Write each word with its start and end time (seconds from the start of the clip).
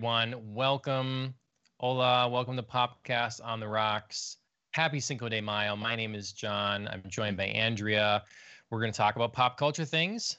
Everyone. 0.00 0.54
Welcome. 0.54 1.34
Hola. 1.78 2.26
Welcome 2.26 2.56
to 2.56 2.62
Popcast 2.62 3.44
on 3.44 3.60
the 3.60 3.68
Rocks. 3.68 4.38
Happy 4.70 4.98
Cinco 4.98 5.28
de 5.28 5.42
Mayo. 5.42 5.76
My 5.76 5.94
name 5.94 6.14
is 6.14 6.32
John. 6.32 6.88
I'm 6.88 7.02
joined 7.06 7.36
by 7.36 7.44
Andrea. 7.44 8.22
We're 8.70 8.80
going 8.80 8.90
to 8.92 8.96
talk 8.96 9.16
about 9.16 9.34
pop 9.34 9.58
culture 9.58 9.84
things 9.84 10.38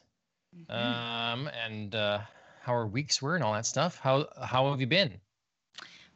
Mm-hmm. 0.57 0.71
um, 0.75 1.47
and 1.63 1.93
uh, 1.93 2.21
how 2.63 2.71
our 2.71 2.87
weeks 2.87 3.21
were 3.21 3.35
and 3.35 3.43
all 3.43 3.53
that 3.53 3.67
stuff. 3.67 3.99
How, 3.99 4.27
how 4.43 4.67
have 4.71 4.81
you 4.81 4.87
been? 4.87 5.13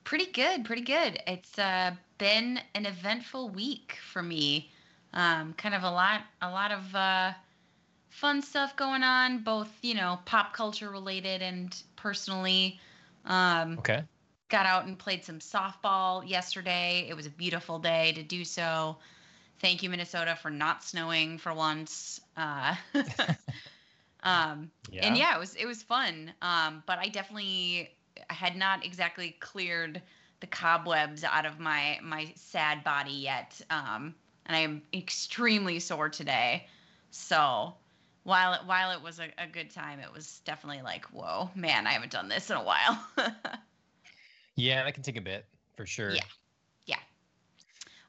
Pretty 0.06 0.26
good, 0.32 0.66
pretty 0.66 0.82
good. 0.82 1.20
It's 1.28 1.60
uh, 1.60 1.92
been 2.18 2.60
an 2.74 2.88
eventful 2.88 3.50
week 3.50 4.00
for 4.12 4.24
me. 4.24 4.72
Um, 5.14 5.54
kind 5.54 5.76
of 5.76 5.84
a 5.84 5.92
lot, 5.92 6.22
a 6.42 6.50
lot 6.50 6.72
of 6.72 6.96
uh, 6.96 7.34
fun 8.10 8.42
stuff 8.42 8.76
going 8.76 9.04
on, 9.04 9.44
both 9.44 9.70
you 9.84 9.94
know, 9.94 10.18
pop 10.26 10.52
culture 10.54 10.90
related 10.90 11.44
and 11.44 11.80
personally. 11.96 12.80
Um, 13.26 13.78
Okay. 13.80 14.04
got 14.50 14.66
out 14.66 14.86
and 14.86 14.98
played 14.98 15.24
some 15.26 15.40
softball 15.40 16.28
yesterday. 16.28 17.08
It 17.10 17.16
was 17.16 17.26
a 17.26 17.30
beautiful 17.30 17.80
day 17.80 18.14
to 18.14 18.24
do 18.24 18.46
so. 18.46 18.98
Thank 19.60 19.84
you, 19.84 19.90
Minnesota, 19.90 20.38
for 20.42 20.50
not 20.50 20.84
snowing 20.84 21.38
for 21.38 21.54
once. 21.54 22.22
Uh, 22.38 22.76
um, 24.24 24.70
Yeah. 24.92 25.08
And 25.08 25.18
yeah, 25.18 25.36
it 25.36 25.40
was 25.40 25.56
it 25.56 25.66
was 25.66 25.82
fun. 25.84 26.34
Um, 26.42 26.84
but 26.86 27.00
I 27.00 27.08
definitely 27.08 27.92
had 28.30 28.56
not 28.56 28.86
exactly 28.86 29.36
cleared 29.40 30.02
the 30.40 30.48
cobwebs 30.48 31.24
out 31.24 31.46
of 31.46 31.60
my 31.60 32.00
my 32.04 32.32
sad 32.36 32.84
body 32.84 33.14
yet. 33.14 33.60
Um, 33.70 34.16
and 34.46 34.56
I 34.56 34.60
am 34.60 34.84
extremely 34.94 35.80
sore 35.80 36.10
today. 36.10 36.68
So 37.12 37.74
while 38.26 38.54
it 38.54 38.62
while 38.66 38.92
it 38.92 39.02
was 39.02 39.20
a, 39.20 39.30
a 39.38 39.48
good 39.48 39.70
time, 39.70 40.00
it 40.00 40.12
was 40.12 40.42
definitely 40.46 40.82
like, 40.82 41.06
whoa, 41.06 41.50
man, 41.56 41.88
I 41.88 41.92
haven't 41.92 42.12
done 42.12 42.28
this 42.28 42.50
in 42.50 42.58
a 42.58 42.64
while. 42.64 43.00
Yeah, 44.58 44.86
that 44.86 44.94
can 44.94 45.04
take 45.04 45.18
a 45.18 45.22
bit 45.22 45.46
for 45.76 45.86
sure. 45.86 46.12
Yeah. 46.12 46.22
yeah. 46.86 46.96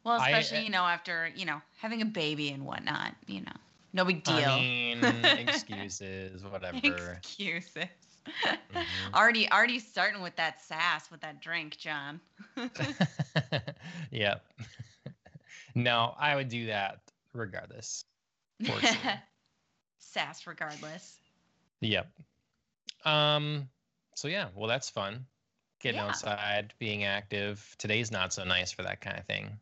Well, 0.04 0.20
I- 0.20 0.30
especially 0.30 0.62
you 0.64 0.70
know 0.70 0.84
after 0.84 1.28
you 1.34 1.44
know 1.44 1.60
having 1.78 2.02
a 2.02 2.04
baby 2.04 2.50
and 2.50 2.64
whatnot. 2.64 3.14
You 3.26 3.40
know, 3.40 3.52
no 3.92 4.04
big 4.04 4.22
deal. 4.22 4.36
I 4.36 4.60
mean, 4.60 5.04
excuses, 5.24 6.44
whatever. 6.44 7.14
Excuses. 7.18 7.86
Mhm. 8.26 8.84
already, 9.14 9.50
already 9.50 9.80
starting 9.80 10.22
with 10.22 10.36
that 10.36 10.62
sass 10.62 11.10
with 11.10 11.20
that 11.22 11.40
drink, 11.40 11.76
John. 11.78 12.20
yep. 14.12 14.44
no, 15.74 16.14
I 16.16 16.36
would 16.36 16.48
do 16.48 16.66
that 16.66 17.00
regardless. 17.32 18.04
Sass, 20.16 20.46
regardless. 20.46 21.18
Yep. 21.80 22.10
Um. 23.04 23.68
So 24.14 24.28
yeah, 24.28 24.48
well, 24.54 24.66
that's 24.66 24.88
fun. 24.88 25.26
Getting 25.80 26.00
Yeah. 26.00 26.06
outside, 26.06 26.72
being 26.78 27.04
active. 27.04 27.74
Today's 27.76 28.10
not 28.10 28.32
so 28.32 28.42
nice 28.44 28.72
for 28.72 28.82
that 28.82 29.02
kind 29.02 29.18
of 29.18 29.26
thing. 29.26 29.60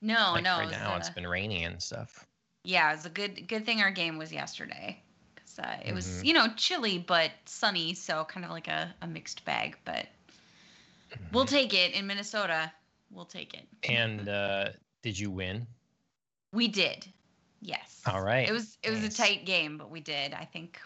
No, 0.00 0.32
like 0.32 0.44
no. 0.44 0.56
right 0.56 0.68
it 0.68 0.70
now, 0.70 0.94
uh, 0.94 0.96
it's 0.96 1.10
been 1.10 1.26
rainy 1.26 1.64
and 1.64 1.82
stuff. 1.82 2.24
yeah, 2.64 2.90
it 2.90 2.96
was 2.96 3.04
a 3.04 3.10
good, 3.10 3.46
good 3.46 3.66
thing 3.66 3.82
our 3.82 3.90
game 3.90 4.16
was 4.16 4.32
yesterday. 4.32 5.02
'Cause, 5.36 5.58
uh, 5.58 5.78
it 5.84 5.92
was, 5.92 6.06
Mhm. 6.06 6.24
you 6.24 6.32
know, 6.32 6.48
chilly 6.56 6.98
but 6.98 7.30
sunny, 7.44 7.92
so 7.92 8.24
kind 8.24 8.46
of 8.46 8.50
like 8.52 8.68
a, 8.68 8.94
a 9.02 9.06
mixed 9.06 9.44
bag. 9.44 9.76
But 9.84 10.06
we'll 11.30 11.44
take 11.44 11.74
it 11.74 11.92
in 11.92 12.06
Minnesota. 12.06 12.72
We'll 13.10 13.26
take 13.26 13.52
it. 13.52 13.66
And 13.82 14.26
uh, 14.30 14.70
did 15.02 15.18
you 15.18 15.30
win? 15.30 15.66
We 16.52 16.68
did. 16.68 17.06
Yes. 17.60 18.00
All 18.06 18.22
right. 18.22 18.48
It 18.48 18.52
was 18.52 18.78
it 18.82 18.90
was 18.90 19.00
Nice. 19.02 19.14
a 19.14 19.22
tight 19.22 19.44
game, 19.46 19.76
but 19.78 19.90
we 19.90 20.00
did. 20.00 20.32
I 20.32 20.44
think 20.44 20.80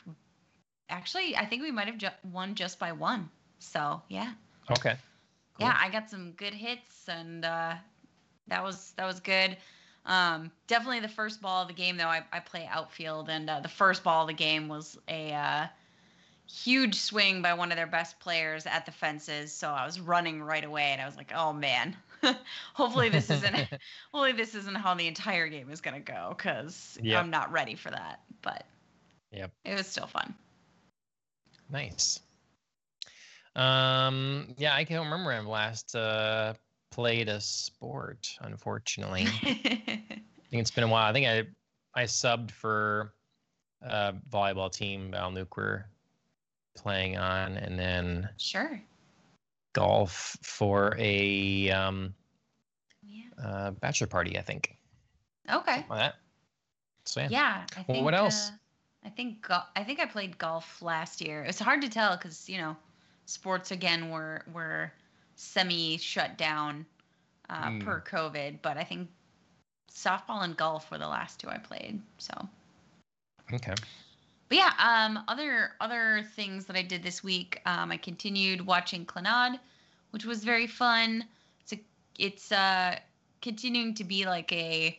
actually 0.89 1.37
I 1.37 1.47
think 1.47 1.62
we 1.62 1.71
might 1.71 1.87
have 1.87 1.99
ju- 1.99 2.09
won 2.33 2.55
just 2.55 2.79
by 2.79 2.93
one. 2.93 3.31
So, 3.59 4.03
yeah. 4.09 4.33
Okay. 4.71 4.97
Cool. 5.55 5.67
Yeah, 5.67 5.77
I 5.81 5.89
got 5.91 6.11
some 6.11 6.33
good 6.33 6.55
hits 6.55 7.09
and 7.09 7.45
uh 7.45 7.75
that 8.49 8.63
was 8.63 8.93
that 8.97 9.07
was 9.07 9.21
good. 9.21 9.57
Um 10.05 10.51
definitely 10.67 11.01
the 11.01 11.09
first 11.09 11.41
ball 11.41 11.63
of 11.63 11.69
the 11.69 11.75
game 11.75 11.97
though 11.97 12.09
I 12.09 12.23
I 12.33 12.41
play 12.41 12.69
outfield 12.71 13.29
and 13.29 13.49
uh, 13.49 13.61
the 13.61 13.69
first 13.69 14.03
ball 14.03 14.23
of 14.23 14.29
the 14.29 14.34
game 14.34 14.69
was 14.69 14.99
a 15.09 15.33
uh 15.33 15.67
huge 16.47 16.97
swing 16.97 17.41
by 17.41 17.55
one 17.55 17.73
of 17.73 17.77
their 17.77 17.87
best 17.87 18.21
players 18.21 18.67
at 18.67 18.84
the 18.84 18.93
fences 18.93 19.51
so 19.51 19.71
i 19.71 19.87
was 19.87 19.99
running 19.99 20.43
right 20.43 20.63
away 20.63 20.91
and 20.93 21.01
i 21.01 21.07
was 21.07 21.17
like 21.17 21.33
oh 21.34 21.55
man 21.55 21.97
hopefully 22.75 23.09
this 23.09 23.31
isn't 23.31 23.55
hopefully 24.12 24.33
this 24.33 24.55
isn't 24.55 24.75
how 24.77 24.95
the 24.95 25.07
entire 25.07 25.49
game 25.49 25.71
is 25.71 25.81
going 25.81 25.95
to 25.95 26.12
go 26.12 26.35
because 26.37 26.99
Yep. 27.03 27.23
i'm 27.23 27.31
not 27.31 27.51
ready 27.53 27.75
for 27.75 27.91
that 27.91 28.21
but 28.43 28.65
Yep. 29.33 29.51
it 29.65 29.75
was 29.75 29.87
still 29.87 30.07
fun 30.07 30.34
Nice. 31.71 32.21
Um. 33.57 34.55
Yeah, 34.59 34.75
I 34.75 34.84
can't 34.84 35.03
remember 35.05 35.31
when 35.31 35.47
I 35.47 35.49
last 35.49 35.95
uh, 35.95 36.55
played 36.91 37.29
a 37.29 37.41
sport. 37.41 38.29
Unfortunately. 38.41 39.27
I 39.27 39.47
think 40.51 40.61
it's 40.61 40.71
been 40.71 40.84
a 40.84 40.89
while. 40.89 41.09
I 41.09 41.13
think 41.13 41.27
I 41.27 42.01
I 42.01 42.05
subbed 42.05 42.51
for 42.51 43.15
a 43.83 44.13
volleyball 44.31 44.71
team 44.71 45.11
Val 45.13 45.31
Nuke 45.31 45.57
were 45.57 45.87
playing 46.77 47.17
on, 47.17 47.57
and 47.57 47.79
then 47.79 48.29
sure 48.37 48.81
golf 49.75 50.39
for 50.43 50.97
a 50.99 51.71
um, 51.71 52.15
yeah 53.03 53.29
uh, 53.45 53.71
bachelor 53.73 54.09
party. 54.09 54.39
I 54.39 54.43
think. 54.43 54.77
okay 55.51 55.85
Like 55.91 55.99
that. 56.01 56.15
So 57.05 57.21
yeah. 57.21 57.29
yeah 57.29 57.62
i 57.77 57.83
think 57.83 57.89
Well, 57.89 58.05
what 58.05 58.15
else? 58.15 58.51
uh, 58.51 59.07
i 59.07 59.11
think 59.11 59.43
go- 59.47 59.69
i 59.77 59.84
think 59.84 60.01
i 60.01 60.07
played 60.07 60.39
golf 60.39 60.81
last 60.83 61.21
year 61.21 61.45
it's 61.45 61.61
hard 61.61 61.83
to 61.83 61.89
tell 61.89 62.17
because 62.17 62.49
you 62.49 62.59
know 62.59 62.77
sports 63.27 63.71
again 63.71 64.11
were 64.11 64.43
were 64.53 64.93
semi 65.37 65.99
shut 65.99 66.39
down 66.39 66.87
uh, 67.51 67.71
Hmm. 67.71 67.81
per 67.81 68.01
covid 68.01 68.59
but 68.63 68.79
i 68.79 68.84
think 68.84 69.09
softball 69.93 70.43
and 70.45 70.57
golf 70.57 70.91
were 70.91 70.99
the 70.99 71.07
last 71.09 71.41
two 71.41 71.49
i 71.49 71.59
played 71.59 72.01
so 72.19 72.33
Okay. 73.53 73.75
But 74.49 74.59
yeah 74.59 74.72
um 74.78 75.22
other 75.28 75.72
other 75.81 76.22
things 76.34 76.65
that 76.66 76.77
i 76.77 76.82
did 76.82 77.03
this 77.03 77.22
week 77.22 77.60
um 77.66 77.91
i 77.91 77.97
continued 77.97 78.60
watching 78.66 79.05
Clannad, 79.05 79.59
which 80.10 80.25
was 80.25 80.44
very 80.44 80.66
fun 80.66 81.25
it's 81.60 81.72
a, 81.72 81.81
it's 82.19 82.53
uh 82.53 82.97
continuing 83.43 83.94
to 83.94 84.04
be 84.04 84.25
like 84.27 84.53
a 84.53 84.99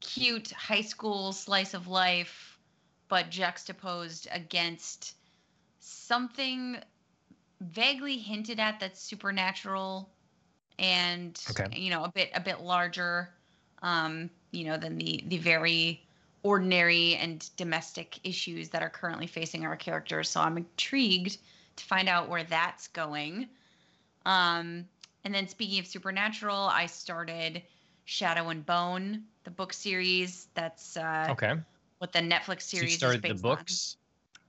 cute 0.00 0.50
high 0.52 0.82
school 0.82 1.32
slice 1.32 1.74
of 1.74 1.86
life 1.88 2.58
but 3.08 3.30
juxtaposed 3.30 4.28
against 4.32 5.14
something 5.80 6.76
vaguely 7.60 8.16
hinted 8.18 8.58
at 8.58 8.80
that's 8.80 9.00
supernatural 9.00 10.10
and 10.78 11.40
Okay. 11.50 11.78
you 11.78 11.90
know 11.90 12.04
a 12.04 12.10
bit 12.10 12.30
a 12.34 12.40
bit 12.40 12.60
larger 12.60 13.30
um 13.82 14.28
you 14.50 14.64
know 14.64 14.76
than 14.76 14.98
the 14.98 15.22
the 15.28 15.38
very 15.38 16.02
ordinary 16.44 17.16
and 17.16 17.50
domestic 17.56 18.20
issues 18.22 18.68
that 18.68 18.82
are 18.82 18.90
currently 18.90 19.26
facing 19.26 19.64
our 19.66 19.74
characters 19.76 20.28
so 20.28 20.40
i'm 20.40 20.56
intrigued 20.56 21.38
to 21.74 21.84
find 21.84 22.08
out 22.08 22.28
where 22.28 22.44
that's 22.44 22.86
going 22.88 23.48
um 24.26 24.84
and 25.24 25.34
then 25.34 25.48
speaking 25.48 25.80
of 25.80 25.86
supernatural 25.86 26.68
i 26.72 26.86
started 26.86 27.62
shadow 28.04 28.50
and 28.50 28.64
bone 28.64 29.24
the 29.44 29.50
book 29.50 29.72
series 29.72 30.48
that's 30.54 30.96
uh 30.96 31.26
Okay. 31.30 31.54
what 31.98 32.12
the 32.12 32.20
netflix 32.20 32.62
So 32.62 32.76
you 32.76 32.88
started 32.88 33.22
the 33.22 33.28
based 33.30 33.44
on. 33.44 33.56
books, 33.56 33.96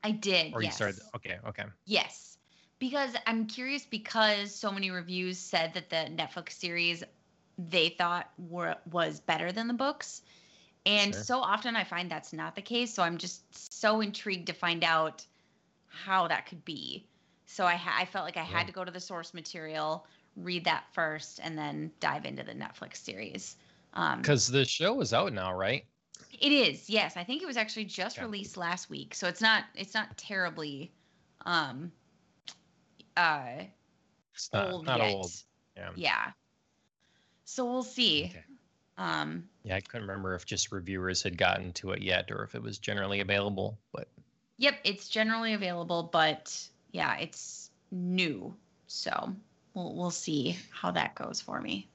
i 0.04 0.12
did 0.12 0.54
or 0.54 0.62
you 0.62 0.66
yes. 0.66 0.76
started? 0.76 1.00
Okay. 1.16 1.38
Okay. 1.48 1.64
Yes. 1.86 2.38
Because 2.78 3.16
I'm 3.26 3.48
curious 3.48 3.86
because 3.86 4.54
so 4.54 4.70
many 4.72 4.92
reviews 4.92 5.38
said 5.38 5.74
that 5.74 5.90
the 5.90 6.12
Netflix 6.14 6.52
series 6.52 7.04
they 7.58 7.90
thought 7.90 8.30
were 8.38 8.76
was 8.92 9.22
better 9.22 9.54
than 9.54 9.68
the 9.68 9.74
books. 9.74 10.22
And 10.86 11.14
Sure. 11.14 11.16
so 11.16 11.40
often 11.40 11.76
I 11.76 11.84
find 11.84 12.10
that's 12.12 12.34
not 12.34 12.56
the 12.56 12.62
case, 12.62 12.94
so 12.94 13.04
I'm 13.04 13.18
just 13.18 13.74
so 13.74 14.02
intrigued 14.02 14.48
to 14.48 14.54
find 14.54 14.84
out 14.84 15.26
how 15.88 16.28
that 16.30 16.46
could 16.48 16.66
be. 16.66 17.10
So 17.46 17.66
I 17.66 17.76
ha- 17.76 17.98
I 18.00 18.06
felt 18.06 18.26
like 18.26 18.38
I 18.38 18.44
Yeah. 18.48 18.58
had 18.58 18.68
to 18.68 18.74
go 18.74 18.86
to 18.86 18.92
the 18.92 19.00
source 19.02 19.34
material, 19.34 20.08
read 20.36 20.66
that 20.66 20.88
first 20.94 21.40
and 21.42 21.58
then 21.58 21.94
dive 22.00 22.26
into 22.26 22.44
the 22.44 22.54
Netflix 22.54 22.98
series. 22.98 23.58
Um 23.94 24.22
Because 24.22 24.48
the 24.48 24.66
show 24.66 25.00
is 25.00 25.14
out 25.14 25.32
now, 25.32 25.54
right? 25.54 25.88
it 26.40 26.52
is, 26.52 26.90
yes. 26.90 27.18
I 27.18 27.24
think 27.24 27.42
it 27.42 27.46
was 27.46 27.58
actually 27.58 27.86
just 27.86 28.20
Okay. 28.20 28.22
released 28.22 28.58
last 28.58 28.90
week, 28.90 29.16
so 29.16 29.28
it's 29.28 29.42
not 29.42 29.66
it's 29.76 29.94
not 29.94 30.18
terribly 30.18 30.94
um 31.46 31.92
uh 33.18 33.66
It's 34.36 34.54
not 34.54 34.70
old 34.70 34.88
not 34.88 35.02
yet. 35.02 35.02
old. 35.02 35.34
Yeah. 35.76 35.94
Yeah. 35.96 36.34
So 37.46 37.66
we'll 37.66 37.84
see. 37.84 38.34
Okay. 38.34 38.44
Um 38.98 39.50
Yeah, 39.64 39.76
I 39.76 39.82
couldn't 39.82 40.08
remember 40.08 40.36
if 40.36 40.46
just 40.46 40.72
reviewers 40.72 41.22
had 41.24 41.38
gotten 41.38 41.74
to 41.74 41.92
it 41.92 42.02
yet, 42.02 42.32
or 42.32 42.44
if 42.44 42.56
it 42.56 42.62
was 42.62 42.78
generally 42.78 43.20
available. 43.22 43.78
But 43.94 44.08
yep, 44.58 44.76
it's 44.84 45.10
generally 45.10 45.54
available, 45.54 46.10
but 46.12 46.58
yeah, 46.92 47.18
it's 47.18 47.72
new. 47.92 48.56
So 48.88 49.34
we'll 49.74 49.96
we'll 49.96 50.12
see 50.12 50.58
how 50.72 50.92
that 50.92 51.16
goes 51.16 51.42
for 51.42 51.62
me. 51.62 51.88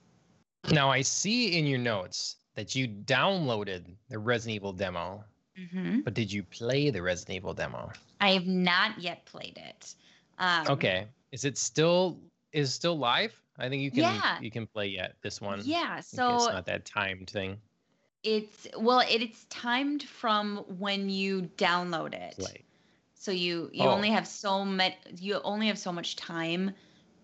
now 0.71 0.91
I 0.91 1.03
see 1.03 1.59
in 1.59 1.67
your 1.67 1.79
notes 1.79 2.37
that 2.55 2.75
you 2.75 2.87
downloaded 2.89 3.85
the 4.09 4.19
Resident 4.19 4.57
Evil 4.57 4.73
demo, 4.73 5.25
hmm 5.71 6.01
but 6.01 6.15
did 6.15 6.33
you 6.33 6.43
play 6.43 6.91
the 6.91 7.01
Resident 7.03 7.37
Evil 7.37 7.55
demo? 7.55 7.91
I 8.21 8.31
have 8.33 8.47
not 8.47 8.99
yet 9.01 9.25
played 9.25 9.57
it. 9.59 9.95
Um, 10.39 10.67
Okay. 10.69 11.07
Is 11.33 11.45
it 11.45 11.57
still 11.59 12.21
is 12.53 12.69
it 12.69 12.73
still 12.73 12.99
live? 12.99 13.33
I 13.61 13.69
think 13.69 13.83
you 13.83 13.91
can 13.91 14.01
Yeah. 14.01 14.39
you 14.41 14.51
can 14.51 14.67
play 14.67 14.89
yet 14.89 15.15
this 15.23 15.41
one. 15.41 15.61
Yeah, 15.65 16.01
so 16.01 16.35
it's 16.35 16.53
not 16.53 16.67
that 16.67 16.85
timed 16.85 17.31
thing. 17.31 17.59
it's 18.23 18.67
well, 18.77 19.01
it, 19.01 19.23
it's 19.23 19.45
timed 19.47 20.03
from 20.03 20.59
when 20.79 21.09
you 21.11 21.43
download 21.57 22.15
it. 22.15 22.37
Play. 22.37 22.65
So 23.15 23.31
you 23.33 23.71
you 23.73 23.85
Oh. 23.85 23.91
only 23.91 24.11
have 24.11 24.27
so 24.27 24.65
much 24.65 24.95
you 25.19 25.41
only 25.43 25.67
have 25.69 25.79
so 25.79 25.93
much 25.93 26.17
time 26.17 26.75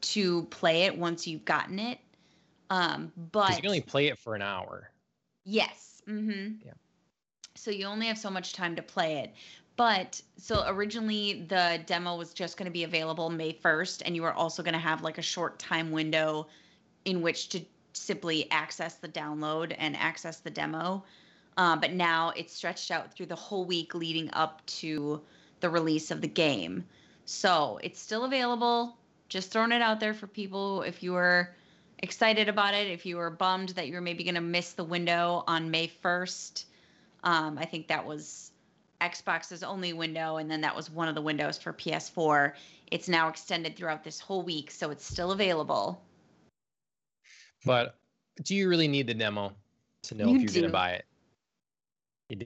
to 0.03 0.45
play 0.45 0.83
it 0.83 0.97
once 0.97 1.27
you've 1.27 1.45
gotten 1.45 1.79
it. 1.79 1.99
Um, 2.71 3.13
but 3.33 3.51
you 3.51 3.57
can 3.57 3.67
only 3.67 3.81
play 3.81 4.09
it 4.09 4.19
for 4.19 4.35
an 4.35 4.43
hour. 4.43 4.91
Yes. 5.45 6.03
Mm-hmm. 6.09 6.57
Yeah. 6.65 6.73
So 7.55 7.71
you 7.71 7.87
only 7.87 8.07
have 8.07 8.19
so 8.19 8.31
much 8.31 8.53
time 8.53 8.77
to 8.77 8.83
play 8.83 9.19
it. 9.19 9.35
But 9.77 10.23
so 10.39 10.65
originally 10.67 11.45
the 11.49 11.81
demo 11.85 12.17
was 12.17 12.33
just 12.33 12.57
going 12.57 12.65
to 12.65 12.73
be 12.73 12.85
available 12.85 13.29
May 13.29 13.53
1st, 13.53 14.03
and 14.05 14.17
you 14.17 14.23
were 14.23 14.33
also 14.33 14.63
going 14.63 14.75
to 14.75 14.79
have 14.79 15.03
like 15.03 15.19
a 15.19 15.23
short 15.23 15.59
time 15.59 15.91
window 15.91 16.47
in 17.05 17.21
which 17.21 17.51
to 17.51 17.61
simply 17.93 18.51
access 18.51 18.95
the 18.95 19.09
download 19.09 19.75
and 19.79 19.97
access 19.97 20.39
the 20.39 20.51
demo. 20.51 21.05
Uh, 21.59 21.77
but 21.77 21.93
now 21.93 22.33
it's 22.37 22.55
stretched 22.55 22.91
out 22.91 23.13
through 23.13 23.27
the 23.27 23.37
whole 23.37 23.65
week 23.65 23.95
leading 23.95 24.31
up 24.33 24.65
to 24.67 25.21
the 25.61 25.69
release 25.69 26.11
of 26.11 26.21
the 26.21 26.29
game. 26.29 26.85
So 27.25 27.79
it's 27.83 28.01
still 28.01 28.25
available. 28.25 28.97
Just 29.29 29.51
throwing 29.51 29.73
it 29.73 29.83
out 29.83 30.01
there 30.01 30.15
for 30.15 30.27
people 30.27 30.83
if 30.83 31.03
you 31.03 31.13
were 31.13 31.55
excited 31.99 32.49
about 32.49 32.75
it, 32.75 32.87
if 32.87 33.05
you 33.05 33.17
were 33.17 33.31
bummed 33.31 33.71
that 33.71 33.89
you 33.89 33.95
were 33.95 34.01
maybe 34.01 34.25
going 34.25 34.35
to 34.35 34.41
miss 34.41 34.73
the 34.73 34.85
window 34.85 35.45
on 35.47 35.71
May 35.71 35.89
1st. 35.89 36.65
Um, 37.25 37.59
I 37.59 37.65
think 37.65 37.89
that 37.89 38.07
was 38.07 38.53
Xbox's 39.01 39.63
only 39.63 39.93
window, 39.93 40.37
and 40.39 40.51
then 40.51 40.61
that 40.63 40.75
was 40.75 40.91
one 40.91 41.09
of 41.09 41.15
the 41.15 41.23
windows 41.23 41.59
for 41.59 41.73
PS4. 41.73 42.55
It's 42.91 43.09
now 43.09 43.29
extended 43.29 43.77
throughout 43.77 44.03
this 44.05 44.19
whole 44.21 44.43
week, 44.43 44.71
so 44.71 44.91
it's 44.91 45.05
still 45.05 45.33
available. 45.33 46.01
But 47.65 47.97
do 48.43 48.55
you 48.55 48.69
really 48.69 48.89
need 48.89 49.07
the 49.07 49.15
demo 49.15 49.53
to 50.05 50.15
know 50.15 50.29
You 50.29 50.37
if 50.37 50.43
you're 50.43 50.53
do. 50.53 50.61
gonna 50.63 50.73
buy 50.73 50.93
it? 50.93 51.05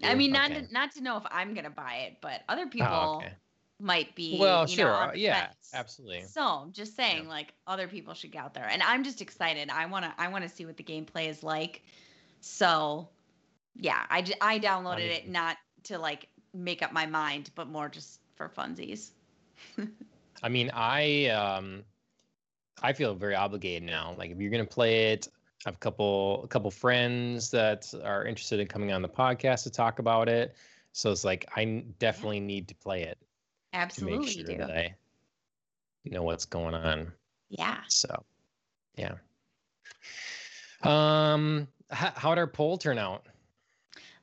I 0.04 0.14
mean, 0.14 0.32
not 0.32 0.50
Okay. 0.50 0.66
to, 0.66 0.72
not 0.72 0.92
to 0.92 1.00
know 1.02 1.16
if 1.16 1.22
I'm 1.30 1.54
gonna 1.54 1.70
buy 1.70 1.94
it, 2.06 2.18
but 2.20 2.42
other 2.48 2.64
Oh, 2.66 2.68
people 2.70 3.22
okay. 3.22 3.32
might 3.78 4.14
be. 4.14 4.38
Well, 4.38 4.62
you 4.68 4.76
sure. 4.76 5.06
Know, 5.08 5.12
yeah, 5.14 5.46
fence. 5.46 5.70
absolutely. 5.74 6.22
So 6.22 6.68
just 6.72 6.94
saying, 6.96 7.28
like 7.28 7.54
other 7.66 7.88
people 7.88 8.12
should 8.14 8.30
get 8.32 8.42
out 8.42 8.54
there, 8.54 8.68
and 8.68 8.82
I'm 8.82 9.04
just 9.04 9.20
excited. 9.22 9.70
I 9.70 9.86
wanna 9.86 10.14
I 10.18 10.28
wanna 10.28 10.48
see 10.48 10.66
what 10.66 10.76
the 10.76 10.82
gameplay 10.84 11.28
is 11.28 11.42
like. 11.42 11.82
So, 12.40 13.08
yeah, 13.76 14.04
I 14.10 14.24
I 14.40 14.58
downloaded 14.58 15.08
it 15.08 15.24
mean- 15.24 15.32
not 15.32 15.56
to 15.84 15.98
like 15.98 16.28
make 16.54 16.82
up 16.82 16.92
my 16.92 17.06
mind, 17.06 17.50
but 17.54 17.68
more 17.68 17.88
just 17.88 18.20
for 18.34 18.48
funsies. 18.48 19.10
I 20.42 20.48
mean, 20.48 20.70
I 20.72 21.26
um, 21.26 21.84
I 22.82 22.92
feel 22.92 23.14
very 23.14 23.34
obligated 23.34 23.82
now. 23.82 24.14
Like, 24.16 24.30
if 24.30 24.40
you're 24.40 24.50
gonna 24.50 24.64
play 24.64 25.12
it, 25.12 25.28
I 25.66 25.68
have 25.68 25.74
a 25.74 25.78
couple 25.78 26.42
a 26.44 26.48
couple 26.48 26.70
friends 26.70 27.50
that 27.50 27.92
are 28.04 28.24
interested 28.24 28.60
in 28.60 28.66
coming 28.66 28.92
on 28.92 29.02
the 29.02 29.08
podcast 29.08 29.64
to 29.64 29.70
talk 29.70 29.98
about 29.98 30.28
it. 30.28 30.54
So 30.92 31.12
it's 31.12 31.24
like 31.24 31.46
I 31.56 31.84
definitely 31.98 32.40
need 32.40 32.68
to 32.68 32.74
play 32.74 33.02
it 33.02 33.18
Absolutely 33.72 34.16
to 34.16 34.20
make 34.20 34.36
you 34.36 34.56
sure 34.56 34.66
do. 34.66 34.72
I 34.72 34.94
know 36.04 36.22
what's 36.22 36.44
going 36.44 36.74
on. 36.74 37.12
Yeah. 37.48 37.78
So, 37.88 38.24
yeah. 38.96 39.14
Um, 40.82 41.68
how, 41.90 42.12
how'd 42.16 42.38
our 42.38 42.46
poll 42.46 42.78
turn 42.78 42.98
out? 42.98 43.26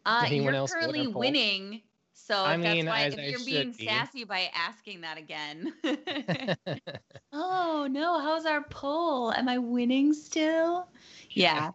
Uh, 0.06 0.24
anyone 0.26 0.54
you're 0.54 0.56
else 0.56 0.74
currently 0.74 1.08
winning. 1.08 1.82
So 2.28 2.44
I 2.44 2.56
if 2.56 2.60
mean, 2.60 2.86
that's 2.86 2.88
why 2.88 3.04
if 3.06 3.20
I 3.20 3.30
you're 3.30 3.46
being 3.46 3.72
be. 3.72 3.86
sassy 3.86 4.26
by 4.26 4.52
asking 4.54 5.00
that 5.00 5.18
again. 5.18 5.74
oh 7.32 7.88
no, 7.90 8.20
how's 8.20 8.46
our 8.46 8.64
poll? 8.64 9.32
Am 9.32 9.48
I 9.48 9.58
winning 9.58 10.12
still? 10.12 10.90
Yeah. 11.30 11.72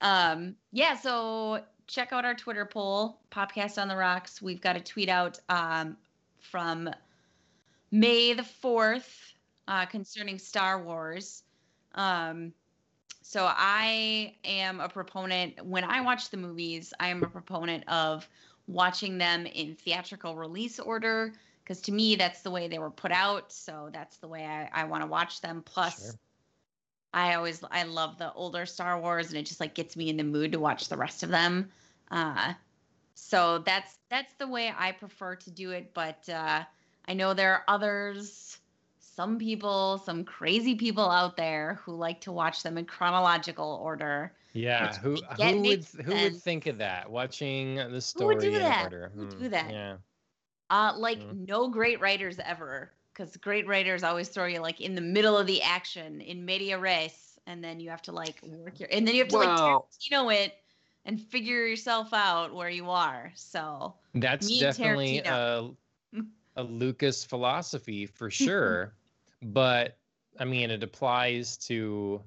um, 0.00 0.56
yeah, 0.72 0.96
so 0.96 1.60
check 1.86 2.14
out 2.14 2.24
our 2.24 2.34
Twitter 2.34 2.64
poll, 2.64 3.20
Podcast 3.30 3.80
on 3.80 3.88
the 3.88 3.96
Rocks. 3.96 4.40
We've 4.40 4.62
got 4.62 4.74
a 4.74 4.80
tweet 4.80 5.10
out 5.10 5.38
um, 5.50 5.98
from 6.40 6.88
May 7.90 8.32
the 8.32 8.46
4th 8.64 9.34
uh, 9.68 9.84
concerning 9.84 10.38
Star 10.38 10.82
Wars. 10.82 11.42
Um, 11.94 12.54
so 13.20 13.46
I 13.46 14.34
am 14.46 14.80
a 14.80 14.88
proponent, 14.88 15.62
when 15.66 15.84
I 15.84 16.00
watch 16.00 16.30
the 16.30 16.38
movies, 16.38 16.94
I 16.98 17.08
am 17.08 17.22
a 17.22 17.28
proponent 17.28 17.86
of 17.86 18.26
watching 18.66 19.18
them 19.18 19.46
in 19.46 19.74
theatrical 19.74 20.36
release 20.36 20.78
order 20.78 21.32
because 21.64 21.80
to 21.82 21.92
me, 21.92 22.16
that's 22.16 22.42
the 22.42 22.50
way 22.50 22.68
they 22.68 22.78
were 22.78 22.90
put 22.90 23.10
out. 23.10 23.50
So 23.52 23.88
that's 23.92 24.18
the 24.18 24.28
way 24.28 24.44
I, 24.44 24.68
I 24.72 24.84
want 24.84 25.02
to 25.02 25.06
watch 25.06 25.40
them. 25.40 25.62
Plus, 25.64 26.02
Sure. 26.02 26.18
I 27.14 27.34
always 27.34 27.62
I 27.70 27.84
love 27.84 28.18
the 28.18 28.32
older 28.34 28.66
Star 28.66 29.00
Wars, 29.00 29.28
and 29.28 29.38
it 29.38 29.46
just 29.46 29.60
like 29.60 29.74
gets 29.74 29.96
me 29.96 30.10
in 30.10 30.16
the 30.16 30.24
mood 30.24 30.52
to 30.52 30.60
watch 30.60 30.88
the 30.88 30.96
rest 30.96 31.22
of 31.22 31.30
them. 31.30 31.70
Uh, 32.10 32.52
so 33.14 33.58
that's 33.58 33.98
that's 34.10 34.34
the 34.34 34.46
way 34.48 34.72
I 34.76 34.92
prefer 34.92 35.36
to 35.36 35.50
do 35.50 35.70
it. 35.70 35.94
But 35.94 36.28
uh, 36.28 36.64
I 37.08 37.14
know 37.14 37.32
there 37.32 37.54
are 37.54 37.64
others, 37.68 38.58
some 38.98 39.38
people, 39.38 39.98
some 40.04 40.24
crazy 40.24 40.74
people 40.74 41.08
out 41.08 41.36
there 41.36 41.80
who 41.84 41.94
like 41.94 42.20
to 42.22 42.32
watch 42.32 42.62
them 42.62 42.76
in 42.76 42.84
chronological 42.84 43.80
order. 43.82 44.32
Yeah, 44.54 44.96
who 44.98 45.16
who 45.16 45.62
would 45.62 45.62
makes 45.62 45.92
who 45.94 46.20
would 46.20 46.36
think 46.36 46.66
of 46.66 46.78
that? 46.78 47.10
Watching 47.10 47.74
the 47.76 47.82
Who 47.84 48.00
story 48.00 48.36
would 48.36 48.40
do 48.40 48.50
in 48.52 48.60
that? 48.60 48.82
order. 48.84 49.10
Who 49.14 49.20
would 49.20 49.28
Hmm, 49.30 49.42
do 49.42 49.48
that? 49.50 49.70
Yeah. 49.70 49.98
Uh, 50.70 50.94
like 50.96 51.18
Mm. 51.20 51.46
no 51.48 51.68
great 51.68 52.00
writers 52.00 52.38
ever, 52.38 52.92
because 53.12 53.36
great 53.36 53.66
writers 53.66 54.02
always 54.02 54.28
throw 54.28 54.46
you 54.46 54.60
like 54.60 54.80
in 54.80 54.94
the 54.94 55.00
middle 55.00 55.36
of 55.36 55.46
the 55.46 55.62
action 55.62 56.20
in 56.20 56.44
media 56.44 56.78
res, 56.78 57.38
and 57.46 57.62
then 57.62 57.80
you 57.80 57.90
have 57.90 58.02
to 58.02 58.12
like 58.12 58.42
work 58.42 58.80
your, 58.80 58.88
and 58.92 59.06
then 59.06 59.14
you 59.14 59.20
have 59.22 59.28
to 59.30 59.36
like 59.36 59.56
Well- 59.56 59.88
Tarantino 59.90 60.34
it 60.34 60.54
and 61.04 61.20
figure 61.20 61.66
yourself 61.66 62.12
out 62.14 62.54
where 62.54 62.70
you 62.70 62.90
are. 62.90 63.32
So 63.34 63.94
That's 64.14 64.50
definitely 64.58 65.18
a, 65.18 65.70
a 66.56 66.62
Lucas 66.62 67.24
philosophy 67.24 68.06
for 68.06 68.30
sure. 68.30 68.94
but 69.42 69.98
I 70.38 70.44
mean, 70.44 70.70
it 70.70 70.82
applies 70.82 71.56
to, 71.68 72.24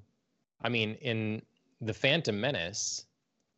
I 0.62 0.69
mean, 0.69 0.96
in 0.96 1.41
the 1.81 1.93
Phantom 1.93 2.39
Menace, 2.39 3.05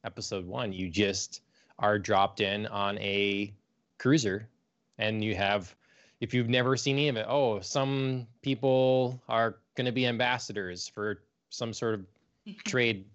episode 0.04 0.46
one, 0.46 0.74
you 0.74 0.90
just 0.90 1.42
are 1.78 1.98
dropped 1.98 2.42
in 2.42 2.66
on 2.68 2.98
a 3.00 3.54
cruiser 3.98 4.48
and 4.98 5.24
you 5.24 5.36
have, 5.36 5.76
if 6.20 6.34
you've 6.34 6.50
never 6.50 6.76
seen 6.76 6.98
any 6.98 7.08
of 7.08 7.16
it, 7.16 7.26
oh, 7.30 7.60
some 7.62 8.28
people 8.42 9.22
are 9.30 9.58
going 9.76 9.86
to 9.86 9.92
be 9.92 10.06
ambassadors 10.06 10.88
for 10.88 11.22
some 11.50 11.74
sort 11.74 11.94
of 11.96 12.06
trade 12.66 13.06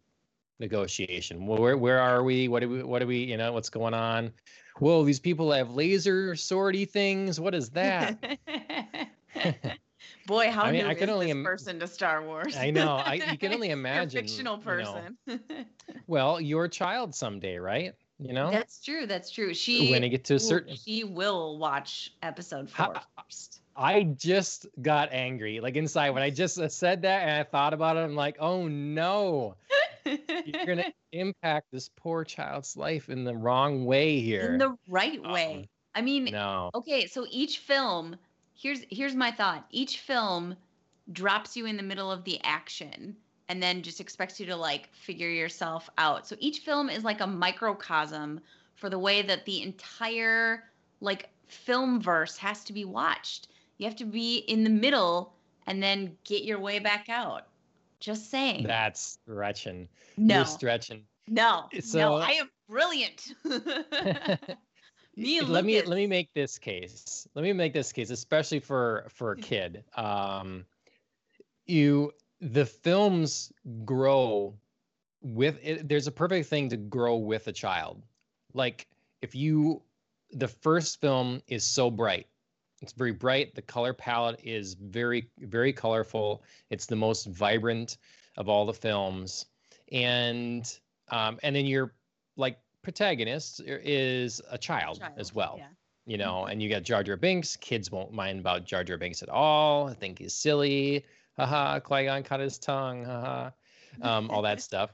negotiation. 0.58 1.46
Well, 1.46 1.61
Where 1.61 1.76
where 1.76 2.00
are 2.00 2.23
we? 2.23 2.49
What 2.49 2.61
do 2.61 2.68
we 2.68 2.82
what 2.82 3.00
do 3.00 3.06
we 3.06 3.18
you 3.18 3.37
know 3.37 3.52
what's 3.52 3.68
going 3.68 3.92
on? 3.94 4.32
Whoa, 4.78 5.04
these 5.04 5.20
people 5.20 5.52
have 5.52 5.70
laser 5.75 6.32
swordy 6.34 6.88
things. 6.88 7.38
What 7.38 7.54
is 7.54 7.70
that? 7.70 8.38
Boy, 10.26 10.50
how 10.50 10.64
I 10.64 10.73
mean, 10.73 10.87
I 10.87 10.93
is 10.93 10.99
can 10.99 11.11
only 11.11 11.26
this 11.26 11.33
im- 11.33 11.45
person 11.45 11.78
to 11.81 11.87
Star 11.87 12.23
Wars? 12.23 12.57
I 12.57 12.71
know. 12.71 12.97
I 12.97 13.14
you 13.14 13.38
can 13.38 13.52
only 13.54 13.71
imagine. 13.71 14.23
fictional 14.23 14.59
you 14.59 14.64
know. 14.64 14.95
person. 14.95 15.19
well, 16.07 16.40
your 16.40 16.69
child 16.69 17.14
someday, 17.14 17.59
right? 17.59 17.95
You 18.19 18.33
know, 18.33 18.50
That's 18.50 18.83
true. 18.83 19.07
That's 19.07 19.31
true. 19.31 19.52
She 19.52 19.90
when 19.90 20.04
it 20.04 20.09
get 20.11 20.25
to 20.26 20.35
a 20.37 20.38
certain. 20.40 20.76
she 20.76 21.04
will 21.04 21.59
watch 21.59 22.12
episode 22.23 22.71
four 22.71 22.95
first. 23.19 23.61
I 23.76 24.04
just 24.04 24.66
got 24.81 25.12
angry, 25.12 25.59
like 25.61 25.75
inside 25.76 26.11
when 26.11 26.23
I 26.23 26.31
just 26.43 26.59
uh, 26.59 26.69
said 26.69 27.02
that 27.02 27.23
and 27.23 27.31
I 27.33 27.43
thought 27.43 27.75
about 27.75 27.97
it. 27.97 28.00
I'm 28.00 28.14
like, 28.14 28.37
oh 28.38 28.69
no, 28.69 29.57
you're 30.07 30.64
gonna 30.66 30.93
impact 31.12 31.66
this 31.73 31.90
poor 31.97 32.25
child's 32.25 32.76
life 32.76 33.09
in 33.11 33.25
the 33.25 33.35
wrong 33.37 33.85
way 33.85 34.21
here. 34.21 34.52
in 34.52 34.59
the 34.59 34.76
right 34.88 35.21
Um, 35.25 35.33
way. 35.33 35.69
I 35.95 36.00
mean, 36.02 36.25
no, 36.26 36.71
okay, 36.75 37.07
so 37.07 37.26
each 37.31 37.59
film, 37.59 38.16
here's 38.54 38.80
here's 38.90 39.14
my 39.14 39.30
thought. 39.30 39.66
Each 39.70 40.00
film 40.00 40.56
drops 41.12 41.56
you 41.56 41.66
in 41.66 41.76
the 41.76 41.82
middle 41.82 42.11
of 42.11 42.25
the 42.25 42.40
action 42.44 43.14
and 43.49 43.62
then 43.62 43.82
just 43.82 44.00
expects 44.00 44.40
you 44.40 44.46
to 44.46 44.56
like 44.56 44.92
figure 44.94 45.28
yourself 45.28 45.90
out. 45.99 46.26
So 46.26 46.37
each 46.38 46.61
film 46.61 46.88
is 46.88 47.04
like 47.04 47.20
a 47.20 47.26
microcosm 47.26 48.40
for 48.75 48.88
the 48.88 48.99
way 48.99 49.23
that 49.23 49.44
the 49.44 49.62
entire 49.62 50.64
like 51.00 51.28
film 51.46 52.00
verse 52.00 52.37
has 52.38 52.64
to 52.64 52.73
be 52.73 52.84
watched. 52.84 53.49
You 53.78 53.87
have 53.87 53.96
to 53.96 54.04
be 54.04 54.38
in 54.38 54.64
the 54.64 54.70
middle 54.70 55.34
and 55.66 55.82
then 55.82 56.16
get 56.25 56.44
your 56.44 56.58
way 56.58 56.78
back 56.78 57.08
out. 57.08 57.49
Just 58.00 58.30
saying. 58.30 58.64
that's 58.66 59.18
stretching. 59.25 59.88
no. 60.16 60.37
You're 60.37 60.44
stretching. 60.46 61.04
No. 61.28 61.68
So- 61.80 61.99
no, 61.99 62.14
I 62.16 62.32
am 62.32 62.50
brilliant. 62.68 63.32
Me 65.16 65.40
let 65.42 65.64
me 65.64 65.80
let 65.83 65.97
me 65.97 66.06
make 66.06 66.33
this 66.35 66.59
case. 66.59 67.28
Let 67.35 67.42
me 67.42 67.52
make 67.52 67.73
this 67.73 67.92
case, 67.92 68.11
especially 68.11 68.61
for 68.61 69.06
for 69.11 69.33
a 69.33 69.37
kid. 69.37 69.85
Um, 69.97 70.66
you 71.66 72.12
the 72.40 72.66
films 72.66 73.52
grow 73.85 74.54
with 75.23 75.59
it. 75.62 75.88
There's 75.88 76.06
a 76.09 76.12
perfect 76.12 76.49
thing 76.49 76.68
to 76.71 76.76
grow 76.76 77.16
with 77.16 77.47
a 77.49 77.52
child. 77.52 78.02
Like 78.54 78.88
if 79.23 79.35
you 79.35 79.83
the 80.33 80.49
first 80.49 81.00
film 81.00 81.42
is 81.47 81.64
so 81.64 81.90
bright, 81.90 82.26
It's 82.83 82.92
very 82.92 83.12
bright. 83.12 83.54
The 83.54 83.62
color 83.62 83.94
palette 83.94 84.40
is 84.42 84.75
very, 84.75 85.30
very 85.38 85.73
colorful. 85.73 86.42
It's 86.71 86.87
the 86.87 86.97
most 86.97 87.26
vibrant 87.26 87.99
of 88.37 88.49
all 88.49 88.66
the 88.66 88.75
films, 88.75 89.47
and 89.92 90.71
um, 91.09 91.38
and 91.42 91.54
then 91.56 91.66
you're 91.66 91.94
like 92.37 92.59
protagonist 92.85 93.61
is 93.64 94.41
a 94.50 94.59
child, 94.59 95.00
child 95.00 95.14
as 95.17 95.35
well. 95.35 95.57
Yeah. 95.59 95.67
You 96.07 96.19
know, 96.19 96.43
mm-hmm. 96.43 96.50
and 96.50 96.62
you 96.62 96.69
got 96.69 96.83
Jar 96.83 97.03
Jar 97.03 97.17
Binks. 97.17 97.57
Kids 97.57 97.91
won't 97.91 98.12
mind 98.12 98.38
about 98.38 98.64
Jar 98.64 98.85
Jar 98.85 98.99
Binks 98.99 99.23
at 99.23 99.29
all. 99.29 99.88
I 99.88 99.95
think 99.95 100.19
he's 100.19 100.35
silly. 100.35 101.05
Haha, 101.37 101.81
Qui 101.81 102.05
Gon 102.05 102.23
cut 102.23 102.41
his 102.41 102.59
tongue. 102.59 103.05
Haha, 103.05 103.50
um, 104.03 104.31
all 104.31 104.43
that 104.43 104.61
stuff. 104.69 104.91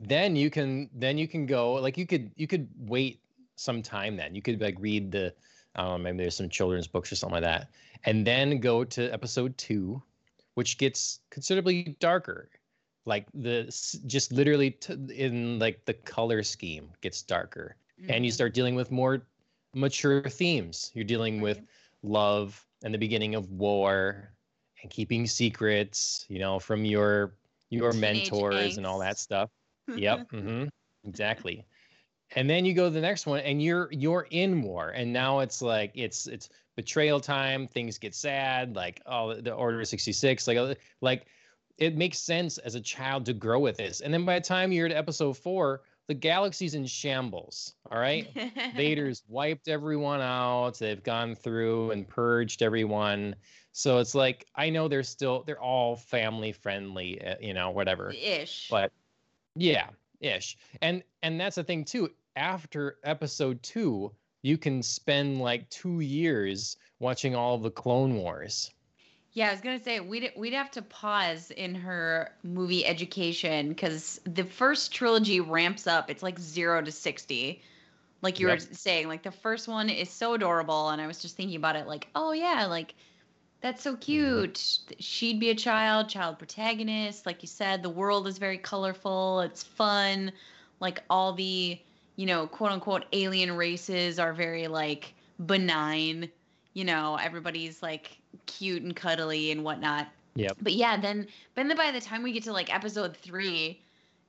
Then 0.00 0.36
you 0.36 0.50
can 0.50 0.90
then 0.92 1.16
you 1.16 1.28
can 1.28 1.46
go 1.46 1.74
like 1.74 1.96
you 1.96 2.06
could 2.06 2.32
you 2.36 2.46
could 2.46 2.68
wait 2.76 3.20
some 3.56 3.82
time. 3.82 4.16
Then 4.16 4.34
you 4.34 4.42
could 4.42 4.60
like 4.60 4.76
read 4.78 5.12
the 5.12 5.32
I 5.74 5.82
don't 5.82 5.90
know, 5.90 5.98
maybe 5.98 6.18
there's 6.18 6.36
some 6.36 6.48
children's 6.48 6.86
books 6.86 7.12
or 7.12 7.16
something 7.16 7.34
like 7.34 7.44
that. 7.44 7.68
And 8.04 8.26
then 8.26 8.58
go 8.58 8.84
to 8.84 9.08
episode 9.10 9.56
two, 9.56 10.02
which 10.54 10.76
gets 10.76 11.20
considerably 11.30 11.96
darker. 12.00 12.50
Like 13.04 13.26
the 13.34 13.64
just 14.06 14.32
literally 14.32 14.72
t- 14.72 14.96
in 15.14 15.58
like 15.58 15.84
the 15.84 15.94
color 15.94 16.42
scheme 16.42 16.90
gets 17.00 17.22
darker, 17.22 17.76
mm-hmm. 18.00 18.10
and 18.10 18.24
you 18.24 18.30
mm-hmm. 18.30 18.34
start 18.34 18.54
dealing 18.54 18.74
with 18.74 18.90
more 18.90 19.26
mature 19.74 20.22
themes. 20.22 20.90
You're 20.94 21.04
dealing 21.04 21.36
right. 21.36 21.42
with 21.42 21.62
love 22.02 22.64
and 22.84 22.94
the 22.94 22.98
beginning 22.98 23.34
of 23.34 23.50
war 23.50 24.32
and 24.82 24.90
keeping 24.90 25.26
secrets, 25.26 26.24
you 26.28 26.38
know, 26.38 26.58
from 26.58 26.84
your 26.84 27.34
your 27.70 27.92
Teenage 27.92 28.30
mentors 28.30 28.76
and 28.76 28.86
all 28.86 28.98
that 29.00 29.18
stuff. 29.18 29.50
Yep. 29.96 30.30
mm-hmm, 30.30 30.68
exactly 31.04 31.66
and 32.34 32.48
then 32.48 32.64
you 32.64 32.74
go 32.74 32.84
to 32.84 32.90
the 32.90 33.00
next 33.00 33.26
one 33.26 33.40
and 33.40 33.62
you're 33.62 33.88
you're 33.90 34.26
in 34.30 34.62
war 34.62 34.90
and 34.90 35.12
now 35.12 35.40
it's 35.40 35.60
like 35.62 35.92
it's 35.94 36.26
it's 36.26 36.48
betrayal 36.76 37.20
time 37.20 37.68
things 37.68 37.98
get 37.98 38.14
sad 38.14 38.74
like 38.74 39.00
oh 39.06 39.34
the 39.34 39.52
order 39.52 39.84
66 39.84 40.46
like 40.46 40.56
uh, 40.56 40.74
like 41.00 41.26
it 41.78 41.96
makes 41.96 42.18
sense 42.18 42.58
as 42.58 42.74
a 42.74 42.80
child 42.80 43.24
to 43.26 43.32
grow 43.32 43.58
with 43.58 43.76
this. 43.76 44.00
And 44.00 44.12
then 44.12 44.24
by 44.24 44.38
the 44.38 44.44
time 44.44 44.72
you're 44.72 44.86
at 44.86 44.92
episode 44.92 45.36
four 45.36 45.82
the 46.08 46.14
galaxy's 46.14 46.74
in 46.74 46.84
shambles 46.84 47.74
all 47.90 47.98
right? 47.98 48.28
Vader's 48.76 49.22
wiped 49.28 49.68
everyone 49.68 50.20
out. 50.20 50.78
They've 50.78 51.02
gone 51.02 51.34
through 51.34 51.92
and 51.92 52.06
purged 52.06 52.62
everyone. 52.62 53.36
So 53.72 53.98
it's 53.98 54.14
like 54.14 54.46
i 54.56 54.68
know 54.68 54.88
they're 54.88 55.02
still 55.02 55.44
they're 55.46 55.60
all 55.60 55.96
family 55.96 56.52
friendly 56.52 57.24
uh, 57.24 57.36
you 57.40 57.54
know 57.54 57.70
whatever. 57.70 58.10
Ish. 58.10 58.68
But 58.70 58.92
yeah 59.54 59.88
ish. 60.20 60.56
And 60.80 61.02
and 61.22 61.40
that's 61.40 61.56
the 61.56 61.64
thing 61.64 61.84
too 61.84 62.10
after 62.36 62.98
episode 63.04 63.62
two, 63.62 64.12
you 64.42 64.58
can 64.58 64.82
spend 64.82 65.40
like 65.40 65.68
two 65.70 66.00
years 66.00 66.76
watching 66.98 67.34
all 67.34 67.54
of 67.54 67.62
the 67.62 67.70
Clone 67.70 68.14
Wars. 68.14 68.70
Yeah, 69.34 69.48
I 69.48 69.52
was 69.52 69.62
gonna 69.62 69.82
say 69.82 69.98
we'd 70.00 70.30
we'd 70.36 70.52
have 70.52 70.70
to 70.72 70.82
pause 70.82 71.50
in 71.52 71.74
her 71.74 72.32
movie 72.42 72.84
education 72.84 73.70
because 73.70 74.20
the 74.24 74.44
first 74.44 74.92
trilogy 74.92 75.40
ramps 75.40 75.86
up. 75.86 76.10
It's 76.10 76.22
like 76.22 76.38
zero 76.38 76.82
to 76.82 76.92
sixty, 76.92 77.62
like 78.20 78.38
you 78.38 78.48
yep. 78.48 78.58
were 78.58 78.74
saying. 78.74 79.08
Like 79.08 79.22
the 79.22 79.30
first 79.30 79.68
one 79.68 79.88
is 79.88 80.10
so 80.10 80.34
adorable, 80.34 80.90
and 80.90 81.00
I 81.00 81.06
was 81.06 81.18
just 81.18 81.34
thinking 81.36 81.56
about 81.56 81.76
it. 81.76 81.86
Like, 81.86 82.08
oh 82.14 82.32
yeah, 82.32 82.66
like 82.66 82.94
that's 83.62 83.82
so 83.82 83.92
mm-hmm. 83.92 84.00
cute. 84.00 84.54
Mm-hmm. 84.54 84.94
She'd 84.98 85.40
be 85.40 85.48
a 85.48 85.54
child, 85.54 86.10
child 86.10 86.38
protagonist. 86.38 87.24
Like 87.24 87.42
you 87.42 87.48
said, 87.48 87.82
the 87.82 87.88
world 87.88 88.26
is 88.26 88.36
very 88.36 88.58
colorful. 88.58 89.40
It's 89.40 89.62
fun. 89.62 90.30
Like 90.78 91.02
all 91.08 91.32
the 91.32 91.80
you 92.16 92.26
know, 92.26 92.46
quote 92.46 92.72
unquote 92.72 93.06
alien 93.12 93.56
races 93.56 94.18
are 94.18 94.34
very 94.34 94.68
like 94.68 95.14
benign. 95.46 96.28
You 96.74 96.84
know, 96.84 97.16
everybody's 97.16 97.82
like 97.82 98.18
cute 98.46 98.82
and 98.82 98.94
cuddly 98.94 99.50
and 99.50 99.64
whatnot. 99.64 100.08
Yep. 100.34 100.58
But 100.62 100.72
yeah, 100.72 100.96
then 100.96 101.26
but 101.54 101.66
then 101.66 101.76
by 101.76 101.90
the 101.90 102.00
time 102.00 102.22
we 102.22 102.32
get 102.32 102.44
to 102.44 102.52
like 102.52 102.74
episode 102.74 103.16
three, 103.16 103.82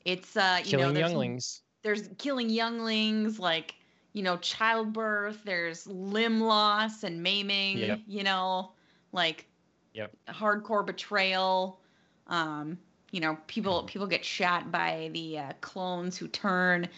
it's 0.06 0.36
uh 0.36 0.60
you 0.64 0.72
killing 0.72 0.88
know 0.88 0.94
there's, 0.94 1.10
younglings. 1.12 1.62
There's 1.84 2.10
killing 2.18 2.50
younglings, 2.50 3.40
like 3.40 3.76
you 4.14 4.24
know, 4.24 4.38
childbirth. 4.38 5.40
There's 5.46 5.88
limb 5.88 6.42
loss 6.42 7.04
and 7.04 7.24
maiming. 7.24 7.78
Yep. 7.78 8.00
You 8.08 8.24
know, 8.24 8.72
like 9.12 9.48
yep. 9.94 10.12
hardcore 10.28 10.86
betrayal. 10.86 11.80
Um, 12.28 12.78
you 13.12 13.22
know, 13.22 13.38
people 13.48 13.84
people 13.84 14.08
get 14.08 14.26
shot 14.26 14.72
by 14.72 15.10
the 15.14 15.40
uh, 15.40 15.54
clones 15.62 16.18
who 16.18 16.28
turn 16.28 16.90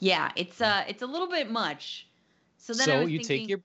yeah, 0.00 0.32
it's 0.34 0.60
uh 0.60 0.82
it's 0.88 1.02
a 1.02 1.06
little 1.06 1.28
bit 1.28 1.50
much. 1.50 2.08
So 2.56 2.72
then 2.72 2.86
so 2.86 2.92
I 2.92 3.00
was 3.04 3.12
you 3.12 3.18
thinking, 3.18 3.38
take 3.38 3.48
your 3.48 3.60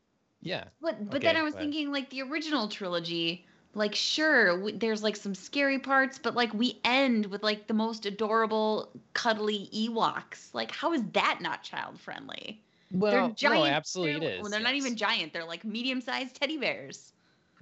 yeah. 0.45 0.65
But 0.79 1.09
but 1.09 1.17
okay, 1.17 1.25
then 1.25 1.37
I 1.37 1.41
was 1.41 1.55
thinking 1.55 1.91
like 1.91 2.11
the 2.11 2.21
original 2.21 2.67
trilogy, 2.67 3.45
like 3.73 3.95
sure 3.95 4.57
w- 4.57 4.77
there's 4.77 5.01
like 5.01 5.15
some 5.15 5.33
scary 5.33 5.79
parts, 5.79 6.19
but 6.19 6.35
like 6.35 6.53
we 6.53 6.79
end 6.85 7.25
with 7.25 7.41
like 7.41 7.65
the 7.65 7.73
most 7.73 8.05
adorable 8.05 8.91
cuddly 9.13 9.67
Ewoks. 9.73 10.53
Like 10.53 10.69
how 10.69 10.93
is 10.93 11.01
that 11.13 11.39
not 11.41 11.63
child 11.63 11.99
friendly? 11.99 12.61
Well, 12.91 13.11
they're 13.11 13.35
giant, 13.35 13.65
no, 13.65 13.65
absolutely 13.65 14.19
they're, 14.19 14.29
it 14.29 14.35
is. 14.35 14.41
Well, 14.43 14.51
they're 14.51 14.59
yes. 14.59 14.67
not 14.67 14.75
even 14.75 14.95
giant. 14.95 15.33
They're 15.33 15.45
like 15.45 15.65
medium-sized 15.65 16.35
teddy 16.35 16.57
bears. 16.57 17.11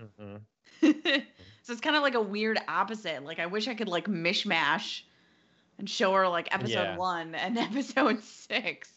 Mm-hmm. 0.02 0.36
so 1.64 1.72
it's 1.72 1.80
kind 1.80 1.96
of 1.96 2.02
like 2.02 2.16
a 2.16 2.22
weird 2.22 2.60
opposite. 2.68 3.24
Like 3.24 3.40
I 3.40 3.46
wish 3.46 3.70
I 3.70 3.76
could 3.76 3.88
like 3.88 4.08
mishmash 4.10 5.04
and 5.80 5.90
show 5.90 6.12
her 6.12 6.28
like 6.28 6.54
episode 6.54 6.74
yeah. 6.74 6.98
one 6.98 7.34
and 7.34 7.58
episode 7.72 8.22
six. 8.22 8.92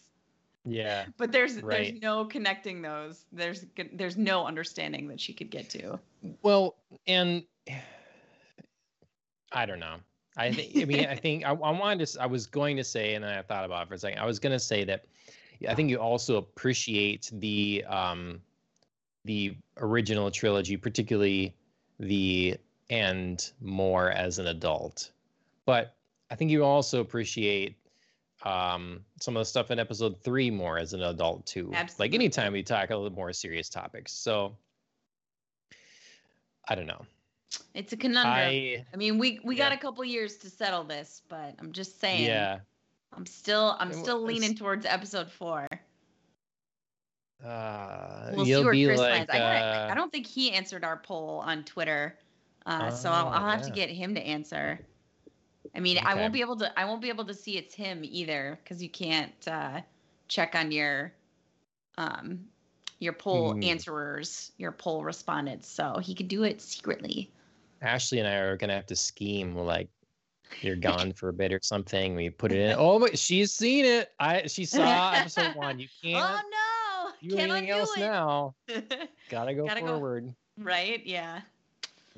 Yeah. 0.66 1.06
But 1.16 1.32
there's 1.32 1.62
right. 1.62 1.90
there's 1.90 2.02
no 2.02 2.24
connecting 2.24 2.82
those. 2.82 3.24
There's 3.32 3.64
there's 3.92 4.16
no 4.16 4.46
understanding 4.46 5.08
that 5.08 5.20
she 5.20 5.32
could 5.32 5.50
get 5.50 5.70
to. 5.70 5.98
Well, 6.42 6.76
and 7.06 7.44
I 9.52 9.64
don't 9.64 9.78
know. 9.78 9.96
I 10.36 10.52
think 10.52 10.76
I 10.76 10.84
mean 10.84 11.06
I 11.06 11.14
think 11.22 11.44
I, 11.44 11.50
I 11.50 11.70
wanted 11.70 12.06
to 12.06 12.22
I 12.22 12.26
was 12.26 12.46
going 12.46 12.76
to 12.76 12.84
say 12.84 13.14
and 13.14 13.24
then 13.24 13.38
I 13.38 13.42
thought 13.42 13.64
about 13.64 13.84
it 13.84 13.88
for 13.88 13.94
a 13.94 13.98
second. 13.98 14.18
I 14.18 14.26
was 14.26 14.38
going 14.38 14.52
to 14.52 14.58
say 14.58 14.84
that 14.84 15.04
I 15.68 15.74
think 15.74 15.88
you 15.88 15.98
also 15.98 16.36
appreciate 16.36 17.30
the 17.32 17.84
um 17.88 18.40
the 19.24 19.56
original 19.78 20.30
trilogy, 20.30 20.76
particularly 20.76 21.54
the 21.98 22.56
end 22.90 23.52
more 23.60 24.10
as 24.10 24.38
an 24.38 24.48
adult. 24.48 25.10
But 25.64 25.96
I 26.30 26.34
think 26.34 26.50
you 26.50 26.64
also 26.64 27.00
appreciate 27.00 27.76
um, 28.44 29.00
some 29.20 29.36
of 29.36 29.40
the 29.40 29.44
stuff 29.44 29.70
in 29.70 29.78
episode 29.78 30.22
three 30.22 30.50
more 30.50 30.78
as 30.78 30.92
an 30.92 31.02
adult 31.02 31.46
too. 31.46 31.70
Absolutely. 31.72 32.04
Like 32.04 32.14
anytime 32.14 32.52
we 32.52 32.62
talk 32.62 32.90
a 32.90 32.96
little 32.96 33.16
more 33.16 33.32
serious 33.32 33.68
topics. 33.68 34.12
So 34.12 34.56
I 36.68 36.74
don't 36.74 36.86
know. 36.86 37.04
It's 37.74 37.92
a 37.92 37.96
conundrum. 37.96 38.34
I, 38.34 38.84
I 38.92 38.96
mean, 38.96 39.18
we 39.18 39.40
we 39.44 39.56
yeah. 39.56 39.68
got 39.68 39.72
a 39.72 39.80
couple 39.80 40.04
years 40.04 40.36
to 40.38 40.50
settle 40.50 40.84
this, 40.84 41.22
but 41.28 41.54
I'm 41.58 41.72
just 41.72 42.00
saying. 42.00 42.26
Yeah. 42.26 42.58
I'm 43.12 43.26
still 43.26 43.76
I'm 43.78 43.92
still 43.92 44.22
leaning 44.22 44.54
towards 44.54 44.84
episode 44.84 45.30
four. 45.30 45.66
Uh, 47.44 48.32
we'll 48.34 48.44
see 48.44 48.64
where 48.64 48.72
Chris 48.72 48.98
like, 48.98 49.12
lands. 49.12 49.30
I, 49.30 49.38
uh, 49.38 49.88
I, 49.90 49.94
don't 49.94 50.10
think 50.10 50.26
he 50.26 50.52
answered 50.52 50.84
our 50.84 50.96
poll 50.96 51.42
on 51.44 51.64
Twitter, 51.64 52.18
uh, 52.64 52.90
so 52.90 53.10
I'll, 53.10 53.28
I'll 53.28 53.50
have 53.50 53.60
yeah. 53.60 53.66
to 53.66 53.72
get 53.72 53.90
him 53.90 54.14
to 54.14 54.20
answer. 54.20 54.80
I 55.74 55.80
mean, 55.80 55.98
okay. 55.98 56.06
I 56.06 56.14
won't 56.14 56.32
be 56.32 56.40
able 56.40 56.56
to. 56.56 56.78
I 56.78 56.84
won't 56.84 57.00
be 57.00 57.08
able 57.08 57.24
to 57.24 57.34
see 57.34 57.56
it's 57.56 57.74
him 57.74 58.00
either 58.02 58.58
because 58.62 58.82
you 58.82 58.88
can't 58.88 59.32
uh, 59.46 59.80
check 60.28 60.54
on 60.54 60.70
your 60.72 61.12
um, 61.98 62.40
your 62.98 63.12
poll 63.12 63.54
mm. 63.54 63.64
answerers, 63.64 64.52
your 64.58 64.72
poll 64.72 65.04
respondents. 65.04 65.68
So 65.68 65.98
he 66.02 66.14
could 66.14 66.28
do 66.28 66.44
it 66.44 66.60
secretly. 66.60 67.30
Ashley 67.82 68.18
and 68.18 68.28
I 68.28 68.36
are 68.36 68.56
gonna 68.56 68.74
have 68.74 68.86
to 68.86 68.96
scheme 68.96 69.54
like 69.54 69.88
you're 70.60 70.76
gone 70.90 71.12
for 71.12 71.28
a 71.28 71.32
bit 71.32 71.52
or 71.52 71.60
something. 71.62 72.14
We 72.14 72.30
put 72.30 72.52
it 72.52 72.58
in. 72.58 72.76
Oh, 72.78 72.98
but 72.98 73.18
she's 73.18 73.52
seen 73.52 73.84
it. 73.84 74.10
I 74.18 74.46
she 74.46 74.64
saw 74.64 75.12
episode 75.14 75.54
one. 75.56 75.78
You 75.78 75.88
can't. 76.02 76.24
Oh 76.24 76.40
no! 76.50 77.28
Do 77.28 77.36
can't 77.36 77.50
anything 77.50 77.70
else 77.70 77.96
it. 77.96 78.00
now. 78.00 78.54
Gotta 79.30 79.54
go 79.54 79.66
Gotta 79.66 79.80
forward. 79.80 80.26
Go. 80.26 80.64
Right? 80.64 81.04
Yeah. 81.04 81.40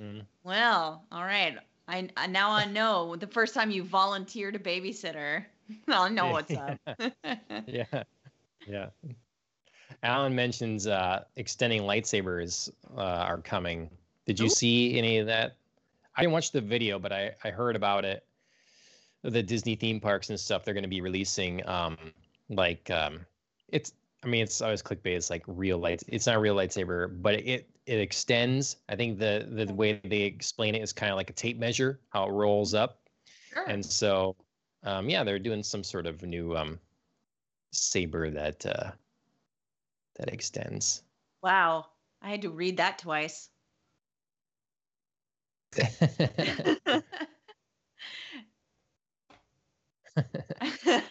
Mm. 0.00 0.23
Well, 0.45 1.05
all 1.11 1.25
right. 1.25 1.59
I, 1.88 2.09
I 2.16 2.26
now 2.26 2.50
I 2.50 2.66
know 2.66 3.16
the 3.16 3.26
first 3.26 3.54
time 3.54 3.71
you 3.71 3.83
volunteered 3.83 4.54
a 4.54 4.59
babysitter, 4.59 5.45
I'll 5.88 6.11
know 6.11 6.30
what's 6.30 6.52
up. 6.54 6.78
yeah, 7.66 8.04
yeah. 8.66 8.87
Alan 10.02 10.35
mentions 10.35 10.87
uh, 10.87 11.25
extending 11.37 11.83
lightsabers 11.83 12.71
uh, 12.97 13.00
are 13.00 13.38
coming. 13.38 13.90
Did 14.26 14.38
you 14.38 14.47
Ooh. 14.47 14.50
see 14.50 14.99
any 14.99 15.18
of 15.18 15.26
that? 15.26 15.57
I 16.14 16.21
didn't 16.21 16.35
watch 16.35 16.52
the 16.52 16.61
video, 16.61 16.99
but 16.99 17.12
I, 17.12 17.33
I 17.42 17.50
heard 17.50 17.75
about 17.75 18.04
it. 18.04 18.25
The 19.23 19.42
Disney 19.42 19.75
theme 19.75 19.99
parks 19.99 20.30
and 20.30 20.38
stuff 20.38 20.64
they're 20.64 20.75
going 20.75 20.83
to 20.83 20.88
be 20.88 21.00
releasing. 21.00 21.66
Um, 21.66 21.97
like 22.49 22.90
um, 22.90 23.21
it's 23.68 23.92
I 24.23 24.26
mean, 24.26 24.42
it's 24.42 24.61
always 24.61 24.83
clickbait. 24.83 25.16
It's 25.16 25.30
like 25.30 25.42
real 25.47 25.78
light. 25.78 26.02
It's 26.07 26.26
not 26.26 26.37
a 26.37 26.38
real 26.38 26.54
lightsaber, 26.54 27.11
but 27.23 27.35
it 27.35 27.68
it 27.88 27.99
extends. 28.00 28.76
I 28.88 28.97
think 28.97 29.18
the 29.18 29.49
the 29.50 29.73
way 29.73 30.00
they 30.04 30.21
explain 30.21 30.75
it 30.75 30.83
is 30.83 30.92
kind 30.92 31.11
of 31.11 31.16
like 31.16 31.30
a 31.30 31.33
tape 31.33 31.59
measure, 31.59 32.00
how 32.11 32.28
it 32.28 32.33
rolls 32.33 32.75
up. 32.75 33.00
Sure. 33.52 33.64
And 33.66 33.85
so, 33.85 34.37
um, 34.85 35.09
yeah, 35.09 35.25
they're 35.25 35.38
doing 35.38 35.62
some 35.62 35.83
sort 35.83 36.07
of 36.07 36.23
new 36.23 36.54
um, 36.54 36.78
saber 37.73 38.30
that 38.30 38.66
uh, 38.66 38.90
that 40.16 40.28
extends. 40.33 41.02
Wow, 41.42 41.87
I 42.21 42.28
had 42.28 42.42
to 42.42 42.50
read 42.50 42.76
that 42.76 42.99
twice. 42.99 43.49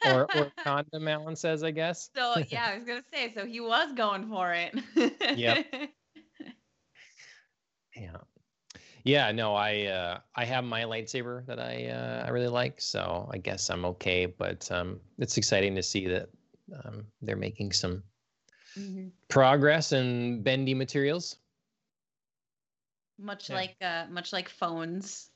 or 0.05 0.27
or 0.36 0.51
condom 0.63 1.07
Alan 1.07 1.36
says, 1.36 1.63
I 1.63 1.72
guess. 1.72 2.12
So 2.15 2.36
yeah, 2.50 2.67
I 2.67 2.75
was 2.77 2.86
gonna 2.86 3.03
say, 3.12 3.34
so 3.34 3.46
he 3.46 3.60
was 3.62 3.93
going 3.93 4.27
for 4.29 4.53
it. 4.53 4.75
Yep. 5.36 5.65
Yeah. 8.00 8.18
Yeah, 9.04 9.32
no, 9.32 9.56
I 9.56 9.86
uh 9.86 10.20
I 10.36 10.46
have 10.46 10.63
my 10.63 10.84
lightsaber 10.84 11.46
that 11.46 11.60
I 11.60 11.88
uh 11.88 12.25
I 12.25 12.30
really 12.30 12.48
like, 12.50 12.82
so 12.82 13.30
I 13.32 13.38
guess 13.38 13.70
I'm 13.70 13.86
okay, 13.86 14.25
but 14.25 14.70
um 14.72 15.00
it's 15.18 15.38
exciting 15.38 15.75
to 15.75 15.84
see 15.84 16.08
that 16.08 16.30
um 16.84 17.06
they're 17.22 17.36
making 17.38 17.72
some 17.72 18.04
Mhm. 18.77 19.12
progress 19.30 19.92
in 19.94 20.44
bendy 20.44 20.74
materials. 20.74 21.38
Much 23.18 23.50
Yeah. 23.50 23.56
like 23.56 23.75
uh 23.82 24.06
much 24.10 24.34
like 24.34 24.50
phones. 24.50 25.32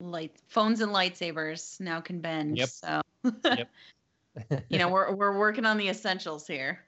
Light 0.00 0.34
phones 0.48 0.80
and 0.80 0.90
lightsabers 0.90 1.78
now 1.80 2.00
can 2.00 2.20
bend. 2.20 2.58
Yep. 2.58 2.68
So 2.68 3.00
Yep. 3.44 3.70
you 4.68 4.78
know, 4.78 4.88
we're 4.88 5.14
we're 5.14 5.38
working 5.38 5.64
on 5.64 5.76
the 5.76 5.88
essentials 5.88 6.46
here. 6.46 6.80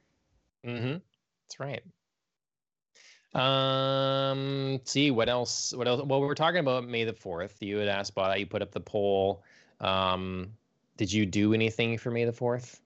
Mm-hmm. 0.67 0.99
That's 0.99 1.61
right. 1.61 1.83
Um, 3.35 4.81
see 4.85 5.11
what 5.11 5.29
else? 5.29 5.75
What 5.75 5.89
else? 5.89 6.03
Well, 6.05 6.21
we 6.21 6.27
were 6.27 6.35
talking 6.35 6.61
about 6.61 6.87
May 6.87 7.05
the 7.05 7.13
Fourth. 7.13 7.57
You 7.61 7.79
had 7.79 7.89
asked 7.89 8.13
about. 8.13 8.39
You 8.39 8.47
put 8.47 8.63
up 8.63 8.71
the 8.73 8.81
poll. 8.81 9.43
Um, 9.81 10.53
did 10.97 11.13
you 11.13 11.27
do 11.27 11.53
anything 11.55 11.99
for 11.99 12.11
May 12.11 12.25
the 12.25 12.33
Fourth? 12.33 12.81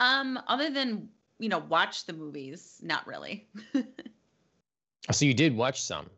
Um, 0.00 0.38
other 0.48 0.70
than, 0.70 1.08
you 1.38 1.48
know, 1.48 1.58
watch 1.68 2.06
the 2.06 2.12
movies, 2.12 2.78
not 2.82 3.06
really. 3.06 3.48
So 5.10 5.24
you 5.24 5.32
did 5.34 5.56
watch 5.56 5.82
some 5.82 6.10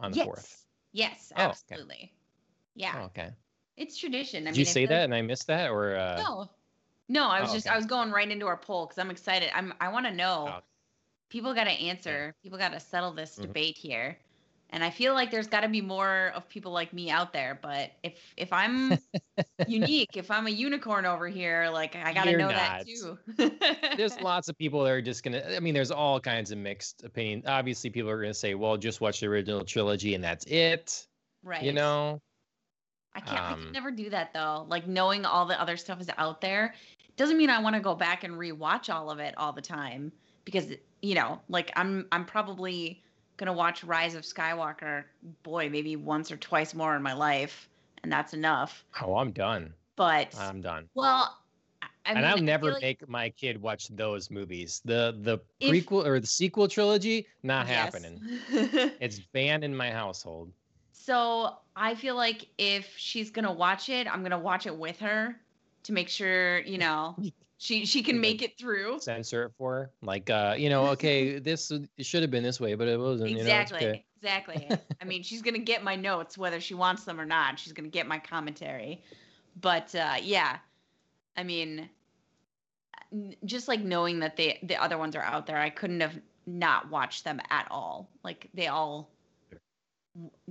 on 0.00 0.10
the 0.10 0.16
yes. 0.16 0.24
fourth. 0.24 0.64
Yes, 0.92 1.32
Oh, 1.36 1.42
okay. 1.42 1.50
absolutely. 1.50 2.12
Yeah. 2.74 2.94
Oh, 2.96 3.04
okay. 3.04 3.28
It's 3.76 3.96
tradition. 3.98 4.44
I 4.44 4.50
Did 4.50 4.52
mean, 4.52 4.58
you 4.60 4.64
say 4.64 4.86
that 4.86 4.94
like- 4.96 5.04
and 5.04 5.14
I 5.14 5.20
missed 5.22 5.46
that, 5.48 5.70
or 5.70 5.94
uh, 5.96 6.16
No. 6.20 6.50
No, 7.08 7.28
I 7.28 7.40
was 7.42 7.50
Oh, 7.50 7.54
just 7.54 7.66
okay. 7.66 7.74
I 7.74 7.76
was 7.76 7.84
going 7.86 8.10
right 8.10 8.28
into 8.28 8.46
our 8.46 8.56
poll 8.56 8.86
because 8.86 8.98
I'm 8.98 9.10
excited. 9.10 9.50
I'm 9.54 9.74
I 9.82 9.90
want 9.92 10.06
to 10.06 10.12
know. 10.12 10.60
People 11.32 11.54
got 11.54 11.64
to 11.64 11.70
answer. 11.70 12.34
People 12.42 12.58
got 12.58 12.72
to 12.72 12.80
settle 12.80 13.12
this 13.12 13.38
Mhm. 13.38 13.46
debate 13.46 13.78
here. 13.78 14.18
And 14.68 14.84
I 14.84 14.90
feel 14.90 15.14
like 15.14 15.30
there's 15.30 15.46
got 15.46 15.62
to 15.62 15.68
be 15.68 15.80
more 15.80 16.30
of 16.34 16.46
people 16.48 16.72
like 16.72 16.92
me 16.92 17.10
out 17.10 17.32
there. 17.32 17.58
But 17.60 17.90
if 18.02 18.34
if 18.36 18.52
I'm 18.52 18.98
unique, 19.66 20.10
if 20.14 20.30
I'm 20.30 20.46
a 20.46 20.50
unicorn 20.50 21.06
over 21.06 21.28
here, 21.28 21.70
like 21.70 21.96
I 21.96 22.12
got 22.12 22.24
to 22.24 22.36
know 22.36 22.48
that 22.48 22.86
too. 22.86 23.18
there's 23.96 24.18
lots 24.20 24.48
of 24.48 24.58
people 24.58 24.84
that 24.84 24.90
are 24.90 25.00
just 25.02 25.22
gonna. 25.22 25.42
I 25.56 25.60
mean, 25.60 25.72
there's 25.72 25.90
all 25.90 26.20
kinds 26.20 26.52
of 26.52 26.58
mixed 26.58 27.02
opinion. 27.02 27.44
Obviously, 27.46 27.88
people 27.88 28.10
are 28.10 28.20
gonna 28.20 28.34
say, 28.34 28.54
"Well, 28.54 28.76
just 28.76 29.00
watch 29.00 29.20
the 29.20 29.26
original 29.26 29.64
trilogy 29.64 30.14
and 30.14 30.22
that's 30.22 30.44
it." 30.46 31.06
right. 31.42 31.62
You 31.62 31.72
know. 31.72 32.20
I 33.14 33.20
can't. 33.20 33.42
I 33.46 33.52
Um, 33.52 33.62
can 33.62 33.72
never 33.72 33.90
do 33.90 34.10
that 34.10 34.32
though. 34.34 34.66
Like 34.68 34.86
knowing 34.86 35.24
all 35.24 35.46
the 35.46 35.60
other 35.60 35.76
stuff 35.76 36.00
is 36.00 36.10
out 36.18 36.40
there 36.40 36.74
doesn't 37.16 37.36
mean 37.36 37.50
I 37.50 37.60
want 37.60 37.76
to 37.76 37.80
go 37.80 37.94
back 37.94 38.24
and 38.24 38.34
rewatch 38.34 38.92
all 38.92 39.10
of 39.10 39.18
it 39.18 39.34
all 39.36 39.52
the 39.52 39.60
time 39.62 40.12
because 40.44 40.72
you 41.02 41.14
know, 41.14 41.40
like 41.48 41.70
I'm 41.76 42.06
I'm 42.12 42.24
probably 42.24 43.02
gonna 43.36 43.52
watch 43.52 43.82
Rise 43.84 44.14
of 44.14 44.22
Skywalker, 44.22 45.04
boy, 45.42 45.68
maybe 45.68 45.96
once 45.96 46.30
or 46.30 46.36
twice 46.36 46.74
more 46.74 46.94
in 46.96 47.02
my 47.02 47.12
life, 47.12 47.68
and 48.02 48.12
that's 48.12 48.32
enough. 48.34 48.84
Oh, 49.02 49.16
I'm 49.16 49.32
done. 49.32 49.74
But 49.96 50.34
I'm 50.38 50.60
done. 50.60 50.88
well, 50.94 51.38
I- 51.82 51.86
I 52.04 52.10
and 52.10 52.16
mean, 52.20 52.24
I'll 52.26 52.38
never 52.38 52.72
like- 52.72 52.82
make 52.82 53.08
my 53.08 53.30
kid 53.30 53.60
watch 53.60 53.88
those 53.88 54.30
movies. 54.30 54.80
The 54.84 55.16
the 55.22 55.38
If- 55.60 55.70
prequel 55.72 56.04
or 56.06 56.18
the 56.20 56.26
sequel 56.26 56.66
trilogy, 56.68 57.26
not 57.42 57.66
Yes. 57.66 57.76
happening. 57.76 58.20
It's 59.00 59.18
banned 59.20 59.64
in 59.64 59.74
my 59.76 59.90
household. 59.90 60.52
so 60.92 61.56
I 61.74 61.94
feel 61.94 62.14
like 62.16 62.46
if 62.58 62.92
she's 62.96 63.30
gonna 63.30 63.52
watch 63.52 63.88
it, 63.88 64.06
I'm 64.12 64.22
gonna 64.22 64.38
watch 64.38 64.66
it 64.66 64.76
with 64.76 64.98
her 65.00 65.36
to 65.84 65.92
make 65.92 66.08
sure 66.08 66.60
you 66.60 66.78
know 66.78 67.16
she 67.62 67.86
she 67.86 68.02
can 68.02 68.20
make 68.20 68.42
it 68.42 68.58
through. 68.58 68.98
Censor 68.98 69.44
it 69.44 69.52
for 69.56 69.72
her. 69.74 69.90
Like 70.02 70.28
uh, 70.28 70.56
you 70.58 70.68
know, 70.68 70.86
okay, 70.94 71.38
this 71.38 71.70
should 72.00 72.22
have 72.22 72.30
been 72.30 72.42
this 72.42 72.58
way, 72.58 72.74
but 72.74 72.88
it 72.88 72.98
wasn't. 72.98 73.30
Exactly. 73.30 73.80
You 73.80 73.86
know, 73.86 73.90
okay. 73.92 74.04
Exactly. 74.20 74.68
I 75.00 75.04
mean, 75.04 75.22
she's 75.22 75.42
gonna 75.42 75.58
get 75.58 75.84
my 75.84 75.94
notes 75.94 76.36
whether 76.36 76.60
she 76.60 76.74
wants 76.74 77.04
them 77.04 77.20
or 77.20 77.24
not. 77.24 77.60
She's 77.60 77.72
gonna 77.72 77.88
get 77.88 78.08
my 78.08 78.18
commentary. 78.18 79.04
But 79.60 79.94
uh, 79.94 80.16
yeah, 80.20 80.58
I 81.36 81.44
mean, 81.44 81.88
just 83.44 83.68
like 83.68 83.80
knowing 83.80 84.18
that 84.20 84.36
the 84.36 84.56
the 84.64 84.82
other 84.82 84.98
ones 84.98 85.14
are 85.14 85.22
out 85.22 85.46
there, 85.46 85.58
I 85.58 85.70
couldn't 85.70 86.00
have 86.00 86.18
not 86.46 86.90
watched 86.90 87.22
them 87.22 87.40
at 87.48 87.68
all. 87.70 88.10
Like 88.24 88.48
they 88.54 88.66
all, 88.66 89.08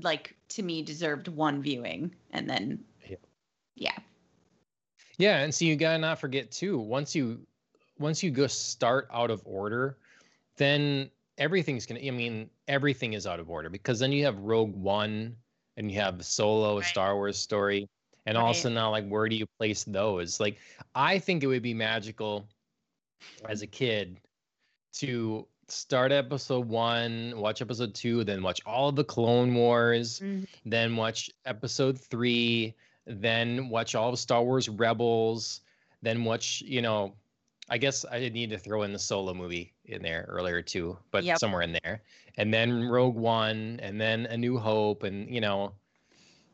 like 0.02 0.34
to 0.50 0.64
me, 0.64 0.82
deserved 0.82 1.28
one 1.28 1.62
viewing, 1.62 2.16
and 2.32 2.50
then 2.50 2.86
Yeah. 3.06 3.18
yeah, 3.76 3.98
Yeah, 5.18 5.40
and 5.40 5.54
so 5.54 5.66
you 5.66 5.76
gotta 5.76 5.98
not 5.98 6.20
forget 6.20 6.52
too. 6.52 6.80
Once 6.80 7.16
you 7.16 7.46
once 8.00 8.24
you 8.24 8.32
go 8.32 8.48
start 8.48 9.08
out 9.14 9.30
of 9.30 9.42
order, 9.46 9.98
then 10.58 11.10
everything's 11.38 11.86
gonna. 11.86 12.00
I 12.02 12.12
mean, 12.12 12.50
everything 12.68 13.14
is 13.14 13.28
out 13.28 13.40
of 13.40 13.50
order 13.50 13.70
because 13.70 14.00
then 14.00 14.12
you 14.12 14.24
have 14.26 14.38
Rogue 14.40 14.76
One 14.76 15.36
and 15.78 15.92
you 15.92 16.00
have 16.00 16.24
Solo, 16.26 16.80
a 16.80 16.84
Star 16.84 17.16
Wars 17.16 17.38
story, 17.38 17.88
and 18.26 18.38
also 18.38 18.70
Right. 18.70 18.76
now 18.76 18.92
like 18.92 19.08
where 19.08 19.28
do 19.30 19.36
you 19.36 19.46
place 19.60 19.84
those? 19.84 20.40
Like, 20.40 20.58
I 20.96 21.20
think 21.20 21.44
it 21.44 21.48
would 21.48 21.64
be 21.64 21.74
magical 21.74 22.48
as 23.48 23.62
a 23.62 23.68
kid 23.68 24.20
to 24.94 25.48
start 25.68 26.12
episode 26.12 26.68
one, 26.68 27.34
watch 27.38 27.62
episode 27.62 27.96
two, 27.96 28.24
then 28.24 28.44
watch 28.44 28.60
all 28.66 28.90
of 28.90 28.96
the 28.96 29.04
Clone 29.04 29.54
Wars, 29.56 30.20
Mhm. 30.20 30.46
then 30.66 30.96
watch 30.98 31.30
episode 31.46 31.98
three, 32.00 32.76
then 33.20 33.70
watch 33.70 33.96
all 33.96 34.14
of 34.14 34.20
Star 34.20 34.44
Wars 34.44 34.70
Rebels, 34.70 35.62
then 36.02 36.24
watch, 36.24 36.62
you 36.62 36.82
know, 36.82 37.14
I 37.70 37.78
guess 37.78 38.06
I 38.12 38.30
need 38.30 38.50
to 38.50 38.58
throw 38.58 38.84
in 38.84 38.92
the 38.94 39.00
solo 39.00 39.34
movie 39.34 39.74
in 39.86 40.02
there 40.02 40.26
earlier 40.30 40.62
too, 40.62 40.98
but 41.12 41.24
Yep. 41.24 41.40
somewhere 41.40 41.62
in 41.62 41.74
there. 41.84 42.02
And 42.38 42.54
then 42.54 42.84
Rogue 42.86 43.16
One, 43.16 43.80
and 43.82 44.00
then 44.00 44.26
A 44.26 44.38
New 44.38 44.58
Hope, 44.58 45.04
and 45.04 45.34
you 45.34 45.42
know, 45.42 45.74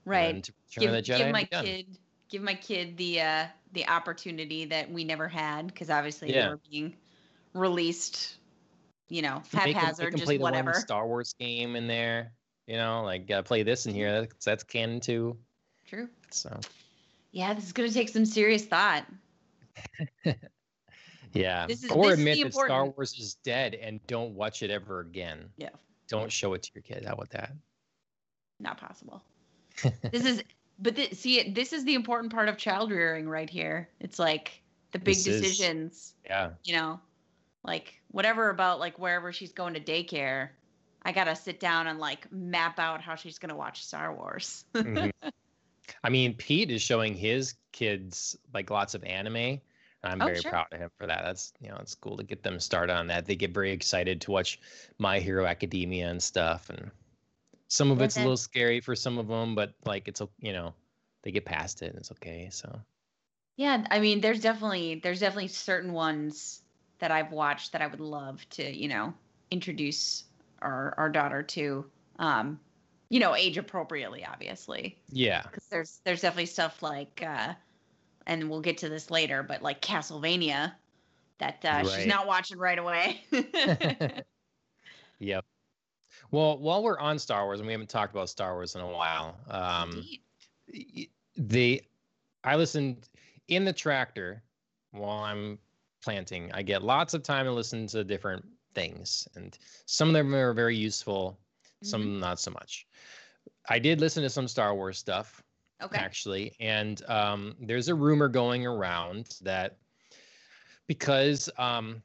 right. 0.05 0.35
and 0.35 0.49
give, 0.71 0.89
of 0.89 0.95
the 0.95 1.01
Jedi. 1.01 1.17
give 1.17 1.31
my 1.31 1.43
kid 1.43 1.97
give 2.29 2.41
my 2.41 2.55
kid 2.55 2.97
the 2.97 3.21
uh 3.21 3.45
the 3.73 3.87
opportunity 3.87 4.65
that 4.65 4.91
we 4.91 5.03
never 5.03 5.27
had 5.27 5.67
because 5.67 5.89
obviously 5.89 6.33
Yeah. 6.33 6.41
they 6.43 6.49
were 6.49 6.59
being 6.69 6.95
released 7.53 8.35
you 9.09 9.21
know 9.21 9.41
Make 9.53 9.55
'em- 9.61 9.63
make 9.69 9.75
haphazard 9.77 10.13
just 10.13 10.25
play 10.25 10.37
whatever 10.37 10.73
Star 10.73 11.07
Wars 11.07 11.33
game 11.39 11.75
in 11.75 11.87
there. 11.87 12.33
You 12.67 12.75
know, 12.75 13.03
like 13.03 13.31
uh, 13.31 13.43
play 13.43 13.63
this 13.63 13.85
in 13.85 13.93
here. 13.95 14.11
That's, 14.21 14.43
that's 14.45 14.63
canon 14.63 14.99
too. 14.99 15.37
true 15.87 16.09
So 16.31 16.59
yeah 17.31 17.53
this 17.53 17.65
is 17.65 17.71
gonna 17.73 17.89
take 17.91 18.09
some 18.09 18.25
serious 18.25 18.65
thought 18.65 19.05
yeah, 21.33 21.67
This 21.67 21.83
is- 21.83 21.91
or 21.91 22.09
this 22.09 22.19
admit 22.19 22.43
that 22.43 22.53
Star 22.53 22.85
Wars 22.85 23.13
is 23.19 23.35
dead 23.43 23.75
and 23.75 24.05
don't 24.07 24.33
watch 24.33 24.63
it 24.63 24.71
ever 24.71 25.01
again. 25.01 25.49
Yeah. 25.57 25.69
Don't 26.07 26.31
show 26.31 26.53
it 26.53 26.63
to 26.63 26.71
your 26.73 26.81
kid. 26.81 27.05
How 27.05 27.13
about 27.13 27.29
that? 27.31 27.51
not 28.59 28.79
possible 28.79 29.21
this 30.11 30.25
is 30.25 30.43
but 30.79 30.95
th- 30.95 31.13
see 31.13 31.37
it 31.39 31.53
this 31.53 31.73
is 31.73 31.85
the 31.85 31.93
important 31.93 32.33
part 32.33 32.49
of 32.49 32.57
child 32.57 32.89
rearing 32.89 33.29
right 33.29 33.51
here 33.51 33.87
it's 33.99 34.17
like 34.17 34.63
the 34.93 34.97
big 34.97 35.13
This 35.13 35.27
is- 35.27 35.41
decisions 35.43 36.13
Yeah. 36.25 36.49
you 36.63 36.75
know 36.75 36.99
like 37.63 37.93
whatever 38.09 38.49
about 38.49 38.79
like 38.79 38.97
wherever 38.97 39.31
she's 39.31 39.51
going 39.51 39.75
to 39.75 39.79
daycare 39.79 40.49
i 41.03 41.11
gotta 41.11 41.35
sit 41.35 41.59
down 41.59 41.85
and 41.85 41.99
like 41.99 42.31
map 42.31 42.79
out 42.79 42.99
how 42.99 43.13
she's 43.13 43.37
gonna 43.37 43.55
watch 43.55 43.83
star 43.85 44.11
wars 44.11 44.65
Mhm. 44.73 45.11
I 46.03 46.09
mean, 46.09 46.35
Pete 46.35 46.71
is 46.71 46.81
showing 46.81 47.15
his 47.15 47.55
kids 47.71 48.37
like 48.53 48.69
lots 48.69 48.93
of 48.95 49.03
anime. 49.03 49.35
and 49.35 49.61
I'm 50.03 50.21
Oh, 50.21 50.25
very 50.25 50.35
sure. 50.35 50.51
proud 50.51 50.67
of 50.71 50.79
him 50.79 50.89
for 50.97 51.07
that. 51.07 51.23
That's 51.23 51.53
you 51.59 51.69
know, 51.69 51.77
it's 51.77 51.95
cool 51.95 52.17
to 52.17 52.23
get 52.23 52.43
them 52.43 52.59
started 52.59 52.93
on 52.93 53.07
that. 53.07 53.25
They 53.25 53.35
get 53.35 53.53
very 53.53 53.71
excited 53.71 54.21
to 54.21 54.31
watch 54.31 54.59
My 54.99 55.19
Hero 55.19 55.45
Academia 55.45 56.09
and 56.09 56.21
stuff, 56.21 56.69
and 56.69 56.91
some 57.69 57.91
of 57.91 58.01
it's 58.01 58.17
a 58.17 58.21
little 58.21 58.37
scary 58.37 58.81
for 58.81 58.95
some 58.95 59.17
of 59.17 59.27
them, 59.27 59.55
but 59.55 59.75
like 59.85 60.07
it's 60.07 60.21
you 60.39 60.53
know, 60.53 60.73
they 61.23 61.31
get 61.31 61.45
past 61.45 61.81
it 61.83 61.91
and 61.91 61.99
it's 61.99 62.11
okay. 62.13 62.49
So 62.51 62.81
Yeah, 63.55 63.85
I 63.89 63.99
mean, 63.99 64.21
there's 64.21 64.41
definitely 64.41 64.95
there's 64.95 65.19
definitely 65.19 65.47
certain 65.49 65.93
ones 65.93 66.61
that 66.99 67.11
I've 67.11 67.31
watched 67.31 67.71
that 67.71 67.81
I 67.81 67.87
would 67.87 67.99
love 67.99 68.47
to, 68.51 68.63
you 68.75 68.87
know, 68.87 69.13
introduce 69.51 70.25
our 70.61 70.93
our 70.97 71.09
daughter 71.09 71.43
to, 71.43 71.89
um, 72.19 72.59
you 73.09 73.19
know, 73.19 73.35
age 73.35 73.57
appropriately, 73.57 74.25
obviously, 74.25 74.97
yeah, 75.09 75.43
because 75.43 75.65
there's 75.67 76.01
there's 76.03 76.21
definitely 76.21 76.47
stuff 76.47 76.83
like, 76.83 77.23
uh, 77.25 77.53
and 78.25 78.49
we'll 78.49 78.61
get 78.61 78.77
to 78.79 78.89
this 78.89 79.09
later, 79.09 79.43
but 79.43 79.61
like 79.61 79.81
Castlevania, 79.81 80.73
that 81.39 81.63
uh, 81.63 81.83
she's 81.83 82.05
not 82.05 82.27
watching 82.27 82.57
right 82.57 82.79
away. 82.79 83.21
yep. 85.19 85.45
Well, 86.31 86.57
while 86.57 86.83
we're 86.83 86.99
on 86.99 87.19
Star 87.19 87.45
Wars, 87.45 87.59
and 87.59 87.67
we 87.67 87.73
haven't 87.73 87.89
talked 87.89 88.13
about 88.13 88.29
Star 88.29 88.53
Wars 88.53 88.75
in 88.75 88.81
a 88.81 88.87
while, 88.87 89.37
um, 89.49 90.05
Indeed. 90.67 91.09
they 91.37 91.81
I 92.43 92.55
listened 92.55 93.07
in 93.47 93.63
the 93.63 93.73
tractor 93.73 94.43
while 94.91 95.19
I'm 95.19 95.59
planting. 96.03 96.51
I 96.53 96.63
get 96.63 96.83
lots 96.83 97.13
of 97.13 97.23
time 97.23 97.45
to 97.45 97.51
listen 97.51 97.87
to 97.87 98.03
different 98.03 98.45
things, 98.73 99.27
and 99.35 99.57
some 99.85 100.09
of 100.09 100.13
them 100.13 100.35
are 100.35 100.53
very 100.53 100.75
useful, 100.75 101.39
some 101.83 102.03
Mhm. 102.17 102.19
not 102.19 102.39
so 102.39 102.51
much. 102.51 102.87
I 103.69 103.79
did 103.79 103.99
listen 103.99 104.23
to 104.23 104.29
some 104.29 104.47
Star 104.47 104.75
Wars 104.75 104.97
stuff 104.97 105.43
Okay. 105.81 105.97
actually, 105.97 106.55
and 106.59 107.03
um, 107.09 107.55
there's 107.59 107.87
a 107.87 107.95
rumor 107.95 108.27
going 108.29 108.65
around 108.65 109.37
that 109.41 109.77
because 110.87 111.49
um, 111.57 112.01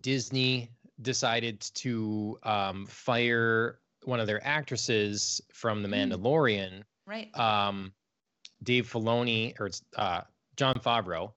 Disney 0.00 0.70
decided 1.02 1.60
to 1.60 2.38
um, 2.44 2.86
fire 2.86 3.80
one 4.04 4.20
of 4.20 4.26
their 4.26 4.44
actresses 4.46 5.40
from 5.52 5.82
The 5.82 5.88
Mm. 5.88 6.12
Mandalorian, 6.12 6.84
Right. 7.06 7.36
um, 7.38 7.94
Dave 8.62 8.86
Filoni 8.90 9.58
or 9.60 9.70
uh, 9.96 10.22
Jon 10.56 10.74
Favreau 10.76 11.34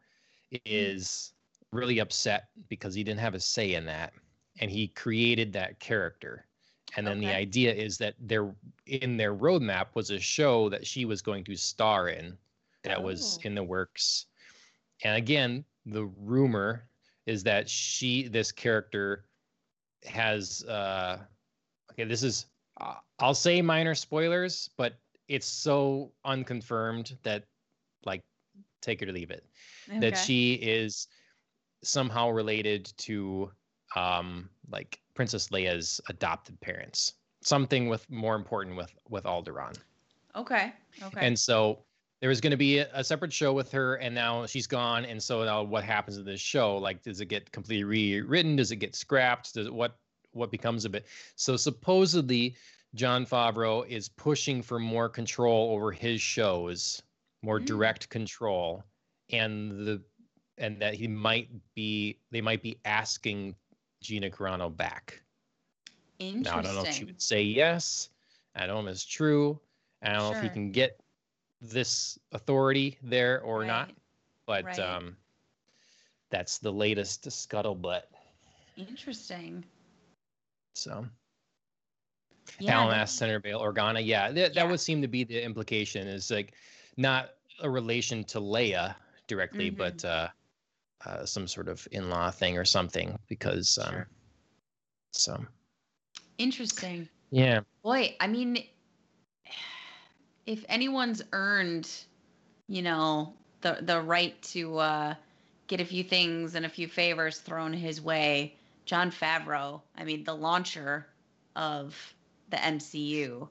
is 0.65 1.33
really 1.71 1.99
upset 1.99 2.49
because 2.69 2.93
he 2.93 3.03
didn't 3.03 3.19
have 3.19 3.35
a 3.35 3.39
say 3.39 3.73
in 3.73 3.85
that, 3.85 4.13
and 4.59 4.71
he 4.71 4.87
created 4.87 5.51
that 5.53 5.79
character. 5.79 6.46
And 6.95 7.05
then 7.05 7.19
the 7.19 7.33
idea 7.33 7.73
is 7.73 7.97
that 7.97 8.15
there 8.19 8.55
in 8.85 9.17
their 9.17 9.35
roadmap 9.35 9.87
was 9.95 10.09
a 10.09 10.19
show 10.19 10.69
that 10.69 10.85
she 10.85 11.05
was 11.05 11.21
going 11.21 11.43
to 11.45 11.55
star 11.55 12.09
in 12.09 12.37
that 12.83 13.01
was 13.01 13.37
Oh. 13.43 13.47
in 13.47 13.55
the 13.55 13.63
works. 13.63 14.25
And 15.03 15.15
again, 15.15 15.65
the 15.85 16.05
rumor 16.05 16.89
is 17.25 17.43
that 17.43 17.69
she 17.69 18.27
this 18.27 18.51
character 18.51 19.25
has 20.05 20.63
uh 20.65 21.25
okay, 21.91 22.03
this 22.05 22.23
is 22.23 22.45
uh, 22.79 22.95
I'll 23.19 23.33
say 23.33 23.61
minor 23.61 23.95
spoilers, 23.95 24.69
but 24.77 24.93
it's 25.27 25.47
so 25.47 26.13
unconfirmed 26.23 27.17
that 27.23 27.43
like 28.05 28.23
take 28.81 29.01
it 29.01 29.09
or 29.09 29.11
leave 29.13 29.31
it 29.31 29.45
that 29.99 30.15
she 30.17 30.53
is 30.55 31.07
somehow 31.83 32.29
related 32.29 32.85
to 32.97 33.51
um 33.95 34.49
like 34.69 34.99
Princess 35.13 35.49
Leia's 35.49 36.01
adopted 36.09 36.59
parents. 36.61 37.13
Something 37.41 37.87
with 37.87 38.09
more 38.09 38.35
important 38.35 38.75
with 38.75 38.93
with 39.09 39.23
Alderaan. 39.25 39.77
Okay. 40.35 40.73
Okay. 41.03 41.25
And 41.25 41.37
so 41.37 41.79
there 42.19 42.29
was 42.29 42.41
going 42.41 42.51
to 42.51 42.57
be 42.57 42.79
a, 42.79 43.03
separate 43.03 43.31
show 43.31 43.53
with 43.53 43.71
her, 43.71 43.95
and 43.95 44.13
now 44.13 44.45
she's 44.47 44.65
gone. 44.65 45.05
And 45.05 45.21
so 45.21 45.43
now, 45.45 45.61
what 45.63 45.83
happens 45.83 46.17
to 46.17 46.23
this 46.23 46.41
show? 46.41 46.77
Like, 46.77 47.03
does 47.03 47.21
it 47.21 47.27
get 47.27 47.51
completely 47.51 47.83
rewritten? 47.83 48.55
Does 48.55 48.71
it 48.71 48.77
get 48.77 48.95
scrapped? 48.95 49.53
Does 49.53 49.67
it, 49.67 49.73
what 49.73 49.97
what 50.31 50.51
becomes 50.51 50.85
of 50.85 50.95
it? 50.95 51.05
So 51.35 51.55
supposedly, 51.57 52.55
Jon 52.95 53.25
Favreau 53.25 53.87
is 53.87 54.09
pushing 54.09 54.61
for 54.61 54.79
more 54.79 55.09
control 55.09 55.73
over 55.73 55.91
his 55.91 56.21
shows, 56.21 57.01
more 57.43 57.59
Mm. 57.59 57.65
direct 57.65 58.09
control, 58.09 58.83
and 59.29 59.85
the 59.85 60.01
and 60.57 60.81
that 60.81 60.95
he 60.95 61.07
might 61.07 61.49
be 61.75 62.19
they 62.31 62.41
might 62.41 62.63
be 62.63 62.79
asking 62.85 63.55
Gina 64.01 64.29
Carano 64.29 64.75
back. 64.75 65.21
Interesting. 66.19 66.43
Now 66.43 66.59
I 66.59 66.61
don't 66.61 66.75
know 66.75 66.83
if 66.83 66.93
she 66.93 67.05
would 67.05 67.21
say 67.21 67.41
yes. 67.41 68.09
I 68.55 68.65
don't 68.65 68.83
know 68.83 68.89
if 68.89 68.95
it's 68.95 69.05
true. 69.05 69.59
I 70.01 70.13
don't 70.13 70.31
know 70.31 70.37
if 70.37 70.41
he 70.43 70.49
can 70.49 70.71
get 70.71 70.99
this 71.61 72.17
authority 72.31 72.97
there 73.03 73.41
or 73.41 73.65
not. 73.65 73.91
But 74.45 74.65
right. 74.65 74.79
um, 74.79 75.17
that's 76.29 76.57
the 76.57 76.71
latest 76.71 77.27
scuttlebutt. 77.27 78.03
Interesting. 78.77 79.63
So 80.75 81.05
Yeah. 82.59 82.79
Alan 82.79 82.95
asked 82.95 83.17
Senator 83.17 83.39
Bail 83.39 83.59
Organa. 83.59 84.03
Yeah, 84.03 84.31
that, 84.31 84.53
that 84.53 84.67
would 84.67 84.79
seem 84.79 85.01
to 85.01 85.07
be 85.07 85.23
the 85.23 85.43
implication. 85.43 86.07
Is 86.07 86.31
like 86.31 86.53
not 86.95 87.31
a 87.61 87.69
relation 87.69 88.23
to 88.25 88.39
Leia 88.39 88.95
directly, 89.27 89.69
Mhm. 89.71 89.77
but 89.77 90.05
uh, 90.05 90.29
uh, 91.05 91.25
some 91.25 91.47
sort 91.47 91.67
of 91.67 91.87
in-law 91.91 92.31
thing 92.31 92.57
or 92.57 92.65
something. 92.65 93.17
Because 93.27 93.77
um, 93.81 93.91
Sure. 93.91 94.07
so 95.13 95.45
Interesting. 96.37 97.07
yeah, 97.31 97.61
Boy, 97.83 98.15
I 98.19 98.27
mean, 98.27 98.63
if 100.45 100.63
anyone's 100.69 101.21
earned, 101.33 101.89
you 102.67 102.81
know, 102.81 103.33
the 103.61 103.79
the 103.81 103.99
right 104.01 104.39
to 104.43 104.77
uh, 104.77 105.15
get 105.67 105.81
a 105.81 105.85
few 105.85 106.03
things 106.03 106.55
and 106.55 106.65
a 106.65 106.69
few 106.69 106.87
favors 106.87 107.39
thrown 107.39 107.73
his 107.73 108.01
way, 108.01 108.55
Jon 108.85 109.11
Favreau. 109.11 109.81
I 109.97 110.03
mean, 110.03 110.23
the 110.23 110.35
launcher 110.35 111.07
of 111.55 111.95
the 112.49 112.57
MCU. 112.57 113.47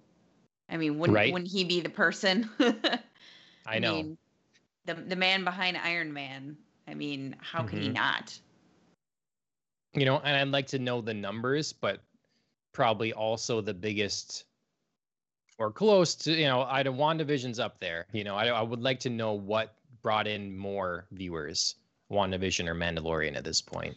I 0.68 0.76
mean, 0.76 0.98
wouldn't 0.98 1.16
Right. 1.16 1.32
wouldn't 1.32 1.50
he 1.50 1.64
be 1.64 1.80
the 1.80 1.88
person? 1.90 2.48
I 3.66 3.78
know. 3.78 3.94
mean, 3.94 4.18
the 4.84 4.94
the 4.94 5.16
man 5.16 5.44
behind 5.44 5.76
Iron 5.76 6.12
Man. 6.12 6.56
I 6.88 6.94
mean, 6.94 7.36
how 7.40 7.62
could 7.62 7.78
he 7.78 7.88
Mhm. 7.88 7.94
not? 7.94 8.40
you 9.94 10.04
know, 10.04 10.18
and 10.18 10.36
I'd 10.36 10.48
like 10.52 10.66
to 10.68 10.78
know 10.78 11.00
the 11.00 11.14
numbers, 11.14 11.72
but 11.72 12.02
probably 12.72 13.12
also 13.12 13.60
the 13.60 13.74
biggest 13.74 14.44
or 15.58 15.70
close 15.72 16.14
to, 16.14 16.32
you 16.32 16.46
know, 16.46 16.62
I 16.62 16.82
don't 16.82 16.96
WandaVision's 16.96 17.58
up 17.58 17.80
there. 17.80 18.06
You 18.12 18.24
know, 18.24 18.36
I, 18.36 18.48
I 18.48 18.62
would 18.62 18.82
like 18.82 19.00
to 19.00 19.10
know 19.10 19.32
what 19.32 19.74
brought 20.02 20.26
in 20.26 20.56
more 20.56 21.06
viewers, 21.12 21.76
WandaVision 22.10 22.68
or 22.68 22.74
Mandalorian 22.74 23.36
at 23.36 23.44
this 23.44 23.62
point. 23.62 23.96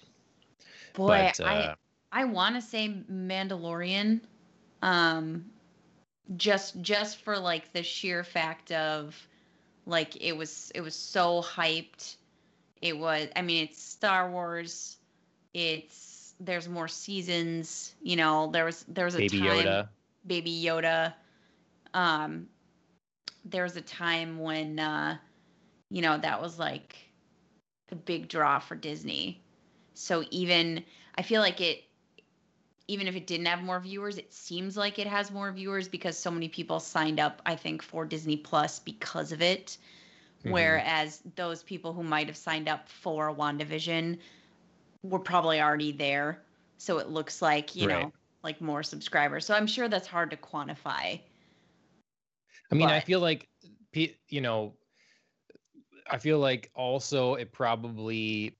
Boy, 0.93 1.31
but 1.37 1.39
I 1.41 1.71
uh, 1.71 1.75
I 2.11 2.25
want 2.25 2.55
to 2.55 2.61
say 2.61 2.89
Mandalorian, 3.11 4.21
um, 4.81 5.45
just 6.37 6.81
just 6.81 7.17
for 7.17 7.37
like 7.37 7.71
the 7.73 7.83
sheer 7.83 8.23
fact 8.23 8.71
of, 8.71 9.27
like 9.85 10.15
it 10.21 10.35
was 10.37 10.71
it 10.75 10.81
was 10.81 10.95
so 10.95 11.41
hyped. 11.41 12.15
It 12.81 12.97
was. 12.97 13.27
I 13.35 13.41
mean, 13.41 13.65
it's 13.65 13.81
Star 13.81 14.29
Wars. 14.29 14.97
It's 15.53 16.33
there's 16.39 16.69
more 16.69 16.87
seasons. 16.87 17.95
You 18.01 18.15
know, 18.15 18.49
there 18.51 18.65
was 18.65 18.85
there 18.87 19.05
was 19.05 19.15
a 19.15 19.19
Baby 19.19 19.39
time. 19.39 19.65
Yoda. 19.65 19.89
Baby 20.25 20.63
Yoda. 20.63 21.13
Um, 21.93 22.47
there 23.45 23.63
was 23.63 23.75
a 23.75 23.81
time 23.81 24.39
when, 24.39 24.79
uh, 24.79 25.17
you 25.89 26.01
know, 26.01 26.17
that 26.17 26.41
was 26.41 26.59
like 26.59 26.95
a 27.91 27.95
big 27.95 28.27
draw 28.27 28.59
for 28.59 28.75
Disney. 28.75 29.41
So 29.93 30.23
even 30.31 30.83
I 31.15 31.23
feel 31.23 31.41
like 31.41 31.59
it, 31.61 31.83
even 32.87 33.07
if 33.07 33.15
it 33.15 33.27
didn't 33.27 33.47
have 33.47 33.61
more 33.61 33.79
viewers, 33.79 34.17
it 34.17 34.33
seems 34.33 34.77
like 34.77 34.97
it 34.99 35.07
has 35.07 35.31
more 35.31 35.51
viewers 35.51 35.87
because 35.87 36.17
so 36.17 36.31
many 36.31 36.47
people 36.47 36.79
signed 36.79 37.19
up. 37.19 37.41
I 37.45 37.55
think 37.55 37.81
for 37.81 38.05
Disney 38.05 38.37
Plus 38.37 38.79
because 38.79 39.31
of 39.31 39.41
it. 39.41 39.77
Mhm. 40.43 40.51
Whereas 40.51 41.21
those 41.35 41.63
people 41.63 41.93
who 41.93 42.03
might 42.03 42.27
have 42.27 42.37
signed 42.37 42.67
up 42.69 42.87
for 42.89 43.33
WandaVision 43.33 44.19
were 45.03 45.19
probably 45.19 45.61
already 45.61 45.91
there. 45.91 46.41
So 46.77 46.97
it 46.99 47.09
looks 47.09 47.41
like, 47.41 47.75
you 47.75 47.87
Right. 47.87 48.03
know, 48.03 48.13
like 48.43 48.61
more 48.61 48.83
subscribers. 48.83 49.45
So 49.45 49.53
I'm 49.53 49.67
sure 49.67 49.87
that's 49.87 50.07
hard 50.07 50.31
to 50.31 50.37
quantify. 50.37 51.19
I 52.71 52.75
mean, 52.75 52.89
I 52.89 52.99
feel 52.99 53.19
like, 53.19 53.49
you 53.93 54.41
know, 54.41 54.73
I 56.09 56.17
feel 56.17 56.39
like 56.39 56.71
also 56.75 57.35
it 57.35 57.51
probably 57.51 58.57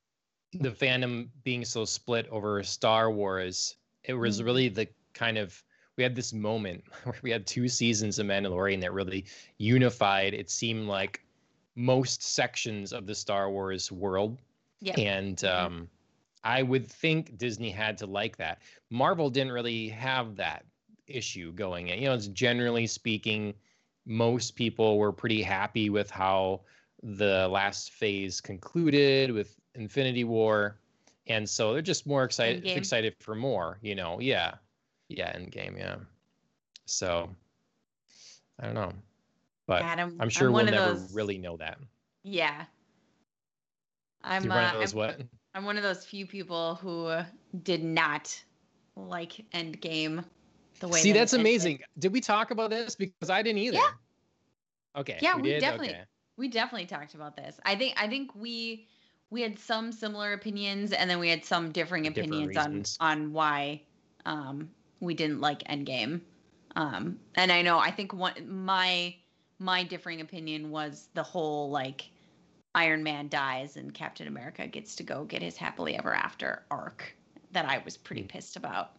the 0.54 0.72
fandom 0.72 1.30
being 1.44 1.64
so 1.66 1.86
split 1.86 2.28
over 2.30 2.64
Star 2.64 3.12
Wars, 3.12 3.76
it 4.04 4.14
was 4.14 4.42
Mhm. 4.42 4.46
really 4.46 4.70
the 4.70 4.88
kind 5.14 5.38
of 5.38 5.64
we 5.98 6.04
had 6.04 6.16
this 6.16 6.34
moment 6.34 6.84
where 7.04 7.20
we 7.22 7.32
had 7.32 7.46
two 7.46 7.68
seasons 7.68 8.20
of 8.20 8.28
Mandalorian 8.28 8.82
that 8.82 8.94
really 8.94 9.26
unified. 9.58 10.34
It 10.34 10.50
seemed 10.50 10.88
like 10.88 11.22
most 11.76 12.22
sections 12.24 12.92
of 12.94 13.06
the 13.06 13.16
Star 13.16 13.50
Wars 13.50 13.92
world, 13.92 14.38
Yep. 14.82 14.98
and 14.98 15.38
Mhm. 15.38 15.66
um, 15.66 15.90
I 16.44 16.64
would 16.64 16.88
think 16.88 17.38
Disney 17.38 17.70
had 17.70 17.98
to 18.00 18.06
like 18.06 18.38
that. 18.38 18.62
Marvel 18.90 19.30
didn't 19.30 19.52
really 19.52 19.90
have 19.90 20.36
that 20.38 20.66
issue 21.08 21.52
going. 21.52 21.88
In. 21.90 22.00
You 22.00 22.10
know, 22.10 22.14
it's 22.14 22.28
generally 22.28 22.88
speaking, 22.88 23.54
most 24.06 24.56
people 24.56 24.98
were 24.98 25.12
pretty 25.12 25.42
happy 25.42 25.90
with 25.90 26.10
how 26.10 26.62
the 27.04 27.48
last 27.50 27.92
phase 27.92 28.40
concluded 28.42 29.32
with 29.32 29.60
Infinity 29.76 30.24
War, 30.24 30.80
and 31.28 31.48
so 31.48 31.74
they're 31.74 31.82
just 31.82 32.08
more 32.08 32.24
excited 32.24 32.64
Endgame. 32.64 32.78
excited 32.78 33.16
for 33.20 33.36
more. 33.36 33.78
You 33.82 33.96
know, 33.96 34.20
yeah, 34.20 34.56
yeah, 35.10 35.36
Endgame, 35.38 35.78
yeah. 35.78 35.98
So 36.86 37.36
I 38.60 38.66
don't 38.66 38.76
know, 38.76 38.94
but 39.70 39.84
Adam, 39.84 40.18
I'm 40.20 40.30
sure 40.30 40.52
we'll 40.52 40.66
never 40.66 40.94
those- 40.96 41.14
really 41.14 41.38
know 41.38 41.56
that. 41.58 41.78
Yeah. 42.24 42.66
I'm 44.24 44.52
uh, 44.52 44.56
one 44.56 44.66
of 44.66 44.74
those 44.74 44.94
I'm, 44.94 44.98
what? 44.98 45.22
I'm 45.54 45.64
one 45.66 45.78
of 45.78 45.84
those 45.84 46.06
few 46.06 46.26
people 46.26 46.76
who 46.76 47.16
did 47.64 47.84
not 47.84 48.38
like 48.96 49.46
Endgame 49.54 50.26
the 50.80 50.88
way. 50.88 51.00
See, 51.00 51.12
that 51.12 51.20
that's 51.20 51.34
amazing. 51.34 51.80
Did 52.00 52.12
we 52.14 52.20
talk 52.20 52.52
about 52.52 52.72
this? 52.72 52.96
Because 52.96 53.30
I 53.30 53.42
didn't 53.42 53.60
either. 53.60 53.78
Yeah. 53.78 55.00
Okay. 55.00 55.20
Yeah, 55.22 55.36
we, 55.36 55.44
we 55.44 55.60
definitely- 55.60 55.90
Okay. 55.90 56.04
We 56.38 56.48
definitely 56.48 56.88
talked 56.88 57.14
about 57.16 57.36
this. 57.36 57.60
I 57.66 57.76
think 57.76 57.94
I 58.02 58.08
think 58.08 58.34
we 58.34 58.88
we 59.30 59.42
had 59.42 59.60
some 59.60 59.92
similar 59.92 60.34
opinions 60.34 60.94
and 60.94 61.10
then 61.10 61.20
we 61.20 61.30
had 61.30 61.44
some 61.46 61.72
differing 61.72 62.08
opinions 62.08 62.58
on 62.58 62.84
on 63.02 63.34
why 63.34 63.82
um 64.26 64.70
we 65.02 65.14
didn't 65.14 65.42
like 65.42 65.64
Endgame. 65.66 66.22
Um 66.78 67.20
and 67.36 67.52
I 67.52 67.62
know 67.62 67.78
I 67.78 67.92
think 67.92 68.14
one 68.14 68.34
my 68.48 69.16
my 69.60 69.84
differing 69.84 70.22
opinion 70.22 70.72
was 70.72 71.10
the 71.14 71.24
whole 71.24 71.70
like 71.70 72.10
Iron 72.76 73.04
Man 73.04 73.28
dies 73.28 73.78
and 73.78 73.94
Captain 73.94 74.28
America 74.28 74.68
gets 74.68 74.96
to 74.96 75.04
go 75.04 75.26
get 75.26 75.42
his 75.42 75.58
happily 75.58 75.98
ever 75.98 76.14
after 76.14 76.64
arc. 76.72 77.16
that 77.52 77.66
I 77.66 77.82
was 77.84 77.98
pretty 77.98 78.24
pissed 78.24 78.56
about. 78.56 78.92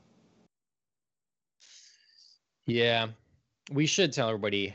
Yeah, 2.66 3.08
we 3.72 3.86
should 3.86 4.12
tell 4.12 4.28
everybody 4.28 4.74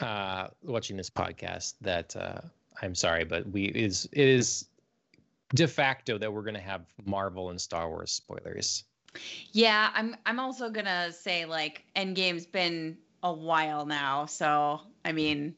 uh, 0.00 0.48
watching 0.62 0.96
this 0.96 1.10
podcast 1.10 1.74
that 1.80 2.14
uh, 2.16 2.40
I'm 2.82 2.94
sorry, 2.94 3.24
but 3.24 3.48
we 3.50 3.66
is 3.66 4.08
it 4.12 4.28
is 4.28 4.66
de 5.54 5.66
facto 5.66 6.18
that 6.18 6.32
we're 6.32 6.42
going 6.42 6.54
to 6.54 6.60
have 6.60 6.86
Marvel 7.04 7.50
and 7.50 7.60
Star 7.60 7.88
Wars 7.88 8.12
spoilers. 8.12 8.84
Yeah, 9.52 9.90
I'm 9.94 10.16
I'm 10.26 10.38
also 10.38 10.68
gonna 10.68 11.10
say 11.10 11.46
like 11.46 11.84
Endgame's 11.96 12.46
been 12.46 12.98
a 13.22 13.32
while 13.32 13.86
now, 13.86 14.26
so 14.26 14.80
I 15.04 15.12
mean, 15.12 15.54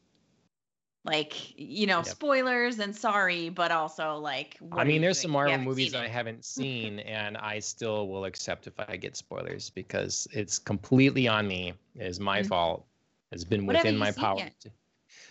like 1.05 1.59
you 1.59 1.87
know, 1.87 1.99
yep. 1.99 2.07
spoilers 2.07 2.79
and 2.79 2.95
sorry, 2.95 3.49
but 3.49 3.71
also 3.71 4.17
like. 4.17 4.59
I 4.73 4.85
mean, 4.85 5.01
there's 5.01 5.21
some 5.21 5.31
Marvel 5.31 5.59
movies 5.59 5.95
I 5.95 6.09
haven't 6.09 6.45
seen, 6.57 6.99
and 7.01 7.37
I 7.37 7.59
still 7.61 8.09
will 8.09 8.25
accept 8.25 8.67
if 8.67 8.75
I 8.79 8.97
get 8.97 9.17
spoilers 9.17 9.71
because 9.71 10.29
it's 10.33 10.59
completely 10.59 11.27
on 11.29 11.47
me. 11.49 11.73
It 11.97 12.07
is 12.07 12.21
my 12.21 12.41
mm-hmm. 12.41 12.49
fault. 12.49 12.87
It's 13.33 13.45
been 13.45 13.67
what 13.67 13.77
within 13.77 13.97
my 13.97 14.13
power. 14.13 14.49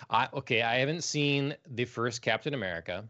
I 0.10 0.28
okay, 0.34 0.62
I 0.62 0.76
haven't 0.76 1.04
seen 1.04 1.56
the 1.70 1.86
first 1.86 2.22
Captain 2.22 2.54
America. 2.54 3.04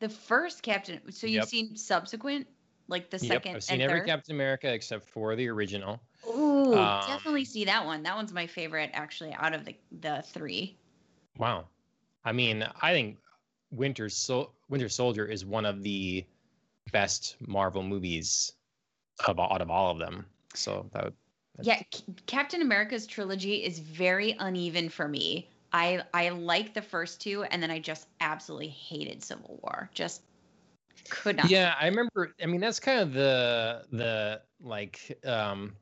The 0.00 0.08
first 0.08 0.62
Captain. 0.62 1.00
So 1.12 1.26
you've 1.26 1.42
yep. 1.42 1.48
seen 1.48 1.76
subsequent, 1.76 2.46
like 2.88 3.10
the 3.10 3.18
second. 3.18 3.50
Yep, 3.50 3.56
I've 3.56 3.64
seen 3.64 3.80
every? 3.80 4.02
Captain 4.02 4.34
America 4.34 4.72
except 4.72 5.08
for 5.08 5.36
the 5.36 5.48
original. 5.48 6.00
Ooh, 6.28 6.51
um, 6.76 7.06
definitely 7.06 7.44
see 7.44 7.64
that 7.64 7.84
one. 7.84 8.02
That 8.02 8.16
one's 8.16 8.32
my 8.32 8.46
favorite, 8.46 8.90
actually, 8.92 9.32
out 9.34 9.54
of 9.54 9.64
the 9.64 9.74
the 10.00 10.22
three. 10.26 10.76
Wow, 11.38 11.68
I 12.24 12.32
mean, 12.32 12.66
I 12.80 12.92
think 12.92 13.18
Winter 13.70 14.08
Sol- 14.08 14.52
Winter 14.68 14.88
Soldier 14.88 15.26
is 15.26 15.44
one 15.44 15.64
of 15.64 15.82
the 15.82 16.24
best 16.92 17.36
Marvel 17.46 17.82
movies 17.82 18.52
of 19.26 19.38
out 19.40 19.60
of 19.60 19.70
all 19.70 19.90
of 19.90 19.98
them. 19.98 20.26
So 20.54 20.88
that 20.92 21.04
would, 21.04 21.14
yeah, 21.62 21.82
C- 21.92 22.04
Captain 22.26 22.62
America's 22.62 23.06
trilogy 23.06 23.64
is 23.64 23.78
very 23.78 24.36
uneven 24.38 24.88
for 24.88 25.08
me. 25.08 25.48
I 25.72 26.02
I 26.12 26.28
like 26.30 26.74
the 26.74 26.82
first 26.82 27.20
two, 27.20 27.44
and 27.44 27.62
then 27.62 27.70
I 27.70 27.78
just 27.78 28.08
absolutely 28.20 28.68
hated 28.68 29.22
Civil 29.22 29.58
War. 29.62 29.90
Just 29.94 30.22
could 31.08 31.36
not. 31.36 31.50
Yeah, 31.50 31.74
I 31.80 31.86
remember. 31.86 32.34
I 32.42 32.46
mean, 32.46 32.60
that's 32.60 32.80
kind 32.80 33.00
of 33.00 33.12
the 33.12 33.84
the 33.90 34.42
like 34.60 35.18
um 35.24 35.76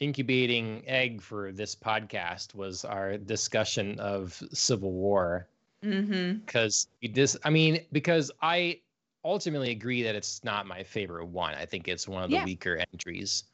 incubating 0.00 0.82
egg 0.86 1.20
for 1.20 1.52
this 1.52 1.74
podcast 1.74 2.54
was 2.54 2.84
our 2.84 3.16
discussion 3.18 3.98
of 3.98 4.40
Civil 4.52 4.92
War. 4.92 5.48
Mm-hmm. 5.84 6.38
Because 6.38 6.88
this, 7.12 7.36
I 7.44 7.50
mean, 7.50 7.84
because 7.92 8.30
I 8.42 8.80
ultimately 9.24 9.70
agree 9.70 10.02
that 10.02 10.14
it's 10.14 10.42
not 10.44 10.66
my 10.66 10.82
favorite 10.82 11.26
one. 11.26 11.54
I 11.54 11.66
think 11.66 11.88
it's 11.88 12.08
one 12.08 12.24
of 12.24 12.30
the 12.30 12.36
yeah. 12.36 12.44
weaker 12.44 12.82
entries. 12.92 13.44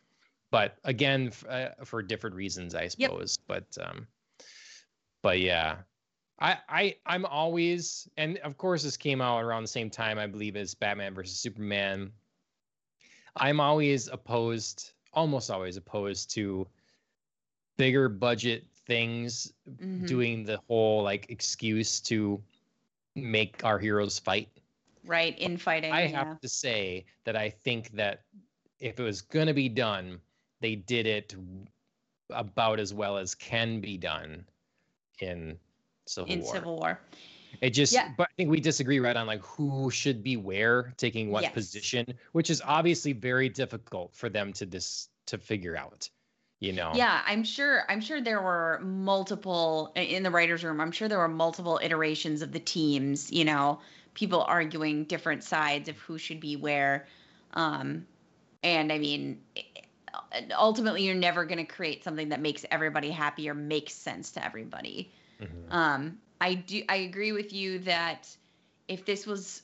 But 0.50 0.76
again, 0.84 1.28
f- 1.28 1.44
uh, 1.48 1.84
for 1.84 2.02
different 2.02 2.36
reasons, 2.36 2.74
I 2.74 2.88
suppose. 2.88 3.38
Yep. 3.48 3.64
But 3.76 3.86
um, 3.86 4.06
but 5.20 5.40
yeah, 5.40 5.78
I 6.38 6.58
I 6.68 6.96
I'm 7.06 7.26
always 7.26 8.08
and 8.16 8.38
of 8.38 8.56
course 8.56 8.82
this 8.82 8.96
came 8.96 9.20
out 9.20 9.42
around 9.42 9.64
the 9.64 9.68
same 9.68 9.90
time 9.90 10.18
I 10.18 10.26
believe 10.26 10.56
as 10.56 10.74
Batman 10.74 11.14
versus 11.14 11.36
Superman. 11.36 12.12
I'm 13.36 13.58
always 13.58 14.06
opposed, 14.06 14.92
almost 15.14 15.50
always 15.50 15.76
opposed 15.76 16.30
to 16.34 16.66
bigger 17.76 18.08
budget 18.08 18.64
things 18.86 19.52
mm-hmm. 19.68 20.06
doing 20.06 20.44
the 20.44 20.58
whole 20.68 21.02
like 21.02 21.26
excuse 21.28 22.00
to 22.00 22.42
make 23.14 23.64
our 23.64 23.78
heroes 23.78 24.18
fight. 24.18 24.48
Right, 25.06 25.38
in 25.38 25.56
fighting. 25.56 25.92
I 25.92 26.06
yeah. 26.06 26.24
have 26.24 26.40
to 26.40 26.48
say 26.48 27.04
that 27.24 27.36
I 27.36 27.50
think 27.50 27.90
that 27.92 28.22
if 28.80 28.98
it 28.98 29.02
was 29.02 29.20
going 29.20 29.46
to 29.46 29.54
be 29.54 29.68
done, 29.68 30.18
they 30.60 30.76
did 30.76 31.06
it 31.06 31.34
about 32.30 32.80
as 32.80 32.94
well 32.94 33.18
as 33.18 33.34
can 33.34 33.80
be 33.80 33.98
done 33.98 34.44
in 35.20 35.58
Civil 36.06 36.32
in 36.32 36.40
War. 36.40 36.54
Civil 36.54 36.76
War. 36.76 37.00
It 37.60 37.70
just, 37.70 37.92
yeah. 37.92 38.10
but 38.16 38.28
I 38.30 38.32
think 38.36 38.50
we 38.50 38.60
disagree 38.60 39.00
right 39.00 39.16
on 39.16 39.26
like 39.26 39.42
who 39.42 39.90
should 39.90 40.22
be 40.22 40.36
where, 40.36 40.92
taking 40.96 41.30
what 41.30 41.42
yes. 41.42 41.52
position, 41.52 42.14
which 42.32 42.50
is 42.50 42.62
obviously 42.64 43.12
very 43.12 43.48
difficult 43.48 44.14
for 44.14 44.28
them 44.28 44.52
to 44.54 44.66
this 44.66 45.08
to 45.26 45.38
figure 45.38 45.76
out. 45.76 46.08
You 46.60 46.72
know. 46.72 46.92
Yeah, 46.94 47.20
I'm 47.26 47.44
sure. 47.44 47.82
I'm 47.88 48.00
sure 48.00 48.20
there 48.20 48.40
were 48.40 48.80
multiple 48.82 49.92
in 49.96 50.22
the 50.22 50.30
writers' 50.30 50.64
room. 50.64 50.80
I'm 50.80 50.92
sure 50.92 51.08
there 51.08 51.18
were 51.18 51.28
multiple 51.28 51.78
iterations 51.82 52.42
of 52.42 52.52
the 52.52 52.60
teams. 52.60 53.30
You 53.30 53.44
know, 53.44 53.80
people 54.14 54.42
arguing 54.42 55.04
different 55.04 55.44
sides 55.44 55.88
of 55.88 55.98
who 55.98 56.16
should 56.16 56.40
be 56.40 56.56
where. 56.56 57.06
Um, 57.52 58.06
and 58.62 58.90
I 58.90 58.98
mean, 58.98 59.40
ultimately, 60.56 61.04
you're 61.04 61.14
never 61.14 61.44
going 61.44 61.58
to 61.58 61.70
create 61.70 62.02
something 62.02 62.30
that 62.30 62.40
makes 62.40 62.64
everybody 62.70 63.10
happy 63.10 63.48
or 63.50 63.54
makes 63.54 63.92
sense 63.92 64.32
to 64.32 64.44
everybody. 64.44 65.12
Mm-hmm. 65.40 65.72
Um, 65.72 66.18
I 66.40 66.54
do. 66.54 66.82
I 66.88 66.96
agree 66.96 67.32
with 67.32 67.52
you 67.52 67.80
that 67.80 68.28
if 68.88 69.04
this 69.04 69.26
was, 69.26 69.62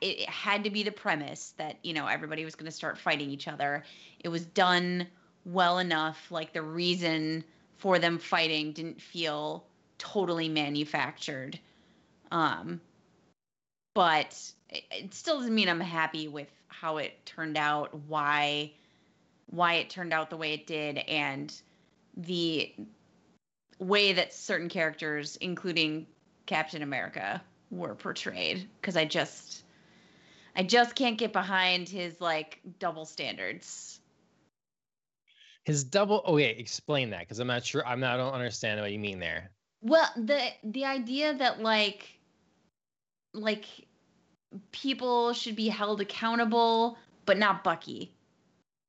it 0.00 0.28
had 0.28 0.64
to 0.64 0.70
be 0.70 0.82
the 0.82 0.92
premise 0.92 1.54
that 1.58 1.76
you 1.82 1.94
know 1.94 2.06
everybody 2.06 2.44
was 2.44 2.54
going 2.54 2.70
to 2.70 2.76
start 2.76 2.98
fighting 2.98 3.30
each 3.30 3.48
other. 3.48 3.84
It 4.20 4.28
was 4.28 4.44
done 4.44 5.06
well 5.44 5.78
enough. 5.78 6.30
Like 6.30 6.52
the 6.52 6.62
reason 6.62 7.44
for 7.78 7.98
them 7.98 8.18
fighting 8.18 8.72
didn't 8.72 9.00
feel 9.00 9.64
totally 9.98 10.48
manufactured. 10.48 11.58
Um, 12.30 12.80
but 13.94 14.36
it, 14.70 15.14
still 15.14 15.38
doesn't 15.38 15.54
mean 15.54 15.68
I'm 15.68 15.80
happy 15.80 16.28
with 16.28 16.48
how 16.68 16.96
it 16.96 17.24
turned 17.24 17.56
out. 17.56 17.94
Why, 18.08 18.72
why 19.46 19.74
it 19.74 19.90
turned 19.90 20.12
out 20.12 20.30
the 20.30 20.36
way 20.36 20.54
it 20.54 20.66
did, 20.66 20.98
and 20.98 21.54
the 22.16 22.74
way 23.78 24.12
that 24.12 24.32
certain 24.32 24.68
characters, 24.68 25.36
including 25.36 26.06
Captain 26.46 26.82
America, 26.82 27.42
were 27.70 27.94
portrayed. 27.94 28.68
Because 28.80 28.96
I 28.96 29.04
just, 29.04 29.64
I 30.56 30.62
just 30.62 30.94
can't 30.94 31.18
get 31.18 31.32
behind 31.32 31.88
his 31.88 32.20
like 32.20 32.60
double 32.78 33.04
standards. 33.04 34.00
His 35.64 35.82
double. 35.84 36.22
Oh 36.26 36.36
yeah, 36.36 36.46
explain 36.46 37.10
that 37.10 37.20
because 37.20 37.38
I'm 37.38 37.46
not 37.46 37.64
sure. 37.64 37.86
I'm 37.86 38.00
not. 38.00 38.14
I 38.14 38.16
don't 38.18 38.34
understand 38.34 38.80
what 38.80 38.92
you 38.92 38.98
mean 38.98 39.18
there. 39.18 39.50
Well, 39.80 40.08
the 40.16 40.40
the 40.62 40.84
idea 40.84 41.34
that 41.34 41.60
like, 41.60 42.08
like, 43.32 43.64
people 44.72 45.32
should 45.32 45.56
be 45.56 45.68
held 45.68 46.00
accountable, 46.00 46.98
but 47.24 47.38
not 47.38 47.64
Bucky. 47.64 48.12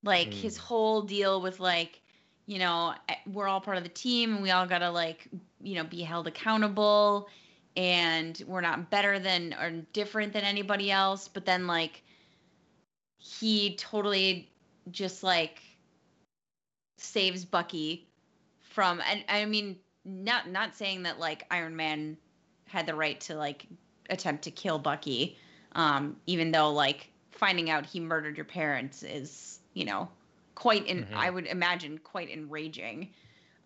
Like 0.02 0.28
mm. 0.28 0.34
his 0.34 0.56
whole 0.56 1.02
deal 1.02 1.40
with 1.40 1.60
like 1.60 2.00
you 2.46 2.58
know, 2.58 2.94
we're 3.26 3.48
all 3.48 3.60
part 3.60 3.76
of 3.76 3.82
the 3.82 3.88
team 3.88 4.34
and 4.34 4.42
we 4.42 4.50
all 4.50 4.66
got 4.66 4.78
to 4.78 4.90
like, 4.90 5.28
you 5.60 5.74
know, 5.74 5.84
be 5.84 6.02
held 6.02 6.26
accountable 6.26 7.28
and 7.76 8.42
we're 8.46 8.60
not 8.60 8.90
better 8.90 9.18
than 9.18 9.54
or 9.54 9.70
different 9.92 10.32
than 10.32 10.44
anybody 10.44 10.90
else. 10.90 11.28
But 11.28 11.44
then 11.44 11.66
like 11.66 12.02
he 13.18 13.74
totally 13.76 14.50
just 14.90 15.22
like 15.22 15.60
saves 16.98 17.44
Bucky 17.44 18.06
from 18.60 19.02
and 19.10 19.24
I 19.28 19.44
mean 19.44 19.76
not 20.04 20.48
not 20.48 20.76
saying 20.76 21.02
that 21.02 21.18
like 21.18 21.44
Iron 21.50 21.74
Man 21.74 22.16
had 22.66 22.86
the 22.86 22.94
right 22.94 23.20
to 23.22 23.34
like 23.34 23.66
attempt 24.08 24.44
to 24.44 24.50
kill 24.50 24.78
Bucky 24.78 25.36
um 25.72 26.16
even 26.26 26.52
though 26.52 26.72
like 26.72 27.10
finding 27.32 27.70
out 27.70 27.84
he 27.84 28.00
murdered 28.00 28.36
your 28.36 28.46
parents 28.46 29.02
is, 29.02 29.58
you 29.74 29.84
know, 29.84 30.08
quite 30.56 30.86
in 30.88 31.04
mm-hmm. 31.04 31.14
I 31.16 31.30
would 31.30 31.46
imagine 31.46 31.98
quite 31.98 32.28
enraging. 32.30 33.10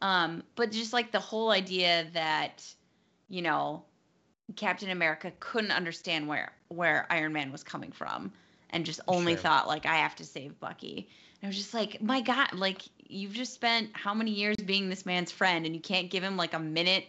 Um, 0.02 0.42
but 0.56 0.72
just 0.72 0.92
like 0.92 1.12
the 1.12 1.20
whole 1.20 1.50
idea 1.50 2.06
that, 2.12 2.62
you 3.30 3.40
know, 3.40 3.84
Captain 4.56 4.90
America 4.90 5.32
couldn't 5.40 5.70
understand 5.70 6.28
where 6.28 6.52
where 6.68 7.06
Iron 7.08 7.32
Man 7.32 7.50
was 7.50 7.62
coming 7.62 7.92
from 7.92 8.32
and 8.70 8.84
just 8.84 9.00
only 9.08 9.32
sure. 9.32 9.42
thought 9.42 9.68
like 9.68 9.86
I 9.86 9.96
have 9.96 10.16
to 10.16 10.24
save 10.24 10.58
Bucky. 10.60 11.08
And 11.40 11.46
I 11.46 11.48
was 11.48 11.56
just 11.56 11.72
like, 11.72 12.02
my 12.02 12.20
God, 12.20 12.52
like 12.54 12.82
you've 12.98 13.32
just 13.32 13.54
spent 13.54 13.90
how 13.94 14.12
many 14.12 14.32
years 14.32 14.56
being 14.56 14.88
this 14.88 15.06
man's 15.06 15.32
friend 15.32 15.64
and 15.64 15.74
you 15.74 15.80
can't 15.80 16.10
give 16.10 16.22
him 16.22 16.36
like 16.36 16.54
a 16.54 16.58
minute 16.58 17.06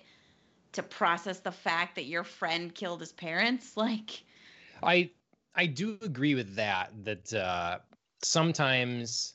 to 0.73 0.83
process 0.83 1.39
the 1.39 1.51
fact 1.51 1.95
that 1.95 2.05
your 2.05 2.23
friend 2.23 2.73
killed 2.73 2.99
his 2.99 3.11
parents? 3.11 3.75
Like 3.77 4.23
I 4.83 5.09
I 5.55 5.65
do 5.65 5.97
agree 6.01 6.35
with 6.35 6.55
that 6.55 6.91
that 7.03 7.33
uh 7.33 7.79
sometimes 8.23 9.33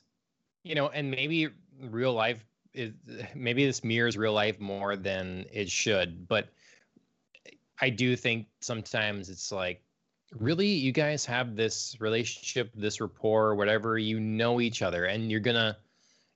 you 0.67 0.75
know, 0.75 0.89
and 0.89 1.09
maybe 1.09 1.49
real 1.81 2.13
life 2.13 2.43
is 2.73 2.91
maybe 3.35 3.65
this 3.65 3.83
mirrors 3.83 4.17
real 4.17 4.33
life 4.33 4.59
more 4.59 4.95
than 4.95 5.45
it 5.51 5.69
should, 5.69 6.27
but 6.27 6.49
I 7.79 7.89
do 7.89 8.15
think 8.15 8.47
sometimes 8.61 9.29
it's 9.29 9.51
like 9.51 9.81
really 10.37 10.67
you 10.67 10.91
guys 10.91 11.25
have 11.25 11.55
this 11.55 11.95
relationship, 11.99 12.71
this 12.75 12.99
rapport, 12.99 13.55
whatever, 13.55 13.97
you 13.97 14.19
know 14.19 14.59
each 14.59 14.81
other 14.81 15.05
and 15.05 15.31
you're 15.31 15.39
to 15.55 15.77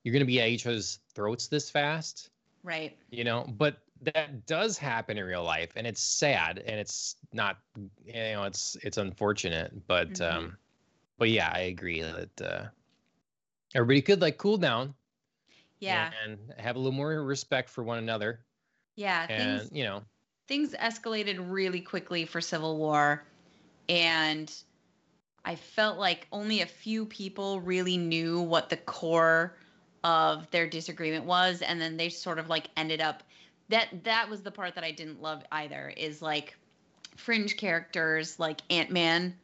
you're 0.04 0.14
to 0.20 0.26
be 0.26 0.42
at 0.42 0.50
each 0.50 0.66
other's 0.66 1.00
throats 1.14 1.48
this 1.48 1.70
fast. 1.70 2.30
Right. 2.64 2.98
You 3.10 3.24
know, 3.24 3.46
but 3.58 3.78
that 4.02 4.48
does 4.48 4.78
happen 4.78 5.18
in 5.18 5.24
real 5.24 5.44
life 5.44 5.74
and 5.76 5.86
it's 5.86 6.02
sad 6.02 6.60
and 6.66 6.80
it's 6.80 7.18
not 7.34 7.58
you 8.04 8.14
know 8.14 8.44
it's 8.44 8.76
it's 8.82 8.98
unfortunate 8.98 9.86
but 9.88 10.14
mm-hmm. 10.14 10.38
um 10.38 10.58
but 11.22 11.30
yeah, 11.30 11.52
I 11.54 11.60
agree 11.60 12.02
that 12.02 12.42
uh, 12.42 12.64
everybody 13.76 14.02
could 14.02 14.22
like 14.22 14.38
cool 14.38 14.58
down. 14.58 14.94
Yeah. 15.80 16.12
And 16.24 16.38
have 16.58 16.76
a 16.76 16.80
little 16.80 16.92
more 16.92 17.24
respect 17.24 17.70
for 17.70 17.84
one 17.84 17.98
another. 17.98 18.42
Yeah. 18.96 19.26
And 19.30 19.62
Things 19.62 19.72
you 19.74 19.84
know, 19.84 20.04
things 20.48 20.74
escalated 20.74 21.38
really 21.50 21.82
quickly 21.82 22.26
for 22.26 22.40
Civil 22.42 22.78
War, 22.78 23.24
and 23.90 24.54
I 25.44 25.56
felt 25.56 25.98
like 25.98 26.28
only 26.32 26.62
a 26.62 26.68
few 26.68 27.06
people 27.06 27.62
really 27.62 27.98
knew 27.98 28.42
what 28.42 28.70
the 28.70 28.78
core 28.78 29.58
of 30.04 30.50
their 30.52 30.68
disagreement 30.68 31.26
was, 31.26 31.62
and 31.62 31.82
then 31.82 31.98
they 31.98 32.10
sort 32.10 32.38
of 32.38 32.48
like 32.48 32.70
ended 32.78 33.02
up. 33.02 33.24
That 33.70 34.04
that 34.04 34.30
was 34.30 34.42
the 34.42 34.52
part 34.52 34.76
that 34.76 34.84
I 34.84 34.92
didn't 34.92 35.22
love 35.22 35.44
either. 35.52 35.94
Is 35.98 36.22
like 36.22 36.56
fringe 37.16 37.58
characters 37.58 38.40
like 38.40 38.62
Ant 38.70 38.92
Man, 38.92 39.36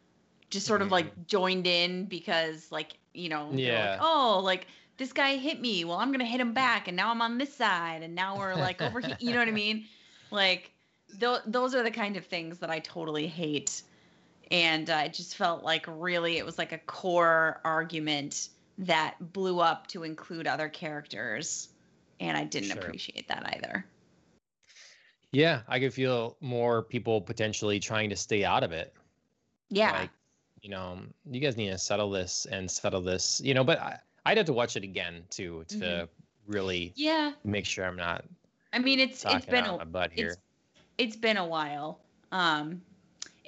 just 0.50 0.68
sort 0.68 0.82
of 0.82 0.90
Mhm. 0.90 0.92
like 0.92 1.28
joined 1.28 1.66
in 1.66 2.06
because 2.06 2.72
like 2.72 2.98
you 3.18 3.30
know 3.30 3.50
Yeah. 3.54 3.92
like 3.92 4.00
oh 4.02 4.42
like 4.44 4.68
this 4.98 5.12
guy 5.14 5.36
hit 5.38 5.60
me 5.60 5.84
well 5.86 5.98
I'm 5.98 6.12
gonna 6.12 6.26
hit 6.26 6.40
him 6.40 6.54
back 6.54 6.88
and 6.88 6.96
now 6.96 7.12
I'm 7.12 7.22
on 7.22 7.38
this 7.38 7.54
side 7.54 8.04
and 8.04 8.16
now 8.16 8.38
we're 8.38 8.56
like 8.56 8.82
over 8.82 9.00
here 9.00 9.18
you 9.20 9.32
know 9.34 9.40
what 9.40 9.48
I 9.48 9.52
mean 9.52 9.86
like 10.32 10.72
th- 11.20 11.42
those 11.46 11.74
are 11.76 11.84
the 11.84 11.92
kind 11.92 12.18
of 12.18 12.26
things 12.26 12.60
that 12.60 12.70
I 12.70 12.80
totally 12.80 13.28
hate. 13.28 13.82
And 14.52 14.90
uh, 14.90 15.02
it 15.06 15.14
just 15.14 15.36
felt 15.36 15.64
like 15.64 15.86
really 15.88 16.38
it 16.38 16.46
was 16.46 16.58
like 16.58 16.72
a 16.72 16.78
core 16.78 17.60
argument 17.66 18.50
that 18.78 19.16
blew 19.34 19.60
up 19.60 19.88
to 19.88 20.04
include 20.04 20.48
other 20.48 20.70
characters. 20.70 21.70
And 22.22 22.38
I 22.38 22.46
didn't 22.46 22.70
Sure. 22.72 22.80
appreciate 22.80 23.28
that 23.28 23.46
either. 23.56 23.86
yeah, 25.34 25.62
I 25.68 25.80
could 25.80 25.94
feel 25.94 26.38
more 26.42 26.82
people 26.84 27.22
potentially 27.22 27.80
trying 27.80 28.10
to 28.10 28.16
stay 28.16 28.44
out 28.46 28.64
of 28.64 28.72
it. 28.72 28.94
Yeah. 29.70 29.92
Like, 29.92 30.10
you 30.62 30.70
know, 30.70 31.00
you 31.30 31.40
guys 31.40 31.56
need 31.58 31.70
to 31.70 31.78
settle 31.78 32.10
this 32.10 32.46
and 32.52 32.70
settle 32.70 33.02
this. 33.02 33.42
You 33.44 33.54
know, 33.54 33.64
but 33.64 33.80
I, 33.80 34.00
I'd 34.26 34.38
have 34.38 34.46
to 34.48 34.54
watch 34.54 34.76
it 34.76 34.84
again 34.84 35.24
too 35.30 35.64
to 35.70 35.76
Mhm. 35.76 36.10
really 36.48 36.94
yeah. 36.96 37.34
make 37.44 37.66
sure 37.66 37.86
I'm 37.86 37.96
not 37.98 38.26
I 38.74 38.80
mean, 38.80 39.00
it's 39.00 39.24
it's 39.26 39.46
been 39.46 39.66
a, 39.66 39.86
butt 39.86 40.12
here. 40.12 40.28
it's 40.28 40.38
it's 40.98 41.16
been 41.16 41.38
a 41.38 41.46
while. 41.46 42.02
Um 42.32 42.82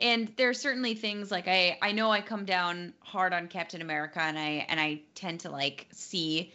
and 0.01 0.31
there 0.37 0.47
are 0.49 0.53
certainly 0.53 0.93
things 0.95 1.31
like 1.31 1.47
I 1.47 1.77
I 1.81 1.91
know 1.91 2.11
I 2.11 2.21
come 2.21 2.45
down 2.45 2.93
hard 2.99 3.33
on 3.33 3.47
Captain 3.47 3.81
America 3.81 4.21
and 4.21 4.37
I 4.39 4.65
and 4.69 4.79
I 4.79 5.01
tend 5.15 5.41
to 5.41 5.49
like 5.49 5.87
see 5.91 6.53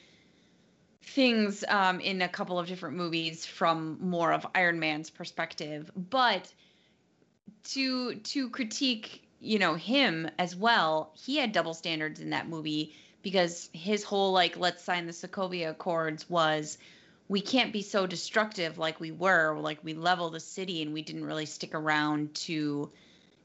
things 1.03 1.65
um 1.69 2.01
in 2.01 2.23
a 2.23 2.29
couple 2.29 2.59
of 2.59 2.67
different 2.67 2.97
movies 2.97 3.45
from 3.45 3.99
more 4.01 4.33
of 4.33 4.47
Iron 4.55 4.79
Man's 4.79 5.11
perspective, 5.11 5.91
but 5.95 6.53
to 7.65 8.15
to 8.17 8.51
critique, 8.51 9.24
you 9.45 9.59
know, 9.59 9.75
him 9.75 10.29
as 10.39 10.57
well, 10.57 11.13
he 11.15 11.37
had 11.37 11.53
double 11.53 11.75
standards 11.75 12.21
in 12.21 12.31
that 12.31 12.49
movie 12.49 12.95
because 13.23 13.71
his 13.73 14.05
whole 14.05 14.33
like 14.33 14.57
let's 14.57 14.83
sign 14.83 15.07
the 15.07 15.13
Sokovia 15.13 15.71
Accords 15.71 16.29
was 16.29 16.79
we 17.29 17.41
can't 17.41 17.73
be 17.73 17.83
so 17.83 18.07
destructive 18.07 18.77
like 18.77 19.01
we 19.01 19.11
were 19.11 19.57
like 19.59 19.83
we 19.83 19.95
leveled 19.95 20.35
the 20.35 20.41
city 20.41 20.83
and 20.83 20.93
we 20.93 21.03
didn't 21.03 21.25
really 21.25 21.47
stick 21.47 21.75
around 21.75 22.35
to 22.35 22.91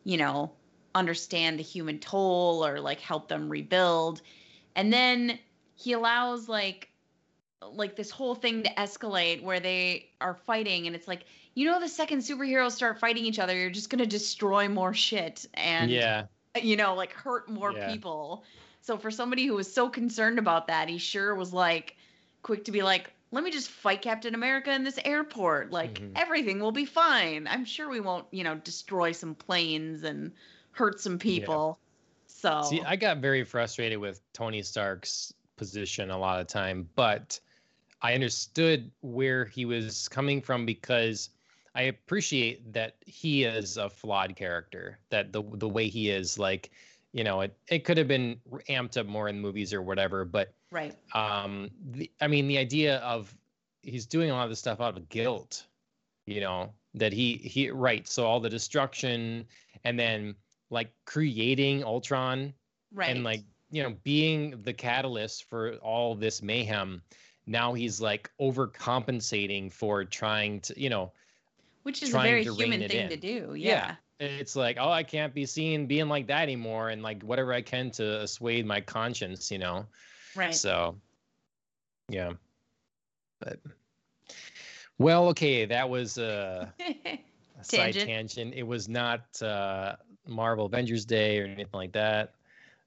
you 0.03 0.17
know 0.17 0.51
understand 0.95 1.57
the 1.59 1.63
human 1.63 1.99
toll 1.99 2.65
or 2.65 2.79
like 2.79 2.99
help 2.99 3.27
them 3.27 3.49
rebuild. 3.49 4.21
And 4.75 4.91
then 4.91 5.39
he 5.75 5.93
allows 5.93 6.49
like 6.49 6.89
like 7.61 7.95
this 7.95 8.09
whole 8.09 8.35
thing 8.35 8.63
to 8.63 8.69
escalate 8.75 9.43
where 9.43 9.59
they 9.59 10.09
are 10.21 10.33
fighting 10.33 10.87
and 10.87 10.95
it's 10.95 11.07
like 11.07 11.25
you 11.55 11.65
know 11.65 11.79
the 11.79 11.89
second 11.89 12.19
superheroes 12.19 12.71
start 12.71 12.99
fighting 12.99 13.25
each 13.25 13.37
other 13.39 13.55
you're 13.55 13.69
just 13.69 13.89
going 13.89 13.99
to 13.99 14.05
destroy 14.07 14.67
more 14.69 14.93
shit 14.93 15.45
and 15.55 15.91
yeah, 15.91 16.25
you 16.61 16.75
know, 16.75 16.95
like 16.95 17.13
hurt 17.13 17.49
more 17.49 17.73
Yeah. 17.73 17.85
people. 17.85 18.43
So 18.81 18.97
for 18.97 19.11
somebody 19.11 19.45
who 19.45 19.53
was 19.55 19.71
so 19.71 19.89
concerned 19.89 20.39
about 20.39 20.67
that, 20.67 20.89
he 20.89 20.97
sure 20.97 21.35
was 21.35 21.53
like 21.53 21.95
quick 22.41 22.65
to 22.65 22.71
be 22.71 22.81
like, 22.81 23.11
let 23.31 23.43
me 23.43 23.51
just 23.51 23.69
fight 23.69 24.01
Captain 24.01 24.33
America 24.33 24.73
in 24.73 24.83
this 24.83 24.99
airport. 25.05 25.71
Like 25.71 25.99
Mhm. 25.99 26.11
everything 26.15 26.59
will 26.59 26.71
be 26.71 26.85
fine. 26.85 27.47
I'm 27.47 27.65
sure 27.65 27.89
we 27.89 27.99
won't, 27.99 28.25
you 28.31 28.43
know, 28.43 28.55
destroy 28.55 29.11
some 29.11 29.35
planes 29.35 30.03
and 30.03 30.31
hurt 30.71 30.99
some 30.99 31.19
people. 31.19 31.79
So 32.27 32.61
See, 32.61 32.81
I 32.81 32.95
got 32.95 33.17
very 33.17 33.43
frustrated 33.43 33.99
with 33.99 34.21
Tony 34.33 34.61
Stark's 34.61 35.33
position 35.57 36.09
a 36.09 36.17
lot 36.17 36.39
of 36.39 36.47
time, 36.47 36.89
but 36.95 37.39
I 38.01 38.13
understood 38.13 38.91
where 39.01 39.45
he 39.45 39.65
was 39.65 40.07
coming 40.07 40.41
from 40.41 40.65
because 40.65 41.29
I 41.75 41.83
appreciate 41.83 42.73
that 42.73 42.95
he 43.05 43.43
is 43.43 43.77
a 43.77 43.89
flawed 43.89 44.35
character. 44.35 44.99
That 45.09 45.31
the 45.33 45.43
the 45.53 45.67
way 45.69 45.87
he 45.87 46.09
is, 46.09 46.39
like, 46.39 46.71
you 47.13 47.23
know, 47.23 47.41
it 47.41 47.57
it 47.67 47.83
could 47.85 47.97
have 47.97 48.07
been 48.07 48.39
amped 48.69 48.97
up 48.97 49.05
more 49.05 49.29
in 49.29 49.39
movies 49.39 49.73
or 49.73 49.81
whatever, 49.81 50.25
but 50.25 50.53
right. 50.71 50.95
um 51.13 51.69
the, 51.91 52.11
i 52.21 52.27
mean 52.27 52.47
the 52.47 52.57
idea 52.57 52.97
of 52.97 53.35
he's 53.81 54.05
doing 54.05 54.29
a 54.29 54.33
lot 54.33 54.43
of 54.43 54.49
this 54.49 54.59
stuff 54.59 54.79
out 54.81 54.95
of 54.97 55.09
guilt 55.09 55.65
you 56.25 56.39
know 56.41 56.71
that 56.93 57.11
he 57.13 57.33
he 57.37 57.71
right 57.71 58.07
so 58.07 58.25
all 58.25 58.39
the 58.39 58.49
destruction 58.49 59.45
and 59.83 59.97
then 59.99 60.35
like 60.69 60.91
creating 61.05 61.83
ultron 61.83 62.53
Right. 62.93 63.09
and 63.09 63.23
like 63.23 63.43
you 63.71 63.83
know 63.83 63.95
being 64.03 64.61
the 64.63 64.73
catalyst 64.73 65.43
for 65.45 65.73
all 65.77 66.15
this 66.15 66.41
mayhem 66.41 67.01
now 67.49 67.73
he's 67.73 67.99
like 67.99 68.29
overcompensating 68.39 69.71
for 69.71 70.05
trying 70.05 70.61
to 70.61 70.79
you 70.79 70.89
know 70.89 71.11
which 71.83 72.03
is 72.03 72.13
a 72.13 72.19
very 72.19 72.43
human 72.43 72.87
thing 72.87 73.03
in. 73.03 73.09
to 73.09 73.17
do. 73.17 73.53
Yeah. 73.55 73.95
Yeah. 74.19 74.27
it's 74.27 74.55
like 74.55 74.77
oh 74.79 74.91
i 74.91 75.03
can't 75.03 75.33
be 75.33 75.45
seen 75.45 75.87
being 75.87 76.07
like 76.09 76.27
that 76.27 76.43
anymore 76.43 76.89
and 76.89 77.01
like 77.01 77.23
whatever 77.23 77.53
i 77.53 77.61
can 77.61 77.89
to 77.91 78.21
assuage 78.21 78.65
my 78.65 78.79
conscience 78.81 79.51
you 79.51 79.57
know 79.57 79.85
Right. 80.35 80.53
so, 80.53 80.95
yeah. 82.07 82.33
But 83.39 83.59
well, 84.97 85.27
okay, 85.29 85.65
that 85.65 85.89
was 85.89 86.17
a, 86.17 86.71
a 86.79 87.19
side 87.63 87.93
Tangent. 87.93 88.05
tangent. 88.07 88.53
It 88.53 88.63
was 88.63 88.87
not 88.87 89.41
uh, 89.41 89.95
Marvel 90.27 90.65
Avengers 90.67 91.05
Day 91.05 91.39
or 91.39 91.45
anything 91.45 91.67
like 91.73 91.93
that. 91.93 92.35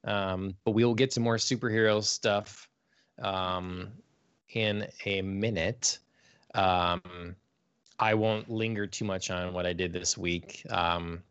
Um, 0.04 0.54
but 0.64 0.72
we 0.72 0.84
will 0.84 0.94
get 0.94 1.10
to 1.12 1.20
more 1.20 1.36
superhero 1.36 2.02
stuff 2.02 2.68
um, 3.20 3.88
in 4.54 4.86
a 5.04 5.22
minute. 5.22 5.98
Um, 6.54 7.36
I 7.98 8.14
won't 8.14 8.50
linger 8.50 8.86
too 8.86 9.04
much 9.04 9.30
on 9.30 9.52
what 9.52 9.66
I 9.66 9.72
did 9.72 9.92
this 9.92 10.18
week. 10.18 10.64
Um, 10.70 11.22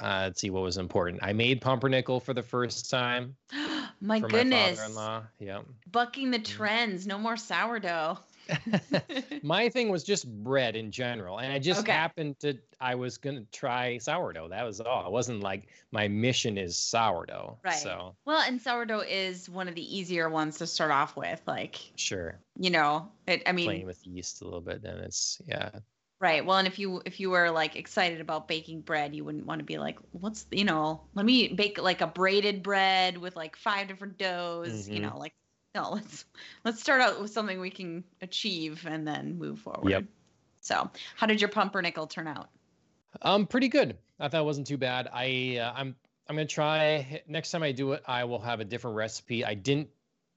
uh, 0.00 0.22
let's 0.24 0.40
see 0.40 0.50
what 0.50 0.62
was 0.62 0.76
important. 0.76 1.22
I 1.22 1.32
made 1.32 1.60
pumpernickel 1.60 2.20
for 2.20 2.32
the 2.32 2.42
first 2.42 2.90
time 2.90 3.34
my 4.00 4.20
for 4.20 4.28
goodness. 4.28 4.78
my 4.78 4.84
father-in-law. 4.84 5.22
Yep. 5.40 5.64
Bucking 5.90 6.30
the 6.30 6.38
trends. 6.38 7.06
No 7.06 7.18
more 7.18 7.36
sourdough. 7.36 8.18
my 9.42 9.68
thing 9.68 9.88
was 9.88 10.02
just 10.04 10.28
bread 10.42 10.74
in 10.76 10.90
general 10.90 11.38
and 11.38 11.52
i 11.52 11.58
just 11.58 11.84
Okay. 11.84 11.86
happened 11.86 12.38
to 12.40 12.54
i 12.80 12.94
was 12.94 13.18
gonna 13.18 13.44
try 13.52 13.98
sourdough 13.98 14.48
that 14.48 14.64
was 14.64 14.80
all 14.80 15.06
it 15.06 15.12
wasn't 15.12 15.40
like 15.40 15.68
my 15.92 16.08
mission 16.08 16.56
is 16.58 16.76
sourdough 16.76 17.58
Right. 17.62 17.92
so 17.92 18.16
Well, 18.24 18.40
and 18.42 18.60
sourdough 18.60 19.00
is 19.00 19.48
one 19.48 19.68
of 19.68 19.74
the 19.74 19.96
easier 19.96 20.28
ones 20.28 20.58
to 20.58 20.66
start 20.66 20.90
off 20.90 21.16
with. 21.16 21.40
Like, 21.46 21.92
sure 21.96 22.40
you 22.56 22.70
know, 22.70 23.12
it, 23.26 23.42
I 23.46 23.52
mean, 23.52 23.84
playing 23.84 23.86
with 23.86 24.06
yeast 24.06 24.40
a 24.40 24.44
little 24.44 24.60
bit 24.60 24.82
then 24.82 24.98
it's 24.98 25.40
yeah 25.46 25.80
right. 26.20 26.44
Well, 26.44 26.58
and 26.58 26.66
if 26.68 26.78
you 26.78 27.02
if 27.06 27.20
you 27.20 27.30
were 27.30 27.50
like 27.50 27.76
excited 27.76 28.20
about 28.20 28.48
baking 28.48 28.82
bread, 28.82 29.14
you 29.14 29.24
wouldn't 29.24 29.46
want 29.46 29.60
to 29.60 29.64
be 29.64 29.78
like, 29.78 29.98
what's 30.12 30.46
you 30.50 30.64
know, 30.64 31.08
let 31.14 31.26
me 31.26 31.48
bake 31.54 31.78
like 31.78 32.00
a 32.00 32.06
braided 32.06 32.62
bread 32.62 33.18
with 33.18 33.36
like 33.36 33.56
five 33.56 33.88
different 33.88 34.18
doughs. 34.18 34.88
You 34.90 35.00
Mhm. 35.00 35.12
know, 35.12 35.18
like 35.18 35.34
no, 35.74 35.90
let's 35.92 36.24
let's 36.64 36.80
start 36.80 37.00
out 37.00 37.20
with 37.20 37.30
something 37.30 37.60
we 37.60 37.70
can 37.70 38.04
achieve 38.22 38.86
and 38.86 39.06
then 39.06 39.38
move 39.38 39.58
forward. 39.60 39.90
Yep. 39.90 40.04
So, 40.60 40.90
how 41.16 41.26
did 41.26 41.40
your 41.40 41.50
pumpernickel 41.50 42.06
turn 42.06 42.26
out? 42.26 42.48
um 43.22 43.46
pretty 43.46 43.68
good 43.68 43.96
i 44.20 44.28
thought 44.28 44.42
it 44.42 44.44
wasn't 44.44 44.66
too 44.66 44.76
bad 44.76 45.08
i 45.14 45.56
uh, 45.56 45.72
i'm 45.74 45.96
i'm 46.28 46.36
gonna 46.36 46.44
try 46.46 47.22
next 47.26 47.50
time 47.50 47.62
i 47.62 47.72
do 47.72 47.92
it 47.92 48.02
i 48.06 48.22
will 48.22 48.38
have 48.38 48.60
a 48.60 48.64
different 48.64 48.94
recipe 48.94 49.44
i 49.46 49.54
didn't 49.54 49.88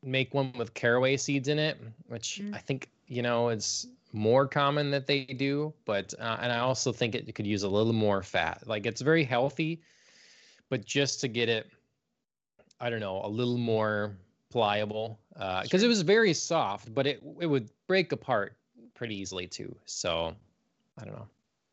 make 0.02 0.34
one 0.34 0.54
with 0.58 0.74
caraway 0.74 1.18
seeds 1.18 1.50
in 1.50 1.60
it 1.60 1.78
which 2.08 2.40
Mm. 2.42 2.56
i 2.56 2.60
think 2.60 2.90
you 3.08 3.22
know 3.22 3.50
it's 3.50 3.88
more 4.14 4.48
common 4.48 4.90
that 4.92 5.06
they 5.06 5.26
do 5.26 5.74
but 5.84 6.14
uh, 6.18 6.38
and 6.42 6.52
i 6.52 6.60
also 6.60 6.94
think 6.94 7.14
it 7.14 7.36
could 7.36 7.46
use 7.46 7.64
a 7.64 7.70
little 7.70 7.94
more 7.94 8.24
fat 8.24 8.64
like 8.66 8.86
it's 8.86 9.02
very 9.02 9.26
healthy 9.26 9.82
but 10.70 10.86
just 10.86 11.20
to 11.22 11.28
get 11.28 11.50
it 11.50 11.70
i 12.80 12.90
don't 12.90 13.02
know 13.02 13.22
a 13.26 13.28
little 13.28 13.58
more 13.58 14.16
pliable 14.52 15.20
because 15.34 15.70
Sure. 15.72 15.86
it 15.86 15.88
was 15.88 16.02
very 16.02 16.34
soft 16.34 16.94
but 16.94 17.08
it 17.08 17.24
it 17.40 17.46
would 17.48 17.70
break 17.88 18.12
apart 18.12 18.58
pretty 18.94 19.16
easily 19.16 19.48
too 19.48 19.74
so 19.86 20.36
i 21.00 21.06
don't 21.06 21.16
know 21.16 21.28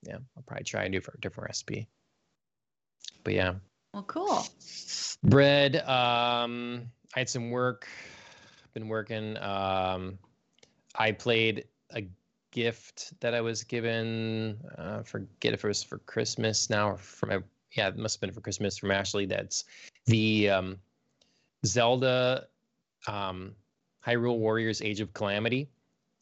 yeah 0.04 0.16
i'll 0.36 0.42
probably 0.46 0.64
try 0.64 0.84
and 0.84 0.92
do 0.92 1.00
for 1.00 1.12
a 1.16 1.20
different 1.20 1.48
recipe 1.48 1.86
but 3.24 3.34
yeah 3.34 3.54
Well, 3.92 4.04
cool. 4.04 4.46
bread 5.24 5.76
um 5.88 6.88
i 7.16 7.18
had 7.20 7.28
some 7.28 7.50
work 7.50 7.88
been 8.74 8.88
working 8.88 9.36
um 9.38 10.18
i 10.94 11.10
played 11.10 11.64
a 11.94 12.04
gift 12.52 13.12
that 13.20 13.34
i 13.34 13.40
was 13.40 13.64
given 13.64 14.56
uh 14.78 15.02
forget 15.02 15.52
if 15.52 15.64
it 15.64 15.68
was 15.68 15.82
for 15.82 15.98
christmas 15.98 16.70
now 16.70 16.90
or 16.90 16.96
for 16.96 17.26
my 17.26 17.38
yeah 17.72 17.88
it 17.88 17.96
must 17.98 18.16
have 18.16 18.20
been 18.20 18.32
for 18.32 18.40
christmas 18.40 18.78
from 18.78 18.90
ashley 18.90 19.26
that's 19.26 19.64
the 20.06 20.48
um 20.48 20.76
Zelda 21.66 22.46
um, 23.08 23.54
Hyrule 24.06 24.38
Warriors 24.38 24.82
Age 24.82 25.00
of 25.00 25.12
Calamity. 25.12 25.68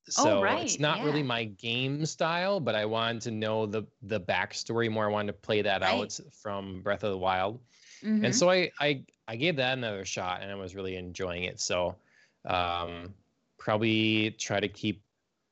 So 0.09 0.39
oh, 0.39 0.43
right. 0.43 0.65
it's 0.65 0.79
not 0.79 0.99
yeah. 0.99 1.05
really 1.05 1.23
my 1.23 1.45
game 1.45 2.07
style, 2.07 2.61
but 2.61 2.77
I 2.77 2.85
wanted 2.85 3.23
to 3.23 3.33
know 3.33 3.67
the 3.67 3.85
the 4.03 4.21
backstory 4.21 4.91
more. 4.91 5.07
I 5.07 5.11
wanted 5.11 5.33
to 5.33 5.39
play 5.39 5.63
that 5.63 5.83
right. 5.83 5.95
out 5.95 6.21
from 6.33 6.81
Breath 6.83 7.03
of 7.03 7.11
the 7.11 7.19
Wild. 7.19 7.61
Mm-hmm. 8.05 8.27
And 8.27 8.35
so 8.35 8.49
I, 8.49 8.71
I 8.79 9.05
I 9.27 9.35
gave 9.35 9.57
that 9.57 9.77
another 9.77 10.05
shot 10.05 10.43
and 10.43 10.51
I 10.51 10.55
was 10.55 10.77
really 10.77 10.97
enjoying 10.97 11.45
it. 11.45 11.61
So 11.61 11.97
um 12.45 13.15
probably 13.59 14.31
try 14.39 14.61
to 14.61 14.69
keep 14.69 15.03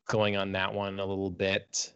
going 0.07 0.37
on 0.37 0.53
that 0.53 0.73
one 0.73 1.01
a 1.01 1.05
little 1.05 1.31
bit. 1.31 1.93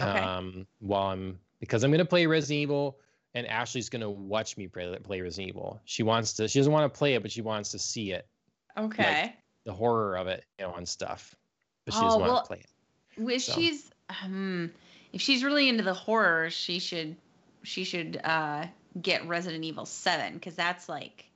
Okay. 0.00 0.08
Um 0.08 0.66
while 0.78 1.12
I'm 1.12 1.38
because 1.60 1.84
I'm 1.84 1.90
gonna 1.90 2.06
play 2.06 2.24
Resident 2.24 2.62
Evil 2.62 3.00
and 3.34 3.46
Ashley's 3.46 3.90
gonna 3.90 4.10
watch 4.10 4.56
me 4.56 4.66
play 4.66 4.96
play 5.02 5.20
Resident 5.20 5.50
Evil. 5.50 5.78
She 5.84 6.02
wants 6.02 6.32
to 6.34 6.48
she 6.48 6.58
doesn't 6.58 6.72
want 6.72 6.90
to 6.90 6.98
play 6.98 7.16
it, 7.16 7.22
but 7.22 7.30
she 7.30 7.42
wants 7.42 7.70
to 7.72 7.78
see 7.78 8.12
it. 8.12 8.26
Okay. 8.78 9.34
The 9.64 9.72
horror 9.72 10.16
of 10.16 10.26
it, 10.28 10.44
you 10.58 10.66
know, 10.66 10.74
and 10.74 10.88
stuff. 10.88 11.34
But 11.84 11.94
she 11.94 12.00
Oh, 12.00 12.04
doesn't 12.04 12.20
want 12.20 12.32
well, 12.32 12.42
to 12.42 12.46
play 12.46 12.58
it. 12.58 13.32
if 13.34 13.42
so. 13.42 13.52
she's 13.52 13.90
um, 14.22 14.70
if 15.12 15.20
she's 15.20 15.42
really 15.44 15.68
into 15.68 15.82
the 15.82 15.94
horror, 15.94 16.50
she 16.50 16.78
should 16.78 17.16
she 17.62 17.84
should 17.84 18.20
uh 18.24 18.66
get 19.00 19.26
Resident 19.26 19.64
Evil 19.64 19.86
Seven 19.86 20.34
because 20.34 20.54
that's 20.54 20.88
like 20.88 21.26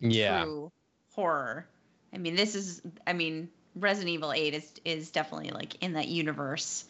Yeah. 0.00 0.44
true 0.44 0.72
horror. 1.14 1.66
I 2.12 2.18
mean, 2.18 2.36
this 2.36 2.54
is 2.54 2.82
I 3.06 3.12
mean 3.12 3.48
Resident 3.76 4.10
Evil 4.10 4.32
Eight 4.32 4.54
is 4.54 4.72
is 4.84 5.10
definitely 5.10 5.50
like 5.50 5.82
in 5.82 5.94
that 5.94 6.08
universe. 6.08 6.84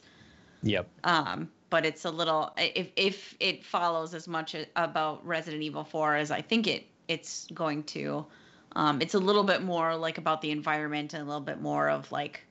Yep. 0.62 0.88
Um, 1.04 1.50
but 1.70 1.86
it's 1.86 2.04
a 2.04 2.10
little 2.10 2.52
if 2.56 2.90
if 2.96 3.36
it 3.40 3.64
follows 3.64 4.14
as 4.14 4.26
much 4.26 4.56
about 4.74 5.24
Resident 5.26 5.62
Evil 5.62 5.84
Four 5.84 6.16
as 6.16 6.30
I 6.30 6.42
think 6.42 6.66
it 6.66 6.86
it's 7.08 7.46
going 7.52 7.84
to. 7.84 8.26
Um, 8.78 9.02
it's 9.02 9.14
a 9.14 9.18
little 9.18 9.42
bit 9.42 9.62
more 9.62 9.96
like 9.96 10.18
about 10.18 10.40
the 10.40 10.50
environment 10.52 11.12
and 11.12 11.22
a 11.22 11.26
little 11.26 11.40
bit 11.42 11.60
more 11.60 11.90
of 11.90 12.10
like 12.12 12.44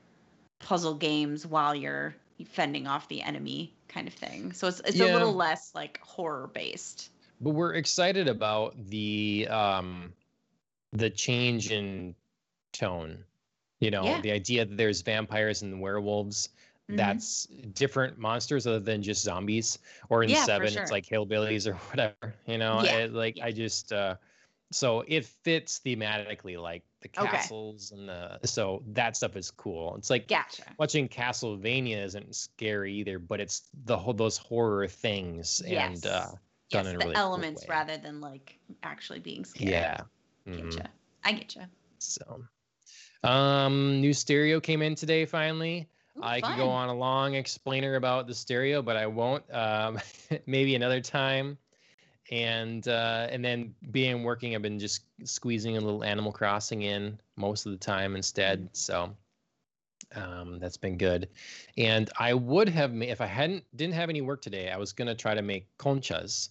puzzle 0.60 0.94
games 0.94 1.46
while 1.46 1.74
you're 1.74 2.14
fending 2.44 2.86
off 2.86 3.08
the 3.08 3.22
enemy 3.22 3.72
kind 3.88 4.06
of 4.06 4.12
thing. 4.14 4.52
So 4.52 4.68
it's 4.68 4.80
it's 4.84 5.00
a 5.00 5.12
little 5.12 5.32
less 5.34 5.72
like 5.74 5.98
horror 6.00 6.50
based. 6.52 7.10
but 7.40 7.50
we're 7.50 7.74
excited 7.74 8.28
about 8.28 8.74
the 8.90 9.48
um 9.50 10.12
the 10.92 11.08
change 11.10 11.70
in 11.70 12.14
tone 12.72 13.24
you 13.80 13.90
know 13.90 14.04
Yeah. 14.04 14.20
the 14.20 14.32
idea 14.32 14.64
that 14.66 14.76
there's 14.76 15.00
vampires 15.02 15.62
and 15.62 15.80
werewolves 15.80 16.48
Mhm. 16.90 16.96
that's 16.96 17.46
different 17.74 18.18
monsters 18.18 18.66
other 18.66 18.80
than 18.80 19.02
just 19.02 19.22
zombies 19.22 19.78
or 20.10 20.24
in 20.24 20.30
Yeah, 20.30 20.44
seven 20.44 20.68
sure. 20.68 20.82
it's 20.82 20.90
like 20.90 21.06
hillbillies 21.06 21.66
or 21.66 21.74
whatever 21.90 22.34
you 22.46 22.58
know 22.58 22.82
Yeah, 22.82 22.96
It- 23.04 23.12
like 23.14 23.36
yeah. 23.36 23.46
i 23.46 23.52
just 23.52 23.92
uh 23.92 24.16
so 24.70 25.02
it 25.08 25.24
fits 25.24 25.80
thematically 25.84 26.60
like 26.60 26.82
the 27.00 27.08
Okay. 27.18 27.26
castles 27.28 27.92
and 27.92 28.08
the 28.08 28.38
so 28.44 28.82
that 28.88 29.16
stuff 29.16 29.36
is 29.36 29.50
cool 29.50 29.96
it's 29.96 30.10
like 30.10 30.28
Gotcha. 30.28 30.64
watching 30.78 31.08
castlevania 31.08 32.02
isn't 32.04 32.34
scary 32.34 32.92
either 32.94 33.18
but 33.18 33.40
it's 33.40 33.70
the 33.84 33.96
whole 33.96 34.12
those 34.12 34.36
horror 34.36 34.86
things 34.86 35.62
Yes. 35.66 36.04
and 36.04 36.06
uh 36.06 36.26
done 36.70 36.84
yes, 36.84 36.86
in 36.86 36.96
a 36.96 36.98
the 36.98 37.04
really 37.04 37.14
cool 37.14 37.22
elements 37.22 37.62
way. 37.62 37.66
rather 37.70 37.96
than 37.96 38.20
like 38.20 38.58
actually 38.82 39.20
being 39.20 39.44
scary. 39.44 39.70
Yeah. 39.70 40.00
Mhm. 40.46 40.70
Getcha. 40.70 40.86
I 41.24 41.32
getcha. 41.32 41.66
So, 41.98 42.44
um, 43.24 44.00
new 44.00 44.12
stereo 44.12 44.60
came 44.60 44.82
in 44.82 44.94
today. 44.94 45.24
Finally, 45.24 45.88
Ooh, 46.16 46.22
I 46.22 46.40
could 46.40 46.56
go 46.56 46.68
on 46.68 46.88
a 46.88 46.94
long 46.94 47.34
explainer 47.34 47.96
about 47.96 48.26
the 48.26 48.34
stereo, 48.34 48.82
but 48.82 48.96
I 48.96 49.06
won't. 49.06 49.44
Um, 49.52 49.98
maybe 50.46 50.74
another 50.74 51.00
time. 51.00 51.58
And 52.30 52.86
uh, 52.86 53.28
and 53.30 53.42
then 53.44 53.74
being 53.90 54.22
working, 54.22 54.54
I've 54.54 54.62
been 54.62 54.78
just 54.78 55.02
squeezing 55.24 55.76
a 55.76 55.80
little 55.80 56.04
Animal 56.04 56.30
Crossing 56.32 56.82
in 56.82 57.18
most 57.36 57.64
of 57.66 57.72
the 57.72 57.78
time 57.78 58.16
instead. 58.16 58.68
So. 58.72 59.14
Um, 60.14 60.58
that's 60.58 60.78
been 60.78 60.96
good, 60.96 61.28
and 61.76 62.08
I 62.18 62.32
would 62.32 62.66
have 62.70 62.94
ma- 62.94 63.04
if 63.04 63.20
I 63.20 63.26
hadn't 63.26 63.62
didn't 63.76 63.92
have 63.92 64.08
any 64.08 64.22
work 64.22 64.40
today. 64.40 64.70
I 64.70 64.78
was 64.78 64.90
gonna 64.92 65.14
try 65.14 65.34
to 65.34 65.42
make 65.42 65.66
conchas, 65.76 66.48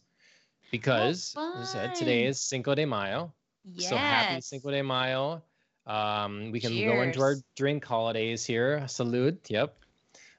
because 0.69 1.33
as 1.55 1.69
I 1.69 1.73
said 1.73 1.95
today 1.95 2.25
is 2.25 2.39
Cinco 2.39 2.75
de 2.75 2.85
Mayo, 2.85 3.33
Yes. 3.73 3.89
so 3.89 3.95
happy 3.95 4.41
Cinco 4.41 4.69
de 4.69 4.83
Mayo. 4.83 5.41
Um, 5.87 6.51
we 6.51 6.59
can 6.59 6.71
go 6.75 7.01
into 7.01 7.19
our 7.21 7.37
drink 7.55 7.83
holidays 7.83 8.45
here. 8.45 8.81
Salud. 8.85 9.37
Yep. 9.49 9.75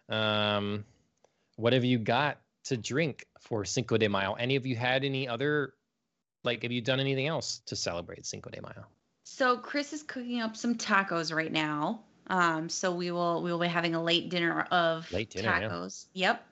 Um, 0.09 0.85
what 1.57 1.73
have 1.73 1.85
you 1.85 1.99
got 1.99 2.39
to 2.69 2.77
drink 2.77 3.27
for 3.41 3.65
Cinco 3.65 3.97
de 3.97 4.09
Mayo? 4.09 4.35
Any 4.35 4.57
of 4.57 4.67
you 4.67 4.77
had 4.77 5.05
any 5.05 5.29
other, 5.29 5.75
like, 6.45 6.63
have 6.63 6.73
you 6.73 6.81
done 6.81 7.01
anything 7.01 7.27
else 7.27 7.61
to 7.67 7.77
celebrate 7.77 8.25
Cinco 8.27 8.51
de 8.51 8.63
Mayo? 8.63 8.87
So 9.25 9.59
Chris 9.59 9.93
is 9.93 10.03
cooking 10.03 10.41
up 10.41 10.57
some 10.57 10.77
tacos 10.77 11.35
right 11.35 11.53
now. 11.53 12.01
Um, 12.29 12.69
so 12.69 12.93
we 12.93 13.11
will 13.11 13.43
we 13.43 13.51
will 13.51 13.59
be 13.59 13.69
having 13.69 13.95
a 13.95 14.03
late 14.03 14.29
dinner 14.29 14.63
of 14.71 15.11
Late 15.13 15.31
dinner, 15.31 15.49
yeah. 15.49 15.69
tacos. 15.69 16.07
Yep. 16.13 16.47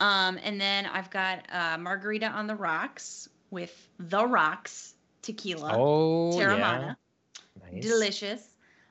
Um, 0.00 0.38
and 0.42 0.58
then 0.60 0.86
I've 0.86 1.10
got 1.10 1.44
uh, 1.52 1.76
margarita 1.78 2.26
on 2.26 2.46
the 2.46 2.54
rocks 2.54 3.28
with 3.50 3.74
the 3.98 4.26
rocks 4.26 4.94
tequila, 5.20 5.76
oh, 5.76 6.32
Teremana, 6.32 6.96
yeah. 7.62 7.72
Nice. 7.72 7.82
delicious. 7.82 8.42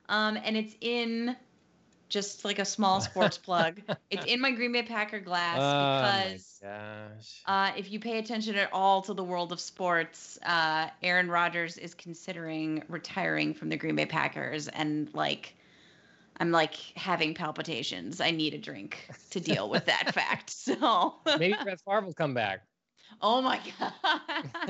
Um, 0.07 0.37
and 0.43 0.55
it's 0.55 0.75
in 0.81 1.35
just 2.09 2.43
like 2.43 2.59
a 2.59 2.65
small 2.65 2.99
sports 3.09 3.37
plug. 3.37 3.81
It's 4.09 4.25
in 4.25 4.41
my 4.41 4.51
Green 4.51 4.71
Bay 4.71 4.83
Packer 4.83 5.19
glass 5.19 5.55
because 5.55 6.59
Oh 6.63 6.67
gosh. 6.67 7.41
uh, 7.45 7.71
if 7.77 7.91
you 7.91 7.99
pay 7.99 8.17
attention 8.19 8.55
at 8.55 8.69
all 8.73 9.01
to 9.03 9.13
the 9.13 9.23
world 9.23 9.51
of 9.51 9.59
sports, 9.59 10.37
uh, 10.43 10.89
Aaron 11.01 11.29
Rodgers 11.29 11.77
is 11.77 11.93
considering 11.93 12.83
retiring 12.89 13.53
from 13.53 13.69
the 13.69 13.77
Green 13.77 13.95
Bay 13.95 14.05
Packers, 14.05 14.67
and 14.67 15.09
like, 15.13 15.55
I'm 16.37 16.51
like 16.51 16.75
having 16.95 17.33
palpitations. 17.33 18.19
I 18.21 18.31
need 18.31 18.53
a 18.53 18.57
drink 18.57 19.09
to 19.31 19.39
deal 19.39 19.69
with 19.69 19.85
that 19.85 20.13
fact. 20.13 20.49
So, 20.49 21.15
Maybe 21.37 21.55
Brett 21.63 21.79
Favre 21.85 22.01
will 22.01 22.13
come 22.13 22.33
back. 22.33 22.61
Oh 23.21 23.41
my 23.41 23.59
god, 23.79 23.93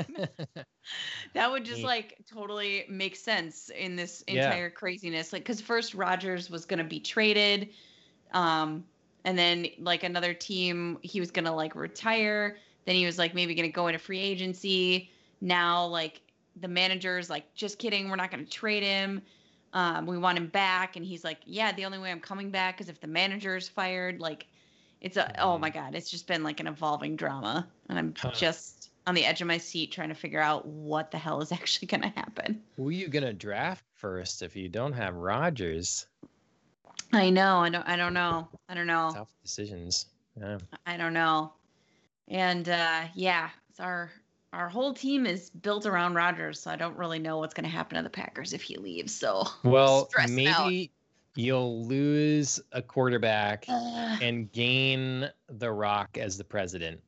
that 1.34 1.52
would 1.52 1.66
just 1.66 1.84
like 1.84 2.18
totally 2.26 2.86
make 2.90 3.16
sense 3.16 3.70
in 3.70 3.96
this 3.96 4.22
Yeah. 4.28 4.62
entire 4.62 4.70
craziness. 4.70 5.32
Like, 5.34 5.44
because 5.44 5.62
first 5.62 5.94
Rodgers 5.94 6.50
was 6.50 6.66
gonna 6.66 6.84
be 6.84 7.00
traded, 7.00 7.70
um, 8.32 8.86
and 9.26 9.38
then 9.38 9.68
like 9.80 10.04
another 10.04 10.34
team, 10.34 10.98
he 11.02 11.20
was 11.20 11.32
gonna 11.32 11.54
like 11.56 11.76
retire. 11.76 12.58
Then 12.86 12.96
he 12.96 13.06
was 13.06 13.18
like 13.18 13.34
maybe 13.34 13.56
gonna 13.56 13.70
go 13.70 13.88
into 13.88 14.00
free 14.00 14.20
agency. 14.20 15.12
Now 15.42 15.86
like 15.88 16.22
the 16.56 16.68
manager's 16.68 17.30
like, 17.30 17.54
just 17.54 17.80
kidding, 17.80 18.10
we're 18.10 18.16
not 18.16 18.32
gonna 18.32 18.46
trade 18.46 18.84
him. 18.84 19.22
Um, 19.74 20.06
we 20.08 20.18
want 20.18 20.38
him 20.38 20.48
back, 20.48 20.96
and 20.96 21.06
he's 21.06 21.24
like, 21.24 21.40
yeah, 21.46 21.72
the 21.72 21.86
only 21.86 22.00
way 22.00 22.12
I'm 22.12 22.20
coming 22.22 22.50
back 22.52 22.82
is 22.82 22.90
if 22.90 23.00
the 23.00 23.08
manager's 23.08 23.68
fired. 23.70 24.20
Like, 24.20 24.48
it's 25.02 25.18
a 25.18 25.40
oh 25.42 25.58
my 25.58 25.70
god, 25.70 25.96
it's 25.96 26.10
just 26.10 26.28
been 26.28 26.44
like 26.44 26.60
an 26.60 26.68
evolving 26.68 27.16
drama, 27.16 27.68
and 27.90 27.98
I'm 28.00 28.14
Huh. 28.18 28.32
just 28.32 28.92
on 29.08 29.16
the 29.16 29.26
edge 29.26 29.42
of 29.42 29.48
my 29.48 29.58
seat 29.58 29.92
trying 29.92 30.10
to 30.10 30.16
figure 30.16 30.40
out 30.42 30.66
what 30.68 31.12
the 31.12 31.18
hell 31.18 31.42
is 31.42 31.52
actually 31.60 31.88
gonna 31.88 32.14
happen. 32.16 32.62
Who 32.78 32.88
are 32.90 32.92
you 32.92 33.08
gonna 33.08 33.34
draft 33.34 33.84
first 33.96 34.42
if 34.42 34.56
you 34.56 34.70
don't 34.70 34.94
have 34.94 35.16
Rodgers? 35.16 36.08
I 37.12 37.30
know, 37.32 37.58
I 37.58 37.70
don't, 37.70 37.88
I 37.88 37.96
don't 37.96 38.14
know, 38.14 38.48
I 38.70 38.76
don't 38.76 38.88
know. 38.88 39.12
Tough 39.14 39.34
decisions. 39.42 40.06
Yeah. 40.40 40.60
I 40.86 40.96
don't 40.96 41.14
know. 41.14 41.54
And 42.28 42.70
uh, 42.70 43.06
yeah, 43.16 43.50
it's 43.70 43.80
our 43.80 44.12
our 44.54 44.70
whole 44.70 44.94
team 44.94 45.26
is 45.26 45.50
built 45.50 45.86
around 45.86 46.14
Rodgers, 46.16 46.60
so 46.60 46.72
I 46.72 46.76
don't 46.76 46.98
really 46.98 47.20
know 47.20 47.38
what's 47.38 47.54
going 47.54 47.66
to 47.66 47.70
happen 47.70 47.98
to 47.98 48.02
the 48.04 48.10
Packers 48.10 48.52
if 48.54 48.64
he 48.64 48.78
leaves. 48.78 49.14
So 49.14 49.44
Well, 49.64 50.08
stressing 50.10 50.48
out. 50.48 50.66
maybe 50.66 50.92
you'll 51.36 51.86
lose 51.86 52.60
a 52.72 52.82
quarterback 52.82 53.66
Uh, 53.68 54.18
and 54.22 54.52
gain 54.52 55.30
The 55.50 55.72
Rock 55.72 56.18
as 56.18 56.36
the 56.38 56.44
president. 56.44 57.00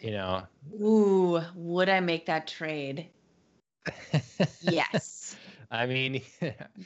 You 0.00 0.12
know. 0.12 0.42
ooh, 0.80 1.40
would 1.54 1.88
I 1.88 2.00
make 2.00 2.26
that 2.26 2.46
trade? 2.46 3.08
Yes, 4.60 5.36
I 5.70 5.86
mean, 5.86 6.22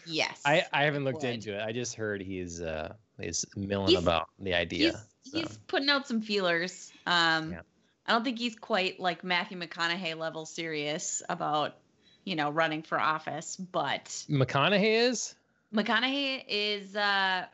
yes. 0.06 0.40
I 0.44 0.64
I 0.72 0.84
haven't 0.84 1.04
looked 1.04 1.22
would. 1.22 1.34
into 1.34 1.54
it. 1.58 1.62
I 1.62 1.72
just 1.72 1.94
heard 1.94 2.20
he's 2.22 2.60
uh 2.60 2.94
he's 3.20 3.44
milling 3.56 3.88
He's- 3.88 4.02
about 4.02 4.28
the 4.38 4.54
idea. 4.54 4.92
He's 5.22 5.32
so. 5.32 5.38
he's 5.38 5.58
putting 5.66 5.88
out 5.88 6.06
some 6.08 6.20
feelers. 6.20 6.92
Um, 7.06 7.52
Yeah. 7.52 7.60
I 8.06 8.12
don't 8.12 8.24
think 8.24 8.38
he's 8.38 8.56
quite 8.56 8.98
like 8.98 9.22
Matthew 9.22 9.58
McConaughey 9.58 10.16
level 10.18 10.44
serious 10.46 11.22
about 11.28 11.76
you 12.24 12.34
know 12.36 12.50
running 12.50 12.82
for 12.82 12.98
office, 13.00 13.56
but 13.56 14.04
McConaughey 14.28 15.06
is. 15.08 15.34
McConaughey 15.74 16.44
is 16.48 16.94
uh, 16.96 17.46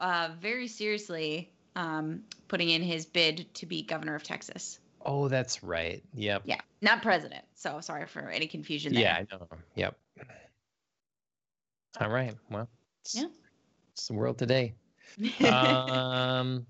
uh, 0.00 0.30
very 0.40 0.66
seriously 0.68 1.50
um, 1.76 2.22
putting 2.48 2.70
in 2.70 2.82
his 2.82 3.06
bid 3.06 3.46
to 3.54 3.66
be 3.66 3.82
governor 3.82 4.14
of 4.16 4.22
Texas. 4.24 4.78
Oh, 5.04 5.28
that's 5.28 5.62
right. 5.62 6.02
Yep. 6.14 6.42
Yeah, 6.44 6.60
not 6.80 7.02
president. 7.02 7.44
So 7.54 7.80
sorry 7.80 8.06
for 8.06 8.28
any 8.28 8.46
confusion 8.46 8.92
there. 8.94 9.02
Yeah, 9.02 9.16
I 9.16 9.26
know. 9.36 9.48
Yep. 9.74 9.96
All 12.00 12.08
right. 12.08 12.34
Well, 12.50 12.68
it's, 13.02 13.16
Yeah. 13.16 13.26
it's 13.92 14.06
the 14.08 14.14
world 14.14 14.38
today. 14.38 14.74
um, 15.52 16.66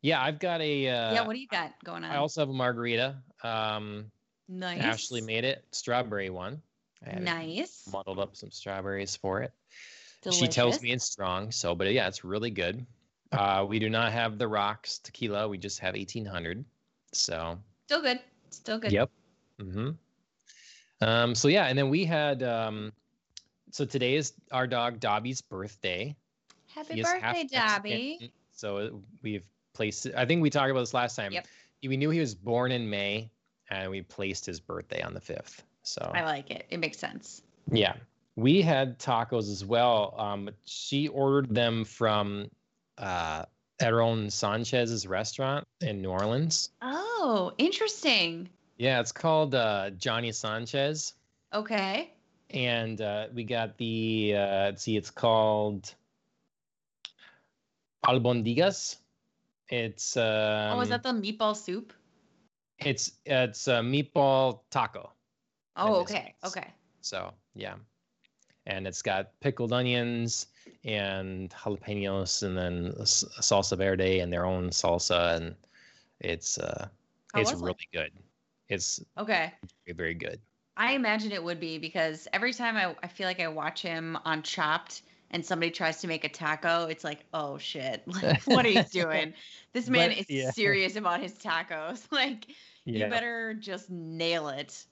yeah, 0.00 0.22
I've 0.22 0.38
got 0.38 0.60
a. 0.60 0.88
Uh, 0.88 1.14
yeah, 1.14 1.26
what 1.26 1.34
do 1.34 1.40
you 1.40 1.48
got 1.48 1.72
going 1.84 2.04
on? 2.04 2.10
I 2.10 2.16
also 2.16 2.40
have 2.42 2.48
a 2.48 2.52
margarita. 2.52 3.16
Um, 3.42 4.10
nice. 4.48 4.80
Ashley 4.80 5.20
made 5.20 5.44
it, 5.44 5.64
strawberry 5.72 6.30
one. 6.30 6.62
nice. 7.20 7.88
Muddled 7.92 8.18
up 8.18 8.36
some 8.36 8.50
strawberries 8.50 9.16
for 9.16 9.42
it. 9.42 9.52
Delicious. 10.22 10.40
She 10.40 10.48
tells 10.48 10.80
me 10.80 10.92
it's 10.92 11.04
strong, 11.04 11.50
so 11.50 11.74
but 11.74 11.92
yeah, 11.92 12.06
it's 12.06 12.24
really 12.24 12.50
good. 12.50 12.86
Uh, 13.32 13.64
we 13.66 13.78
do 13.78 13.88
not 13.88 14.12
have 14.12 14.38
the 14.38 14.46
rocks 14.46 14.98
tequila. 14.98 15.48
We 15.48 15.58
just 15.58 15.80
have 15.80 15.94
1800. 15.94 16.64
So 17.12 17.58
still 17.86 18.02
good. 18.02 18.20
Still 18.50 18.78
good. 18.78 18.92
Yep. 18.92 19.10
Mm-hmm. 19.60 19.90
Um, 21.02 21.34
so 21.34 21.48
yeah, 21.48 21.66
and 21.66 21.78
then 21.78 21.88
we 21.88 22.04
had 22.04 22.42
um, 22.42 22.92
so 23.70 23.84
today 23.84 24.14
is 24.14 24.34
our 24.50 24.66
dog 24.66 25.00
Dobby's 25.00 25.40
birthday. 25.40 26.14
Happy 26.74 26.94
He 26.94 27.02
birthday, 27.02 27.44
Dobby. 27.50 28.32
So 28.52 29.02
we've 29.22 29.44
placed. 29.72 30.08
I 30.16 30.24
think 30.24 30.42
we 30.42 30.50
talked 30.50 30.70
about 30.70 30.80
this 30.80 30.94
last 30.94 31.16
time. 31.16 31.32
Yep. 31.32 31.46
We 31.84 31.96
knew 31.96 32.10
he 32.10 32.20
was 32.20 32.34
born 32.34 32.70
in 32.70 32.88
May, 32.88 33.30
and 33.70 33.90
we 33.90 34.02
placed 34.02 34.46
his 34.46 34.60
birthday 34.60 35.02
on 35.02 35.14
the 35.14 35.20
fifth. 35.20 35.64
So 35.82 36.10
I 36.14 36.22
like 36.22 36.50
it. 36.50 36.66
It 36.70 36.78
makes 36.78 36.98
sense. 36.98 37.42
yeah, 37.72 37.94
we 38.36 38.62
had 38.62 38.98
tacos 38.98 39.50
as 39.50 39.64
well. 39.64 40.14
Um, 40.16 40.50
she 40.64 41.08
ordered 41.08 41.54
them 41.54 41.84
from 41.84 42.50
uh, 42.98 43.44
Aaron 43.80 44.30
Sanchez's 44.30 45.06
restaurant 45.06 45.64
in 45.80 46.02
New 46.02 46.10
Orleans. 46.10 46.70
Oh, 46.82 47.52
interesting. 47.58 48.48
Yeah, 48.78 49.00
it's 49.00 49.12
called 49.12 49.54
uh, 49.54 49.90
Johnny 49.90 50.32
Sanchez, 50.32 51.14
Okay. 51.54 52.12
and 52.50 53.00
uh, 53.00 53.26
we 53.34 53.44
got 53.44 53.76
the. 53.78 54.34
Uh, 54.36 54.46
let's 54.64 54.82
see, 54.82 54.96
it's 54.96 55.10
called 55.10 55.94
albondigas. 58.04 58.96
It's 59.68 60.16
um, 60.16 60.72
oh, 60.76 60.80
is 60.80 60.88
that 60.90 61.02
the 61.02 61.10
meatball 61.10 61.56
soup? 61.56 61.92
it's 62.78 63.12
it's 63.24 63.68
a 63.68 63.80
meatball 63.80 64.60
taco. 64.70 65.12
Oh, 65.76 66.00
okay. 66.02 66.34
Okay. 66.44 66.66
So 67.00 67.32
yeah, 67.54 67.74
and 68.66 68.86
it's 68.86 69.02
got 69.02 69.38
pickled 69.40 69.72
onions 69.72 70.46
and 70.84 71.50
jalapenos, 71.50 72.42
and 72.42 72.56
then 72.56 72.92
salsa 73.04 73.76
verde 73.76 74.20
and 74.20 74.32
their 74.32 74.44
own 74.44 74.70
salsa, 74.70 75.36
and 75.36 75.54
it's 76.20 76.58
uh, 76.58 76.88
How 77.34 77.40
it's 77.40 77.50
was 77.52 77.60
it? 77.60 77.64
really 77.64 77.88
good. 77.92 78.12
It's 78.68 79.04
Okay. 79.18 79.52
very, 79.86 79.96
very 79.96 80.14
good. 80.14 80.40
I 80.76 80.92
imagine 80.92 81.32
it 81.32 81.42
would 81.42 81.60
be 81.60 81.78
because 81.78 82.26
every 82.32 82.52
time 82.54 82.76
I, 82.76 82.96
I 83.02 83.08
feel 83.08 83.26
like 83.26 83.40
I 83.40 83.48
watch 83.48 83.82
him 83.82 84.16
on 84.24 84.42
Chopped 84.42 85.02
and 85.30 85.44
somebody 85.44 85.70
tries 85.70 86.00
to 86.00 86.08
make 86.08 86.24
a 86.24 86.28
taco, 86.28 86.86
it's 86.86 87.04
like, 87.04 87.24
oh 87.34 87.58
shit, 87.58 88.02
like 88.22 88.42
what 88.44 88.64
are 88.64 88.70
you 88.70 88.82
doing? 88.90 89.34
This 89.72 89.88
man 89.88 90.10
But- 90.10 90.18
is 90.18 90.26
yeah. 90.28 90.50
serious 90.52 90.96
about 90.96 91.20
his 91.20 91.34
tacos. 91.34 92.06
Like 92.12 92.46
Yeah, 92.84 93.04
you 93.04 93.10
better 93.10 93.54
just 93.54 93.90
nail 93.90 94.48
it. 94.48 94.84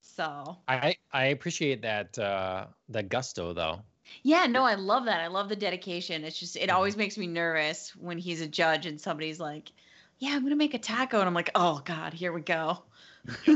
So 0.00 0.58
I 0.68 0.96
I 1.14 1.26
appreciate 1.26 1.80
that 1.82 2.18
uh, 2.18 2.66
that 2.90 3.08
gusto 3.08 3.52
though. 3.54 3.80
yeah, 4.22 4.46
no, 4.46 4.64
I 4.64 4.74
love 4.74 5.06
that. 5.06 5.20
I 5.20 5.28
love 5.28 5.48
the 5.48 5.56
dedication. 5.56 6.24
It's 6.24 6.38
just 6.38 6.56
it 6.56 6.68
always 6.70 6.96
makes 6.96 7.16
me 7.16 7.26
nervous 7.26 7.94
when 7.96 8.18
he's 8.18 8.40
a 8.42 8.48
judge 8.48 8.84
and 8.84 9.00
somebody's 9.00 9.40
like, 9.40 9.70
Yeah, 10.18 10.30
I'm 10.34 10.42
gonna 10.42 10.56
make 10.56 10.74
a 10.74 10.78
taco, 10.78 11.20
and 11.20 11.26
I'm 11.26 11.34
like, 11.34 11.50
Oh 11.54 11.80
God, 11.84 12.12
here 12.12 12.32
we 12.32 12.42
go. 12.42 12.82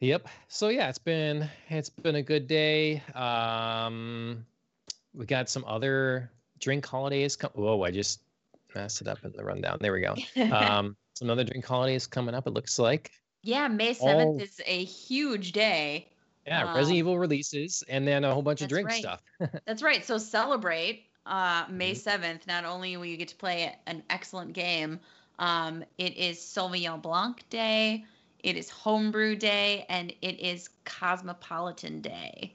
Yep. 0.00 0.28
So 0.48 0.68
yeah, 0.68 0.88
it's 0.90 0.98
been 0.98 1.48
it's 1.70 1.88
been 1.88 2.16
a 2.16 2.22
good 2.22 2.46
day. 2.46 3.02
Um, 3.14 4.44
we 5.14 5.24
got 5.24 5.48
some 5.48 5.64
other 5.66 6.30
drink 6.60 6.84
holidays. 6.84 7.36
Com- 7.36 7.52
Whoa, 7.54 7.82
I 7.82 7.90
just 7.90 8.20
messed 8.74 9.00
it 9.00 9.08
up 9.08 9.24
in 9.24 9.32
the 9.34 9.42
rundown. 9.44 9.78
There 9.80 9.92
we 9.92 10.02
go. 10.02 10.16
Um, 10.52 10.96
some 11.14 11.30
other 11.30 11.44
drink 11.44 11.64
holidays 11.64 12.06
coming 12.06 12.34
up. 12.34 12.46
It 12.46 12.52
looks 12.52 12.78
like. 12.78 13.12
Yeah, 13.44 13.68
May 13.68 13.92
7th 13.94 14.26
all- 14.26 14.40
is 14.40 14.60
a 14.66 14.84
huge 14.84 15.52
day. 15.52 16.08
Yeah, 16.46 16.64
Um, 16.68 16.76
Resident 16.76 16.98
Evil 16.98 17.18
releases, 17.18 17.82
and 17.88 18.06
then 18.06 18.24
a 18.24 18.32
whole 18.32 18.42
bunch 18.42 18.60
of 18.60 18.68
drink 18.68 18.88
right. 18.88 18.98
stuff. 19.00 19.22
That's 19.66 19.82
right. 19.82 20.04
So 20.04 20.18
celebrate 20.18 21.04
uh, 21.26 21.64
May 21.70 21.92
Mhm. 21.92 21.96
7th. 21.96 22.46
Not 22.46 22.66
only 22.66 22.96
will 22.98 23.06
you 23.06 23.16
get 23.16 23.28
to 23.28 23.36
play 23.36 23.74
an 23.86 24.02
excellent 24.10 24.52
game, 24.52 25.00
um, 25.38 25.82
it 25.96 26.16
is 26.18 26.38
Sauvignon 26.38 27.00
Blanc 27.00 27.48
Day, 27.48 28.04
it 28.40 28.56
is 28.56 28.68
Homebrew 28.68 29.36
Day, 29.36 29.86
and 29.88 30.12
it 30.20 30.38
is 30.38 30.68
Cosmopolitan 30.84 32.02
Day. 32.02 32.54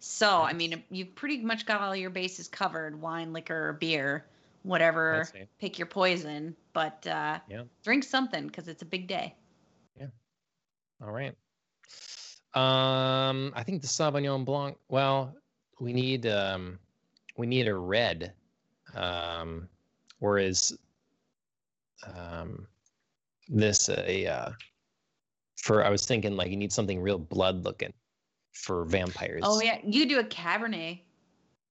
So, 0.00 0.42
I 0.42 0.52
mean, 0.52 0.82
you've 0.90 1.14
pretty 1.14 1.38
much 1.42 1.64
got 1.64 1.80
all 1.80 1.94
your 1.94 2.10
bases 2.10 2.48
covered 2.48 3.00
wine, 3.00 3.32
liquor, 3.32 3.74
beer, 3.74 4.24
whatever. 4.64 5.28
Pick 5.60 5.78
your 5.78 5.86
poison, 5.86 6.56
but 6.72 7.06
uh, 7.06 7.38
Yeah. 7.48 7.62
drink 7.84 8.02
something 8.02 8.48
because 8.48 8.66
it's 8.66 8.82
a 8.82 8.86
big 8.86 9.06
day. 9.06 9.34
All 11.02 11.12
right. 11.12 11.34
Um, 12.54 13.52
I 13.54 13.62
think 13.62 13.82
the 13.82 13.88
Sauvignon 13.88 14.44
Blanc. 14.44 14.76
Well, 14.88 15.34
we 15.80 15.92
need 15.92 16.26
um, 16.26 16.78
we 17.36 17.46
need 17.46 17.68
a 17.68 17.74
red. 17.74 18.32
Um, 18.94 19.68
or 20.20 20.38
is 20.38 20.76
um, 22.16 22.66
this 23.48 23.88
a 23.88 24.26
uh, 24.26 24.50
for? 25.56 25.84
I 25.84 25.90
was 25.90 26.06
thinking 26.06 26.36
like 26.36 26.50
you 26.50 26.56
need 26.56 26.72
something 26.72 27.00
real 27.00 27.18
blood 27.18 27.64
looking 27.64 27.92
for 28.58 28.84
vampires. 28.84 29.42
Oh, 29.44 29.60
yeah. 29.60 29.78
You 29.84 30.00
could 30.00 30.08
do 30.08 30.18
a 30.18 30.24
Cabernet 30.24 31.00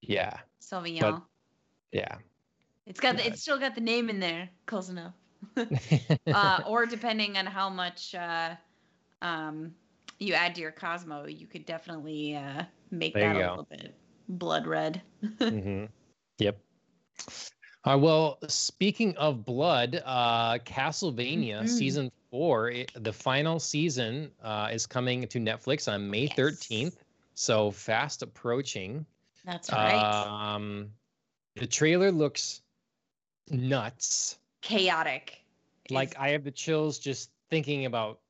Yeah. 0.00 0.38
Sauvignon. 0.60 1.22
Yeah. 1.92 2.16
it's 2.86 3.00
got 3.00 3.16
the, 3.16 3.26
it's 3.26 3.42
still 3.42 3.58
got 3.58 3.74
the 3.74 3.80
name 3.80 4.10
in 4.10 4.20
there. 4.20 4.48
Close 4.66 4.88
enough. 4.88 5.14
uh, 6.26 6.60
or 6.66 6.86
depending 6.86 7.36
on 7.36 7.46
how 7.46 7.68
much 7.68 8.14
uh, 8.14 8.54
um, 9.22 9.74
you 10.18 10.34
add 10.34 10.54
to 10.56 10.60
your 10.60 10.72
Cosmo, 10.72 11.26
you 11.26 11.46
could 11.46 11.64
definitely 11.66 12.36
uh, 12.36 12.64
make 12.90 13.14
There 13.14 13.32
that 13.32 13.36
a 13.36 13.38
go. 13.40 13.48
little 13.50 13.68
bit 13.70 13.94
blood 14.28 14.66
red. 14.66 15.02
hmm 15.38 15.84
Yep. 16.38 16.58
Uh, 17.84 17.96
well, 17.98 18.38
speaking 18.48 19.16
of 19.16 19.44
blood, 19.44 20.02
uh, 20.04 20.58
Castlevania 20.58 21.62
Mhm. 21.62 21.68
season 21.68 22.12
four, 22.30 22.70
it, 22.70 22.92
the 22.94 23.12
final 23.12 23.58
season 23.58 24.30
uh, 24.42 24.68
is 24.72 24.86
coming 24.86 25.26
to 25.28 25.38
Netflix 25.38 25.90
on 25.92 26.08
May 26.10 26.24
Yes. 26.24 26.34
13th. 26.36 26.96
So 27.34 27.70
fast 27.70 28.22
approaching. 28.22 29.06
That's 29.44 29.72
right. 29.72 30.02
Um, 30.54 30.90
the 31.56 31.66
trailer 31.66 32.12
looks 32.12 32.60
nuts. 33.50 34.38
Chaotic. 34.60 35.40
is- 35.86 35.94
Like 35.94 36.16
I 36.18 36.30
have 36.30 36.44
the 36.44 36.50
chills 36.50 36.98
just 36.98 37.30
thinking 37.50 37.86
about 37.86 38.20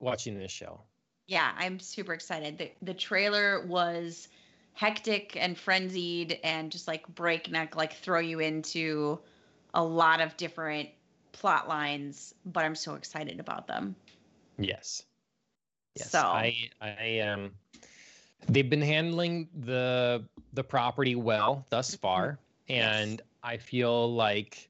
watching 0.00 0.38
this 0.38 0.52
show. 0.52 0.80
yeah, 1.26 1.52
I'm 1.56 1.78
super 1.80 2.12
excited. 2.12 2.58
The, 2.58 2.70
the 2.82 2.94
trailer 2.94 3.64
was 3.66 4.28
hectic 4.74 5.36
and 5.40 5.56
frenzied 5.56 6.38
and 6.44 6.70
just 6.70 6.86
like 6.88 7.06
breakneck, 7.14 7.76
like 7.76 7.94
throw 7.94 8.18
you 8.18 8.40
into 8.40 9.18
a 9.72 9.82
lot 9.82 10.20
of 10.20 10.36
different 10.36 10.88
plot 11.32 11.68
lines, 11.68 12.34
but 12.44 12.64
I'm 12.64 12.74
so 12.74 12.94
excited 12.94 13.40
about 13.40 13.66
them. 13.66 13.96
Yes. 14.58 15.02
Yes. 15.96 16.10
So- 16.10 16.18
I 16.18 16.70
I 16.80 17.20
um 17.20 17.52
they've 18.48 18.68
been 18.68 18.82
handling 18.82 19.48
the 19.64 20.24
the 20.52 20.62
property 20.64 21.14
well 21.14 21.66
thus 21.70 21.94
far 21.94 22.38
Mm-hmm. 22.68 22.72
Yes. 22.74 22.96
and 23.04 23.22
I 23.42 23.56
feel 23.58 24.14
like 24.14 24.68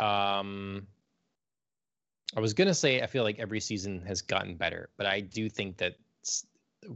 um 0.00 0.86
I 2.36 2.40
was 2.40 2.52
going 2.52 2.68
to 2.68 2.74
say 2.74 3.00
I 3.00 3.06
feel 3.06 3.24
like 3.24 3.38
every 3.38 3.60
season 3.60 4.02
has 4.06 4.20
gotten 4.20 4.56
better, 4.56 4.90
but 4.98 5.06
I 5.06 5.20
do 5.20 5.48
think 5.48 5.78
that 5.78 5.96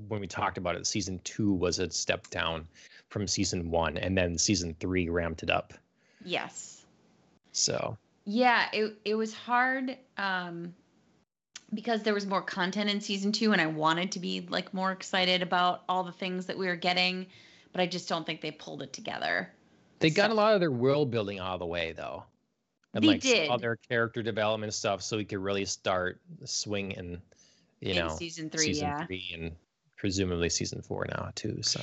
when 0.09 0.21
we 0.21 0.27
talked 0.27 0.59
about 0.59 0.77
it 0.77 0.87
season 0.87 1.21
2 1.25 1.53
was 1.53 1.79
a 1.79 1.91
step 1.91 2.29
down 2.29 2.69
from 3.09 3.27
season 3.27 3.71
1 3.71 3.97
and 3.97 4.17
then 4.17 4.37
season 4.37 4.77
3 4.79 5.09
ramped 5.09 5.43
it 5.43 5.51
up. 5.51 5.73
Yes. 6.25 6.85
So, 7.53 7.97
Yeah, 8.25 8.69
it 8.73 8.97
it 9.05 9.15
was 9.15 9.35
hard 9.35 9.97
um 10.19 10.75
because 11.73 12.03
there 12.03 12.15
was 12.15 12.27
more 12.27 12.43
content 12.43 12.91
in 12.91 13.01
season 13.01 13.33
2 13.33 13.53
and 13.53 13.61
I 13.61 13.67
wanted 13.67 14.13
to 14.13 14.21
be 14.21 14.47
like 14.49 14.75
more 14.75 14.93
excited 14.93 15.43
about 15.43 15.85
all 15.89 16.05
the 16.05 16.13
things 16.13 16.47
that 16.47 16.59
we 16.59 16.67
were 16.67 16.77
getting, 16.77 17.27
but 17.73 17.81
I 17.81 17.87
just 17.87 18.09
don't 18.09 18.27
think 18.27 18.43
they 18.43 18.51
pulled 18.51 18.83
it 18.83 18.93
together. 18.93 19.51
They 20.01 20.11
got 20.11 20.31
a 20.31 20.35
lot 20.35 20.55
of 20.55 20.61
their 20.61 20.71
world 20.71 21.11
building 21.11 21.39
out 21.39 21.55
of 21.55 21.61
the 21.61 21.67
way, 21.67 21.93
though, 21.93 22.25
and 22.95 23.05
They 23.05 23.09
like 23.09 23.21
did. 23.21 23.51
other 23.51 23.77
character 23.89 24.23
development 24.23 24.75
stuff, 24.75 25.03
so 25.03 25.17
we 25.17 25.25
could 25.25 25.39
really 25.39 25.65
start 25.65 26.21
swing 26.45 26.93
in, 26.93 27.21
you 27.81 27.91
in 27.93 27.97
know, 27.97 28.17
season 28.17 28.51
3, 28.51 28.61
season 28.61 28.89
yeah. 28.89 29.07
three 29.07 29.31
and 29.35 29.53
presumably 29.97 30.49
season 30.49 30.83
four 30.83 31.07
now 31.09 31.31
too. 31.35 31.63
So 31.63 31.81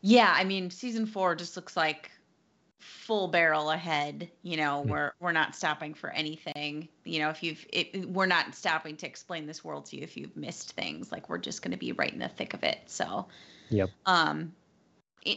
Yeah, 0.00 0.32
I 0.34 0.44
mean, 0.44 0.70
season 0.70 1.06
4 1.06 1.34
just 1.34 1.56
looks 1.56 1.76
like 1.76 2.10
full 2.78 3.26
barrel 3.28 3.72
ahead, 3.72 4.30
you 4.42 4.56
know, 4.56 4.82
Hmm. 4.82 4.90
we're 4.90 5.12
we're 5.20 5.32
not 5.32 5.54
stopping 5.56 5.92
for 5.94 6.10
anything. 6.10 6.88
You 7.04 7.18
know, 7.18 7.30
if 7.30 7.42
you've 7.42 7.66
it, 7.72 8.08
we're 8.08 8.26
not 8.26 8.54
stopping 8.54 8.96
to 8.98 9.06
explain 9.06 9.46
this 9.46 9.64
world 9.64 9.86
to 9.86 9.96
you 9.96 10.02
if 10.02 10.16
you've 10.16 10.36
missed 10.36 10.72
things. 10.72 11.10
Like 11.10 11.28
we're 11.28 11.38
just 11.38 11.60
going 11.62 11.72
to 11.72 11.76
be 11.78 11.92
right 11.92 12.12
in 12.12 12.20
the 12.20 12.28
thick 12.28 12.54
of 12.54 12.62
it. 12.62 12.80
So, 12.86 13.26
Yep. 13.70 13.90
Um 14.06 14.52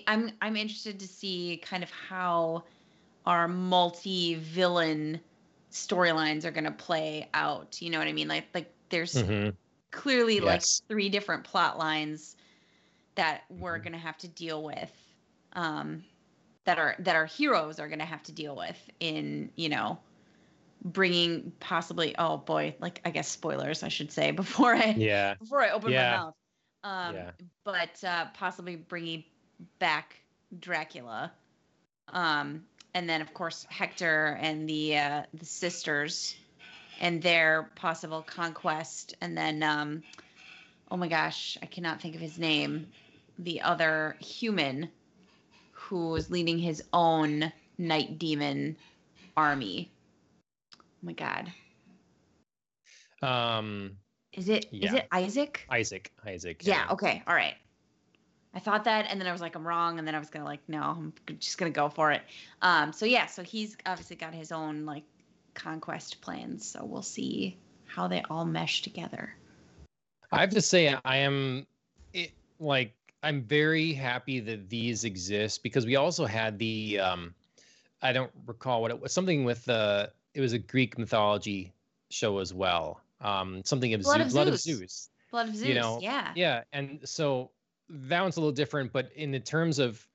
I'm 0.07 0.32
I'm 0.41 0.55
interested 0.55 0.99
to 0.99 1.07
see 1.07 1.59
kind 1.66 1.82
of 1.84 1.89
how 1.89 2.64
our 3.26 3.47
multi-villain 3.47 5.19
storylines 5.72 6.45
are 6.45 6.51
going 6.51 6.65
to 6.65 6.72
play 6.72 7.30
out. 7.34 7.82
You 7.82 7.89
know 7.89 7.99
what 7.99 8.07
I 8.07 8.13
mean? 8.13 8.28
Like 8.28 8.47
like 8.53 8.74
there's 8.89 9.24
Mhm. 9.24 9.57
clearly 9.91 10.39
Yes. 10.39 10.82
like 10.84 10.89
three 10.89 11.09
different 11.09 11.43
plot 11.43 11.78
lines 11.78 12.36
that 13.15 13.43
we're 13.49 13.78
Mhm. 13.78 13.84
going 13.84 13.93
to 13.93 13.99
have 13.99 14.17
to 14.19 14.28
deal 14.28 14.63
with 14.63 14.91
um 15.53 16.03
that 16.65 16.80
are 16.80 16.95
that 16.99 17.15
our 17.15 17.26
heroes 17.26 17.80
are 17.80 17.88
going 17.88 17.99
to 17.99 18.05
have 18.05 18.24
to 18.24 18.32
deal 18.32 18.55
with 18.55 18.89
in 18.99 19.51
you 19.55 19.69
know 19.69 19.99
bringing 20.84 21.51
possibly 21.59 22.15
oh 22.17 22.38
boy 22.38 22.76
like 22.80 23.01
i 23.05 23.11
guess 23.11 23.28
spoilers 23.28 23.84
i 23.84 23.88
should 23.89 24.11
say 24.11 24.32
before 24.43 24.76
i 24.76 24.99
Yeah. 24.99 25.36
before 25.39 25.61
i 25.61 25.69
open 25.72 25.91
Yeah. 25.91 26.03
my 26.03 26.05
mouth 26.05 26.34
um 26.84 27.15
Yeah. 27.15 27.32
but 27.63 28.03
uh 28.03 28.26
possibly 28.34 28.76
bringing 28.76 29.24
back 29.80 30.22
dracula 30.59 31.32
um 32.09 32.65
and 32.94 33.10
then 33.10 33.22
of 33.22 33.34
course 33.34 33.66
hector 33.70 34.38
and 34.42 34.68
the 34.68 34.98
uh 34.98 35.24
the 35.34 35.46
sisters 35.46 36.36
and 37.00 37.22
their 37.22 37.70
possible 37.76 38.22
conquest 38.22 39.16
and 39.22 39.38
then 39.38 39.64
um 39.64 40.04
oh 40.89 40.98
my 40.98 41.08
gosh 41.08 41.58
i 41.62 41.66
cannot 41.66 42.02
think 42.02 42.16
of 42.16 42.22
his 42.22 42.38
name 42.38 42.88
the 43.39 43.62
other 43.62 44.16
human 44.20 44.89
who 45.72 46.16
is 46.16 46.30
leading 46.30 46.58
his 46.60 46.84
own 46.94 47.52
night 47.78 48.18
demon 48.20 48.76
army 49.36 49.92
oh 50.80 50.84
my 51.02 51.14
god 51.14 51.52
Um, 53.24 53.98
is 54.34 54.50
it 54.50 54.66
is 54.74 54.94
Yeah. 54.94 54.96
it 54.96 55.08
isaac 55.12 55.66
Isaac. 55.70 56.12
Isaac. 56.26 56.62
yeah 56.66 56.88
okay 56.89 57.22
all 57.28 57.36
right 57.36 57.54
i 58.54 58.60
thought 58.60 58.86
that 58.86 59.06
and 59.10 59.20
then 59.20 59.28
i 59.28 59.32
was 59.32 59.41
like 59.41 59.56
i'm 59.56 59.68
wrong 59.68 59.99
and 59.99 60.08
then 60.08 60.16
i 60.16 60.20
was 60.20 60.30
gonna 60.30 60.45
like 60.45 60.62
no 60.68 60.82
i'm 60.82 61.14
just 61.39 61.58
gonna 61.58 61.72
go 61.72 61.89
for 61.89 62.12
it 62.12 62.22
um 62.62 62.93
so 62.93 63.06
yeah 63.06 63.26
so 63.26 63.43
he's 63.43 63.78
obviously 63.86 64.16
got 64.16 64.34
his 64.34 64.52
own 64.52 64.86
like 64.86 65.04
conquest 65.54 66.22
plans 66.22 66.66
so 66.66 66.84
we'll 66.86 67.02
see 67.02 67.58
how 67.86 68.08
they 68.08 68.22
all 68.30 68.45
mesh 68.45 68.82
together 68.82 69.36
I 70.32 70.39
have 70.41 70.52
to 70.52 70.62
say, 70.62 70.95
I 71.04 71.18
am 71.18 71.68
it, 72.14 72.32
like 72.60 72.93
I'm 73.22 73.43
very 73.43 73.93
happy 73.93 74.39
that 74.39 74.70
these 74.70 75.04
exist 75.04 75.62
because 75.62 75.86
we 75.86 75.97
also 75.97 76.26
had 76.26 76.58
the 76.58 76.99
um, 76.99 77.36
I 78.02 78.14
don't 78.14 78.32
recall 78.47 78.82
what 78.82 78.91
it 78.91 79.02
was 79.02 79.12
something 79.12 79.43
with 79.43 79.66
the 79.66 80.12
it 80.34 80.41
was 80.41 80.54
a 80.54 80.60
Greek 80.60 80.97
mythology 80.97 81.74
show 82.10 82.39
as 82.39 82.54
well. 82.54 83.02
Um, 83.20 83.62
something 83.66 83.93
of 83.93 84.02
Blood 84.02 84.20
Zeus, 84.20 84.28
of 84.28 84.34
Blood 84.34 84.47
of 84.47 84.60
Zeus. 84.60 84.78
Zeus. 84.80 85.10
blood 85.30 85.49
of 85.49 85.56
zeus 85.56 85.68
You 85.68 85.76
know, 85.76 85.99
yeah 86.02 86.32
Yeah, 86.36 86.64
and 86.72 86.99
so 87.04 87.52
that 87.92 88.22
one's 88.22 88.38
a 88.38 88.39
little 88.42 88.54
different, 88.54 88.92
but 88.94 89.12
in 89.14 89.32
the 89.32 89.39
terms 89.39 89.80
of 89.80 90.08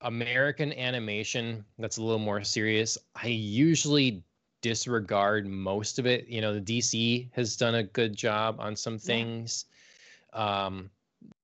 American 0.00 0.72
animation, 0.72 1.64
that's 1.78 1.96
a 1.96 2.02
little 2.02 2.18
more 2.18 2.42
serious. 2.44 2.98
I 3.14 3.28
usually 3.28 4.24
disregard 4.60 5.46
most 5.46 5.98
of 5.98 6.06
it. 6.06 6.28
You 6.28 6.40
know, 6.40 6.54
the 6.54 6.60
DC 6.60 7.30
has 7.34 7.56
done 7.56 7.76
a 7.76 7.82
good 7.84 8.16
job 8.16 8.60
on 8.60 8.76
some 8.76 8.98
things. 8.98 9.66
Um, 10.32 10.90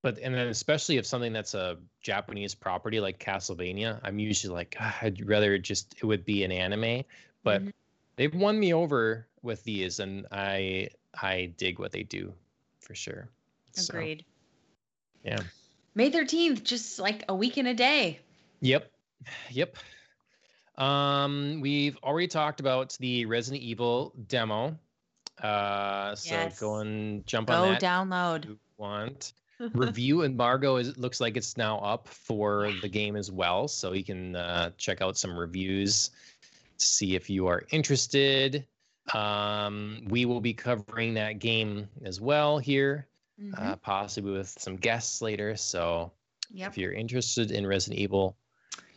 but 0.03 0.19
and 0.21 0.35
then 0.35 0.49
especially 0.49 0.97
if 0.97 1.07
something 1.07 1.33
that's 1.33 1.55
a 1.55 1.79
Japanese 2.03 2.55
property 2.55 3.01
like 3.01 3.19
Castlevania, 3.21 4.01
I'm 4.05 4.19
usually 4.19 4.55
like, 4.55 4.77
"Ah, 4.81 4.99
I'd 5.03 5.27
rather 5.29 5.55
it 5.55 5.61
just 5.61 5.97
it 6.03 6.07
would 6.07 6.25
be 6.25 6.45
an 6.45 6.53
anime. 6.53 7.05
But 7.45 7.69
Mhm. 7.69 7.71
they've 8.17 8.35
won 8.35 8.59
me 8.61 8.75
over 8.75 9.29
with 9.43 9.65
these, 9.65 10.01
and 10.01 10.27
I 10.33 10.91
I 11.21 11.55
dig 11.57 11.79
what 11.79 11.93
they 11.93 12.03
do 12.05 12.35
for 12.81 12.95
sure. 12.95 13.31
Agreed 13.77 14.27
yeah. 15.25 15.41
may 15.95 16.11
13th 16.11 16.62
just 16.62 16.99
like 16.99 17.25
a 17.29 17.35
week 17.35 17.57
and 17.57 17.69
a 17.69 17.75
day 17.75 18.21
Yep. 18.61 18.91
Yep. 19.51 19.77
Um, 20.77 21.61
we've 21.61 21.97
already 22.03 22.29
talked 22.29 22.61
about 22.61 22.97
the 23.01 23.27
Resident 23.27 23.62
Evil 23.62 24.14
demo. 24.27 24.79
Uh, 25.43 26.14
so 26.14 26.35
Yes. 26.35 26.59
go 26.59 26.77
and 26.77 27.27
jump 27.27 27.49
go 27.49 27.55
on 27.55 27.62
that 27.62 27.83
if 27.83 27.89
download 27.89 28.57
want. 28.77 29.33
Review 29.75 30.23
embargo 30.23 30.77
is 30.77 30.97
looks 30.99 31.21
like 31.21 31.37
it's 31.37 31.57
now 31.57 31.79
up 31.79 32.07
for 32.07 32.71
the 32.81 32.89
game 32.89 33.16
as 33.16 33.31
well, 33.33 33.66
so 33.66 33.93
you 33.93 34.05
can 34.05 34.37
uh, 34.37 34.71
check 34.79 35.03
out 35.03 35.16
some 35.16 35.37
reviews, 35.37 36.11
to 36.79 36.87
see 36.87 37.16
if 37.16 37.29
you 37.29 37.49
are 37.49 37.64
interested. 37.71 38.64
Um, 39.14 40.05
we 40.09 40.27
will 40.27 40.41
be 40.41 40.55
covering 40.55 41.14
that 41.14 41.41
game 41.41 41.89
as 42.05 42.21
well 42.21 42.59
here, 42.59 43.08
Mhm. 43.41 43.59
uh, 43.59 43.76
possibly 43.76 44.32
with 44.32 44.49
some 44.49 44.76
guests 44.76 45.22
later. 45.22 45.57
So 45.57 46.12
yep 46.51 46.70
if 46.70 46.78
you're 46.78 46.93
interested 46.93 47.51
in 47.51 47.66
Resident 47.66 48.01
Evil, 48.01 48.36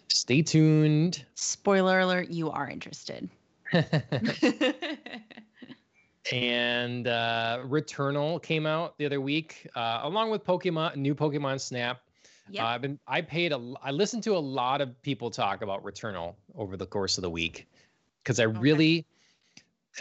stay 0.07 0.41
tuned. 0.41 1.25
spoiler 1.35 1.99
alert 1.99 2.29
you 2.29 2.49
are 2.49 2.69
interested 2.69 3.29
and 6.31 7.07
uh, 7.07 7.59
Returnal 7.65 8.41
came 8.41 8.65
out 8.65 8.97
the 8.97 9.05
other 9.05 9.21
week, 9.21 9.67
uh, 9.75 10.01
along 10.03 10.29
with 10.29 10.43
Pokemon, 10.43 10.95
new 10.95 11.15
Pokemon 11.15 11.59
Snap. 11.59 12.01
yep 12.49 12.63
Uh, 12.63 12.67
I've 12.67 12.81
been, 12.81 12.99
I 13.07 13.21
paid 13.21 13.51
a, 13.53 13.73
I 13.81 13.91
listened 13.91 14.23
to 14.23 14.35
a 14.35 14.39
lot 14.39 14.81
of 14.81 15.01
people 15.01 15.31
talk 15.31 15.61
about 15.61 15.83
Returnal 15.83 16.35
over 16.55 16.77
the 16.77 16.85
course 16.85 17.17
of 17.17 17.21
the 17.21 17.29
week, 17.29 17.67
because 18.23 18.39
I 18.39 18.43
really, 18.43 19.05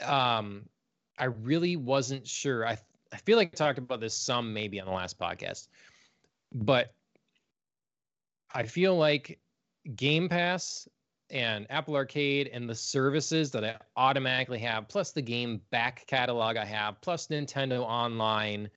um, 0.05 0.68
I 1.18 1.24
really 1.26 1.76
wasn't 1.76 2.26
sure. 2.26 2.66
I, 2.66 2.78
I 3.13 3.17
feel 3.19 3.37
like 3.37 3.49
I 3.49 3.57
talked 3.57 3.79
about 3.79 4.01
this 4.01 4.15
some 4.17 4.53
maybe 4.53 4.81
on 4.81 4.87
the 4.87 4.93
last 4.93 5.19
podcast, 5.19 5.69
but 6.53 6.95
I 8.55 8.65
feel 8.65 8.97
like 8.97 9.39
Game 9.97 10.29
Pass 10.29 10.89
and 11.31 11.67
Apple 11.71 11.95
Arcade 11.95 12.49
and 12.49 12.69
the 12.69 12.75
services 12.75 13.51
that 13.53 13.65
I 13.65 13.77
automatically 13.97 14.59
have, 14.61 14.89
plus 14.89 15.13
the 15.13 15.23
game 15.23 15.61
back 15.71 16.05
catalog 16.07 16.57
I 16.57 16.65
have, 16.65 17.01
plus 17.01 17.29
Nintendo 17.29 17.81
Online, 17.83 18.69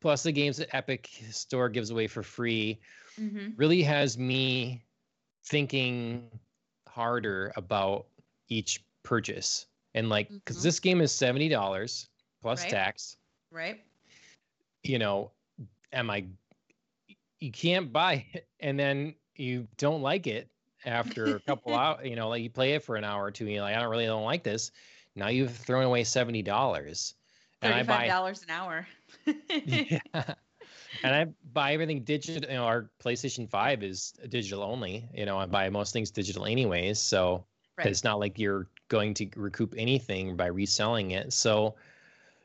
plus 0.00 0.22
the 0.24 0.32
games 0.32 0.56
that 0.56 0.74
Epic 0.74 1.08
Store 1.30 1.68
gives 1.68 1.90
away 1.90 2.06
for 2.08 2.22
free, 2.22 2.80
Mhm. 3.18 3.54
really 3.56 3.82
has 3.82 4.18
me 4.18 4.84
thinking 5.44 6.30
harder 6.88 7.52
about 7.56 8.06
each 8.48 8.84
purchase. 9.04 9.66
And 9.94 10.08
like, 10.08 10.28
because 10.28 10.58
Mhm. 10.58 10.62
this 10.62 10.80
game 10.80 11.00
is 11.00 11.12
$70 11.12 12.08
plus 12.42 12.62
Right. 12.62 12.70
tax, 12.70 13.16
right 13.50 13.84
you 14.82 14.98
know, 14.98 15.32
am 15.92 16.10
I, 16.10 16.26
you 17.40 17.52
can't 17.52 17.92
buy 17.92 18.26
it 18.32 18.48
and 18.60 18.78
then 18.78 19.14
you 19.34 19.68
don't 19.76 20.02
like 20.02 20.26
it 20.26 20.50
after 20.84 21.36
a 21.36 21.40
couple 21.40 21.74
hours, 21.74 22.06
you 22.06 22.16
know, 22.16 22.28
like 22.28 22.42
you 22.42 22.50
play 22.50 22.72
it 22.74 22.82
for 22.82 22.96
an 22.96 23.04
hour 23.04 23.24
or 23.24 23.30
two, 23.30 23.44
and 23.44 23.52
you're 23.52 23.62
like, 23.62 23.76
I 23.76 23.80
don't 23.80 23.90
really 23.90 24.06
don't 24.06 24.24
like 24.24 24.42
this. 24.44 24.70
Now 25.14 25.28
you've 25.28 25.54
thrown 25.54 25.84
away 25.84 26.04
seventy 26.04 26.42
dollars, 26.42 27.14
and 27.62 27.72
I 27.72 27.82
Thirty-five 27.82 27.84
buy 27.84 28.06
dollars 28.06 28.42
an 28.42 28.50
hour. 28.50 28.86
yeah, 29.64 30.00
and 31.02 31.14
I 31.14 31.24
buy 31.52 31.72
everything 31.74 32.04
digital. 32.04 32.42
You 32.44 32.56
know, 32.56 32.58
our 32.58 32.90
PlayStation 32.98 33.48
Five 33.48 33.76
is 33.82 34.12
digital 34.28 34.62
only. 34.62 35.08
You 35.12 35.24
know, 35.26 35.38
I 35.38 35.46
buy 35.46 35.68
most 35.70 35.92
things 35.92 36.10
digital 36.10 36.44
anyways, 36.46 36.98
so 37.00 37.46
Right. 37.76 37.86
it's 37.90 38.04
not 38.04 38.18
like 38.20 38.38
you're 38.38 38.68
going 38.88 39.14
to 39.14 39.28
recoup 39.36 39.74
anything 39.76 40.36
by 40.36 40.46
reselling 40.46 41.10
it. 41.12 41.32
So 41.32 41.76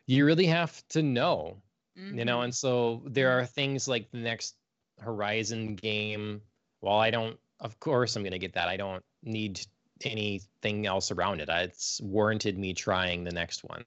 you 0.08 0.26
really 0.26 0.46
have 0.46 0.88
to 0.90 1.02
know 1.02 1.62
you 1.96 2.26
know 2.26 2.40
Mhm. 2.40 2.44
and 2.46 2.56
so 2.56 3.02
there 3.06 3.32
are 3.32 3.46
things 3.46 3.88
like 3.88 4.12
the 4.12 4.18
next 4.18 4.56
horizon 5.00 5.76
game 5.76 6.42
while 6.82 7.00
i 7.00 7.10
don't 7.10 7.40
of 7.62 7.80
course 7.80 8.16
i'm 8.16 8.22
going 8.24 8.32
to 8.32 8.40
get 8.40 8.54
that 8.54 8.68
i 8.68 8.78
don't 8.78 9.04
need 9.24 9.66
anything 10.04 10.86
else 10.86 11.12
around 11.12 11.40
it 11.40 11.50
it's 11.50 12.02
warranted 12.02 12.58
me 12.58 12.74
trying 12.74 13.24
the 13.24 13.32
next 13.32 13.64
one 13.64 13.84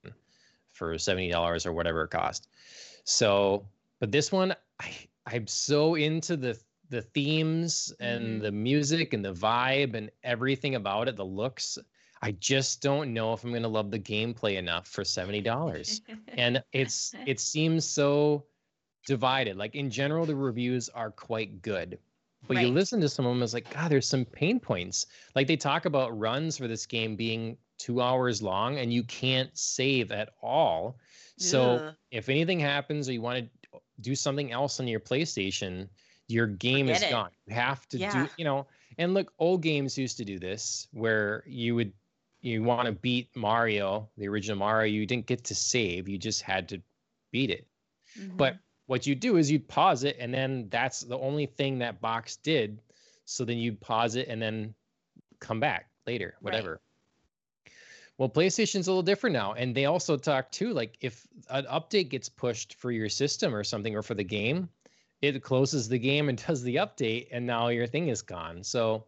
for 0.72 0.94
$70 0.94 1.66
or 1.66 1.72
whatever 1.72 2.04
it 2.04 2.10
cost 2.10 2.48
so 3.04 3.66
but 4.00 4.10
this 4.10 4.32
one 4.32 4.54
i 4.80 4.90
i'm 5.26 5.46
so 5.46 5.94
into 5.96 6.36
the 6.36 6.58
the 6.90 7.02
themes 7.02 7.92
and 8.00 8.40
Mhm. 8.40 8.42
the 8.42 8.52
music 8.52 9.12
and 9.12 9.22
the 9.22 9.34
vibe 9.34 9.94
and 9.94 10.10
everything 10.22 10.74
about 10.76 11.08
it 11.08 11.16
the 11.16 11.24
looks 11.24 11.78
i 12.22 12.32
just 12.32 12.82
don't 12.82 13.12
know 13.12 13.32
if 13.32 13.44
i'm 13.44 13.50
going 13.50 13.62
to 13.62 13.68
love 13.68 13.90
the 13.90 13.98
gameplay 13.98 14.56
enough 14.56 14.88
for 14.88 15.02
$70 15.02 16.00
and 16.36 16.62
it's 16.72 17.14
it 17.26 17.40
seems 17.40 17.84
so 17.84 18.44
divided 19.06 19.56
like 19.56 19.74
in 19.74 19.90
general 19.90 20.26
the 20.26 20.34
reviews 20.34 20.88
are 20.90 21.10
quite 21.10 21.62
good 21.62 21.98
but 22.46 22.56
you 22.58 22.68
listen 22.68 23.00
to 23.00 23.08
some 23.08 23.26
of 23.26 23.34
them 23.34 23.42
it's 23.42 23.54
like 23.54 23.72
god 23.72 23.90
there's 23.90 24.06
some 24.06 24.24
pain 24.24 24.60
points 24.60 25.06
like 25.34 25.46
they 25.46 25.56
talk 25.56 25.84
about 25.86 26.16
runs 26.18 26.56
for 26.58 26.68
this 26.68 26.86
game 26.86 27.16
being 27.16 27.56
two 27.78 28.00
hours 28.02 28.42
long 28.42 28.78
and 28.78 28.92
you 28.92 29.02
can't 29.04 29.56
save 29.56 30.10
at 30.12 30.30
all 30.42 30.98
so 31.36 31.76
Ugh. 31.76 31.94
if 32.10 32.28
anything 32.28 32.58
happens 32.60 33.08
or 33.08 33.12
you 33.12 33.22
want 33.22 33.38
to 33.72 33.80
do 34.00 34.14
something 34.14 34.52
else 34.52 34.80
on 34.80 34.88
your 34.88 35.00
playstation 35.00 35.88
your 36.26 36.46
game 36.46 36.88
is 36.88 37.02
it. 37.02 37.10
gone 37.10 37.30
you 37.46 37.54
have 37.54 37.88
to 37.88 37.98
Yeah. 37.98 38.10
do 38.24 38.28
you 38.36 38.44
know 38.44 38.66
and 38.98 39.14
look 39.14 39.32
old 39.38 39.62
games 39.62 39.96
used 39.96 40.16
to 40.18 40.24
do 40.24 40.38
this 40.38 40.88
where 40.92 41.44
you 41.46 41.74
would 41.76 41.92
you 42.40 42.62
want 42.62 42.86
to 42.86 42.92
beat 42.92 43.34
mario 43.36 44.10
the 44.16 44.28
original 44.28 44.58
mario 44.58 44.92
you 44.92 45.06
didn't 45.06 45.26
get 45.26 45.44
to 45.44 45.54
save 45.54 46.08
you 46.08 46.18
just 46.18 46.42
had 46.42 46.68
to 46.68 46.80
beat 47.32 47.50
it 47.50 47.68
but 48.38 48.54
Mhm. 48.54 48.60
what 48.86 49.06
you 49.06 49.14
do 49.14 49.36
is 49.36 49.50
you 49.50 49.60
pause 49.60 50.04
it 50.04 50.16
and 50.18 50.32
then 50.34 50.68
that's 50.70 51.00
the 51.00 51.18
only 51.18 51.46
thing 51.46 51.78
that 51.78 52.00
box 52.00 52.36
did 52.36 52.82
so 53.24 53.44
then 53.44 53.58
you 53.58 53.74
pause 53.74 54.16
it 54.16 54.28
and 54.28 54.40
then 54.42 54.74
come 55.40 55.60
back 55.60 55.90
later 56.06 56.36
Right. 56.42 56.68
whatever 56.68 56.82
Well, 58.18 58.28
PlayStation's 58.28 58.88
a 58.88 58.90
little 58.90 59.02
different 59.02 59.34
now, 59.34 59.52
and 59.54 59.74
they 59.74 59.84
also 59.86 60.16
talk 60.16 60.50
too. 60.50 60.72
Like 60.72 60.98
if 61.00 61.26
an 61.50 61.64
update 61.66 62.08
gets 62.10 62.28
pushed 62.28 62.74
for 62.74 62.90
your 62.90 63.08
system 63.08 63.54
or 63.54 63.62
something, 63.64 63.94
or 63.94 64.02
for 64.02 64.14
the 64.14 64.24
game, 64.24 64.70
it 65.22 65.42
closes 65.42 65.88
the 65.88 65.98
game 65.98 66.28
and 66.28 66.38
does 66.46 66.62
the 66.62 66.76
update, 66.76 67.28
and 67.30 67.46
now 67.46 67.68
your 67.68 67.86
thing 67.86 68.08
is 68.08 68.22
gone. 68.22 68.64
So, 68.64 69.06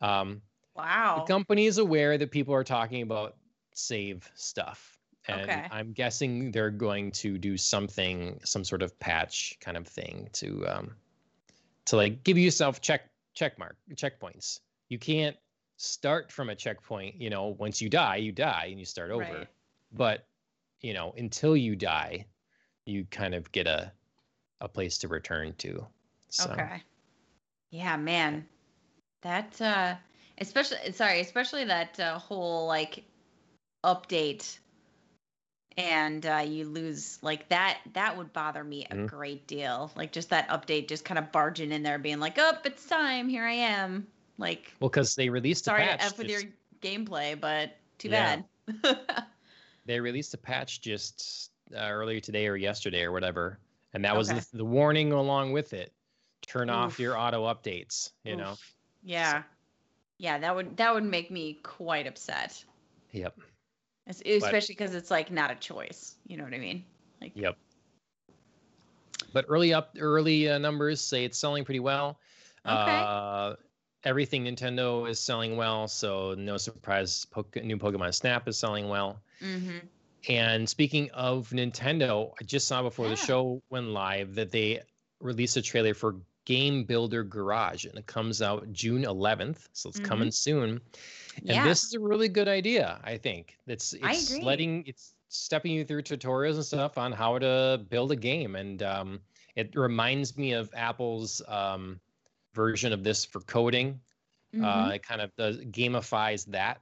um, 0.00 0.42
wow, 0.74 1.14
the 1.14 1.20
company 1.22 1.66
is 1.66 1.78
aware 1.78 2.18
that 2.18 2.30
people 2.30 2.54
are 2.54 2.64
talking 2.64 3.02
about 3.02 3.36
save 3.74 4.30
stuff, 4.34 4.98
and 5.28 5.62
Okay. 5.62 5.70
I'm 5.70 5.92
guessing 5.92 6.50
they're 6.52 6.70
going 6.70 7.12
to 7.12 7.38
do 7.38 7.56
something, 7.56 8.40
some 8.44 8.64
sort 8.64 8.82
of 8.82 8.98
patch 9.00 9.58
kind 9.60 9.76
of 9.76 9.86
thing 9.86 10.28
to, 10.34 10.66
um, 10.66 10.96
to 11.86 11.96
like 11.96 12.24
give 12.24 12.38
yourself 12.38 12.80
check 12.80 13.10
check 13.34 13.58
mark 13.58 13.76
checkpoints. 13.94 14.60
You 14.88 14.98
can't 14.98 15.36
start 15.76 16.30
from 16.32 16.50
a 16.50 16.54
checkpoint. 16.54 17.20
You 17.20 17.30
know, 17.30 17.48
once 17.48 17.80
you 17.80 17.88
die, 17.90 18.16
you 18.16 18.32
die 18.32 18.68
and 18.70 18.78
you 18.78 18.84
start 18.86 19.10
over 19.10 19.46
Right. 19.46 19.48
but 19.92 20.28
you 20.80 20.92
know 20.94 21.12
until 21.18 21.56
you 21.56 21.76
die 21.76 22.26
you 22.86 23.04
kind 23.06 23.34
of 23.34 23.52
get 23.52 23.66
a 23.66 23.92
a 24.60 24.68
place 24.68 24.98
to 24.98 25.08
return 25.08 25.54
to 25.58 25.86
so 26.30 26.68
Okay. 26.68 26.82
Yeah, 27.70 27.96
man. 27.96 28.48
That 29.22 29.60
uh 29.60 29.96
especially 30.38 30.92
sorry, 30.92 31.20
especially 31.20 31.64
that 31.64 31.98
uh, 32.00 32.18
whole 32.18 32.66
like 32.66 33.04
update 33.84 34.58
and 35.78 36.26
uh 36.26 36.44
you 36.46 36.66
lose 36.66 37.18
like 37.22 37.48
that 37.48 37.78
that 37.94 38.16
would 38.16 38.32
bother 38.32 38.62
me 38.62 38.86
a 38.90 38.94
Mhm. 38.94 39.06
great 39.08 39.46
deal. 39.46 39.90
Like 39.96 40.12
just 40.12 40.30
that 40.30 40.48
update 40.48 40.88
just 40.88 41.04
kind 41.04 41.18
of 41.18 41.32
barging 41.32 41.72
in 41.72 41.82
there 41.82 41.98
being 41.98 42.20
like, 42.20 42.34
"Oh, 42.38 42.58
it's 42.64 42.86
time. 42.86 43.28
Here 43.28 43.44
I 43.44 43.52
am." 43.54 44.06
Like 44.38 44.74
well 44.80 44.90
because 44.90 45.14
they 45.14 45.28
released 45.30 45.64
sorry 45.64 45.82
a 45.84 45.92
to 45.92 45.98
patch 45.98 46.06
F 46.12 46.18
with 46.18 46.28
just- 46.28 46.44
your 46.44 46.52
gameplay, 46.80 47.38
but 47.40 47.76
too 47.98 48.08
Yeah. 48.08 48.42
bad. 48.66 48.98
they 49.86 49.98
released 49.98 50.34
a 50.34 50.38
patch 50.38 50.80
just 50.80 51.50
uh, 51.74 51.78
earlier 51.88 52.20
today 52.20 52.46
or 52.46 52.56
yesterday 52.56 53.02
or 53.02 53.12
whatever 53.12 53.58
and 53.94 54.04
that 54.04 54.14
was 54.16 54.28
the, 54.28 54.46
the 54.58 54.64
warning 54.64 55.10
along 55.12 55.52
with 55.52 55.72
it 55.72 55.92
turn 56.42 56.68
off 56.70 56.98
your 57.00 57.16
auto 57.18 57.46
updates 57.52 58.10
you 58.24 58.36
know 58.36 58.52
Oof. 58.52 58.74
Yeah. 59.02 59.42
Yeah, 60.22 60.38
that 60.38 60.54
would 60.54 60.76
that 60.78 60.94
would 60.94 61.04
make 61.04 61.30
me 61.30 61.58
quite 61.64 62.06
upset. 62.06 62.64
yep 63.12 63.34
Es- 64.08 64.22
Especially 64.24 64.74
because 64.74 64.94
it's 64.94 65.10
like 65.10 65.30
not 65.30 65.50
a 65.50 65.56
choice. 65.56 66.16
You 66.26 66.36
know 66.38 66.44
what 66.44 66.54
I 66.54 66.58
mean? 66.58 66.84
Like 67.20 67.32
yep 67.34 67.56
but 69.32 69.44
early 69.48 69.74
up 69.74 69.96
early 69.98 70.48
uh, 70.48 70.58
numbers 70.58 71.00
say 71.00 71.24
it's 71.24 71.38
selling 71.38 71.64
pretty 71.64 71.80
well 71.80 72.18
Okay. 72.66 73.00
uh 73.00 73.54
everything 74.04 74.44
nintendo 74.44 75.08
is 75.08 75.18
selling 75.18 75.56
well 75.56 75.88
so 75.88 76.34
no 76.38 76.56
surprise 76.56 77.26
new 77.62 77.78
pokemon 77.78 78.14
snap 78.14 78.48
is 78.48 78.58
selling 78.58 78.88
well 78.88 79.22
Mm-hmm. 79.42 79.86
And 80.28 80.68
speaking 80.68 81.10
of 81.12 81.50
Nintendo, 81.50 82.32
I 82.40 82.44
just 82.44 82.68
saw 82.68 82.82
before 82.82 83.08
the 83.08 83.16
show 83.16 83.62
went 83.70 83.88
live 83.88 84.36
that 84.36 84.52
they 84.52 84.80
released 85.20 85.56
a 85.56 85.62
trailer 85.62 85.94
for 85.94 86.16
Game 86.44 86.84
Builder 86.84 87.22
Garage, 87.22 87.84
and 87.84 87.96
it 87.98 88.06
comes 88.06 88.42
out 88.42 88.72
June 88.72 89.02
11th, 89.04 89.68
so 89.72 89.88
it's 89.88 90.00
coming 90.00 90.30
soon. 90.30 90.80
And 91.36 91.46
Yeah. 91.46 91.64
this 91.64 91.84
is 91.84 91.94
a 91.94 92.00
really 92.00 92.28
good 92.28 92.48
idea, 92.48 93.00
I 93.04 93.16
think. 93.16 93.56
It's 93.66 93.94
I 94.02 94.12
it's 94.12 94.36
letting 94.38 94.84
it's 94.86 95.14
stepping 95.28 95.72
you 95.72 95.84
through 95.84 96.02
tutorials 96.02 96.54
and 96.56 96.64
stuff 96.64 96.98
on 96.98 97.12
how 97.12 97.38
to 97.38 97.84
build 97.88 98.12
a 98.12 98.16
game, 98.16 98.56
and 98.56 98.82
um, 98.82 99.20
it 99.56 99.74
reminds 99.74 100.36
me 100.36 100.52
of 100.52 100.70
Apple's 100.74 101.40
um, 101.48 102.00
version 102.54 102.92
of 102.92 103.02
this 103.04 103.24
for 103.24 103.40
coding. 103.40 104.00
Mm-hmm. 104.54 104.64
Uh, 104.64 104.90
it 104.90 105.02
kind 105.02 105.20
of 105.20 105.34
does 105.36 105.58
gamifies 105.58 106.44
that 106.46 106.80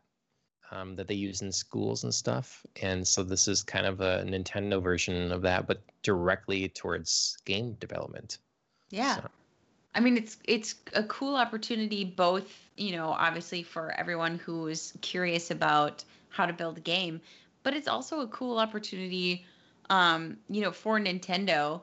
um, 0.72 0.94
that 0.96 1.06
they 1.08 1.14
use 1.14 1.42
in 1.42 1.52
schools 1.52 2.04
and 2.04 2.14
stuff. 2.14 2.64
And 2.82 3.06
so 3.06 3.22
this 3.22 3.48
is 3.48 3.62
kind 3.62 3.86
of 3.86 4.00
a 4.00 4.24
Nintendo 4.26 4.82
version 4.82 5.32
of 5.32 5.42
that, 5.42 5.66
but 5.66 5.82
directly 6.02 6.68
towards 6.68 7.36
game 7.44 7.74
development. 7.74 8.38
yeah. 8.90 9.16
So, 9.16 9.28
I 9.94 10.00
mean, 10.00 10.16
it's 10.16 10.38
it's 10.44 10.74
a 10.94 11.02
cool 11.04 11.36
opportunity, 11.36 12.04
both 12.04 12.70
you 12.76 12.92
know, 12.92 13.08
obviously 13.10 13.62
for 13.62 13.90
everyone 13.92 14.38
who 14.38 14.66
is 14.68 14.92
curious 15.02 15.50
about 15.50 16.04
how 16.28 16.46
to 16.46 16.52
build 16.52 16.78
a 16.78 16.80
game, 16.80 17.20
but 17.62 17.74
it's 17.74 17.88
also 17.88 18.20
a 18.20 18.28
cool 18.28 18.58
opportunity, 18.58 19.44
um, 19.90 20.38
you 20.48 20.60
know, 20.62 20.70
for 20.72 20.98
Nintendo. 21.00 21.82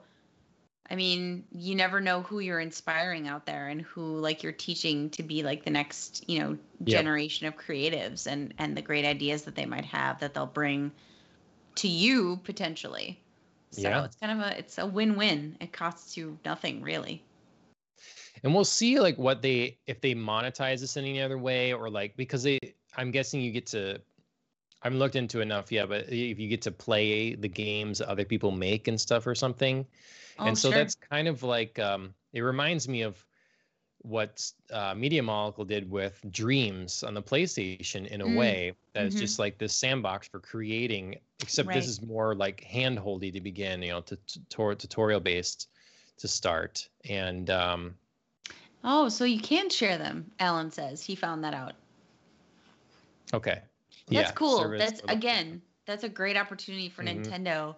I 0.89 0.95
mean, 0.95 1.47
you 1.51 1.75
never 1.75 2.01
know 2.01 2.21
who 2.23 2.39
you're 2.39 2.59
inspiring 2.61 3.27
out 3.27 3.45
there 3.45 3.67
and 3.67 3.81
who 3.81 4.19
like 4.19 4.43
you're 4.43 4.53
teaching 4.53 5.09
to 5.11 5.23
be 5.23 5.43
like 5.43 5.63
the 5.65 5.71
next, 5.71 6.29
you 6.29 6.39
know, 6.39 6.59
Yep. 6.85 7.07
generation 7.07 7.47
of 7.47 7.57
creatives 7.57 8.27
and 8.27 8.53
and 8.57 8.77
the 8.77 8.81
great 8.83 9.05
ideas 9.05 9.43
that 9.45 9.55
they 9.55 9.65
might 9.65 9.85
have 9.85 10.19
that 10.21 10.33
they'll 10.33 10.47
bring 10.47 10.93
to 11.75 11.87
you 11.87 12.37
potentially. 12.43 13.23
So 13.71 13.89
Yeah. 13.89 14.05
it's 14.05 14.15
kind 14.17 14.31
of 14.41 14.47
a 14.47 14.57
it's 14.59 14.77
a 14.77 14.85
win-win. 14.87 15.57
It 15.61 15.73
costs 15.73 16.17
you 16.17 16.39
nothing 16.45 16.81
really. 16.81 17.25
And 18.43 18.53
we'll 18.53 18.65
see 18.65 18.99
like 18.99 19.17
what 19.17 19.41
they 19.41 19.77
if 19.87 20.01
they 20.01 20.13
monetize 20.15 20.79
this 20.81 20.97
in 20.97 21.05
any 21.05 21.21
other 21.21 21.37
way 21.37 21.73
or 21.73 21.89
like 21.89 22.15
because 22.17 22.43
they 22.43 22.59
I'm 22.95 23.11
guessing 23.11 23.41
you 23.41 23.51
get 23.51 23.67
to 23.67 24.01
I 24.81 24.87
haven't 24.87 24.99
looked 24.99 25.15
into 25.15 25.41
enough 25.41 25.71
yet, 25.71 25.89
but 25.89 26.05
if 26.09 26.39
you 26.39 26.47
get 26.47 26.61
to 26.63 26.71
play 26.71 27.35
the 27.35 27.47
games 27.49 27.99
other 28.01 28.25
people 28.25 28.51
make 28.51 28.87
and 28.87 28.99
stuff 29.01 29.25
or 29.25 29.33
something, 29.35 29.87
Oh, 30.39 30.45
and 30.47 30.57
so 30.57 30.71
sure. 30.71 30.79
that's 30.79 30.95
kind 30.95 31.27
of 31.27 31.43
like 31.43 31.79
um, 31.79 32.13
it 32.33 32.41
reminds 32.41 32.87
me 32.87 33.01
of 33.01 33.25
what 33.99 34.51
uh, 34.71 34.93
Media 34.95 35.21
Molecule 35.23 35.65
did 35.65 35.89
with 35.89 36.23
Dreams 36.31 37.03
on 37.03 37.13
the 37.13 37.21
PlayStation 37.23 38.07
in 38.07 38.21
a 38.21 38.27
Mm, 38.27 38.35
way 38.37 38.73
that 38.93 39.05
is 39.05 39.15
mhm. 39.15 39.19
just 39.19 39.39
like 39.39 39.57
this 39.57 39.75
sandbox 39.75 40.27
for 40.27 40.39
creating. 40.39 41.15
Except 41.41 41.67
Right. 41.67 41.73
this 41.73 41.87
is 41.87 42.01
more 42.01 42.35
like 42.35 42.61
handholdy 42.61 43.31
to 43.33 43.41
begin, 43.41 43.81
you 43.81 43.89
know, 43.91 44.01
to, 44.01 44.15
to, 44.49 44.75
tutorial 44.75 45.19
based 45.19 45.69
to 46.17 46.27
start. 46.27 46.87
And 47.09 47.49
um, 47.49 47.95
Oh, 48.83 49.09
so 49.09 49.23
you 49.23 49.39
can 49.39 49.69
share 49.69 49.97
them, 49.97 50.31
Alan 50.39 50.71
says. 50.71 51.03
He 51.03 51.15
found 51.15 51.43
that 51.43 51.53
out. 51.53 51.75
okay, 53.33 53.61
That's 54.07 54.31
Yeah, 54.31 54.31
cool. 54.31 54.73
That's 54.77 55.01
again, 55.07 55.61
that's 55.85 56.03
a 56.03 56.09
great 56.09 56.37
opportunity 56.37 56.89
for 56.89 57.03
Mhm. 57.03 57.35
Nintendo. 57.35 57.75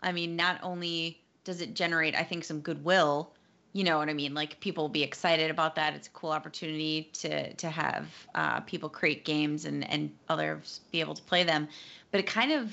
I 0.00 0.12
mean, 0.12 0.36
not 0.36 0.60
only 0.62 1.24
does 1.44 1.60
it 1.60 1.74
generate, 1.74 2.14
I 2.14 2.24
think, 2.24 2.44
some 2.44 2.60
goodwill, 2.60 3.34
you 3.72 3.84
know 3.84 3.98
what 3.98 4.08
I 4.08 4.14
mean? 4.14 4.34
Like 4.34 4.60
people 4.60 4.84
will 4.84 4.88
be 4.88 5.02
excited 5.02 5.50
about 5.50 5.76
that. 5.76 5.94
It's 5.94 6.08
a 6.08 6.10
cool 6.10 6.30
opportunity 6.30 7.10
to 7.14 7.54
to 7.54 7.70
have 7.70 8.26
uh, 8.34 8.60
people 8.60 8.88
create 8.88 9.24
games 9.24 9.64
and 9.64 9.88
and 9.88 10.18
others 10.28 10.80
be 10.90 11.00
able 11.00 11.14
to 11.14 11.22
play 11.22 11.44
them. 11.44 11.68
But 12.10 12.20
it 12.20 12.26
kind 12.26 12.52
of 12.52 12.72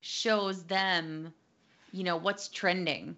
shows 0.00 0.64
them, 0.64 1.32
you 1.92 2.04
know, 2.04 2.16
what's 2.16 2.48
trending. 2.48 3.16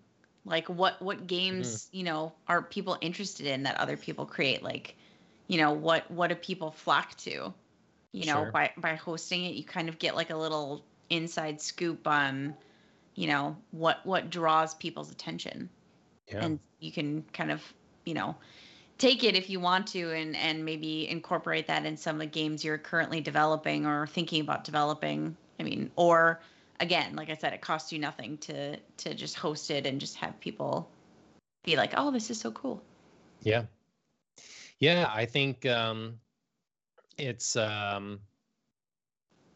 Like 0.49 0.68
what 0.68 1.01
what 1.03 1.18
mm-hmm. 1.18 1.26
games, 1.26 1.88
you 1.92 2.05
know, 2.05 2.32
are 2.49 2.62
people 2.62 2.99
interested 3.01 3.46
in 3.46 3.64
that 3.64 3.78
other 3.78 3.96
people 3.96 4.26
create? 4.26 4.62
Like, 4.62 4.96
you 5.46 5.59
know, 5.59 5.72
what 5.72 6.11
what 6.11 6.28
do 6.28 6.34
people 6.34 6.70
flock 6.70 7.16
to? 7.18 7.53
you 8.12 8.26
know 8.26 8.44
Sure. 8.44 8.53
by 8.53 8.72
by 8.76 8.94
hosting 8.94 9.44
it 9.44 9.55
you 9.55 9.64
kind 9.64 9.88
of 9.88 9.99
get 9.99 10.14
like 10.14 10.30
a 10.30 10.36
little 10.36 10.84
inside 11.11 11.61
scoop 11.61 12.07
on 12.07 12.55
you 13.14 13.26
know 13.26 13.57
what 13.70 14.05
what 14.05 14.30
draws 14.30 14.74
people's 14.74 15.11
attention 15.11 15.68
yeah, 16.28 16.44
and 16.44 16.59
you 16.80 16.90
can 16.92 17.24
kind 17.32 17.51
of 17.51 17.62
you 18.05 18.14
know 18.14 18.34
take 18.99 19.24
it 19.24 19.36
if 19.36 19.51
you 19.51 19.61
want 19.61 19.86
to 19.88 20.12
and 20.12 20.36
and 20.36 20.64
maybe 20.64 21.09
incorporate 21.09 21.66
that 21.66 21.84
in 21.84 21.96
some 21.96 22.16
of 22.16 22.20
the 22.20 22.26
games 22.26 22.64
you're 22.64 22.78
currently 22.78 23.20
developing 23.20 23.86
or 23.86 24.07
thinking 24.07 24.40
about 24.40 24.64
developing 24.64 25.36
i 25.61 25.62
mean 25.62 25.90
or 25.96 26.40
again 26.81 27.16
like 27.16 27.31
i 27.31 27.35
said 27.35 27.53
it 27.53 27.61
costs 27.61 27.93
you 27.93 27.99
nothing 27.99 28.39
to 28.39 28.76
to 28.97 29.14
just 29.14 29.37
host 29.37 29.70
it 29.70 29.87
and 29.87 30.01
just 30.01 30.16
have 30.16 30.39
people 30.41 30.89
be 31.64 31.76
like 31.76 31.93
oh 31.97 32.11
this 32.11 32.31
is 32.31 32.39
so 32.39 32.51
cool 32.53 32.83
yeah, 33.43 33.64
yeah. 34.81 35.11
I 35.12 35.26
think 35.26 35.66
um, 35.66 36.18
it's 37.16 37.57
um, 37.57 38.20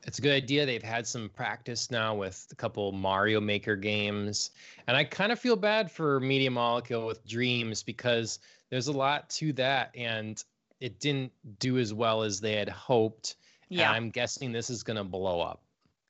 it's 0.05 0.19
a 0.19 0.23
good 0.23 0.33
idea. 0.33 0.67
They've 0.67 0.83
had 0.83 1.07
some 1.07 1.29
practice 1.29 1.91
now 1.91 2.15
with 2.15 2.47
a 2.51 2.55
couple 2.55 2.93
Mario 2.93 3.41
Maker 3.41 3.77
games, 3.77 4.51
and 4.87 4.97
I 4.97 5.05
kind 5.05 5.33
of 5.33 5.39
feel 5.39 5.57
bad 5.57 5.91
for 5.91 6.21
Media 6.21 6.51
Molecule 6.51 7.07
with 7.07 7.27
Dreams 7.27 7.83
because 7.83 8.39
there's 8.71 8.89
a 8.89 8.93
lot 8.93 9.29
to 9.31 9.53
that, 9.55 9.91
and 9.97 10.43
it 10.81 11.01
didn't 11.01 11.33
do 11.59 11.79
as 11.79 11.93
well 11.93 12.23
as 12.23 12.41
they 12.41 12.55
had 12.55 12.69
hoped. 12.69 13.37
And 13.71 13.79
yeah 13.79 13.91
I'm 13.91 14.11
guessing 14.11 14.53
this 14.53 14.71
is 14.71 14.83
gonna 14.83 15.05
blow 15.05 15.41
up. 15.41 15.63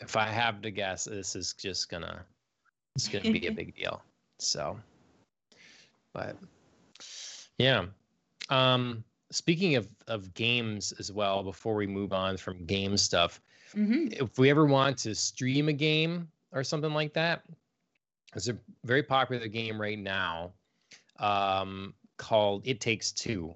If 0.02 0.16
I 0.16 0.26
have 0.26 0.60
to 0.62 0.70
guess, 0.70 1.04
this 1.04 1.36
is 1.36 1.54
just 1.54 1.88
gonna 1.88 2.24
it's 2.96 3.08
gonna 3.08 3.32
be 3.32 3.46
a 3.46 3.52
big 3.60 3.74
deal. 3.74 4.02
So, 4.38 4.78
but 6.12 6.36
yeah. 7.58 7.86
Um, 8.50 9.04
speaking 9.30 9.76
of 9.76 9.88
of 10.08 10.34
games 10.34 10.92
as 10.98 11.12
well, 11.12 11.42
before 11.42 11.74
we 11.74 11.86
move 11.86 12.12
on 12.12 12.36
from 12.36 12.64
game 12.66 12.96
stuff, 12.96 13.40
hmm 13.72 14.08
if 14.10 14.38
we 14.38 14.50
ever 14.50 14.66
want 14.66 14.98
to 14.98 15.14
stream 15.14 15.68
a 15.68 15.72
game 15.72 16.28
or 16.52 16.64
something 16.64 16.92
like 16.92 17.14
that, 17.14 17.42
there's 18.32 18.48
a 18.48 18.58
very 18.84 19.02
popular 19.02 19.46
game 19.46 19.80
right 19.80 19.98
now 19.98 20.52
um, 21.18 21.94
called 22.18 22.62
It 22.66 22.80
Takes 22.80 23.12
Two, 23.12 23.54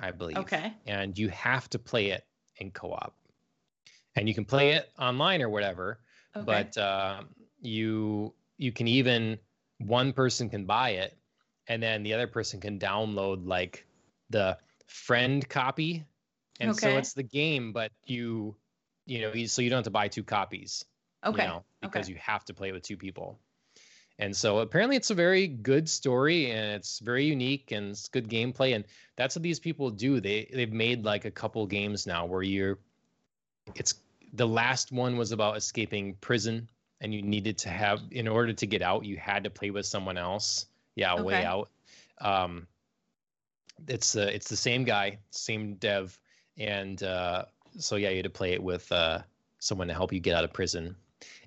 I 0.00 0.10
believe 0.12 0.38
okay 0.38 0.72
and 0.86 1.18
you 1.18 1.28
have 1.28 1.68
to 1.70 1.78
play 1.78 2.10
it 2.10 2.24
in 2.58 2.70
co-op 2.70 3.14
and 4.20 4.28
you 4.28 4.34
can 4.34 4.44
play 4.44 4.72
it 4.72 4.90
online 4.98 5.40
or 5.40 5.48
whatever. 5.48 5.98
Okay. 6.36 6.44
But 6.44 6.76
uh, 6.76 7.22
you 7.62 8.34
you 8.58 8.70
can 8.70 8.86
even 8.86 9.38
one 9.78 10.12
person 10.12 10.50
can 10.50 10.66
buy 10.66 10.90
it, 10.90 11.16
and 11.66 11.82
then 11.82 12.02
the 12.02 12.12
other 12.12 12.26
person 12.26 12.60
can 12.60 12.78
download 12.78 13.46
like 13.46 13.86
the 14.28 14.58
friend 14.86 15.48
copy, 15.48 16.04
and 16.60 16.76
so 16.76 16.90
it's 16.98 17.14
the 17.14 17.22
game, 17.22 17.72
but 17.72 17.90
you 18.04 18.54
you 19.06 19.22
know 19.22 19.32
so 19.46 19.62
you 19.62 19.70
don't 19.70 19.78
have 19.78 19.84
to 19.84 19.90
buy 19.90 20.06
two 20.06 20.22
copies. 20.22 20.84
okay. 21.24 21.42
You 21.42 21.48
know, 21.48 21.64
because 21.80 22.04
okay. 22.04 22.12
you 22.12 22.18
have 22.22 22.44
to 22.44 22.54
play 22.54 22.68
it 22.68 22.72
with 22.72 22.82
two 22.82 22.98
people. 22.98 23.40
And 24.18 24.36
so 24.36 24.58
apparently 24.58 24.96
it's 24.96 25.08
a 25.08 25.14
very 25.14 25.46
good 25.46 25.88
story 25.88 26.50
and 26.50 26.72
it's 26.72 26.98
very 26.98 27.24
unique 27.24 27.72
and 27.72 27.92
it's 27.92 28.06
good 28.08 28.28
gameplay 28.28 28.74
and 28.74 28.84
that's 29.16 29.34
what 29.34 29.42
these 29.42 29.58
people 29.58 29.88
do. 29.88 30.20
They 30.20 30.50
they've 30.52 30.70
made 30.70 31.06
like 31.06 31.24
a 31.24 31.30
couple 31.30 31.66
games 31.66 32.06
now 32.06 32.26
where 32.26 32.42
you're 32.42 32.78
it's 33.74 33.94
the 34.32 34.46
last 34.46 34.92
one 34.92 35.16
was 35.16 35.32
about 35.32 35.56
escaping 35.56 36.14
prison 36.20 36.68
and 37.00 37.14
you 37.14 37.22
needed 37.22 37.58
to 37.58 37.68
have 37.68 38.00
in 38.10 38.28
order 38.28 38.52
to 38.52 38.66
get 38.66 38.82
out 38.82 39.04
you 39.04 39.16
had 39.16 39.44
to 39.44 39.50
play 39.50 39.70
with 39.70 39.86
someone 39.86 40.18
else. 40.18 40.66
Yeah, 40.94 41.14
a 41.16 41.22
way 41.22 41.44
out. 41.44 41.70
Um 42.20 42.66
it's 43.88 44.16
uh, 44.16 44.30
it's 44.32 44.48
the 44.48 44.56
same 44.56 44.84
guy, 44.84 45.18
same 45.30 45.74
dev 45.74 46.18
and 46.58 47.02
uh 47.02 47.44
so 47.78 47.96
yeah, 47.96 48.10
you 48.10 48.16
had 48.16 48.24
to 48.24 48.30
play 48.30 48.52
it 48.52 48.62
with 48.62 48.90
uh 48.92 49.20
someone 49.58 49.88
to 49.88 49.94
help 49.94 50.12
you 50.12 50.20
get 50.20 50.34
out 50.34 50.44
of 50.44 50.52
prison. 50.52 50.96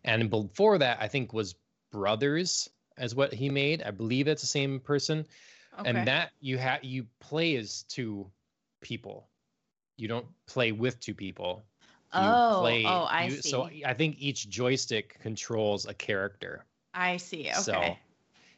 And 0.03 0.29
before 0.29 0.77
that, 0.77 0.97
I 0.99 1.07
think 1.07 1.33
was 1.33 1.55
Brothers 1.91 2.69
as 2.97 3.15
what 3.15 3.33
he 3.33 3.49
made. 3.49 3.83
I 3.83 3.91
believe 3.91 4.27
it's 4.27 4.41
the 4.41 4.47
same 4.47 4.79
person. 4.79 5.25
okay. 5.79 5.89
And 5.89 6.07
that 6.07 6.31
you 6.41 6.57
have 6.57 6.83
you 6.83 7.05
play 7.19 7.55
as 7.55 7.83
two 7.83 8.29
people. 8.81 9.29
You 9.97 10.07
don't 10.07 10.25
play 10.47 10.71
with 10.71 10.99
two 10.99 11.13
people. 11.13 11.63
Oh, 12.15 12.59
play, 12.61 12.85
oh, 12.85 13.07
I 13.09 13.25
you- 13.25 13.31
see. 13.41 13.49
So 13.49 13.69
I 13.85 13.93
think 13.93 14.17
each 14.19 14.49
joystick 14.49 15.19
controls 15.19 15.85
a 15.85 15.93
character. 15.93 16.65
I 16.93 17.17
see. 17.17 17.49
Okay. 17.49 17.61
So, 17.61 17.97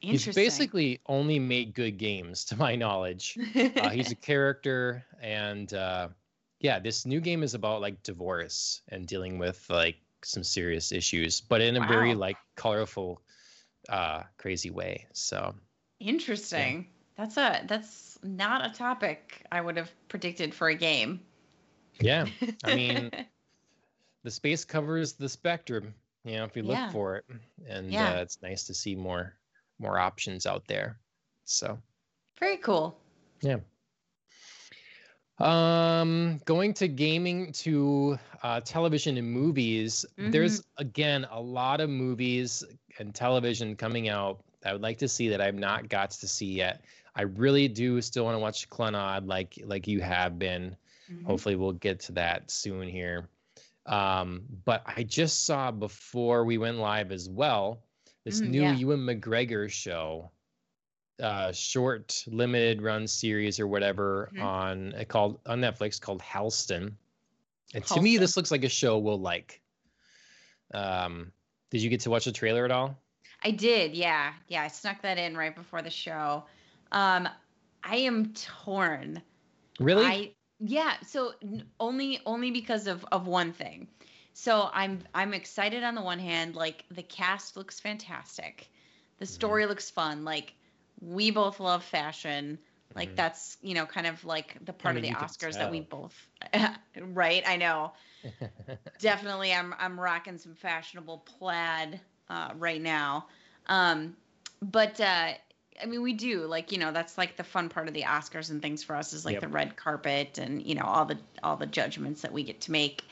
He's 0.02 0.28
basically 0.28 1.02
only 1.08 1.40
made 1.40 1.74
good 1.74 1.98
games, 1.98 2.46
to 2.46 2.58
my 2.58 2.76
knowledge. 2.76 3.40
Uh, 3.56 3.90
he's 3.90 4.12
a 4.12 4.16
character, 4.22 5.04
and 5.20 5.74
uh, 5.74 6.10
yeah, 6.60 6.80
this 6.80 7.06
new 7.08 7.20
game 7.20 7.42
is 7.42 7.56
about 7.56 7.82
like 7.82 8.04
divorce 8.04 8.82
and 8.90 9.08
dealing 9.08 9.40
with 9.40 9.66
like 9.70 9.96
some 10.24 10.44
serious 10.44 10.92
issues, 10.92 11.42
but 11.42 11.62
in 11.62 11.76
a 11.78 11.80
very 11.88 12.14
like 12.14 12.38
colorful, 12.56 13.22
uh, 13.90 14.24
crazy 14.38 14.70
way. 14.70 15.08
So 15.14 15.56
Interesting. 16.00 16.88
That's 17.16 17.38
a 17.38 17.64
that's 17.68 18.20
not 18.22 18.66
a 18.70 18.74
topic 18.74 19.44
I 19.52 19.62
would 19.62 19.78
have 19.78 19.92
predicted 20.10 20.54
for 20.54 20.68
a 20.68 20.76
game. 20.76 21.22
yeah, 22.00 22.28
I 22.64 22.76
mean, 22.76 23.12
the 24.26 24.32
space 24.32 24.66
covers 24.66 25.14
the 25.14 25.30
spectrum. 25.30 25.94
You 26.24 26.38
know, 26.38 26.44
if 26.46 26.56
you 26.58 26.64
look 26.64 26.76
Yeah. 26.78 26.92
for 26.92 27.18
it, 27.18 27.26
and 27.68 27.92
Yeah. 27.92 28.16
uh, 28.16 28.22
it's 28.24 28.42
nice 28.42 28.64
to 28.66 28.74
see 28.74 28.96
more 28.96 29.38
more 29.80 30.00
options 30.00 30.46
out 30.46 30.68
there. 30.68 30.98
So. 31.46 31.78
very 32.40 32.58
cool. 32.58 32.98
Yeah. 33.42 33.58
Um, 35.40 36.40
going 36.46 36.74
to 36.76 36.88
gaming 36.88 37.52
to 37.54 38.18
uh, 38.42 38.62
television 38.62 39.18
and 39.18 39.30
movies. 39.30 40.06
There's 40.18 40.64
again 40.78 41.28
a 41.30 41.40
lot 41.42 41.82
of 41.82 41.90
movies 41.90 42.64
and 43.00 43.14
television 43.14 43.76
coming 43.76 44.08
out 44.10 44.44
that 44.62 44.70
I 44.70 44.74
would 44.74 44.82
like 44.82 44.98
to 45.00 45.08
see 45.10 45.28
that 45.30 45.42
I've 45.42 45.56
not 45.56 45.90
got 45.90 46.12
to 46.12 46.28
see 46.28 46.54
yet. 46.54 46.84
I 47.16 47.24
really 47.24 47.68
do 47.68 48.02
still 48.02 48.24
want 48.26 48.36
to 48.36 48.40
watch 48.40 48.70
Clenod 48.70 49.28
like 49.28 49.60
like 49.66 49.88
you 49.88 50.00
have 50.02 50.40
been. 50.40 50.76
Mhm. 51.12 51.26
Hopefully, 51.26 51.56
we'll 51.56 51.74
get 51.74 52.00
to 52.02 52.12
that 52.14 52.50
soon 52.50 52.88
here. 52.88 53.28
Um, 53.86 54.46
but 54.66 54.84
I 54.86 55.04
just 55.04 55.44
saw 55.46 55.72
before 55.72 56.44
we 56.44 56.58
went 56.58 56.78
live 56.78 57.12
as 57.12 57.30
well 57.30 57.84
this 58.24 58.42
Mm, 58.42 58.48
new 58.50 58.62
yeah. 58.64 58.74
Ewan 58.74 59.00
McGregor 59.00 59.70
show, 59.70 60.32
uh, 61.22 61.52
short 61.52 62.24
limited 62.28 62.82
run 62.82 63.08
series 63.08 63.60
or 63.60 63.68
whatever 63.68 64.32
Mhm. 64.34 64.42
on 64.42 64.94
uh, 64.96 65.04
called 65.08 65.40
on 65.46 65.62
Netflix 65.62 66.02
called 66.02 66.22
Halston. 66.22 66.96
And 67.74 67.86
to 67.86 68.02
me, 68.02 68.18
this 68.18 68.36
looks 68.36 68.52
like 68.52 68.64
a 68.64 68.70
show 68.70 68.98
we'll 68.98 69.20
like. 69.20 69.62
Um, 70.74 71.32
did 71.70 71.82
you 71.82 71.90
get 71.90 72.02
to 72.02 72.10
watch 72.10 72.26
the 72.26 72.32
trailer 72.32 72.66
at 72.66 72.72
all? 72.72 72.98
I 73.44 73.52
did, 73.52 73.96
yeah. 73.96 74.34
Yeah, 74.48 74.64
I 74.64 74.68
snuck 74.70 75.02
that 75.04 75.18
in 75.18 75.38
right 75.38 75.56
before 75.56 75.82
the 75.82 75.90
show. 75.92 76.46
Um 76.92 77.30
I 77.84 77.98
am 77.98 78.34
torn. 78.34 79.22
Really? 79.80 80.06
I 80.06 80.36
yeah, 80.66 81.00
so 81.02 81.34
only 81.80 82.20
only 82.26 82.52
because 82.52 82.88
of 82.88 83.06
of 83.12 83.28
one 83.28 83.54
thing. 83.54 83.88
So 84.34 84.70
I'm 84.74 85.00
I'm 85.14 85.34
excited 85.34 85.84
on 85.84 85.96
the 85.96 86.02
one 86.02 86.20
hand, 86.20 86.56
like 86.56 86.86
the 86.92 87.04
cast 87.04 87.56
looks 87.58 87.80
fantastic. 87.80 88.70
The 89.18 89.26
Mhm. 89.28 89.28
story 89.28 89.66
looks 89.66 89.90
fun. 89.90 90.26
Like 90.26 90.54
we 91.02 91.32
both 91.32 91.60
love 91.60 91.84
fashion. 91.84 92.60
Like 92.96 93.16
Mhm. 93.16 93.16
that's, 93.16 93.58
you 93.62 93.74
know, 93.76 93.86
kind 93.86 94.08
of 94.08 94.24
like 94.26 94.58
the 94.64 94.74
part 94.74 94.96
mean, 94.96 94.98
of 94.98 95.04
the 95.04 95.12
Oscars 95.12 95.58
that 95.58 95.70
we 95.70 95.82
both 95.82 96.30
right, 97.00 97.44
I 97.48 97.58
know. 97.58 97.94
Definitely 99.00 99.54
I'm 99.54 99.74
I'm 99.78 100.00
rocking 100.00 100.38
some 100.38 100.56
fashionable 100.56 101.20
plaid 101.20 102.02
uh 102.30 102.52
right 102.56 102.82
now. 102.82 103.28
Um 103.68 104.18
but 104.62 105.00
uh 105.02 105.34
I 105.82 105.86
mean, 105.88 106.02
we 106.02 106.14
do 106.14 106.46
like 106.46 106.72
you 106.72 106.78
know 106.78 106.92
that's 106.92 107.18
like 107.18 107.36
the 107.36 107.44
fun 107.44 107.70
part 107.70 107.88
of 107.88 107.94
the 107.94 108.04
Oscars 108.04 108.50
and 108.50 108.62
things 108.62 108.84
for 108.84 108.96
us 108.96 109.14
is 109.14 109.26
like 109.26 109.34
Yep. 109.34 109.42
the 109.42 109.48
red 109.48 109.76
carpet 109.76 110.38
and 110.38 110.66
you 110.66 110.76
know 110.76 110.86
all 110.86 111.06
the 111.06 111.18
all 111.44 111.58
the 111.58 111.66
judgments 111.66 112.22
that 112.22 112.32
we 112.32 112.44
get 112.44 112.62
to 112.62 112.72
make. 112.72 113.04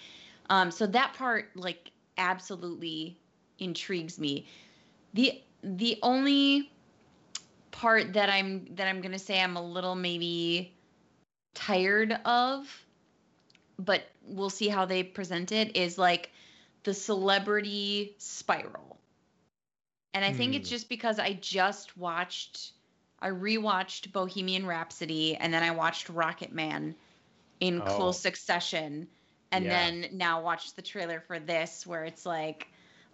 Um, 0.50 0.72
so 0.72 0.88
that 0.88 1.14
part 1.14 1.50
like 1.56 1.92
absolutely 2.18 3.18
intrigues 3.60 4.20
me. 4.20 4.46
the 5.14 5.42
The 5.64 6.00
only 6.02 6.72
part 7.72 8.14
that 8.14 8.30
I'm 8.30 8.66
that 8.76 8.88
I'm 8.88 9.02
gonna 9.02 9.20
say 9.20 9.42
I'm 9.42 9.58
a 9.58 9.64
little 9.66 9.96
maybe 9.96 10.74
tired 11.54 12.18
of, 12.26 12.68
but 13.78 14.04
we'll 14.26 14.50
see 14.50 14.68
how 14.70 14.86
they 14.86 15.04
present 15.04 15.52
it 15.52 15.76
is 15.76 15.98
like 15.98 16.32
the 16.84 16.94
celebrity 16.94 18.16
spiral. 18.18 18.93
And 20.14 20.24
I 20.24 20.32
think 20.34 20.54
it's 20.56 20.70
Hmm. 20.70 20.74
just 20.76 20.90
because 20.90 21.18
I 21.20 21.34
just 21.34 21.98
watched, 21.98 22.74
I 23.20 23.30
rewatched 23.30 24.12
Bohemian 24.12 24.66
Rhapsody 24.66 25.36
and 25.36 25.54
then 25.54 25.64
I 25.64 25.72
watched 25.72 26.08
Rocketman 26.08 26.94
in 27.60 27.82
Oh. 27.82 27.86
close 27.86 28.20
succession. 28.20 29.08
And 29.52 29.66
Yeah. 29.66 29.72
then 29.72 30.10
now 30.14 30.42
watched 30.42 30.76
the 30.76 30.82
trailer 30.82 31.20
for 31.20 31.40
this 31.40 31.86
where 31.88 32.04
it's 32.06 32.26
like, 32.26 32.68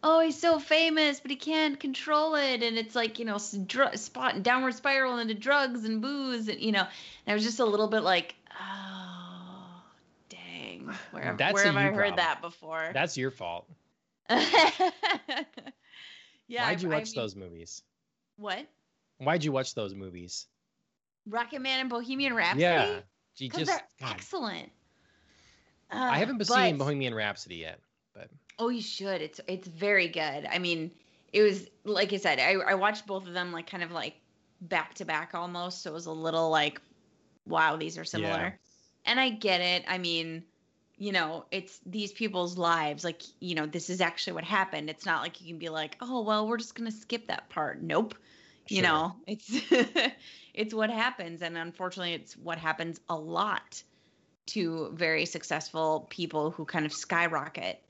oh, 0.04 0.22
he's 0.22 0.40
so 0.40 0.60
famous, 0.60 1.20
but 1.20 1.30
he 1.32 1.36
can't 1.38 1.78
control 1.80 2.36
it. 2.36 2.64
And 2.64 2.78
it's 2.78 2.96
like, 2.96 3.20
you 3.20 3.26
know, 3.26 3.38
dr- 3.66 4.00
spot 4.00 4.42
downward 4.44 4.74
spiral 4.76 5.18
into 5.20 5.34
drugs 5.34 5.84
and 5.86 6.02
booze. 6.02 6.48
And, 6.48 6.60
you 6.62 6.72
know, 6.72 6.80
and 6.82 6.90
I 7.28 7.34
was 7.34 7.44
just 7.44 7.60
a 7.60 7.66
little 7.66 7.88
bit 7.88 8.02
like, 8.04 8.36
oh, 8.62 9.82
dang. 10.30 10.94
Where, 11.12 11.24
have- 11.24 11.38
That's 11.38 11.54
where 11.54 11.66
have 11.66 11.76
I 11.76 11.90
you 11.90 11.94
heard 11.94 12.16
that 12.18 12.42
before? 12.42 12.90
That's 12.94 13.18
your 13.18 13.32
fault. 13.32 13.70
yeah. 16.50 16.68
Why'd 16.68 16.80
I- 16.80 16.82
you 16.82 16.92
I 16.92 16.96
watch 16.98 17.06
mean- 17.16 17.16
those 17.16 17.36
movies? 17.38 17.82
What? 18.36 18.68
Why'd 19.20 19.44
you 19.46 19.52
watch 19.54 19.74
those 19.76 19.94
movies? 19.94 20.48
Rocketman 21.30 21.68
and 21.68 21.90
Bohemian 21.90 22.34
Rhapsody? 22.34 22.62
Yeah, 22.64 23.00
Because 23.38 23.60
just. 23.68 23.72
they're 23.72 23.88
God, 24.08 24.16
excellent. 24.16 24.72
I 25.92 26.10
Uh, 26.10 26.14
haven't 26.14 26.38
but- 26.38 26.48
seen 26.48 26.78
Bohemian 26.78 27.14
Rhapsody 27.16 27.56
yet, 27.58 27.80
but 28.14 28.30
Oh, 28.58 28.70
you 28.70 28.82
should. 28.82 29.22
It's 29.22 29.40
it's 29.48 29.68
very 29.68 30.08
good. 30.10 30.46
I 30.46 30.60
mean, 30.60 30.92
it 31.32 31.42
was 31.42 31.68
like 31.86 32.12
I 32.14 32.18
said, 32.18 32.40
I, 32.40 32.54
I 32.54 32.74
watched 32.76 33.06
both 33.08 33.26
of 33.28 33.34
them 33.34 33.52
like 33.54 33.70
kind 33.70 33.84
of 33.84 33.92
like 33.92 34.16
back 34.62 34.94
to 34.96 35.06
back 35.06 35.34
almost. 35.34 35.82
So 35.84 35.92
it 35.92 35.94
was 35.94 36.08
a 36.08 36.12
little 36.12 36.50
like, 36.50 36.82
wow, 37.46 37.76
these 37.78 37.98
are 37.98 38.04
similar. 38.06 38.30
Yeah. 38.38 38.52
And 39.06 39.20
I 39.20 39.30
get 39.30 39.62
it. 39.62 39.86
I 39.88 39.98
mean, 39.98 40.44
you 41.00 41.12
know, 41.14 41.46
it's 41.50 41.80
these 41.86 42.12
people's 42.12 42.58
lives. 42.58 43.04
Like, 43.04 43.24
you 43.40 43.56
know, 43.56 43.66
this 43.66 43.90
is 43.90 44.02
actually 44.02 44.34
what 44.34 44.44
happened. 44.44 44.90
It's 44.90 45.06
not 45.06 45.24
like 45.24 45.42
you 45.42 45.48
can 45.48 45.58
be 45.58 45.70
like, 45.70 45.98
oh, 46.02 46.22
well, 46.22 46.48
we're 46.48 46.58
just 46.58 46.76
gonna 46.76 46.92
skip 46.92 47.28
that 47.28 47.50
part. 47.50 47.82
Nope. 47.82 48.14
You 48.68 48.84
know, 48.84 49.16
it's 49.26 49.50
it's 50.54 50.74
what 50.76 50.92
happens, 50.92 51.42
and 51.42 51.58
unfortunately, 51.58 52.14
it's 52.14 52.38
what 52.38 52.60
happens 52.60 53.00
a 53.10 53.16
lot 53.16 53.82
to 54.48 54.92
very 54.94 55.26
successful 55.26 56.08
people 56.10 56.52
who 56.52 56.66
kind 56.66 56.86
of 56.86 56.94
skyrocket. 56.94 57.82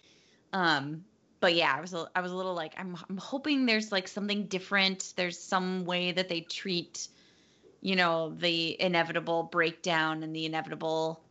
Um, 0.54 1.04
but 1.40 1.56
yeah, 1.56 1.74
I 1.76 1.82
was 1.82 1.94
a, 1.94 2.10
I 2.16 2.22
was 2.22 2.32
a 2.32 2.36
little 2.36 2.54
like 2.54 2.74
I'm 2.78 2.98
I'm 3.10 3.18
hoping 3.18 3.66
there's 3.66 3.92
like 3.92 4.08
something 4.08 4.46
different. 4.46 5.14
There's 5.16 5.40
some 5.40 5.86
way 5.86 6.12
that 6.12 6.30
they 6.30 6.42
treat, 6.42 7.08
you 7.82 7.96
know, 7.96 8.36
the 8.38 8.80
inevitable 8.82 9.44
breakdown 9.44 10.24
and 10.24 10.36
the 10.36 10.46
inevitable, 10.46 11.22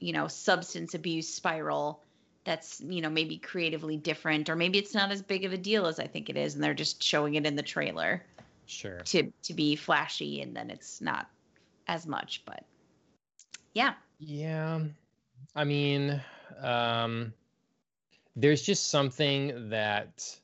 you 0.00 0.12
know, 0.12 0.28
substance 0.28 0.94
abuse 0.94 1.28
spiral. 1.28 2.02
That's 2.44 2.80
you 2.80 3.02
know 3.02 3.10
maybe 3.10 3.38
creatively 3.38 3.96
different, 3.96 4.48
or 4.48 4.56
maybe 4.56 4.78
it's 4.78 4.94
not 4.94 5.10
as 5.12 5.22
big 5.22 5.44
of 5.44 5.52
a 5.52 5.58
deal 5.58 5.86
as 5.86 6.00
I 6.00 6.06
think 6.06 6.30
it 6.30 6.36
is, 6.36 6.54
and 6.54 6.64
they're 6.64 6.74
just 6.74 7.02
showing 7.02 7.34
it 7.36 7.46
in 7.46 7.56
the 7.56 7.62
trailer 7.62 8.24
sure. 8.66 9.00
to 9.06 9.32
to 9.44 9.54
be 9.54 9.76
flashy, 9.76 10.40
and 10.42 10.56
then 10.56 10.70
it's 10.70 11.00
not 11.00 11.28
as 11.88 12.06
much. 12.06 12.42
But 12.46 12.64
yeah, 13.74 13.94
Yeah. 14.18 14.80
I 15.54 15.64
mean, 15.64 16.20
um 16.60 17.34
there's 18.36 18.62
just 18.62 18.90
something 18.90 19.70
that 19.70 20.38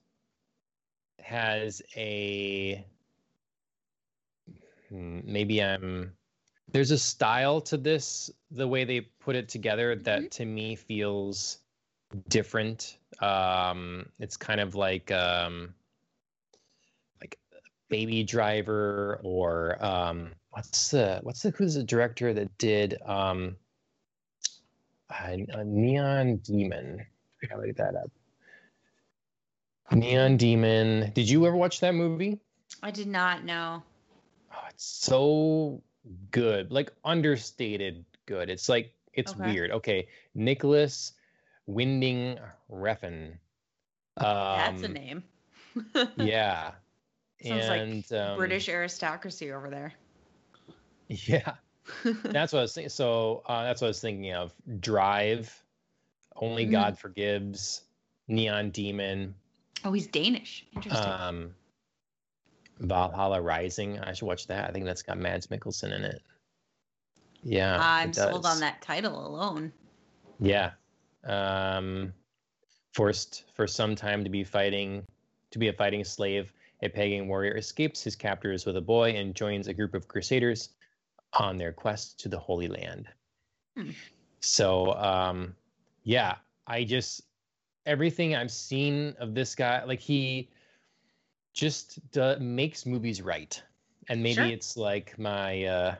has 1.20 1.82
a 1.96 2.84
hmm, 4.88 5.20
maybe 5.24 5.62
I'm 5.62 6.15
there's 6.72 6.90
a 6.90 6.98
style 6.98 7.60
to 7.62 7.76
this 7.76 8.30
the 8.50 8.66
way 8.66 8.84
they 8.84 9.00
put 9.00 9.36
it 9.36 9.48
together 9.48 9.94
that 9.96 10.22
Mhm. 10.22 10.30
to 10.30 10.44
me 10.44 10.76
feels 10.76 11.58
different. 12.28 12.98
Um 13.20 14.06
it's 14.18 14.36
kind 14.36 14.60
of 14.60 14.74
like 14.74 15.10
um 15.10 15.74
like 17.20 17.38
baby 17.88 18.24
driver 18.24 19.20
or 19.22 19.82
um 19.84 20.32
what's 20.50 20.90
the 20.90 21.20
what's 21.22 21.42
the 21.42 21.50
who's 21.50 21.74
the 21.74 21.84
director 21.84 22.32
that 22.34 22.56
did 22.58 23.00
um 23.06 23.56
a, 25.10 25.46
a 25.50 25.64
neon 25.64 26.36
demon? 26.38 27.06
I 27.42 27.46
gotta 27.46 27.66
look 27.66 27.76
that 27.76 27.94
up. 27.94 28.10
Neon 29.92 30.36
demon. 30.36 31.12
Did 31.14 31.30
you 31.30 31.46
ever 31.46 31.56
watch 31.56 31.78
that 31.80 31.94
movie? 31.94 32.40
I 32.82 32.90
did 32.90 33.06
not 33.06 33.44
know. 33.44 33.82
Oh, 34.52 34.64
it's 34.70 34.84
so 34.84 35.80
good, 36.30 36.70
like 36.72 36.92
understated 37.04 38.04
good. 38.26 38.50
It's 38.50 38.68
like 38.68 38.92
it's 39.12 39.34
Okay. 39.34 39.44
weird. 39.44 39.70
Okay, 39.70 40.08
Nicolas 40.34 41.12
Winding 41.66 42.38
Refn. 42.70 43.38
That's 44.16 44.82
a 44.82 44.88
Um, 44.88 44.92
name. 44.92 45.24
Yeah, 46.16 46.72
Sounds 47.42 47.68
like 47.68 48.20
um, 48.20 48.36
British 48.36 48.68
aristocracy 48.68 49.52
over 49.52 49.68
there. 49.70 49.92
Yeah, 51.08 51.54
that's 52.04 52.52
what 52.52 52.60
I 52.60 52.62
was 52.62 52.74
thinking. 52.74 52.88
So 52.88 53.42
uh, 53.46 53.62
that's 53.64 53.80
what 53.80 53.88
I 53.88 53.90
was 53.90 54.00
thinking 54.00 54.32
of. 54.32 54.52
Drive, 54.80 55.62
Only 56.34 56.66
Mhm. 56.66 56.70
God 56.72 56.98
Forgives, 56.98 57.82
Neon 58.28 58.70
Demon, 58.70 59.34
Oh, 59.84 59.92
he's 59.92 60.06
Danish. 60.08 60.66
Interesting. 60.74 61.12
um, 61.12 61.54
Valhalla 62.80 63.40
Rising. 63.40 63.98
I 64.00 64.12
should 64.12 64.26
watch 64.26 64.46
that. 64.48 64.68
I 64.68 64.72
think 64.72 64.84
that's 64.84 65.02
got 65.02 65.18
Mads 65.18 65.46
Mikkelsen 65.46 65.94
in 65.94 66.04
it. 66.04 66.22
Yeah, 67.42 67.78
I'm 67.80 68.12
sold 68.12 68.44
on 68.44 68.60
that 68.60 68.82
title 68.82 69.26
alone. 69.26 69.72
Yeah. 70.40 70.72
Um, 71.24 72.12
forced 72.92 73.44
for 73.54 73.66
some 73.66 73.94
time 73.94 74.24
to 74.24 74.30
be 74.30 74.42
fighting, 74.42 75.04
to 75.50 75.58
be 75.58 75.68
a 75.68 75.72
fighting 75.72 76.04
slave, 76.04 76.52
a 76.82 76.88
pagan 76.88 77.28
warrior 77.28 77.56
escapes 77.56 78.02
his 78.02 78.16
captors 78.16 78.66
with 78.66 78.76
a 78.76 78.80
boy 78.80 79.10
and 79.10 79.34
joins 79.34 79.68
a 79.68 79.74
group 79.74 79.94
of 79.94 80.08
crusaders 80.08 80.70
on 81.32 81.56
their 81.56 81.72
quest 81.72 82.18
to 82.20 82.28
the 82.28 82.38
Holy 82.38 82.68
Land. 82.68 83.08
Hmm. 83.76 83.90
So, 84.40 84.92
um, 84.94 85.54
yeah, 86.04 86.36
I 86.66 86.84
just 86.84 87.22
everything 87.86 88.34
I've 88.34 88.50
seen 88.50 89.14
of 89.18 89.34
this 89.34 89.54
guy, 89.54 89.84
like 89.84 90.00
he 90.00 90.48
just 91.56 92.00
do, 92.12 92.36
makes 92.40 92.86
movies 92.86 93.22
right, 93.22 93.62
and 94.10 94.22
maybe 94.22 94.34
Sure. 94.34 94.46
it's 94.52 94.76
like 94.76 95.18
my 95.18 95.64
uh, 95.64 95.96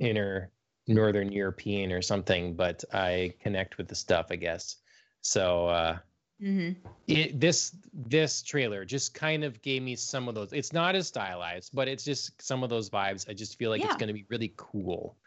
inner 0.00 0.52
Northern 0.86 1.32
European 1.32 1.92
or 1.92 2.02
something, 2.02 2.54
but 2.56 2.84
I 2.94 3.34
connect 3.40 3.78
with 3.78 3.88
the 3.88 3.96
stuff, 3.96 4.28
I 4.30 4.36
guess. 4.36 4.76
So 5.22 5.68
uh, 5.68 5.98
hmm 6.40 6.72
it, 7.08 7.40
this 7.40 7.76
this 7.94 8.42
trailer 8.42 8.84
just 8.84 9.14
kind 9.14 9.44
of 9.44 9.62
gave 9.62 9.82
me 9.82 9.96
some 9.96 10.28
of 10.28 10.34
those. 10.34 10.52
It's 10.52 10.72
not 10.72 10.94
as 10.94 11.08
stylized, 11.08 11.70
but 11.74 11.88
it's 11.88 12.04
just 12.04 12.40
some 12.42 12.62
of 12.62 12.70
those 12.70 12.90
vibes. 12.90 13.28
I 13.28 13.34
just 13.34 13.58
feel 13.58 13.70
like 13.70 13.84
it's 13.84 13.96
going 13.96 14.08
to 14.08 14.14
be 14.14 14.26
really 14.28 14.52
cool. 14.56 15.18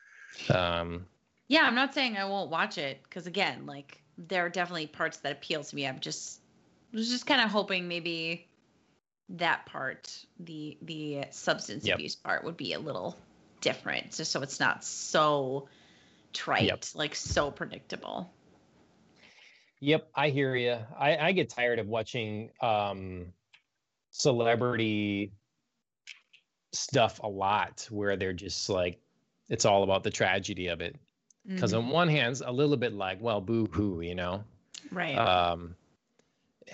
Um, 0.50 1.10
Yeah, 1.48 1.64
I'm 1.64 1.76
not 1.76 1.94
saying 1.94 2.18
I 2.18 2.26
won't 2.26 2.50
watch 2.50 2.78
it 2.78 3.04
because 3.04 3.28
again, 3.28 3.66
like 3.66 4.04
there 4.18 4.46
are 4.46 4.50
definitely 4.50 4.88
parts 4.88 5.18
that 5.20 5.34
appeal 5.34 5.64
to 5.64 5.76
me. 5.76 5.88
I'm 5.88 6.00
just 6.00 6.42
was 6.94 7.10
just 7.10 7.26
kind 7.26 7.42
of 7.42 7.50
hoping 7.50 7.88
maybe 7.88 8.51
that 9.38 9.66
part, 9.66 10.26
the 10.40 10.78
the 10.82 11.24
substance 11.32 11.86
Yep. 11.86 11.96
abuse 11.96 12.16
part, 12.16 12.44
would 12.44 12.58
be 12.58 12.74
a 12.74 12.80
little 12.80 13.18
different, 13.62 14.14
just 14.14 14.32
so 14.32 14.42
it's 14.42 14.60
not 14.60 14.84
so 14.84 15.68
trite, 16.34 16.92
like 16.96 17.16
so 17.16 17.52
predictable. 17.52 18.30
Yep, 19.80 20.10
I 20.16 20.30
hear 20.30 20.56
you. 20.56 20.78
I, 20.98 21.18
I 21.18 21.32
get 21.32 21.50
tired 21.50 21.80
of 21.80 21.88
watching 21.88 22.52
um, 22.62 23.34
celebrity 24.12 25.32
stuff 26.72 27.20
a 27.24 27.28
lot 27.28 27.88
where 27.90 28.16
they're 28.16 28.34
just 28.34 28.70
like, 28.70 29.00
it's 29.50 29.66
all 29.66 29.84
about 29.84 30.04
the 30.04 30.12
tragedy 30.12 30.68
of 30.68 30.82
it. 30.82 30.96
Because 31.56 31.74
Mhm. 31.74 31.78
on 31.78 31.90
one 31.90 32.08
hand, 32.08 32.32
it's 32.32 32.42
a 32.42 32.52
little 32.52 32.78
bit 32.78 32.94
like, 32.94 33.20
well, 33.22 33.42
boo 33.42 33.68
hoo, 33.72 34.02
you 34.02 34.16
know? 34.16 34.44
right, 34.92 35.18
Um, 35.18 35.76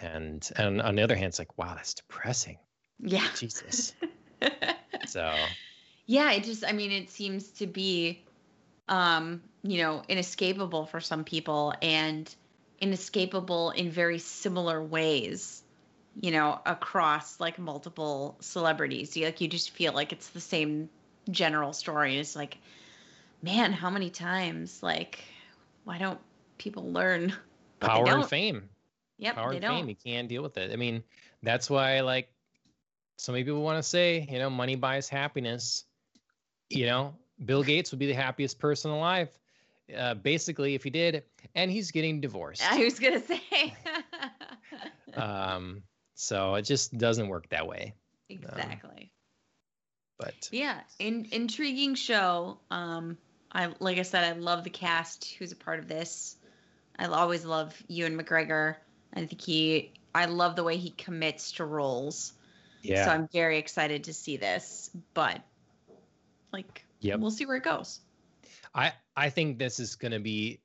and, 0.02 0.50
and 0.56 0.82
on 0.82 0.96
the 0.96 1.02
other 1.02 1.16
hand, 1.16 1.28
it's 1.28 1.40
like, 1.40 1.58
wow, 1.58 1.74
that's 1.76 1.94
depressing. 1.94 2.58
yeah, 3.00 3.28
Jesus. 3.36 3.94
So, 5.06 5.32
yeah 6.08 6.32
it 6.32 6.44
just 6.44 6.66
i 6.66 6.72
mean 6.72 6.92
it 6.92 7.12
seems 7.12 7.50
to 7.50 7.68
be 7.68 8.24
um 8.90 9.44
you 9.62 9.84
know 9.84 10.02
inescapable 10.08 10.88
for 10.88 11.00
some 11.00 11.24
people 11.24 11.74
and 11.82 12.34
inescapable 12.80 13.72
in 13.72 13.92
very 13.92 14.18
similar 14.18 14.82
ways 14.82 15.62
you 16.20 16.32
know 16.32 16.60
across 16.66 17.40
like 17.40 17.60
multiple 17.60 18.38
celebrities 18.40 19.16
you 19.16 19.26
like 19.26 19.42
you 19.42 19.48
just 19.48 19.70
feel 19.72 19.94
like 19.94 20.12
it's 20.12 20.30
the 20.30 20.40
same 20.40 20.90
general 21.30 21.74
story 21.74 22.18
it's 22.18 22.36
like 22.36 22.58
man 23.42 23.74
how 23.74 23.90
many 23.90 24.10
times 24.10 24.82
like 24.82 25.20
why 25.84 25.98
don't 25.98 26.20
people 26.58 26.92
learn 26.92 27.34
power 27.80 28.08
and 28.08 28.30
fame. 28.30 28.70
Yep 29.18 29.36
power 29.36 29.52
they 29.52 29.58
and 29.58 29.66
fame. 29.66 29.80
don't 29.80 29.90
You 29.90 29.96
can't 29.96 30.28
deal 30.28 30.44
with 30.44 30.58
it. 30.58 30.72
I 30.72 30.76
mean, 30.76 31.04
that's 31.44 31.70
why 31.70 32.02
like 32.02 32.30
so 33.18 33.32
many 33.32 33.44
people 33.44 33.62
want 33.62 33.82
to 33.82 33.88
say, 33.88 34.28
you 34.30 34.40
know, 34.40 34.50
money 34.50 34.76
buys 34.76 35.10
happiness. 35.10 35.86
You 36.70 36.86
know, 36.86 37.16
Bill 37.44 37.64
Gates 37.64 37.92
would 37.92 38.00
be 38.00 38.08
the 38.08 38.14
happiest 38.14 38.60
person 38.60 38.92
alive. 38.92 39.30
Uh, 39.96 40.14
basically, 40.16 40.76
if 40.76 40.84
he 40.84 40.90
did, 40.90 41.24
and 41.56 41.72
he's 41.72 41.92
getting 41.92 42.20
divorced. 42.20 42.62
i 42.70 42.84
was 42.84 43.00
gonna 43.00 43.22
say 43.22 43.42
Um, 45.16 45.84
so 46.14 46.56
it 46.56 46.64
just 46.64 46.96
doesn't 46.96 47.28
work 47.28 47.50
that 47.50 47.68
way. 47.68 47.96
exactly 48.30 49.12
But 50.20 50.50
Yeah, 50.52 50.80
in, 51.00 51.28
intriguing 51.32 51.96
show. 51.96 52.60
Um, 52.70 53.18
I 53.52 53.74
like 53.80 53.98
I 53.98 54.02
said, 54.02 54.24
I 54.24 54.38
love 54.38 54.64
the 54.64 54.70
cast 54.70 55.34
who's 55.40 55.52
a 55.52 55.56
part 55.56 55.80
of 55.80 55.88
this. 55.88 56.36
I 57.00 57.06
always 57.06 57.46
love 57.46 57.74
Ewan 57.88 58.20
McGregor. 58.20 58.76
I 59.14 59.26
think 59.26 59.42
he. 59.42 59.92
I 60.14 60.26
love 60.26 60.56
the 60.56 60.64
way 60.64 60.78
he 60.78 60.92
commits 60.92 61.54
to 61.54 61.66
roles. 61.66 62.34
yeah, 62.82 63.06
So 63.06 63.12
I'm 63.12 63.28
very 63.32 63.58
excited 63.58 64.06
to 64.06 64.14
see 64.14 64.38
this. 64.38 64.90
But 65.14 65.42
like, 66.52 66.84
Yep. 67.02 67.20
we'll 67.20 67.32
see 67.32 67.46
where 67.46 67.58
it 67.58 67.64
goes. 67.64 68.00
I 68.74 68.94
I 69.16 69.30
think 69.30 69.60
this 69.60 69.80
is 69.80 69.96
gonna 69.96 70.20
be 70.20 70.60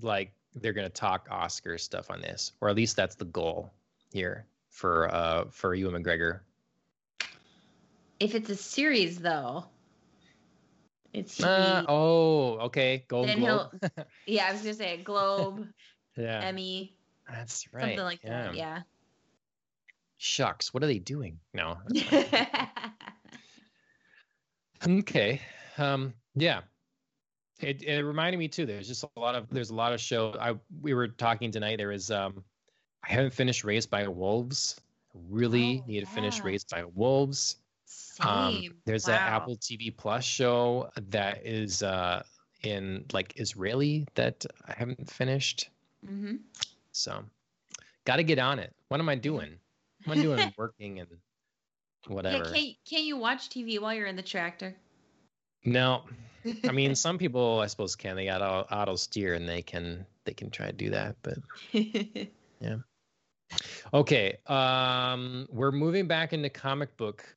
like 0.00 0.32
they're 0.54 0.72
gonna 0.72 0.88
talk 0.88 1.28
Oscar 1.30 1.78
stuff 1.78 2.10
on 2.10 2.20
this, 2.20 2.52
or 2.60 2.68
at 2.68 2.76
least 2.76 2.96
that's 2.96 3.14
the 3.16 3.24
goal 3.24 3.70
here 4.12 4.46
for 4.68 5.12
uh 5.12 5.44
for 5.50 5.74
Ewan 5.74 6.02
McGregor. 6.02 6.40
If 8.18 8.34
it's 8.34 8.50
a 8.50 8.56
series, 8.56 9.18
though, 9.18 9.64
it's 11.14 11.42
Uh, 11.42 11.82
oh, 11.88 12.58
okay. 12.66 13.04
Golden 13.08 13.40
Globe. 13.40 13.68
yeah, 14.26 14.46
I 14.48 14.52
was 14.52 14.60
gonna 14.60 14.74
say 14.74 14.98
Globe, 14.98 15.66
Yeah, 16.16 16.46
Emmy, 16.46 16.94
that's 17.32 17.66
right. 17.72 17.82
something 17.82 17.98
like 18.00 18.22
that. 18.22 18.54
Yeah. 18.54 18.80
Shucks, 20.18 20.74
what 20.74 20.82
are 20.82 20.86
they 20.86 20.98
doing? 20.98 21.38
No. 21.54 21.78
okay. 24.86 25.40
Um. 25.78 26.14
Yeah. 26.34 26.60
It, 27.60 27.82
it 27.82 28.02
reminded 28.04 28.38
me 28.38 28.48
too. 28.48 28.64
There's 28.64 28.88
just 28.88 29.04
a 29.16 29.20
lot 29.20 29.34
of 29.34 29.48
there's 29.50 29.70
a 29.70 29.74
lot 29.74 29.92
of 29.92 30.00
show. 30.00 30.34
I 30.40 30.54
we 30.80 30.94
were 30.94 31.08
talking 31.08 31.50
tonight. 31.50 31.76
There 31.76 31.92
is 31.92 32.10
um, 32.10 32.42
I 33.06 33.12
haven't 33.12 33.34
finished 33.34 33.64
Raised 33.64 33.90
by 33.90 34.06
Wolves. 34.08 34.80
Really 35.28 35.82
Oh, 35.82 35.86
need 35.86 36.00
to 36.00 36.06
finish 36.06 36.38
yeah. 36.38 36.44
Raised 36.44 36.70
by 36.70 36.84
Wolves. 36.94 37.56
Um, 38.20 38.54
Same. 38.54 38.74
there's 38.84 39.06
wow. 39.06 39.14
that 39.14 39.22
Apple 39.22 39.56
TV 39.56 39.94
Plus 39.94 40.24
show 40.24 40.90
that 41.10 41.44
is 41.46 41.82
uh 41.82 42.22
in 42.62 43.04
like 43.12 43.32
Israeli 43.36 44.06
that 44.14 44.44
I 44.68 44.74
haven't 44.76 45.10
finished. 45.10 45.68
hmm 46.06 46.36
So, 47.00 47.24
got 48.04 48.16
to 48.16 48.24
get 48.24 48.38
on 48.38 48.58
it. 48.58 48.74
What 48.88 49.00
am 49.00 49.08
I 49.08 49.14
doing? 49.14 49.56
What 50.04 50.16
am 50.16 50.20
I 50.20 50.22
doing? 50.22 50.54
Working 50.58 51.00
and 51.00 51.08
whatever. 52.06 52.44
Yeah, 52.44 52.52
can't, 52.52 52.76
can't 52.88 53.04
you 53.04 53.16
watch 53.16 53.48
TV 53.48 53.80
while 53.80 53.94
you're 53.94 54.06
in 54.06 54.16
the 54.16 54.22
tractor? 54.22 54.76
no, 55.64 56.04
I 56.64 56.72
mean 56.72 56.94
some 56.94 57.18
people 57.18 57.60
I 57.60 57.66
suppose 57.66 57.96
can. 57.96 58.16
They 58.16 58.24
got 58.26 58.42
auto, 58.42 58.66
auto 58.74 58.96
steer 58.96 59.34
and 59.34 59.48
they 59.48 59.62
can 59.62 60.06
they 60.24 60.32
can 60.32 60.50
try 60.50 60.66
to 60.66 60.72
do 60.72 60.90
that. 60.90 61.16
But 61.22 61.38
yeah. 61.72 62.76
okay, 63.92 64.38
um, 64.46 65.46
we're 65.50 65.72
moving 65.72 66.06
back 66.06 66.32
into 66.32 66.48
comic 66.48 66.96
book 66.96 67.36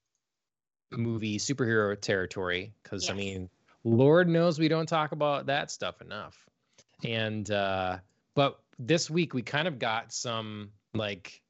movie 0.91 1.37
superhero 1.37 1.99
territory 1.99 2.73
because 2.83 3.09
I 3.09 3.13
mean, 3.13 3.49
Lord 3.83 4.29
knows 4.29 4.59
we 4.59 4.67
don't 4.67 4.87
talk 4.87 5.11
about 5.11 5.47
that 5.47 5.71
stuff 5.71 6.01
enough. 6.01 6.37
And 7.03 7.49
uh, 7.51 7.97
But 8.35 8.59
this 8.87 9.09
week 9.09 9.33
we 9.33 9.41
kind 9.41 9.67
of 9.67 9.79
got 9.79 10.13
some 10.13 10.71
like 10.93 11.41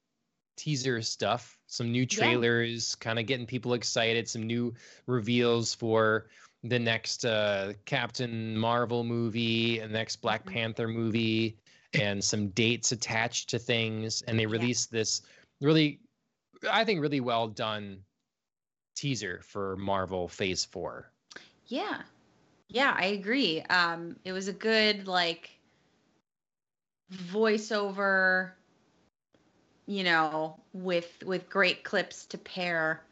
teaser 0.55 1.01
stuff, 1.01 1.57
some 1.67 1.91
new 1.91 2.05
trailers, 2.05 2.95
yeah. 2.97 3.03
kind 3.03 3.19
of 3.19 3.25
getting 3.25 3.45
people 3.45 3.73
excited, 3.73 4.27
some 4.27 4.43
new 4.43 4.73
reveals 5.07 5.73
for 5.73 6.27
the 6.63 6.79
next 6.79 7.25
uh, 7.25 7.73
Captain 7.85 8.57
Marvel 8.57 9.03
movie, 9.03 9.79
and 9.79 9.91
next 9.91 10.17
Black 10.17 10.41
mm-hmm. 10.41 10.53
Panther 10.53 10.87
movie, 10.87 11.57
and 11.93 12.23
some 12.23 12.49
dates 12.49 12.91
attached 12.91 13.49
to 13.49 13.59
things. 13.59 14.21
And 14.23 14.39
they 14.39 14.45
released 14.45 14.89
yeah. 14.91 14.99
this 14.99 15.21
really, 15.59 15.99
I 16.71 16.85
think, 16.85 17.01
really 17.01 17.19
well 17.19 17.47
done 17.47 17.99
teaser 18.95 19.41
for 19.43 19.75
Marvel 19.75 20.27
Phase 20.27 20.63
Four. 20.63 21.11
Yeah, 21.67 22.01
yeah, 22.69 22.95
I 22.97 23.07
agree. 23.07 23.61
Um, 23.63 24.15
it 24.23 24.31
was 24.31 24.47
a 24.47 24.53
good 24.53 25.07
like 25.07 25.49
voiceover, 27.11 28.51
you 29.85 30.03
know, 30.03 30.59
with 30.73 31.23
with 31.25 31.49
great 31.49 31.83
clips 31.83 32.25
to 32.27 32.37
pair 32.37 33.03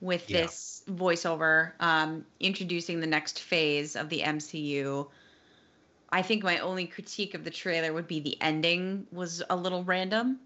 with 0.00 0.28
yeah. 0.28 0.42
this 0.42 0.82
voiceover, 0.90 1.72
um, 1.80 2.26
introducing 2.40 3.00
the 3.00 3.06
next 3.06 3.40
phase 3.40 3.96
of 3.96 4.08
the 4.08 4.20
MCU. 4.20 5.08
I 6.10 6.22
think 6.22 6.42
my 6.42 6.58
only 6.58 6.86
critique 6.86 7.34
of 7.34 7.44
the 7.44 7.50
trailer 7.50 7.92
would 7.92 8.06
be 8.06 8.20
the 8.20 8.36
ending 8.40 9.06
was 9.12 9.42
a 9.48 9.56
little 9.56 9.84
random. 9.84 10.40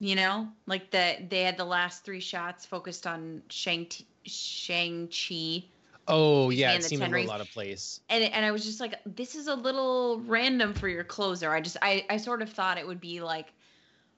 You 0.00 0.16
know, 0.16 0.48
like 0.66 0.90
that 0.92 1.28
they 1.28 1.42
had 1.42 1.58
the 1.58 1.64
last 1.66 2.04
three 2.04 2.20
shots 2.20 2.64
focused 2.64 3.06
on 3.06 3.42
Shang 3.50 3.86
Shang 4.24 5.08
Chi 5.08 5.64
Oh 6.12 6.50
yeah, 6.50 6.72
it 6.72 6.82
seemed 6.82 7.04
in 7.04 7.14
a 7.14 7.22
lot 7.22 7.40
of 7.40 7.50
place. 7.52 8.00
And 8.08 8.24
and 8.24 8.44
I 8.44 8.50
was 8.50 8.64
just 8.64 8.80
like, 8.80 8.96
this 9.06 9.36
is 9.36 9.46
a 9.46 9.54
little 9.54 10.20
random 10.26 10.74
for 10.74 10.88
your 10.88 11.04
closer. 11.04 11.52
I 11.52 11.60
just 11.60 11.76
I 11.80 12.04
I 12.10 12.16
sort 12.16 12.42
of 12.42 12.50
thought 12.50 12.78
it 12.78 12.86
would 12.86 13.00
be 13.00 13.20
like, 13.20 13.52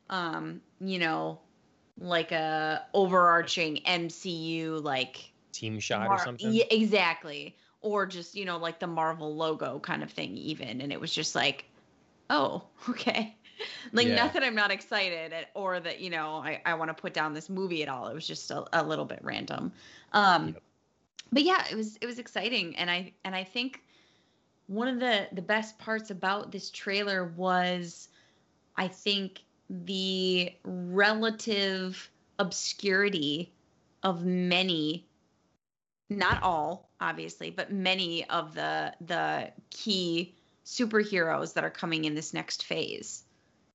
um, 0.08 0.62
you 0.80 0.98
know, 0.98 1.38
like 1.98 2.32
a 2.32 2.86
overarching 2.94 3.80
MCU 3.86 4.82
like 4.82 5.32
team 5.52 5.78
shot 5.78 6.08
Mar- 6.08 6.16
or 6.16 6.24
something. 6.24 6.50
Yeah, 6.50 6.64
exactly. 6.70 7.56
Or 7.82 8.06
just 8.06 8.34
you 8.34 8.46
know 8.46 8.56
like 8.56 8.78
the 8.78 8.86
Marvel 8.86 9.36
logo 9.36 9.78
kind 9.78 10.02
of 10.02 10.10
thing 10.10 10.38
even, 10.38 10.80
and 10.80 10.92
it 10.92 11.00
was 11.00 11.12
just 11.12 11.34
like, 11.34 11.66
oh 12.30 12.64
okay. 12.88 13.36
like 13.92 14.06
yeah. 14.08 14.16
not 14.16 14.32
that 14.32 14.42
I'm 14.42 14.54
not 14.54 14.70
excited 14.70 15.34
at, 15.34 15.50
or 15.52 15.78
that 15.78 16.00
you 16.00 16.08
know 16.08 16.36
I, 16.36 16.62
I 16.64 16.72
want 16.72 16.88
to 16.88 16.94
put 16.94 17.12
down 17.12 17.34
this 17.34 17.50
movie 17.50 17.82
at 17.82 17.90
all. 17.90 18.08
It 18.08 18.14
was 18.14 18.26
just 18.26 18.50
a, 18.50 18.64
a 18.72 18.82
little 18.82 19.04
bit 19.04 19.18
random. 19.22 19.72
Um, 20.14 20.48
yep 20.48 20.62
but 21.30 21.42
yeah, 21.42 21.64
it 21.70 21.76
was 21.76 21.96
it 22.00 22.06
was 22.06 22.18
exciting, 22.18 22.76
and 22.76 22.90
I 22.90 23.12
and 23.24 23.34
I 23.34 23.44
think 23.44 23.82
one 24.66 24.88
of 24.88 25.00
the 25.00 25.28
the 25.32 25.42
best 25.42 25.78
parts 25.78 26.10
about 26.10 26.52
this 26.52 26.70
trailer 26.70 27.32
was, 27.36 28.08
I 28.76 28.88
think 28.88 29.42
the 29.70 30.52
relative 30.64 32.10
obscurity 32.38 33.52
of 34.02 34.24
many 34.24 35.06
not 36.10 36.42
all 36.42 36.90
obviously 37.00 37.50
but 37.50 37.72
many 37.72 38.28
of 38.28 38.54
the 38.54 38.92
the 39.00 39.50
key 39.70 40.34
superheroes 40.64 41.54
that 41.54 41.64
are 41.64 41.70
coming 41.70 42.04
in 42.04 42.14
this 42.14 42.34
next 42.34 42.64
phase 42.64 43.24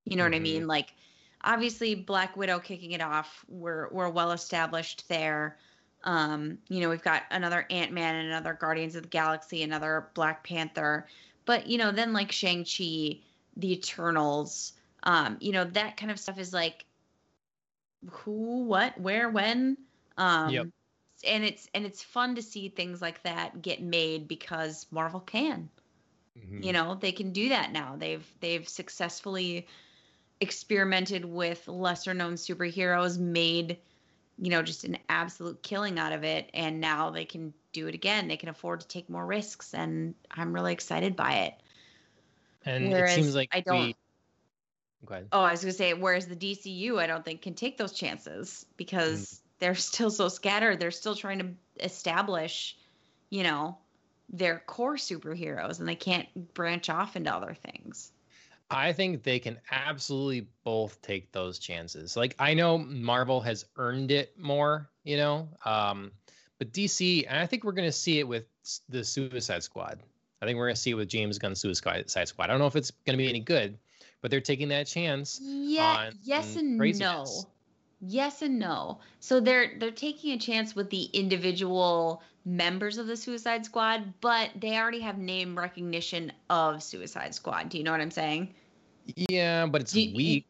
you 0.04 0.16
know 0.16 0.22
mm-hmm. 0.22 0.32
what 0.32 0.36
i 0.36 0.40
mean 0.40 0.60
mm-hmm. 0.60 0.68
like 0.70 0.94
obviously 1.42 1.94
black 1.94 2.36
widow 2.36 2.58
kicking 2.58 2.92
it 2.92 3.00
off 3.00 3.44
we're 3.48 3.88
we're 3.90 4.08
well 4.08 4.32
established 4.32 5.08
there 5.08 5.58
um, 6.08 6.56
you 6.68 6.80
know, 6.80 6.88
we've 6.88 7.02
got 7.02 7.24
another 7.30 7.66
Ant 7.68 7.92
Man 7.92 8.14
and 8.14 8.28
another 8.28 8.54
Guardians 8.54 8.96
of 8.96 9.02
the 9.02 9.08
Galaxy, 9.10 9.62
another 9.62 10.08
Black 10.14 10.42
Panther. 10.42 11.06
But, 11.44 11.66
you 11.66 11.76
know, 11.76 11.92
then 11.92 12.14
like 12.14 12.32
Shang-Chi, 12.32 13.20
the 13.58 13.72
Eternals, 13.72 14.72
um, 15.02 15.36
you 15.38 15.52
know, 15.52 15.64
that 15.64 15.98
kind 15.98 16.10
of 16.10 16.18
stuff 16.18 16.38
is 16.38 16.54
like 16.54 16.86
who, 18.08 18.64
what, 18.64 18.98
where, 18.98 19.28
when. 19.28 19.76
Um 20.16 20.50
yep. 20.50 20.66
and 21.26 21.44
it's 21.44 21.68
and 21.74 21.84
it's 21.84 22.02
fun 22.02 22.34
to 22.36 22.42
see 22.42 22.70
things 22.70 23.02
like 23.02 23.22
that 23.22 23.60
get 23.60 23.82
made 23.82 24.26
because 24.28 24.86
Marvel 24.90 25.20
can. 25.20 25.68
Mm-hmm. 26.38 26.62
You 26.62 26.72
know, 26.72 26.94
they 26.94 27.12
can 27.12 27.32
do 27.32 27.50
that 27.50 27.70
now. 27.70 27.96
They've 27.98 28.26
they've 28.40 28.66
successfully 28.66 29.66
experimented 30.40 31.26
with 31.26 31.68
lesser 31.68 32.14
known 32.14 32.34
superheroes, 32.34 33.18
made 33.18 33.76
you 34.40 34.50
know, 34.50 34.62
just 34.62 34.84
an 34.84 34.98
absolute 35.08 35.62
killing 35.62 35.98
out 35.98 36.12
of 36.12 36.24
it. 36.24 36.50
And 36.54 36.80
now 36.80 37.10
they 37.10 37.24
can 37.24 37.52
do 37.72 37.88
it 37.88 37.94
again. 37.94 38.28
They 38.28 38.36
can 38.36 38.48
afford 38.48 38.80
to 38.80 38.88
take 38.88 39.10
more 39.10 39.26
risks. 39.26 39.74
And 39.74 40.14
I'm 40.30 40.52
really 40.52 40.72
excited 40.72 41.16
by 41.16 41.32
it. 41.32 41.54
And 42.64 42.90
whereas 42.90 43.12
it 43.12 43.14
seems 43.16 43.34
like 43.34 43.48
I 43.52 43.60
don't. 43.60 43.86
We... 43.86 43.96
Oh, 45.32 45.40
I 45.40 45.52
was 45.52 45.62
going 45.62 45.72
to 45.72 45.78
say, 45.78 45.94
whereas 45.94 46.26
the 46.26 46.36
DCU, 46.36 46.98
I 46.98 47.06
don't 47.06 47.24
think 47.24 47.42
can 47.42 47.54
take 47.54 47.78
those 47.78 47.92
chances 47.92 48.66
because 48.76 49.20
mm. 49.20 49.40
they're 49.60 49.74
still 49.74 50.10
so 50.10 50.28
scattered. 50.28 50.80
They're 50.80 50.90
still 50.90 51.14
trying 51.14 51.38
to 51.38 51.84
establish, 51.84 52.76
you 53.30 53.42
know, 53.42 53.78
their 54.30 54.62
core 54.66 54.96
superheroes 54.96 55.78
and 55.80 55.88
they 55.88 55.94
can't 55.94 56.54
branch 56.54 56.90
off 56.90 57.16
into 57.16 57.34
other 57.34 57.54
things. 57.54 58.12
I 58.70 58.92
think 58.92 59.22
they 59.22 59.38
can 59.38 59.58
absolutely 59.70 60.46
both 60.62 61.00
take 61.00 61.32
those 61.32 61.58
chances. 61.58 62.16
Like 62.16 62.34
I 62.38 62.54
know 62.54 62.78
Marvel 62.78 63.40
has 63.40 63.64
earned 63.76 64.10
it 64.10 64.38
more, 64.38 64.90
you 65.04 65.16
know, 65.16 65.48
um, 65.64 66.12
but 66.58 66.72
DC, 66.72 67.24
and 67.28 67.38
I 67.38 67.46
think 67.46 67.64
we're 67.64 67.72
going 67.72 67.88
to 67.88 67.92
see 67.92 68.18
it 68.18 68.28
with 68.28 68.44
the 68.88 69.04
Suicide 69.04 69.62
Squad. 69.62 70.00
I 70.42 70.46
think 70.46 70.58
we're 70.58 70.66
going 70.66 70.74
to 70.74 70.80
see 70.80 70.90
it 70.90 70.94
with 70.94 71.08
James 71.08 71.38
Gunn's 71.38 71.60
Suicide 71.60 72.08
Squad. 72.10 72.44
I 72.44 72.46
don't 72.46 72.58
know 72.58 72.66
if 72.66 72.76
it's 72.76 72.90
going 72.90 73.14
to 73.14 73.22
be 73.22 73.28
any 73.28 73.40
good, 73.40 73.78
but 74.20 74.30
they're 74.30 74.40
taking 74.40 74.68
that 74.68 74.86
chance. 74.86 75.40
Yeah, 75.42 76.10
yes 76.22 76.56
and 76.56 76.76
no. 76.76 77.26
Yes 78.00 78.42
and 78.42 78.58
no. 78.58 79.00
So 79.18 79.40
they're 79.40 79.72
they're 79.78 79.90
taking 79.90 80.32
a 80.32 80.38
chance 80.38 80.76
with 80.76 80.90
the 80.90 81.04
individual 81.04 82.22
members 82.48 82.96
of 82.96 83.06
the 83.06 83.16
Suicide 83.16 83.64
Squad, 83.66 84.14
but 84.20 84.50
they 84.56 84.78
already 84.78 85.00
have 85.00 85.18
name 85.18 85.56
recognition 85.56 86.32
of 86.48 86.82
Suicide 86.82 87.34
Squad. 87.34 87.68
Do 87.68 87.78
you 87.78 87.84
know 87.84 87.92
what 87.92 88.00
I'm 88.00 88.10
saying? 88.10 88.54
Yeah, 89.14 89.66
but 89.66 89.82
it's 89.82 89.94
you, 89.94 90.14
weak. 90.16 90.46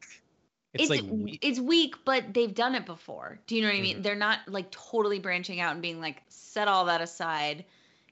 It's, 0.74 0.85
it's, 0.85 0.90
like 0.90 1.02
weak. 1.10 1.40
it's 1.43 1.59
weak, 1.59 1.97
but 2.05 2.32
they've 2.32 2.55
done 2.55 2.77
it 2.77 2.86
before. 2.86 3.40
Do 3.47 3.56
you 3.56 3.62
know 3.62 3.68
what 3.68 3.77
I 3.77 3.81
mean? 3.81 3.94
Mm-hmm. 3.94 4.02
They're 4.02 4.14
not 4.14 4.40
like 4.47 4.70
totally 4.70 5.18
branching 5.18 5.60
out 5.60 5.72
and 5.72 5.82
being 5.82 6.01
like, 6.01 6.22
set 6.28 6.68
all 6.68 6.85
that 6.85 7.01
aside, 7.01 7.64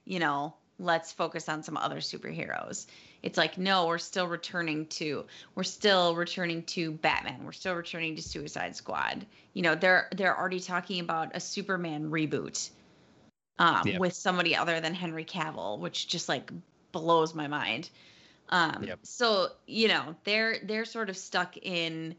you 0.03 0.19
know, 0.19 0.53
let's 0.79 1.13
focus 1.13 1.47
on 1.47 1.63
some 1.63 1.77
other 1.77 1.97
superheroes. 1.97 2.87
It's 3.23 3.37
like, 3.37 3.57
no, 3.57 3.87
we're 3.87 3.97
still 3.97 4.27
returning 4.27 4.85
to 4.87 5.25
we're 5.55 5.63
still 5.63 6.15
returning 6.15 6.63
to 6.63 6.91
Batman. 6.91 7.45
We're 7.45 7.51
still 7.53 7.73
returning 7.73 8.15
to 8.17 8.21
Suicide 8.21 8.75
Squad. 8.75 9.25
You 9.53 9.63
know, 9.63 9.75
they're 9.75 10.07
they're 10.15 10.37
already 10.37 10.59
talking 10.59 10.99
about 10.99 11.35
a 11.35 11.39
Superman 11.39 12.11
reboot 12.11 12.69
um, 13.59 13.97
with 13.97 14.13
somebody 14.13 14.55
other 14.55 14.79
than 14.79 14.93
Henry 14.93 15.25
Cavill, 15.25 15.79
which 15.79 16.07
just 16.07 16.29
like 16.29 16.51
blows 16.91 17.33
my 17.33 17.47
mind. 17.47 17.89
Um, 18.49 18.83
yep. 18.83 18.99
So 19.03 19.49
you 19.65 19.87
know 19.87 20.15
they're 20.23 20.57
they're 20.63 20.85
sort 20.85 21.09
of 21.09 21.17
stuck 21.17 21.57
in 21.57 22.15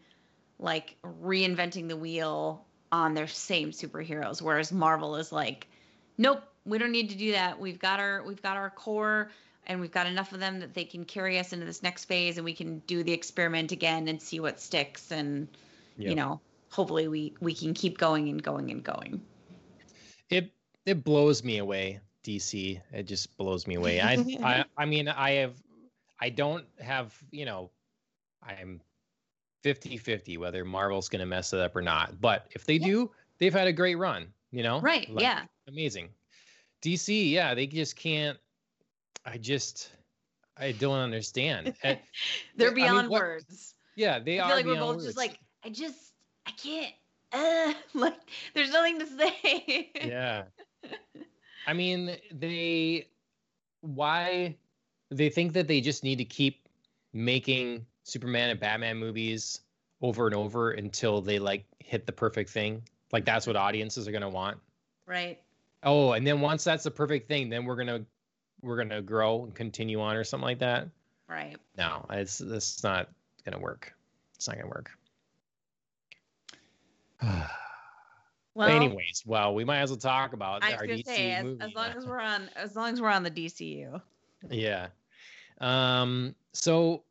like 0.58 0.96
reinventing 1.02 1.88
the 1.88 1.96
wheel 1.96 2.64
on 2.90 3.14
their 3.14 3.26
same 3.26 3.70
superheroes, 3.70 4.42
whereas 4.42 4.72
Marvel 4.72 5.16
is 5.16 5.30
like, 5.30 5.68
nope, 6.16 6.42
we 6.64 6.78
don't 6.78 6.92
need 6.92 7.10
to 7.10 7.16
do 7.16 7.32
that. 7.32 7.58
We've 7.58 7.78
got 7.78 8.00
our 8.00 8.22
we've 8.24 8.42
got 8.42 8.56
our 8.56 8.70
core, 8.70 9.30
and 9.66 9.80
we've 9.80 9.92
got 9.92 10.06
enough 10.06 10.32
of 10.32 10.40
them 10.40 10.60
that 10.60 10.74
they 10.74 10.84
can 10.84 11.04
carry 11.04 11.38
us 11.38 11.52
into 11.52 11.64
this 11.64 11.82
next 11.82 12.04
phase, 12.04 12.36
and 12.36 12.44
we 12.44 12.54
can 12.54 12.80
do 12.80 13.02
the 13.02 13.12
experiment 13.12 13.72
again 13.72 14.08
and 14.08 14.20
see 14.20 14.40
what 14.40 14.60
sticks, 14.60 15.10
and 15.10 15.48
yep. 15.96 16.10
you 16.10 16.14
know, 16.14 16.40
hopefully 16.70 17.08
we 17.08 17.34
we 17.40 17.54
can 17.54 17.72
keep 17.72 17.96
going 17.96 18.28
and 18.28 18.42
going 18.42 18.70
and 18.70 18.82
going. 18.82 19.22
It 20.28 20.52
it 20.88 21.04
blows 21.04 21.44
me 21.44 21.58
away 21.58 22.00
dc 22.24 22.80
it 22.92 23.02
just 23.04 23.36
blows 23.36 23.66
me 23.66 23.76
away. 23.76 24.00
I, 24.00 24.14
I 24.42 24.64
i 24.76 24.84
mean 24.84 25.08
i 25.08 25.30
have 25.32 25.54
i 26.20 26.28
don't 26.28 26.64
have 26.80 27.16
you 27.30 27.44
know 27.44 27.70
i'm 28.42 28.80
50 29.62 29.96
50 29.96 30.38
whether 30.38 30.64
marvel's 30.64 31.08
going 31.08 31.20
to 31.20 31.26
mess 31.26 31.52
it 31.52 31.60
up 31.60 31.74
or 31.74 31.82
not. 31.82 32.20
But 32.20 32.46
if 32.52 32.64
they 32.64 32.74
yeah. 32.74 32.86
do 32.86 33.10
they've 33.38 33.52
had 33.52 33.66
a 33.66 33.72
great 33.72 33.96
run 33.96 34.28
you 34.50 34.62
know? 34.62 34.80
Right 34.80 35.10
like, 35.10 35.22
yeah. 35.22 35.42
amazing. 35.66 36.08
Dc 36.82 37.30
yeah 37.30 37.54
they 37.54 37.66
just 37.66 37.96
can't 37.96 38.38
i 39.24 39.36
just 39.36 39.90
i 40.56 40.72
don't 40.72 40.98
understand. 40.98 41.74
They're 42.56 42.72
beyond 42.72 42.98
I 42.98 43.02
mean, 43.02 43.10
what, 43.10 43.20
words. 43.20 43.74
Yeah 43.96 44.18
they 44.18 44.38
I 44.38 44.50
are 44.50 44.56
like 44.56 44.66
we're 44.66 44.76
both 44.76 44.96
words. 44.96 45.06
just 45.06 45.18
like 45.18 45.38
i 45.64 45.70
just 45.70 46.12
i 46.46 46.50
can't 46.52 46.94
uh, 47.32 47.74
like 47.94 48.14
there's 48.54 48.70
nothing 48.70 49.00
to 49.00 49.06
say. 49.06 49.90
Yeah 49.94 50.44
I 51.66 51.72
mean, 51.72 52.16
they 52.32 53.08
why 53.80 54.56
they 55.10 55.28
think 55.28 55.52
that 55.54 55.68
they 55.68 55.80
just 55.80 56.04
need 56.04 56.16
to 56.16 56.24
keep 56.24 56.68
making 57.12 57.86
Superman 58.04 58.50
and 58.50 58.60
Batman 58.60 58.96
movies 58.96 59.60
over 60.00 60.26
and 60.26 60.34
over 60.34 60.72
until 60.72 61.20
they 61.20 61.38
like 61.38 61.64
hit 61.78 62.06
the 62.06 62.12
perfect 62.12 62.50
thing. 62.50 62.82
Like 63.12 63.24
that's 63.24 63.46
what 63.46 63.56
audiences 63.56 64.06
are 64.06 64.12
going 64.12 64.22
to 64.22 64.28
want. 64.28 64.58
Right. 65.06 65.38
Oh, 65.82 66.12
and 66.12 66.26
then 66.26 66.40
once 66.40 66.64
that's 66.64 66.84
the 66.84 66.90
perfect 66.90 67.28
thing, 67.28 67.48
then 67.48 67.64
we're 67.64 67.76
going 67.76 67.88
to 67.88 68.04
we're 68.62 68.76
going 68.76 68.90
to 68.90 69.02
grow 69.02 69.44
and 69.44 69.54
continue 69.54 70.00
on 70.00 70.16
or 70.16 70.24
something 70.24 70.46
like 70.46 70.58
that. 70.58 70.88
Right. 71.28 71.56
No, 71.76 72.06
it's 72.10 72.40
it's 72.40 72.82
not 72.82 73.10
gonna 73.44 73.58
work. 73.58 73.92
It's 74.34 74.48
not 74.48 74.56
gonna 74.56 74.68
work. 74.68 74.90
Well, 78.58 78.68
Anyways, 78.70 79.22
well, 79.24 79.54
we 79.54 79.64
might 79.64 79.78
as 79.78 79.90
well 79.90 79.98
talk 80.00 80.32
about 80.32 80.64
I 80.64 80.72
our 80.74 80.84
gonna 80.84 81.04
say 81.04 81.30
as, 81.30 81.44
movie. 81.44 81.62
as 81.62 81.74
long 81.74 81.90
as 81.96 82.04
we're 82.04 82.20
on 82.20 82.50
as 82.56 82.74
long 82.74 82.92
as 82.92 83.00
we're 83.00 83.08
on 83.08 83.22
the 83.22 83.30
DCU. 83.30 84.02
yeah. 84.50 84.88
Um. 85.60 86.34
So, 86.54 87.04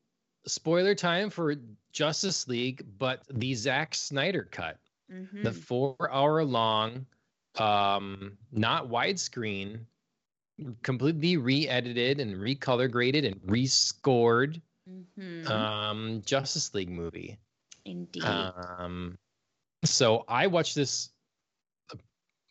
spoiler 0.46 0.94
time 0.94 1.30
for 1.30 1.56
Justice 1.94 2.50
League, 2.50 2.86
but 3.00 3.24
the 3.32 3.56
Zack 3.56 3.96
Snyder 3.96 4.44
cut, 4.52 4.78
Mhm. 5.10 5.44
the 5.44 5.54
four-hour-long, 5.54 7.06
um, 7.56 8.38
not 8.52 8.90
widescreen, 8.90 9.86
completely 10.84 11.38
re-edited 11.38 12.20
and 12.20 12.36
recolor 12.36 12.92
graded 12.92 13.24
and 13.24 13.40
rescored, 13.44 14.62
Mhm. 15.18 15.48
um, 15.50 16.22
Justice 16.26 16.74
League 16.74 16.90
movie. 16.90 17.38
Indeed. 17.86 18.24
Um, 18.26 19.18
so 19.86 20.26
I 20.28 20.48
watched 20.48 20.76
this 20.76 21.10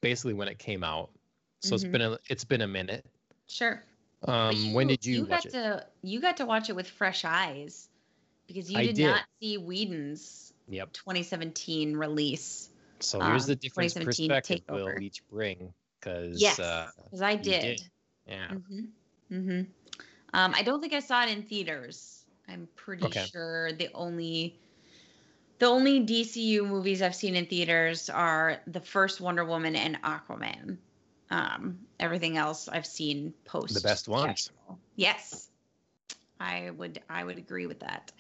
basically 0.01 0.35
when 0.35 0.49
it 0.49 0.59
came 0.59 0.85
out. 0.85 1.11
So 1.61 1.75
it's 1.75 1.85
Mhm. 1.85 1.93
been 1.93 2.01
a 2.03 2.19
it's 2.29 2.45
been 2.45 2.61
a 2.63 2.69
minute. 2.69 3.05
sure. 3.49 3.83
Um, 4.27 4.73
when 4.73 4.89
did 4.89 5.05
you, 5.05 5.21
watch 5.21 5.29
got 5.29 5.45
it? 5.47 5.51
to 5.53 5.87
you 6.03 6.21
got 6.21 6.39
to 6.39 6.47
watch 6.47 6.69
it 6.69 6.75
with 6.75 6.89
fresh 6.89 7.25
eyes 7.25 7.89
because 8.47 8.71
you 8.71 8.79
did, 8.79 8.97
did. 8.97 9.07
not 9.07 9.25
see 9.41 9.59
Whedon's 9.59 10.53
Yep. 10.69 10.93
2017 10.95 11.97
release. 11.97 12.71
So 13.01 13.21
here's 13.21 13.45
um, 13.45 13.49
the 13.49 13.57
different 13.57 13.91
2017 13.91 14.29
perspective 14.29 14.63
we'll 14.69 15.03
each 15.03 15.23
bring 15.29 15.73
because 16.01 16.41
Yes, 16.41 16.59
uh, 16.59 16.91
because 17.05 17.23
I 17.23 17.37
did. 17.37 17.61
did. 17.61 17.83
yeah. 18.27 18.49
Mm-hmm. 18.49 18.81
Mm-hmm. 19.33 19.61
Um, 20.35 20.55
I 20.55 20.63
don't 20.63 20.81
think 20.81 20.93
I 20.93 21.01
saw 21.01 21.23
it 21.25 21.31
in 21.31 21.43
theaters. 21.43 22.25
I'm 22.49 22.69
pretty 22.77 23.07
Okay. 23.07 23.25
sure 23.27 23.73
the 23.73 23.91
only 23.95 24.59
the 25.59 25.67
only 25.67 26.01
DCU 26.01 26.67
movies 26.67 27.03
I've 27.03 27.15
seen 27.15 27.35
in 27.35 27.47
theaters 27.47 28.11
are 28.11 28.61
the 28.67 28.81
first 28.81 29.21
Wonder 29.21 29.45
Woman 29.45 29.77
and 29.77 30.01
Aquaman. 30.03 30.77
Um, 31.31 31.79
everything 31.99 32.37
else 32.37 32.69
I've 32.69 32.87
seen 32.87 33.35
post 33.45 33.75
the 33.75 33.81
best 33.81 34.09
ones. 34.09 34.51
Yes, 34.95 35.49
I 36.39 36.71
would 36.71 37.01
I 37.09 37.25
would 37.25 37.39
agree 37.39 37.67
with 37.67 37.81
that. 37.81 38.13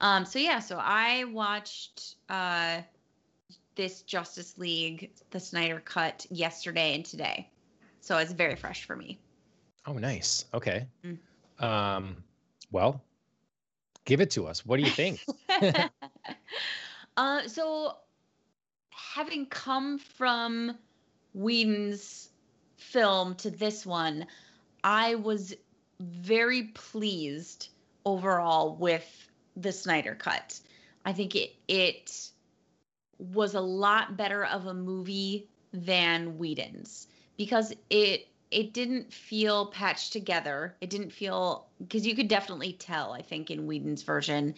Um, 0.00 0.24
so 0.24 0.38
yeah, 0.38 0.58
so 0.58 0.78
I 0.80 1.24
watched 1.24 2.16
uh, 2.28 2.80
this 3.74 4.02
Justice 4.02 4.58
League, 4.58 5.10
the 5.30 5.40
Snyder 5.40 5.80
Cut, 5.84 6.26
yesterday 6.30 6.94
and 6.94 7.04
today, 7.04 7.48
so 8.00 8.18
it's 8.18 8.32
very 8.32 8.56
fresh 8.56 8.84
for 8.84 8.96
me. 8.96 9.18
Oh, 9.86 9.94
nice. 9.94 10.44
Okay. 10.52 10.86
Mm. 11.04 11.18
Um, 11.64 12.24
well, 12.70 13.02
give 14.04 14.20
it 14.20 14.30
to 14.32 14.46
us. 14.46 14.66
What 14.66 14.78
do 14.78 14.82
you 14.82 14.90
think? 14.90 15.24
uh, 17.16 17.46
so, 17.46 17.96
having 18.90 19.46
come 19.46 19.98
from 19.98 20.76
Whedon's 21.34 22.30
film 22.76 23.34
to 23.36 23.50
this 23.50 23.84
one, 23.84 24.26
I 24.84 25.16
was 25.16 25.54
very 26.00 26.64
pleased 26.74 27.68
overall 28.04 28.76
with 28.76 29.28
the 29.56 29.72
Snyder 29.72 30.14
Cut. 30.14 30.60
I 31.04 31.12
think 31.12 31.34
it 31.34 31.54
it 31.66 32.30
was 33.18 33.54
a 33.54 33.60
lot 33.60 34.16
better 34.16 34.44
of 34.44 34.66
a 34.66 34.74
movie 34.74 35.48
than 35.72 36.38
Whedon's 36.38 37.08
because 37.36 37.72
it 37.90 38.28
it 38.50 38.72
didn't 38.72 39.12
feel 39.12 39.66
patched 39.66 40.12
together. 40.12 40.74
It 40.80 40.88
didn't 40.88 41.10
feel 41.10 41.66
because 41.80 42.06
you 42.06 42.14
could 42.14 42.28
definitely 42.28 42.72
tell. 42.72 43.12
I 43.12 43.22
think 43.22 43.50
in 43.50 43.66
Whedon's 43.66 44.02
version, 44.02 44.54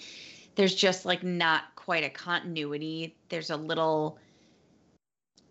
there's 0.55 0.75
just 0.75 1.05
like 1.05 1.23
not 1.23 1.75
quite 1.77 2.05
a 2.05 2.11
continuity. 2.11 3.17
There's 3.29 3.51
a 3.51 3.57
little. 3.57 4.19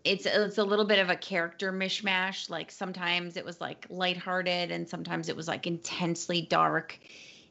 It's 0.04 0.26
it's 0.26 0.58
a 0.58 0.64
little 0.64 0.84
bit 0.84 0.98
of 0.98 1.10
a 1.10 1.16
character 1.16 1.72
mishmash. 1.72 2.48
Like 2.48 2.70
sometimes 2.70 3.36
it 3.36 3.44
was 3.44 3.60
like 3.60 3.86
lighthearted, 3.90 4.70
and 4.70 4.88
sometimes 4.88 5.28
it 5.28 5.36
was 5.36 5.48
like 5.48 5.66
intensely 5.66 6.42
dark. 6.42 6.98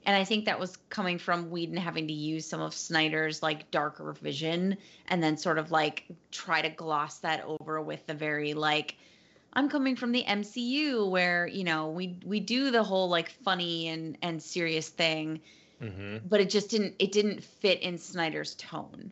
And 0.06 0.16
I 0.16 0.24
think 0.24 0.46
that 0.46 0.60
was 0.60 0.78
coming 0.90 1.20
from 1.20 1.52
Whedon 1.52 1.76
having 1.76 2.08
to 2.08 2.14
use 2.14 2.46
some 2.46 2.62
of 2.62 2.74
Snyder's 2.74 3.44
like 3.44 3.70
darker 3.70 4.14
vision, 4.14 4.78
and 5.08 5.22
then 5.22 5.38
sort 5.38 5.58
of 5.58 5.72
like 5.72 6.06
try 6.32 6.62
to 6.62 6.70
gloss 6.70 7.20
that 7.20 7.44
over 7.46 7.82
with 7.82 8.06
the 8.08 8.14
very 8.14 8.54
like 8.54 8.96
I'm 9.54 9.70
coming 9.70 9.96
from 9.96 10.12
the 10.12 10.24
MCU 10.24 11.10
where, 11.10 11.48
you 11.48 11.64
know, 11.64 11.90
we 11.90 12.20
we 12.26 12.40
do 12.40 12.72
the 12.72 12.84
whole 12.84 13.10
like 13.10 13.30
funny 13.44 13.88
and 13.88 14.18
and 14.22 14.42
serious 14.42 14.90
thing, 14.90 15.42
hmm 15.80 16.18
but 16.28 16.42
it 16.42 16.50
just 16.50 16.70
didn't 16.70 16.96
it 17.00 17.12
didn't 17.12 17.44
fit 17.44 17.82
in 17.82 17.98
Snyder's 17.98 18.56
tone. 18.56 19.12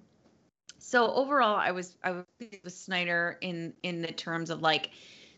So 0.80 1.12
overall 1.14 1.56
I 1.56 1.72
was 1.72 1.96
I 2.04 2.12
was 2.12 2.26
with 2.64 2.74
Snyder 2.74 3.38
in 3.42 3.74
in 3.84 4.02
the 4.02 4.12
terms 4.12 4.50
of 4.50 4.62
like 4.62 4.92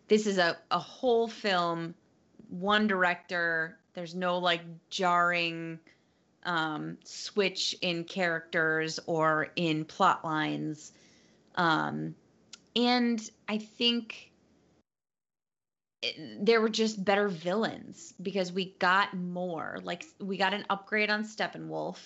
this 0.08 0.28
is 0.28 0.38
a 0.38 0.58
a 0.72 0.80
whole 0.80 1.28
film, 1.28 1.94
one 2.50 2.88
director, 2.88 3.78
there's 3.94 4.16
no 4.16 4.38
like 4.40 4.62
jarring 4.90 5.80
um 6.44 6.98
switch 7.04 7.76
in 7.82 8.04
characters 8.06 9.00
or 9.06 9.52
in 9.56 9.86
plot 9.86 10.24
lines. 10.24 10.92
Um 11.56 12.16
and 12.76 13.22
I 13.48 13.58
think 13.58 14.29
it- 16.02 16.46
there 16.46 16.62
were 16.62 16.70
just 16.70 17.04
better 17.04 17.28
villains 17.28 18.14
because 18.22 18.52
we 18.52 18.74
got 18.80 19.14
more. 19.16 19.80
Like 19.84 20.06
we 20.20 20.38
got 20.38 20.54
an 20.54 20.66
upgrade 20.70 21.10
on 21.10 21.24
Steppenwolf. 21.24 21.98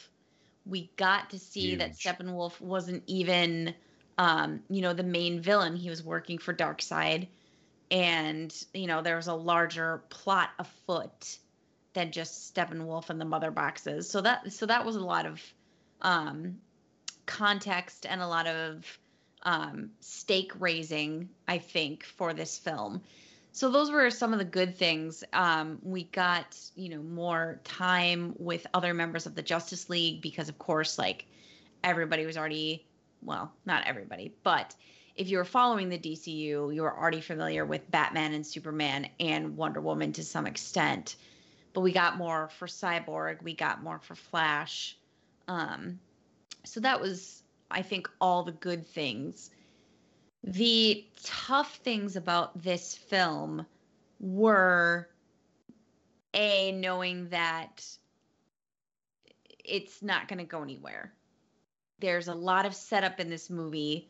We 0.66 0.92
got 0.98 1.32
to 1.32 1.40
see 1.40 1.76
that 1.76 1.94
Steppenwolf 1.94 2.60
wasn't 2.62 3.04
even 3.08 3.76
um, 4.18 4.62
you 4.70 4.82
know, 4.82 4.94
the 4.94 5.04
main 5.04 5.42
villain. 5.42 5.76
He 5.76 5.90
was 5.90 6.04
working 6.04 6.38
for 6.38 6.54
Darkseid. 6.54 7.28
And, 7.92 8.54
you 8.74 8.88
know, 8.88 9.02
there 9.02 9.16
was 9.16 9.28
a 9.28 9.34
larger 9.34 10.04
plot 10.10 10.50
afoot 10.60 11.38
than 11.94 12.12
just 12.12 12.54
Steppenwolf 12.54 13.10
and 13.10 13.20
the 13.20 13.26
mother 13.26 13.52
boxes. 13.52 14.10
So 14.10 14.22
that 14.22 14.52
so 14.54 14.66
that 14.68 14.86
was 14.86 14.96
a 14.96 15.04
lot 15.04 15.26
of 15.26 15.42
um 16.02 16.58
context 17.26 18.06
and 18.08 18.22
a 18.22 18.28
lot 18.28 18.48
of 18.48 19.00
um 19.44 19.92
stake 20.00 20.52
raising, 20.60 21.30
I 21.48 21.58
think, 21.60 22.04
for 22.04 22.34
this 22.34 22.58
film 22.58 23.02
so 23.54 23.70
those 23.70 23.92
were 23.92 24.10
some 24.10 24.34
of 24.34 24.40
the 24.40 24.46
good 24.46 24.76
things. 24.76 25.24
Um, 25.32 25.78
we 25.84 26.06
got 26.06 26.60
you 26.76 26.90
know 26.90 27.02
more 27.02 27.62
time 27.64 28.34
with 28.38 28.66
other 28.74 28.94
members 28.94 29.26
of 29.26 29.36
the 29.36 29.44
justice 29.44 29.90
league 29.90 30.22
because 30.22 30.50
of 30.50 30.58
course 30.58 30.98
like 30.98 31.26
everybody 31.84 32.26
was 32.26 32.38
already 32.38 32.86
well 33.22 33.52
not 33.66 33.86
everybody 33.86 34.34
but 34.44 34.74
if 35.16 35.30
you 35.30 35.38
were 35.38 35.46
following 35.46 35.90
the 35.90 35.98
dcu 35.98 36.74
you 36.74 36.82
were 36.82 36.98
already 36.98 37.20
familiar 37.22 37.66
with 37.66 37.92
batman 37.92 38.34
and 38.34 38.48
superman 38.48 39.08
and 39.20 39.56
wonder 39.56 39.80
woman 39.80 40.12
to 40.14 40.24
some 40.24 40.48
extent. 40.48 41.16
But 41.74 41.82
we 41.82 41.92
got 41.92 42.18
more 42.18 42.50
for 42.60 42.68
cyborg. 42.68 43.42
We 43.42 43.56
got 43.56 43.84
more 43.84 44.00
for 44.00 44.14
flash. 44.14 44.96
Um, 45.48 46.00
so 46.66 46.80
that 46.80 47.00
was 47.00 47.44
i 47.70 47.82
think 47.82 48.10
all 48.22 48.44
the 48.44 48.52
good 48.52 48.88
things 48.88 49.50
the 50.44 51.06
tough 51.24 51.76
things 51.78 52.16
about 52.16 52.62
this 52.62 52.96
film 52.96 53.66
were 54.20 55.10
a 56.34 56.72
knowing 56.74 57.30
that 57.30 57.86
it's 59.64 60.02
not 60.02 60.28
going 60.28 60.40
to 60.40 60.46
go 60.46 60.62
anywhere. 60.62 61.14
There's 62.00 62.28
a 62.28 62.34
lot 62.34 62.66
of 62.66 62.76
setup 62.76 63.20
in 63.20 63.30
this 63.30 63.50
movie 63.50 64.10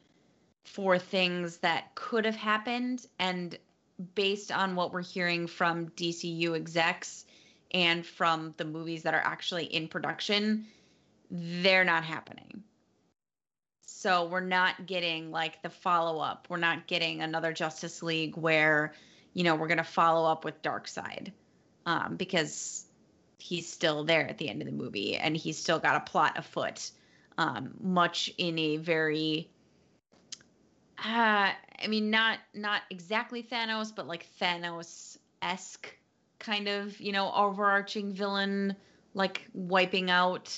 for 0.63 0.97
things 0.97 1.57
that 1.57 1.93
could 1.95 2.25
have 2.25 2.35
happened 2.35 3.05
and 3.19 3.57
based 4.15 4.51
on 4.51 4.75
what 4.75 4.91
we're 4.91 5.03
hearing 5.03 5.45
from 5.45 5.89
DCU 5.89 6.55
execs 6.55 7.25
and 7.71 8.05
from 8.05 8.53
the 8.57 8.65
movies 8.65 9.03
that 9.03 9.13
are 9.13 9.23
actually 9.23 9.65
in 9.65 9.87
production, 9.87 10.65
they're 11.29 11.83
not 11.83 12.03
happening. 12.03 12.63
So 14.03 14.25
we're 14.25 14.41
not 14.41 14.85
getting 14.85 15.31
like 15.31 15.61
the 15.61 15.69
follow 15.69 16.19
up. 16.19 16.47
We're 16.49 16.57
not 16.57 16.87
getting 16.87 17.21
another 17.21 17.53
Justice 17.53 18.03
League 18.03 18.35
where, 18.35 18.93
you 19.33 19.45
know, 19.45 19.55
we're 19.55 19.69
going 19.69 19.77
to 19.77 19.85
follow 19.85 20.29
up 20.29 20.43
with 20.43 20.61
Darkseid 20.61 21.31
um, 21.85 22.17
because 22.17 22.83
he's 23.39 23.71
still 23.71 24.03
there 24.03 24.27
at 24.27 24.37
the 24.37 24.49
end 24.49 24.61
of 24.61 24.65
the 24.65 24.73
movie 24.73 25.15
and 25.15 25.37
he's 25.37 25.57
still 25.57 25.79
got 25.79 25.95
a 25.95 26.01
plot 26.01 26.33
afoot, 26.37 26.91
um, 27.37 27.75
much 27.79 28.29
in 28.37 28.59
a 28.59 28.75
very, 28.75 29.49
uh, 30.99 31.51
I 31.81 31.87
mean, 31.87 32.11
not 32.11 32.39
not 32.53 32.81
exactly 32.89 33.41
Thanos, 33.41 33.95
but 33.95 34.05
like 34.05 34.27
Thanos 34.37 35.17
esque 35.41 35.87
kind 36.39 36.67
of, 36.67 36.99
you 36.99 37.13
know, 37.13 37.31
overarching 37.33 38.11
villain, 38.11 38.75
like 39.13 39.47
wiping 39.53 40.11
out 40.11 40.53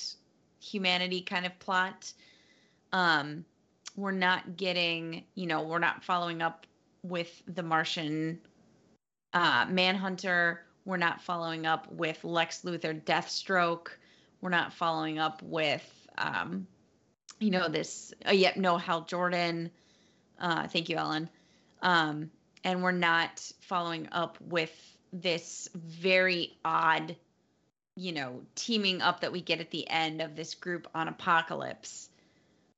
humanity 0.58 1.20
kind 1.20 1.46
of 1.46 1.56
plot 1.60 2.12
um 2.92 3.44
we're 3.96 4.10
not 4.10 4.56
getting 4.56 5.24
you 5.34 5.46
know 5.46 5.62
we're 5.62 5.78
not 5.78 6.04
following 6.04 6.42
up 6.42 6.66
with 7.02 7.42
the 7.46 7.62
martian 7.62 8.38
uh 9.32 9.66
manhunter 9.68 10.62
we're 10.84 10.96
not 10.96 11.20
following 11.20 11.66
up 11.66 11.90
with 11.92 12.22
lex 12.24 12.62
luthor 12.62 13.00
deathstroke 13.04 13.88
we're 14.40 14.50
not 14.50 14.72
following 14.72 15.18
up 15.18 15.42
with 15.42 15.82
um, 16.18 16.66
you 17.38 17.50
know 17.50 17.68
this 17.68 18.14
uh, 18.26 18.32
yep 18.32 18.56
no 18.56 18.78
Hal 18.78 19.02
Jordan. 19.02 19.70
Uh, 20.38 20.68
thank 20.68 20.88
you, 20.88 20.96
Ellen. 20.96 21.28
Um, 21.82 22.30
and 22.64 22.82
we're 22.82 22.92
not 22.92 23.40
following 23.60 24.08
up 24.12 24.38
with 24.40 24.72
this 25.12 25.68
very 25.74 26.58
odd, 26.64 27.16
you 27.94 28.12
know, 28.12 28.42
teaming 28.54 29.00
up 29.00 29.20
that 29.20 29.32
we 29.32 29.40
get 29.40 29.60
at 29.60 29.70
the 29.70 29.88
end 29.88 30.20
of 30.20 30.36
this 30.36 30.54
group 30.54 30.88
on 30.94 31.08
Apocalypse 31.08 32.08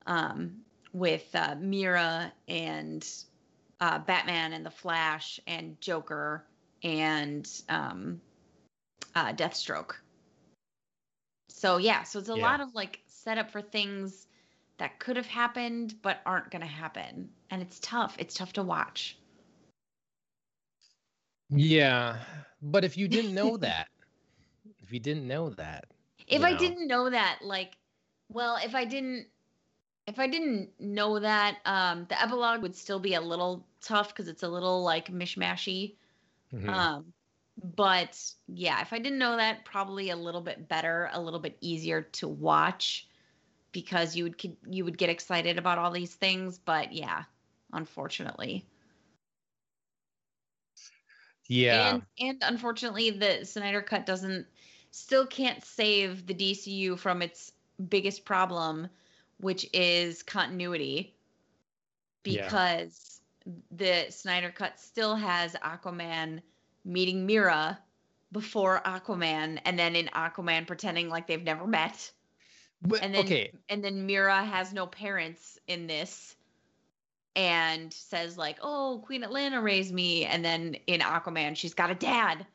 um, 0.09 0.57
with 0.93 1.33
uh, 1.35 1.55
Mera 1.61 2.33
and 2.49 3.07
uh, 3.79 3.99
Batman 3.99 4.53
and 4.53 4.65
the 4.65 4.71
Flash 4.71 5.39
and 5.47 5.79
Joker 5.79 6.45
and 6.83 7.49
um, 7.69 8.19
uh, 9.15 9.33
Deathstroke. 9.33 9.93
So 11.49 11.77
yeah, 11.77 12.03
so 12.03 12.19
it's 12.19 12.29
a 12.29 12.35
Yeah. 12.35 12.43
lot 12.43 12.59
of 12.59 12.73
like 12.75 13.01
setup 13.07 13.51
for 13.51 13.61
things 13.61 14.27
that 14.77 14.99
could 14.99 15.17
have 15.17 15.27
happened 15.27 15.95
but 16.01 16.19
aren't 16.25 16.51
going 16.51 16.61
to 16.61 16.67
happen, 16.67 17.29
and 17.51 17.61
it's 17.61 17.79
tough. 17.79 18.15
It's 18.19 18.33
tough 18.33 18.53
to 18.53 18.63
watch. 18.63 19.17
Yeah, 21.49 22.19
but 22.61 22.83
if 22.83 22.97
you 22.97 23.07
didn't 23.07 23.33
know 23.33 23.57
that, 23.57 23.87
if 24.79 24.91
you 24.91 24.99
didn't 24.99 25.27
know 25.27 25.49
that, 25.51 25.85
If 26.27 26.43
you 26.43 26.43
I 26.43 26.53
know. 26.53 26.55
didn't 26.55 26.87
know 26.87 27.09
that, 27.09 27.39
like, 27.41 27.77
well, 28.29 28.57
if 28.63 28.75
I 28.75 28.85
didn't, 28.85 29.27
if 30.09 30.19
I 30.19 30.27
didn't 30.27 30.79
know 30.79 31.19
that, 31.19 31.59
um, 31.65 32.05
the 32.09 32.21
epilogue 32.21 32.61
would 32.63 32.75
still 32.75 32.99
be 32.99 33.13
a 33.13 33.21
little 33.21 33.67
tough 33.81 34.09
because 34.09 34.27
it's 34.27 34.43
a 34.43 34.49
little 34.49 34.83
like 34.83 35.07
mishmashy. 35.09 35.97
Mhm. 36.51 36.69
Um, 36.73 37.13
but 37.63 38.33
yeah, 38.47 38.81
if 38.81 38.93
I 38.93 38.99
didn't 38.99 39.19
know 39.19 39.37
that, 39.37 39.65
probably 39.65 40.09
a 40.11 40.17
little 40.17 40.41
bit 40.41 40.67
better, 40.69 41.09
a 41.13 41.21
little 41.21 41.39
bit 41.39 41.57
easier 41.61 42.01
to 42.03 42.27
watch 42.27 43.09
because 43.73 44.15
you 44.15 44.25
would 44.25 44.57
you 44.69 44.85
would 44.85 44.97
get 44.97 45.09
excited 45.09 45.57
about 45.59 45.79
all 45.79 45.91
these 45.91 46.15
things. 46.15 46.59
But 46.59 46.93
yeah, 46.93 47.25
unfortunately, 47.73 48.67
yeah, 51.47 51.97
and 51.97 52.05
and 52.19 52.37
unfortunately, 52.43 53.11
the 53.11 53.45
Snyder 53.45 53.81
Cut 53.81 54.05
doesn't 54.05 54.47
still 54.91 55.25
can't 55.27 55.63
save 55.63 56.25
the 56.27 56.33
DCU 56.33 56.97
from 56.97 57.21
its 57.21 57.53
biggest 57.89 58.25
problem, 58.25 58.89
which 59.39 59.67
is 59.73 60.23
continuity, 60.23 61.15
Yeah. 62.23 62.43
because 62.45 63.21
the 63.71 64.07
Snyder 64.09 64.51
Cut 64.51 64.79
still 64.79 65.15
has 65.15 65.53
Aquaman 65.55 66.41
meeting 66.85 67.25
Mera 67.25 67.81
before 68.31 68.81
Aquaman, 68.85 69.59
and 69.65 69.79
then 69.79 69.95
in 69.95 70.07
Aquaman 70.07 70.67
pretending 70.67 71.09
like 71.09 71.27
they've 71.27 71.43
never 71.43 71.65
met, 71.65 72.11
But- 72.81 73.01
and 73.01 73.15
then 73.15 73.25
okay, 73.25 73.51
and 73.69 73.83
then 73.83 74.05
Mera 74.05 74.43
has 74.43 74.73
no 74.73 74.85
parents 74.87 75.57
in 75.67 75.87
this. 75.87 76.35
And 77.35 77.93
says 77.93 78.37
like, 78.37 78.57
"Oh, 78.61 79.01
Queen 79.05 79.21
Atlanna 79.21 79.61
raised 79.63 79.93
me," 79.93 80.25
and 80.25 80.43
then 80.43 80.73
in 80.87 80.99
Aquaman, 80.99 81.55
she's 81.55 81.73
got 81.73 81.89
a 81.89 81.95
dad. 81.95 82.45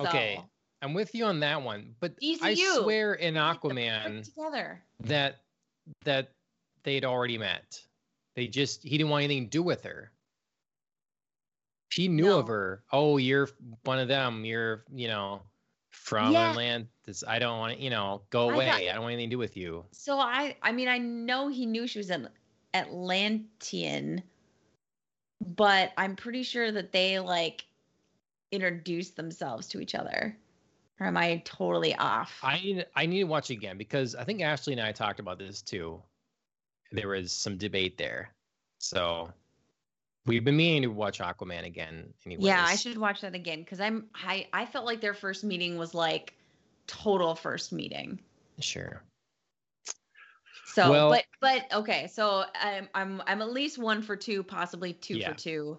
Okay, 0.00 0.36
So, 0.38 0.50
I'm 0.82 0.94
with 0.94 1.14
you 1.14 1.24
on 1.26 1.40
that 1.40 1.62
one. 1.62 1.94
But 2.00 2.14
I 2.42 2.54
swear 2.54 3.14
in 3.14 3.34
Aquaman 3.34 4.24
together. 4.24 4.82
that 5.04 5.40
that 6.04 6.32
they'd 6.82 7.04
already 7.04 7.38
met. 7.38 7.80
They 8.34 8.48
just 8.48 8.82
he 8.82 8.98
didn't 8.98 9.10
want 9.10 9.24
anything 9.24 9.44
to 9.44 9.50
do 9.50 9.62
with 9.62 9.84
her. 9.84 10.10
He 11.94 12.08
knew 12.08 12.32
of 12.32 12.48
her. 12.48 12.82
Oh, 12.90 13.18
you're 13.18 13.48
one 13.84 13.98
of 13.98 14.08
them. 14.08 14.44
You're, 14.46 14.82
you 14.92 15.08
know, 15.08 15.42
from 15.90 16.32
Yeah. 16.32 16.50
Atlantis. 16.50 17.22
I 17.28 17.38
don't 17.38 17.58
want 17.58 17.76
to, 17.76 17.82
you 17.82 17.90
know, 17.90 18.22
go 18.30 18.48
I 18.48 18.54
away. 18.54 18.66
thought- 18.66 18.80
I 18.80 18.92
don't 18.94 19.02
want 19.02 19.12
anything 19.12 19.28
to 19.28 19.34
do 19.34 19.38
with 19.38 19.56
you. 19.58 19.84
So 19.92 20.18
I, 20.18 20.56
I 20.62 20.72
mean, 20.72 20.88
I 20.88 20.96
know 20.96 21.48
he 21.48 21.66
knew 21.66 21.86
she 21.86 21.98
was 21.98 22.08
an 22.08 22.30
Atlantean, 22.72 24.22
but 25.44 25.92
I'm 25.98 26.16
pretty 26.16 26.42
sure 26.44 26.72
that 26.72 26.92
they 26.92 27.18
like 27.18 27.66
introduced 28.50 29.16
themselves 29.16 29.68
to 29.68 29.80
each 29.80 29.94
other. 29.94 30.34
Or 31.02 31.06
am 31.06 31.16
I 31.16 31.42
totally 31.44 31.96
off? 31.96 32.38
I 32.44 32.60
need 32.60 32.86
I 32.94 33.06
need 33.06 33.18
to 33.18 33.24
watch 33.24 33.50
it 33.50 33.54
again 33.54 33.76
because 33.76 34.14
I 34.14 34.22
think 34.22 34.40
Ashley 34.40 34.72
and 34.72 34.80
I 34.80 34.92
talked 34.92 35.18
about 35.18 35.36
this 35.36 35.60
too. 35.60 36.00
There 36.92 37.08
was 37.08 37.32
some 37.32 37.56
debate 37.56 37.98
there. 37.98 38.30
So 38.78 39.32
we've 40.26 40.44
been 40.44 40.56
meaning 40.56 40.82
to 40.82 40.88
watch 40.90 41.18
Aquaman 41.18 41.66
again 41.66 42.14
anyways. 42.24 42.46
yeah, 42.46 42.64
I 42.64 42.76
should 42.76 42.98
watch 42.98 43.20
that 43.22 43.34
again 43.34 43.60
because 43.62 43.80
I'm 43.80 44.06
I 44.14 44.46
I 44.52 44.64
felt 44.64 44.86
like 44.86 45.00
their 45.00 45.14
first 45.14 45.42
meeting 45.42 45.76
was 45.76 45.92
like 45.92 46.34
total 46.86 47.34
first 47.34 47.72
meeting. 47.72 48.20
Sure. 48.60 49.02
So, 50.66 50.88
Well- 50.88 51.10
but 51.10 51.24
but 51.40 51.66
okay, 51.80 52.06
so 52.06 52.44
I'm 52.54 52.88
I'm 52.94 53.20
I'm 53.26 53.42
at 53.42 53.50
least 53.50 53.76
one 53.76 54.02
for 54.02 54.14
two, 54.14 54.44
possibly 54.44 54.92
two 54.92 55.16
Yeah. 55.16 55.30
for 55.32 55.34
two 55.36 55.78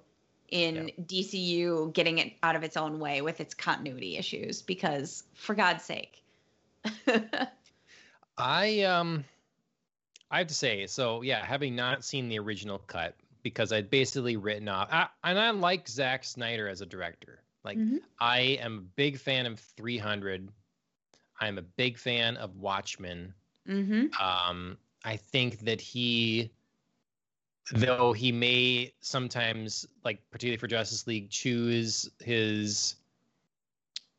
in 0.54 0.92
DCU 1.02 1.92
getting 1.94 2.20
it 2.20 2.34
out 2.44 2.56
of 2.56 2.64
its 2.64 2.78
own 2.78 3.00
way 3.00 3.24
with 3.24 3.42
its 3.42 3.56
continuity 3.56 4.18
issues 4.18 4.62
because 4.62 5.24
for 5.34 5.56
God's 5.56 5.84
sake. 5.84 6.24
I 8.38 8.82
um 8.82 9.26
I 10.30 10.38
have 10.38 10.48
to 10.48 10.54
say, 10.54 10.86
so 10.86 11.24
yeah, 11.24 11.44
having 11.44 11.76
not 11.76 12.04
seen 12.06 12.30
the 12.30 12.38
original 12.38 12.78
cut 12.78 13.16
because 13.42 13.74
I'd 13.74 13.90
basically 13.90 14.38
written 14.38 14.70
off 14.70 14.90
I, 14.92 15.08
and 15.24 15.40
I 15.40 15.50
like 15.50 15.88
Zack 15.88 16.24
Snyder 16.24 16.68
as 16.68 16.82
a 16.82 16.86
director. 16.86 17.42
Like 17.64 17.80
Mhm. 17.80 18.02
I 18.20 18.40
am 18.62 18.78
a 18.78 18.82
big 18.96 19.18
fan 19.18 19.48
of 19.48 19.60
300. 19.60 20.50
I'm 21.40 21.58
a 21.58 21.64
big 21.64 21.98
fan 21.98 22.38
of 22.38 22.58
Watchmen. 22.58 23.34
Mhm. 23.68 24.14
Um 24.22 24.78
I 25.04 25.18
think 25.18 25.62
that 25.62 25.82
he 25.82 26.52
though 27.72 28.11
he 28.14 28.31
may 28.31 28.94
sometimes 28.99 29.85
like 30.03 30.19
particularly 30.31 30.57
for 30.57 30.68
Justice 30.68 31.07
League 31.07 31.30
choose 31.30 32.10
his 32.19 32.95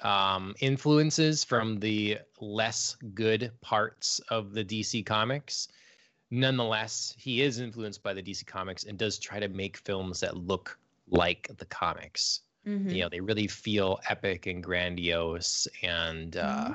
um 0.00 0.54
influences 0.60 1.44
from 1.44 1.78
the 1.78 2.18
less 2.40 2.96
good 3.14 3.52
parts 3.60 4.18
of 4.28 4.52
the 4.52 4.64
DC 4.64 5.04
comics. 5.04 5.68
Nonetheless 6.30 7.14
he 7.16 7.42
is 7.42 7.60
influenced 7.60 8.02
by 8.02 8.12
the 8.12 8.22
DC 8.22 8.44
comics 8.46 8.84
and 8.84 8.98
does 8.98 9.18
try 9.18 9.38
to 9.38 9.48
make 9.48 9.76
films 9.76 10.20
that 10.20 10.36
look 10.36 10.78
like 11.08 11.48
the 11.58 11.66
comics. 11.66 12.40
Mhm. 12.66 12.94
you 12.94 13.02
know 13.02 13.10
they 13.10 13.20
really 13.20 13.46
feel 13.46 14.00
epic 14.08 14.46
and 14.46 14.62
grandiose 14.62 15.68
and 15.82 16.38
uh 16.38 16.74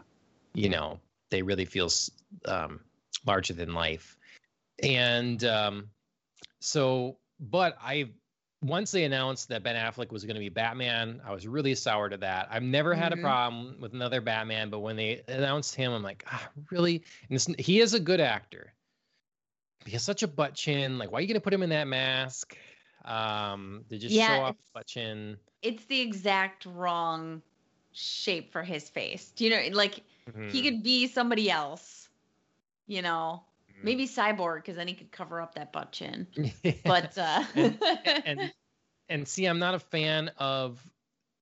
you 0.54 0.70
know 0.70 1.00
they 1.32 1.42
really 1.42 1.66
feel 1.66 1.90
um 2.46 2.80
larger 3.26 3.54
than 3.54 3.74
life. 3.74 4.18
And 4.84 5.44
um 5.44 5.90
so 6.60 7.18
but 7.40 7.78
i 7.82 8.10
once 8.62 8.92
they 8.92 9.06
announced 9.06 9.48
that 9.50 9.64
ben 9.64 9.76
affleck 9.76 10.12
was 10.12 10.26
going 10.26 10.36
to 10.36 10.40
be 10.40 10.50
batman 10.50 11.22
i 11.26 11.32
was 11.32 11.48
really 11.48 11.76
sour 11.76 12.10
to 12.10 12.18
that 12.18 12.48
i've 12.52 12.64
never 12.64 12.94
had 12.94 13.12
Mhm. 13.12 13.14
a 13.14 13.18
problem 13.18 13.78
with 13.80 13.94
another 13.94 14.22
batman 14.22 14.70
but 14.70 14.80
when 14.80 14.96
they 14.96 15.22
announced 15.28 15.76
him 15.76 15.92
i'm 15.92 16.04
like 16.04 16.24
ah, 16.28 16.50
really 16.72 17.04
and 17.30 17.56
he 17.60 17.80
is 17.80 17.94
a 17.94 18.00
good 18.00 18.20
actor 18.20 18.74
he 19.86 19.92
has 19.92 20.04
such 20.04 20.24
a 20.24 20.28
butt 20.28 20.56
chin 20.56 20.98
like 20.98 21.12
why 21.12 21.20
are 21.20 21.22
you 21.22 21.28
going 21.28 21.36
to 21.36 21.42
put 21.42 21.54
him 21.54 21.64
in 21.64 21.70
that 21.70 21.88
mask 21.88 22.58
um 23.06 23.86
to 23.90 23.98
just 23.98 24.16
Yeah, 24.16 24.28
show 24.28 24.40
off 24.42 24.56
butt 24.74 24.86
chin 24.88 25.38
It's 25.62 25.86
the 25.86 26.02
exact 26.02 26.66
wrong 26.66 27.42
shape 27.92 28.52
for 28.52 28.64
his 28.64 28.90
face. 28.90 29.32
Do 29.32 29.46
you 29.46 29.50
know 29.52 29.76
like 29.76 30.04
he 30.48 30.62
Mhm. 30.62 30.64
could 30.64 30.84
be 30.84 31.08
somebody 31.08 31.50
else. 31.52 32.10
You 32.88 33.02
know. 33.02 33.44
Maybe 33.84 34.08
cyborg 34.08 34.58
because 34.58 34.76
then 34.76 34.88
he 34.88 34.94
could 34.94 35.12
cover 35.12 35.42
up 35.42 35.56
that 35.56 35.72
butt 35.72 35.92
chin. 35.92 36.28
Yeah. 36.64 36.74
But 36.86 37.18
uh 37.18 37.44
and, 37.56 37.80
and 38.26 38.52
and 39.10 39.28
see 39.28 39.46
i'm 39.46 39.60
not 39.60 39.76
a 39.76 39.80
fan 39.80 40.30
of 40.38 40.80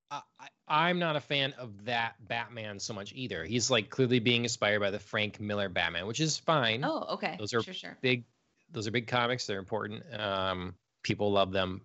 I, 0.09 0.21
i'm 0.67 0.99
not 0.99 1.15
a 1.15 1.19
fan 1.19 1.53
of 1.53 1.85
that 1.85 2.15
batman 2.27 2.79
so 2.79 2.93
much 2.93 3.11
either 3.13 3.43
he's 3.43 3.69
like 3.69 3.89
clearly 3.89 4.19
being 4.19 4.43
inspired 4.43 4.79
by 4.79 4.89
the 4.91 4.99
frank 4.99 5.39
miller 5.39 5.69
batman 5.69 6.07
which 6.07 6.19
is 6.21 6.37
fine 6.37 6.83
Oh, 6.83 7.15
okay. 7.15 7.35
Those 7.37 7.53
are 7.53 7.61
sure, 7.61 7.73
sure. 7.73 7.97
big 8.01 8.23
those 8.71 8.87
are 8.87 8.91
big 8.91 9.07
comics 9.07 9.45
they're 9.45 9.59
important 9.59 10.03
um 10.19 10.75
people 11.03 11.31
love 11.31 11.51
them 11.51 11.81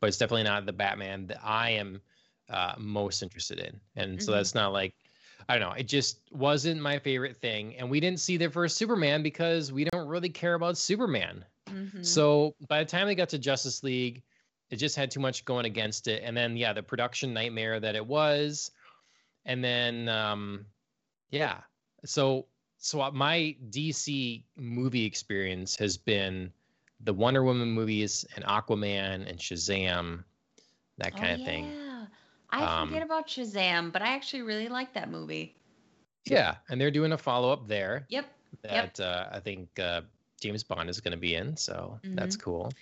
but 0.00 0.08
it's 0.08 0.18
definitely 0.18 0.44
not 0.44 0.66
the 0.66 0.72
batman 0.72 1.26
that 1.28 1.38
i 1.42 1.70
am 1.70 2.00
uh 2.48 2.74
most 2.78 3.22
interested 3.22 3.58
in 3.60 3.80
and 3.96 4.20
so 4.22 4.32
Mhm. 4.32 4.34
that's 4.36 4.54
not 4.54 4.72
like 4.72 4.94
i 5.48 5.58
don't 5.58 5.68
know 5.68 5.74
it 5.74 5.88
just 5.88 6.20
wasn't 6.30 6.80
my 6.80 6.98
favorite 6.98 7.36
thing 7.36 7.76
and 7.76 7.90
we 7.90 8.00
didn't 8.00 8.20
see 8.20 8.36
their 8.36 8.50
first 8.50 8.76
superman 8.76 9.22
because 9.22 9.72
we 9.72 9.84
don't 9.84 10.08
really 10.08 10.28
care 10.30 10.54
about 10.54 10.76
superman 10.78 11.44
Mhm. 11.68 12.04
so 12.04 12.54
by 12.68 12.80
the 12.80 12.90
time 12.90 13.06
they 13.06 13.14
got 13.14 13.30
to 13.30 13.38
Justice 13.38 13.82
League, 13.82 14.22
it 14.70 14.76
just 14.76 14.96
had 14.96 15.10
too 15.10 15.20
much 15.20 15.44
going 15.44 15.64
against 15.64 16.08
it. 16.08 16.22
And 16.24 16.36
then 16.36 16.56
yeah, 16.56 16.72
the 16.72 16.82
production 16.82 17.32
nightmare 17.32 17.78
that 17.80 17.94
it 17.94 18.04
was. 18.06 18.70
And 19.44 19.62
then 19.62 20.08
um 20.08 20.66
yeah. 21.30 21.58
So 22.04 22.46
so 22.78 23.10
my 23.12 23.56
DC 23.70 24.42
movie 24.56 25.04
experience 25.06 25.76
has 25.76 25.96
been 25.96 26.52
the 27.00 27.14
Wonder 27.14 27.42
Woman 27.42 27.70
movies 27.70 28.26
and 28.34 28.44
Aquaman 28.44 29.28
and 29.28 29.38
Shazam, 29.38 30.24
that 30.98 31.16
kind 31.16 31.30
oh, 31.30 31.34
of 31.34 31.46
thing. 31.46 31.72
I 32.52 32.66
Um, 32.66 32.88
forget 32.88 33.02
about 33.02 33.28
Shazam, 33.28 33.92
but 33.92 34.02
I 34.02 34.14
actually 34.14 34.42
really 34.42 34.68
like 34.68 34.92
that 34.94 35.10
movie. 35.10 35.56
Yeah, 36.24 36.56
and 36.68 36.80
they're 36.80 36.90
doing 36.90 37.12
a 37.12 37.18
follow 37.18 37.52
up 37.52 37.66
there 37.66 38.08
Yep. 38.08 38.26
that 38.62 39.00
uh, 39.00 39.28
I 39.32 39.40
think 39.40 39.78
uh, 39.78 40.02
James 40.40 40.62
Bond 40.62 40.88
is 40.88 41.00
going 41.00 41.12
to 41.12 41.18
be 41.18 41.34
in, 41.34 41.56
so 41.56 41.98
that's 42.14 42.36
Mm-hmm. 42.36 42.40
cool. 42.40 42.72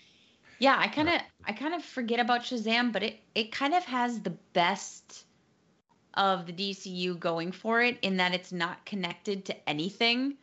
Yeah, 0.59 0.77
I 0.79 0.89
kind 0.89 1.09
of 1.09 1.21
I 1.45 1.53
kind 1.53 1.75
of 1.75 1.85
forget 1.85 2.21
about 2.21 2.43
Shazam, 2.43 2.93
but 2.93 3.03
it 3.03 3.21
it 3.35 3.53
kind 3.53 3.75
of 3.75 3.85
has 3.87 4.21
the 4.21 4.31
best 4.53 5.25
of 6.15 6.47
the 6.47 6.53
DCU 6.53 7.15
going 7.15 7.53
for 7.53 7.81
it 7.83 7.99
in 8.03 8.17
that 8.19 8.35
it's 8.35 8.53
not 8.53 8.85
connected 8.87 9.45
to 9.47 9.69
anything. 9.69 10.37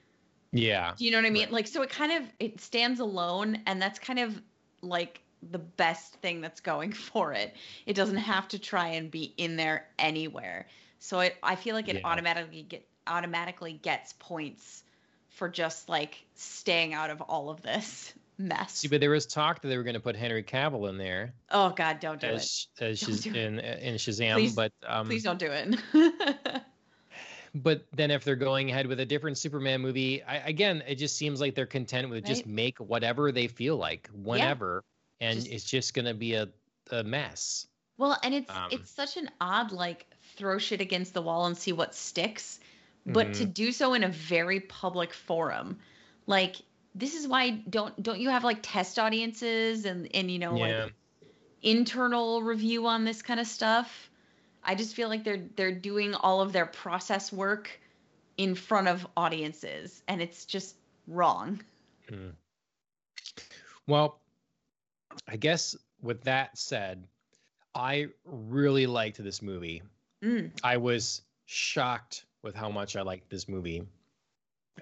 Yeah, 0.52 0.96
Do 0.98 1.06
you 1.06 1.12
know 1.12 1.18
what 1.20 1.26
I 1.26 1.30
mean? 1.32 1.50
Right. 1.50 1.52
Like 1.52 1.68
so 1.68 1.82
it 1.84 1.90
kind 1.90 2.12
of 2.12 2.24
it 2.40 2.60
stands 2.62 3.00
alone 3.00 3.62
and 3.66 3.82
that's 3.82 4.00
kind 4.00 4.20
of 4.20 4.42
like 4.82 5.22
the 5.52 5.60
best 5.60 6.14
thing 6.16 6.42
that's 6.42 6.60
going 6.62 6.92
for 7.12 7.34
it. 7.34 7.56
It 7.86 7.94
doesn't 7.94 8.18
have 8.18 8.48
to 8.50 8.60
try 8.60 8.90
and 8.90 9.10
be 9.12 9.34
in 9.38 9.56
there 9.56 9.88
anywhere. 10.00 10.68
So 11.00 11.20
it 11.20 11.36
I 11.44 11.56
feel 11.56 11.76
like 11.76 11.88
it 11.90 11.96
Yeah. 11.98 12.02
automatically 12.06 12.64
get 12.64 12.88
automatically 13.06 13.74
gets 13.74 14.14
points 14.20 14.84
for 15.30 15.48
just 15.48 15.88
like 15.90 16.26
staying 16.36 16.94
out 16.94 17.10
of 17.10 17.22
all 17.22 17.50
of 17.50 17.62
this 17.62 18.14
mess. 18.40 18.74
See, 18.80 18.88
but 18.88 19.00
there 19.00 19.10
was 19.12 19.26
talk 19.26 19.62
that 19.62 19.68
they 19.68 19.78
were 19.78 19.84
going 19.84 19.94
to 19.94 20.00
put 20.00 20.16
Henry 20.16 20.44
Cavill 20.44 20.90
in 20.90 20.98
there 20.98 21.34
oh 21.52 21.70
god, 21.70 22.00
don't 22.00 22.20
do 22.20 22.28
it. 22.28 22.34
as 22.36 22.68
as 22.80 23.00
Don't 23.02 23.12
Shaz- 23.16 23.24
do 23.24 23.30
it. 23.30 23.36
in 23.36 23.60
in 23.60 23.96
Shazam, 23.96 24.34
Please- 24.34 24.56
but 24.56 24.72
um, 24.86 25.06
Please 25.08 25.24
don't 25.24 25.40
do 25.40 25.50
it. 25.52 25.76
but 27.56 27.86
then 27.96 28.12
if 28.12 28.24
they're 28.24 28.36
going 28.36 28.70
ahead 28.70 28.88
with 28.88 29.00
a 29.00 29.06
different 29.06 29.38
Superman 29.38 29.82
movie, 29.82 30.22
I, 30.24 30.38
again, 30.38 30.84
it 30.88 30.96
just 30.96 31.16
seems 31.18 31.40
like 31.42 31.56
they're 31.56 31.66
content 31.66 32.10
with 32.10 32.26
just 32.26 32.46
make 32.46 32.78
whatever 32.80 33.32
they 33.32 33.48
feel 33.48 33.78
like 33.78 34.10
whenever, 34.14 34.84
and 35.22 35.36
Just- 35.40 35.52
it's 35.52 35.64
just 35.66 35.94
going 35.94 36.06
to 36.06 36.14
be 36.14 36.34
a 36.34 36.50
a 36.92 37.04
mess. 37.04 37.68
well, 37.98 38.18
and 38.24 38.34
it's 38.34 38.50
Um, 38.50 38.70
it's 38.72 38.90
such 38.90 39.18
an 39.18 39.30
odd 39.42 39.72
like 39.72 40.06
throw 40.38 40.58
shit 40.58 40.80
against 40.82 41.14
the 41.14 41.22
wall 41.22 41.46
and 41.48 41.58
see 41.58 41.74
what 41.74 41.94
sticks, 41.96 42.60
but 43.06 43.34
to 43.36 43.46
Mhm. 43.46 43.54
do 43.54 43.72
so 43.72 43.94
in 43.94 44.04
a 44.04 44.10
very 44.10 44.60
public 44.62 45.14
forum, 45.14 45.80
like 46.28 46.56
this 46.96 47.14
is 47.16 47.28
why 47.28 47.50
don't 47.70 48.02
don't 48.02 48.20
you 48.20 48.30
have 48.30 48.44
like 48.44 48.60
test 48.62 49.00
audiences 49.00 49.86
and 49.86 50.14
and 50.16 50.32
you 50.32 50.40
know 50.40 50.56
yeah. 50.56 50.84
like 50.86 50.94
internal 51.62 52.42
review 52.42 52.88
on 52.88 53.04
this 53.04 53.22
kind 53.22 53.40
of 53.40 53.48
stuff? 53.48 54.10
I 54.64 54.76
just 54.76 54.96
feel 54.96 55.10
like 55.10 55.24
they're 55.24 55.48
they're 55.56 55.72
doing 55.74 56.14
all 56.16 56.42
of 56.42 56.54
their 56.54 56.66
process 56.68 57.32
work 57.34 57.80
in 58.38 58.54
front 58.56 58.88
of 58.88 59.06
audiences, 59.18 60.04
and 60.08 60.22
it's 60.22 60.46
just 60.46 60.76
wrong. 61.08 61.64
Mm. 62.10 62.36
Well, 63.88 64.22
I 65.28 65.38
guess 65.38 65.76
with 66.02 66.24
that 66.24 66.58
said, 66.58 67.08
I 67.76 68.08
really 68.26 68.88
liked 68.88 69.24
this 69.24 69.42
movie. 69.42 69.82
Mm, 70.24 70.52
I 70.64 70.78
was 70.78 71.22
shocked 71.46 72.26
with 72.44 72.56
how 72.56 72.70
much 72.70 72.96
I 72.96 73.02
liked 73.02 73.30
this 73.30 73.48
movie. 73.48 73.84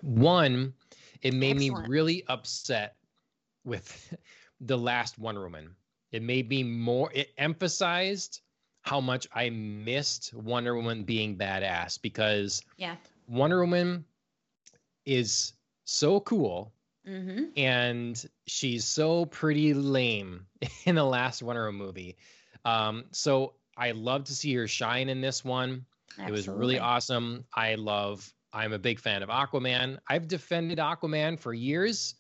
One, 0.02 0.74
it 1.22 1.34
made 1.34 1.58
Excellent. 1.58 1.88
me 1.88 1.90
really 1.90 2.24
upset 2.28 2.96
with 3.64 4.16
the 4.62 4.78
last 4.78 5.18
Wonder 5.20 5.44
Woman. 5.44 5.70
It 6.12 6.22
made 6.22 6.50
me 6.50 6.64
more, 6.64 7.12
it 7.14 7.34
emphasized 7.38 8.42
how 8.82 9.02
much 9.02 9.28
I 9.34 9.50
missed 9.50 10.34
Wonder 10.34 10.76
Woman 10.76 11.04
being 11.04 11.36
badass 11.36 12.02
because 12.02 12.62
yeah. 12.78 12.96
Wonder 13.28 13.60
Woman 13.62 14.06
is 15.06 15.54
so 15.86 16.20
cool 16.22 16.72
Mm-hmm. 17.08 17.44
and 17.56 18.26
she's 18.48 18.86
so 18.86 19.26
pretty 19.26 19.74
lame 19.74 20.48
in 20.86 20.96
the 20.96 21.04
last 21.04 21.44
Wonder 21.44 21.66
Woman 21.66 21.86
movie. 21.86 22.18
Um, 22.64 23.06
so 23.12 23.54
I 23.78 23.92
love 23.92 24.24
to 24.26 24.34
see 24.34 24.54
her 24.56 24.68
shine 24.68 25.10
in 25.10 25.22
this 25.22 25.46
one. 25.46 25.86
It 26.18 26.32
was 26.32 26.48
really 26.48 26.80
awesome. 26.80 27.46
I 27.54 27.76
love. 27.76 28.32
I'm 28.54 28.72
a 28.72 28.80
big 28.80 29.00
fan 29.00 29.22
of 29.22 29.30
Aquaman. 29.30 30.00
I've 30.08 30.28
defended 30.28 30.78
Aquaman 30.78 31.38
for 31.38 31.54
years. 31.54 32.16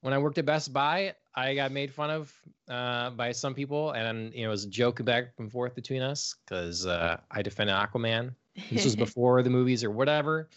When 0.00 0.14
I 0.14 0.18
worked 0.18 0.38
at 0.38 0.46
Best 0.46 0.72
Buy, 0.72 1.14
I 1.34 1.54
got 1.54 1.72
made 1.72 1.92
fun 1.92 2.10
of 2.10 2.32
uh, 2.68 3.10
by 3.10 3.32
some 3.32 3.54
people, 3.54 3.92
and 3.92 4.32
you 4.32 4.42
know, 4.42 4.48
it 4.48 4.50
was 4.50 4.64
a 4.64 4.68
joke 4.68 5.04
back 5.04 5.32
and 5.38 5.50
forth 5.50 5.74
between 5.74 6.02
us 6.02 6.36
because 6.44 6.86
uh, 6.86 7.18
I 7.30 7.42
defended 7.42 7.74
Aquaman. 7.74 8.34
This 8.70 8.84
was 8.84 8.96
before 9.06 9.42
the 9.42 9.50
movies 9.50 9.82
or 9.82 9.90
whatever. 9.90 10.48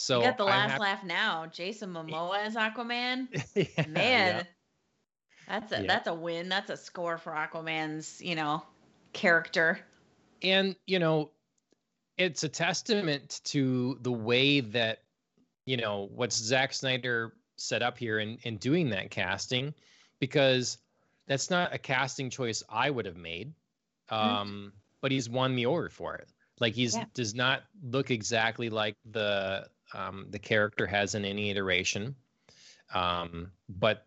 So 0.00 0.20
you 0.20 0.26
got 0.26 0.38
the 0.38 0.44
last 0.44 0.80
laugh 0.80 1.02
now. 1.04 1.46
Jason 1.46 1.92
Momoa 1.94 2.38
as 2.46 2.54
Aquaman. 2.54 3.28
Yeah, 3.54 3.86
Man, 3.88 4.36
yeah. 4.36 4.42
that's 5.48 5.72
a 5.72 5.80
Yeah. 5.82 5.86
that's 5.88 6.06
a 6.08 6.14
win. 6.14 6.48
That's 6.48 6.70
a 6.70 6.76
score 6.76 7.18
for 7.18 7.32
Aquaman's, 7.32 8.20
you 8.22 8.34
know, 8.36 8.62
character. 9.12 9.80
and 10.42 10.76
you 10.86 10.98
know 11.00 11.32
it's 12.16 12.44
a 12.44 12.48
testament 12.48 13.40
to 13.44 13.98
the 14.02 14.12
way 14.12 14.60
that 14.60 15.02
you 15.66 15.76
know 15.76 16.08
what 16.14 16.32
Zack 16.32 16.72
Snyder 16.72 17.32
set 17.56 17.82
up 17.82 17.98
here 17.98 18.20
in 18.20 18.38
in 18.44 18.56
doing 18.58 18.90
that 18.90 19.10
casting 19.10 19.74
because 20.20 20.78
that's 21.26 21.50
not 21.50 21.74
a 21.74 21.78
casting 21.78 22.30
choice 22.30 22.62
I 22.68 22.88
would 22.88 23.06
have 23.06 23.16
made 23.16 23.52
um 24.10 24.72
but 25.00 25.10
he's 25.12 25.28
won 25.28 25.54
me 25.54 25.66
over 25.66 25.88
for 25.90 26.14
it 26.14 26.28
like 26.60 26.74
he's 26.74 26.94
Yeah. 26.94 27.04
does 27.14 27.34
not 27.34 27.64
look 27.82 28.10
exactly 28.12 28.70
like 28.70 28.96
the 29.04 29.68
um 29.94 30.26
the 30.30 30.38
character 30.38 30.86
has 30.86 31.14
in 31.14 31.24
any 31.24 31.50
iteration 31.50 32.14
um 32.94 33.50
but 33.68 34.06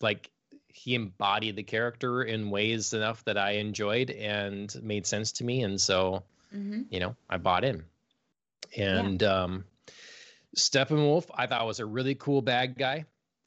like 0.00 0.30
he 0.68 0.94
embodied 0.94 1.56
the 1.56 1.62
character 1.62 2.22
in 2.22 2.50
ways 2.50 2.92
enough 2.92 3.24
that 3.24 3.36
I 3.38 3.52
enjoyed 3.52 4.10
and 4.10 4.74
made 4.82 5.06
sense 5.06 5.32
to 5.32 5.44
me. 5.44 5.62
And 5.62 5.80
so, 5.80 6.22
Mm-hmm. 6.54 6.82
you 6.90 7.00
know, 7.00 7.14
I 7.28 7.36
bought 7.38 7.64
in. 7.64 7.82
And 8.76 9.22
um 9.22 9.64
Steppenwolf, 10.56 11.26
I 11.34 11.46
thought 11.46 11.66
was 11.66 11.80
a 11.80 11.86
really 11.86 12.14
cool 12.14 12.42
bad 12.42 12.76
guy 12.76 13.04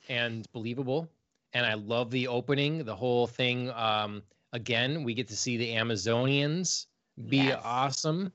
and 0.09 0.47
believable. 0.53 1.09
And 1.53 1.65
I 1.65 1.75
love 1.75 2.11
the 2.11 2.27
opening, 2.27 2.83
the 2.83 2.95
whole 2.95 3.27
thing. 3.27 3.69
Um, 3.71 4.23
again, 4.53 5.03
we 5.03 5.13
get 5.13 5.27
to 5.29 5.35
see 5.37 5.57
the 5.57 5.73
Amazonians 5.75 6.85
be 7.27 7.51
Yes. 7.51 7.61
awesome. 7.63 8.31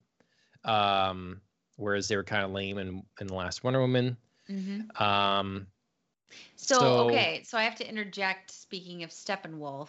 Um, 0.65 1.41
whereas 1.81 2.09
they 2.09 2.17
were 2.17 2.25
kind 2.25 2.45
of 2.45 2.51
lame 2.53 2.79
in, 2.79 3.03
in 3.21 3.27
the 3.27 3.35
last 3.35 3.65
Wonder 3.65 3.81
Woman. 3.81 4.17
Mm-hmm. 4.49 5.03
Um, 5.03 5.67
So, 6.55 6.79
So- 6.79 7.09
okay, 7.09 7.43
so 7.45 7.59
I 7.59 7.65
have 7.65 7.75
to 7.77 7.89
interject. 7.89 8.53
Speaking 8.53 9.03
of 9.03 9.11
Steppenwolf, 9.11 9.89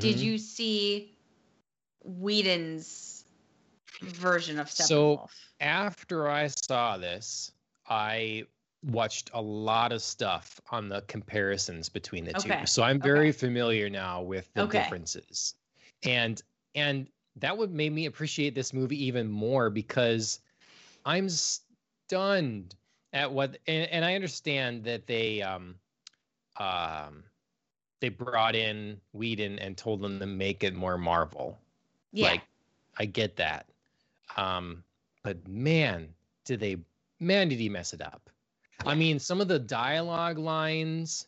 did 0.00 0.16
mhm. 0.16 0.22
you 0.22 0.38
see 0.38 1.12
Whedon's 2.02 3.24
version 4.02 4.58
of 4.58 4.68
Steppenwolf? 4.68 4.86
So- 4.86 5.28
after 5.60 6.28
I 6.28 6.48
saw 6.48 6.96
this, 6.98 7.52
I 7.88 8.44
watched 8.84 9.30
a 9.34 9.42
lot 9.42 9.92
of 9.92 10.00
stuff 10.02 10.60
on 10.70 10.88
the 10.88 11.02
comparisons 11.02 11.88
between 11.88 12.24
the 12.24 12.36
Okay, 12.38 12.60
two. 12.60 12.66
So 12.66 12.82
I'm 12.82 13.00
very 13.00 13.28
okay. 13.30 13.38
familiar 13.38 13.90
now 13.90 14.22
with 14.22 14.48
the 14.54 14.62
Okay. 14.62 14.78
differences. 14.82 15.54
And 16.04 16.40
and 16.74 17.08
that 17.36 17.56
would 17.56 17.72
make 17.72 17.92
me 17.92 18.06
appreciate 18.06 18.54
this 18.54 18.72
movie 18.72 19.04
even 19.04 19.28
more 19.28 19.68
because 19.70 20.40
I'm 21.08 21.30
stunned 21.30 22.74
at 23.14 23.32
what 23.32 23.56
and, 23.66 23.90
and 23.90 24.04
I 24.04 24.14
understand 24.14 24.84
that 24.84 25.06
they 25.06 25.40
um 25.40 25.74
um 26.58 27.24
they 28.00 28.10
brought 28.10 28.54
in 28.54 29.00
Whedon 29.12 29.58
and 29.58 29.76
told 29.76 30.02
them 30.02 30.20
to 30.20 30.26
make 30.26 30.62
it 30.62 30.74
more 30.74 30.98
Marvel. 30.98 31.58
yeah, 32.12 32.28
Like, 32.28 32.42
I 32.98 33.06
get 33.06 33.36
that. 33.36 33.66
Um, 34.36 34.84
but 35.24 35.48
man, 35.48 36.08
did 36.44 36.60
they 36.60 36.76
man 37.20 37.48
did 37.48 37.58
he 37.58 37.70
mess 37.70 37.94
it 37.94 38.02
up. 38.02 38.28
I 38.84 38.94
mean, 38.94 39.18
some 39.18 39.40
of 39.40 39.48
the 39.48 39.58
dialogue 39.58 40.38
lines 40.38 41.26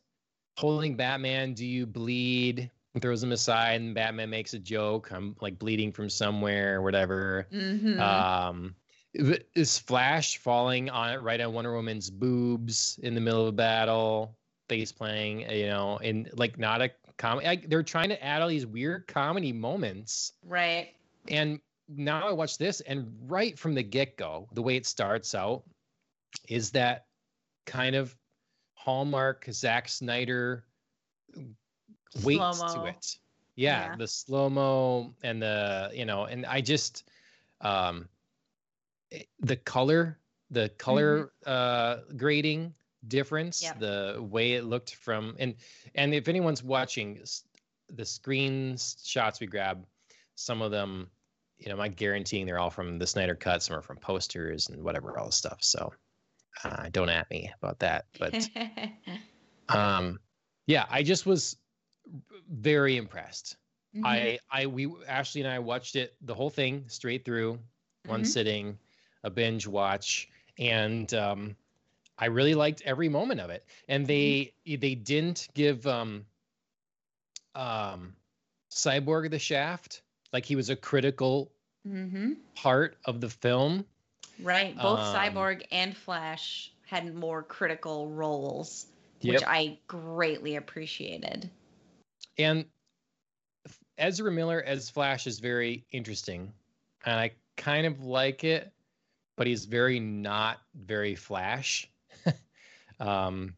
holding 0.58 0.94
Batman, 0.94 1.54
do 1.54 1.66
you 1.66 1.86
bleed? 1.86 2.70
Throws 3.00 3.22
him 3.22 3.32
aside 3.32 3.80
and 3.80 3.94
Batman 3.94 4.28
makes 4.28 4.52
a 4.52 4.58
joke. 4.58 5.10
I'm 5.10 5.36
like 5.40 5.58
bleeding 5.58 5.90
from 5.90 6.10
somewhere 6.10 6.76
or 6.76 6.82
whatever. 6.82 7.48
mm-hmm. 7.50 7.98
Um 7.98 8.74
is 9.14 9.78
Flash 9.78 10.38
falling 10.38 10.88
on 10.90 11.12
it 11.12 11.22
right 11.22 11.40
on 11.40 11.52
Wonder 11.52 11.72
Woman's 11.74 12.10
boobs 12.10 12.98
in 13.02 13.14
the 13.14 13.20
middle 13.20 13.42
of 13.42 13.48
a 13.48 13.52
battle, 13.52 14.36
face 14.68 14.92
playing, 14.92 15.50
you 15.50 15.66
know, 15.66 15.98
and 15.98 16.30
like 16.34 16.58
not 16.58 16.80
a 16.80 16.90
comedy. 17.16 17.46
Like, 17.46 17.68
they're 17.68 17.82
trying 17.82 18.08
to 18.10 18.24
add 18.24 18.40
all 18.42 18.48
these 18.48 18.66
weird 18.66 19.06
comedy 19.08 19.52
moments 19.52 20.34
right. 20.46 20.94
and 21.28 21.60
now 21.88 22.28
I 22.28 22.32
watch 22.32 22.56
this, 22.56 22.80
and 22.82 23.12
right 23.26 23.58
from 23.58 23.74
the 23.74 23.82
get 23.82 24.16
go, 24.16 24.48
the 24.52 24.62
way 24.62 24.76
it 24.76 24.86
starts 24.86 25.34
out 25.34 25.64
is 26.48 26.70
that 26.70 27.06
kind 27.66 27.96
of 27.96 28.16
hallmark 28.74 29.44
Zack 29.50 29.88
Snyder 29.88 30.64
weight 32.22 32.38
to 32.38 32.54
Slow-mo. 32.54 32.84
it. 32.86 33.16
Yeah, 33.56 33.86
Yeah. 33.90 33.96
the 33.96 34.06
slow 34.06 34.48
mo 34.48 35.12
and 35.24 35.42
the 35.42 35.90
you 35.92 36.04
know, 36.04 36.24
and 36.24 36.46
I 36.46 36.60
just 36.60 37.10
um 37.60 38.08
the 39.40 39.56
color, 39.56 40.18
the 40.50 40.68
color 40.70 41.32
uh 41.46 41.98
grading 42.16 42.74
difference, 43.08 43.62
Yep. 43.62 43.78
the 43.80 44.18
way 44.30 44.54
it 44.54 44.64
looked 44.64 44.94
from 44.96 45.36
and 45.38 45.54
and 45.94 46.14
if 46.14 46.28
anyone's 46.28 46.62
watching 46.62 47.20
the 47.88 48.04
screen 48.04 48.76
shots 49.02 49.40
we 49.40 49.46
grab, 49.46 49.86
some 50.34 50.62
of 50.62 50.70
them 50.70 51.10
you 51.58 51.66
know, 51.66 51.72
I'm 51.72 51.90
not 51.90 51.96
guaranteeing 51.96 52.46
they're 52.46 52.58
all 52.58 52.70
from 52.70 52.98
the 52.98 53.06
Snyder 53.06 53.34
Cut. 53.34 53.62
Some 53.62 53.76
are 53.76 53.82
from 53.82 53.98
posters 53.98 54.68
and 54.70 54.82
whatever 54.82 55.18
all 55.18 55.26
the 55.26 55.32
stuff. 55.32 55.58
So 55.62 55.92
uh, 56.64 56.88
don't 56.90 57.10
at 57.10 57.30
me 57.30 57.52
about 57.60 57.78
that. 57.80 58.06
But 58.18 58.48
um, 59.68 60.18
yeah, 60.66 60.86
I 60.90 61.02
just 61.02 61.26
was 61.26 61.56
very 62.50 62.96
impressed. 62.96 63.56
Mhm. 63.94 64.04
I 64.04 64.38
I 64.50 64.66
we 64.66 64.92
Ashley 65.06 65.42
and 65.42 65.50
I 65.50 65.58
watched 65.58 65.96
it 65.96 66.16
the 66.22 66.34
whole 66.34 66.50
thing 66.50 66.88
straight 66.88 67.24
through, 67.24 67.58
one 68.06 68.22
Mhm. 68.22 68.26
sitting, 68.26 68.78
a 69.22 69.30
binge 69.30 69.66
watch, 69.66 70.28
and 70.58 71.12
um, 71.14 71.56
I 72.18 72.26
really 72.26 72.54
liked 72.54 72.82
every 72.82 73.08
moment 73.08 73.40
of 73.40 73.50
it. 73.50 73.64
And 73.88 74.06
they 74.06 74.52
they 74.66 74.94
didn't 74.94 75.48
give 75.54 75.86
um 75.86 76.26
um 77.54 78.14
Cyborg 78.70 79.30
the 79.30 79.38
shaft 79.38 80.02
like 80.32 80.44
he 80.44 80.56
was 80.56 80.70
a 80.70 80.76
critical 80.76 81.50
Mhm. 81.86 82.36
part 82.54 82.96
of 83.04 83.20
the 83.20 83.28
film. 83.28 83.84
Right. 84.38 84.76
Both 84.76 85.00
Um, 85.00 85.14
Cyborg 85.14 85.66
and 85.72 85.96
Flash 85.96 86.72
had 86.86 87.14
more 87.14 87.42
critical 87.42 88.08
roles, 88.08 88.86
Yep. 89.20 89.34
which 89.34 89.42
I 89.46 89.78
greatly 89.86 90.56
appreciated. 90.56 91.50
And 92.38 92.66
Ezra 93.98 94.30
Miller 94.30 94.62
as 94.62 94.88
Flash 94.90 95.26
is 95.26 95.40
very 95.40 95.84
interesting, 95.90 96.52
and 97.04 97.18
I 97.20 97.32
kind 97.56 97.86
of 97.86 98.02
like 98.02 98.44
it, 98.44 98.72
but 99.40 99.46
he's 99.46 99.64
very 99.64 99.98
not 99.98 100.58
very 100.84 101.14
Flash. 101.14 101.88
um, 103.00 103.54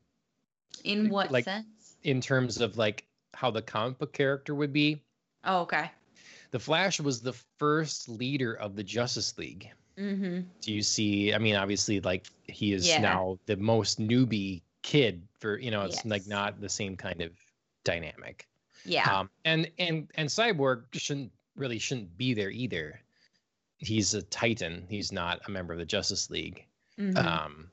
In 0.85 1.09
what 1.11 1.33
Like- 1.33 1.45
sense? 1.45 1.97
in 2.05 2.21
terms 2.21 2.61
of 2.61 2.77
like 2.77 3.05
how 3.35 3.51
the 3.51 3.63
comic 3.63 3.99
book 3.99 4.13
character 4.13 4.55
would 4.55 4.73
be. 4.73 5.03
Oh, 5.43 5.63
okay. 5.63 5.91
The 6.53 6.61
Flash 6.61 7.01
was 7.01 7.21
the 7.21 7.33
first 7.59 8.09
leader 8.09 8.55
of 8.55 8.77
the 8.77 8.85
Justice 8.85 9.37
League. 9.37 9.73
Mm-hmm. 9.99 10.43
Do 10.61 10.73
you 10.73 10.83
see? 10.83 11.35
I 11.35 11.39
mean, 11.39 11.57
obviously, 11.57 11.99
like 11.99 12.29
he 12.45 12.73
is 12.73 12.87
Yeah. 12.87 13.01
now 13.01 13.41
the 13.47 13.57
most 13.57 13.99
newbie 14.01 14.63
kid 14.83 15.27
for 15.41 15.59
you 15.59 15.73
know, 15.73 15.83
it's 15.83 16.05
like 16.05 16.29
not 16.29 16.61
the 16.61 16.69
same 16.69 16.97
kind 16.97 17.23
of 17.23 17.33
dynamic. 17.83 18.47
Yeah. 18.85 19.13
Um, 19.13 19.31
and 19.45 19.69
and 19.81 20.09
and 20.15 20.29
Cyborg 20.29 20.85
shouldn't 20.93 21.33
really 21.57 21.81
shouldn't 21.81 22.17
be 22.17 22.35
there 22.35 22.51
either. 22.51 23.01
He's 23.83 24.15
a 24.15 24.23
Titan. 24.23 24.87
He's 24.89 25.13
not 25.13 25.41
a 25.47 25.51
member 25.51 25.73
of 25.73 25.79
the 25.79 25.85
Justice 25.85 26.31
League. 26.31 26.67
Mhm. 26.99 27.17
Um, 27.17 27.71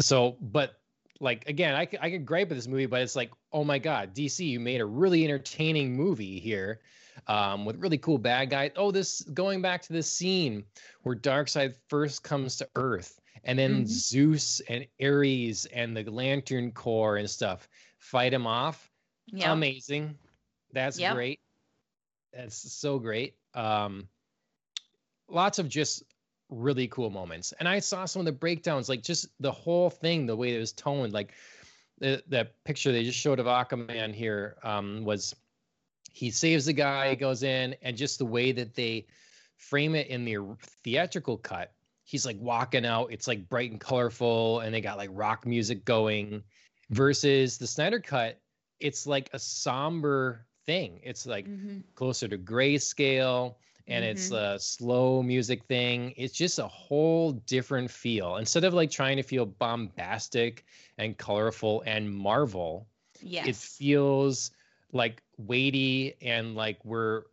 so, 0.00 0.36
but 0.40 0.80
like 1.20 1.48
again, 1.48 1.74
I 1.74 1.86
could, 1.86 2.00
I 2.02 2.10
could 2.10 2.26
gripe 2.26 2.50
at 2.50 2.56
this 2.56 2.66
movie, 2.66 2.86
but 2.86 3.00
it's 3.00 3.16
like, 3.16 3.30
oh 3.52 3.64
my 3.64 3.78
god, 3.78 4.14
DC, 4.14 4.46
you 4.46 4.60
made 4.60 4.80
a 4.80 4.86
really 4.86 5.24
entertaining 5.24 5.94
movie 5.96 6.38
here, 6.40 6.80
um, 7.28 7.64
with 7.64 7.76
really 7.76 7.98
cool 7.98 8.18
bad 8.18 8.50
guys. 8.50 8.72
Oh, 8.76 8.90
this 8.90 9.22
going 9.22 9.62
back 9.62 9.82
to 9.82 9.92
this 9.92 10.10
scene 10.10 10.64
where 11.02 11.14
Darkseid 11.14 11.76
first 11.88 12.22
comes 12.24 12.56
to 12.56 12.68
Earth, 12.74 13.20
and 13.44 13.58
then 13.58 13.82
Mhm. 13.84 13.86
Zeus 13.86 14.60
and 14.68 14.86
Ares 15.00 15.66
and 15.66 15.96
the 15.96 16.04
Lantern 16.10 16.72
Corps 16.72 17.16
and 17.18 17.28
stuff 17.30 17.68
fight 17.98 18.32
him 18.34 18.46
off 18.46 18.90
yeah. 19.26 19.52
amazing 19.52 20.18
that's 20.72 20.98
Yep. 20.98 21.14
great 21.14 21.40
that's 22.32 22.72
so 22.72 22.98
great 22.98 23.36
um 23.54 24.08
lots 25.32 25.58
of 25.58 25.68
just 25.68 26.04
really 26.50 26.86
cool 26.88 27.10
moments 27.10 27.52
and 27.58 27.68
i 27.68 27.78
saw 27.78 28.04
some 28.04 28.20
of 28.20 28.26
the 28.26 28.32
breakdowns 28.32 28.88
like 28.88 29.02
just 29.02 29.28
the 29.40 29.50
whole 29.50 29.88
thing 29.88 30.26
the 30.26 30.36
way 30.36 30.54
it 30.54 30.58
was 30.58 30.72
toned 30.72 31.12
like 31.12 31.32
the 31.98 32.22
that 32.28 32.62
picture 32.64 32.92
they 32.92 33.02
just 33.04 33.18
showed 33.18 33.40
of 33.40 33.46
aquaman 33.46 34.12
here 34.14 34.56
um 34.62 35.04
was 35.04 35.34
he 36.12 36.30
saves 36.30 36.66
the 36.66 36.72
guy 36.72 37.10
he 37.10 37.16
goes 37.16 37.42
in 37.42 37.74
and 37.82 37.96
just 37.96 38.18
the 38.18 38.24
way 38.24 38.52
that 38.52 38.74
they 38.74 39.06
frame 39.56 39.94
it 39.94 40.08
in 40.08 40.24
the 40.24 40.36
theatrical 40.84 41.38
cut 41.38 41.72
he's 42.04 42.26
like 42.26 42.36
walking 42.38 42.84
out 42.84 43.06
it's 43.10 43.26
like 43.26 43.48
bright 43.48 43.70
and 43.70 43.80
colorful 43.80 44.60
and 44.60 44.74
they 44.74 44.80
got 44.80 44.98
like 44.98 45.10
rock 45.12 45.46
music 45.46 45.84
going 45.86 46.42
versus 46.90 47.56
the 47.56 47.66
snyder 47.66 48.00
cut 48.00 48.38
it's 48.80 49.06
like 49.06 49.30
a 49.32 49.38
somber 49.38 50.44
thing 50.66 51.00
it's 51.02 51.26
like 51.26 51.46
Mhm. 51.46 51.82
closer 51.94 52.28
to 52.28 52.36
grayscale 52.36 53.54
and 53.86 54.04
it's 54.04 54.30
a 54.30 54.58
slow 54.58 55.22
music 55.22 55.64
thing. 55.64 56.12
It's 56.16 56.34
just 56.34 56.58
a 56.58 56.66
whole 56.68 57.32
different 57.32 57.90
feel. 57.90 58.36
Instead 58.36 58.64
of 58.64 58.74
like 58.74 58.90
trying 58.90 59.16
to 59.16 59.22
feel 59.22 59.46
bombastic 59.46 60.64
and 60.98 61.16
colorful 61.16 61.82
and 61.86 62.10
marvel 62.10 62.88
Yes. 63.20 63.44
it 63.44 63.56
feels 63.56 64.50
like 64.92 65.22
weighty 65.38 66.14
and 66.22 66.54
like 66.54 66.84
we're 66.84 67.24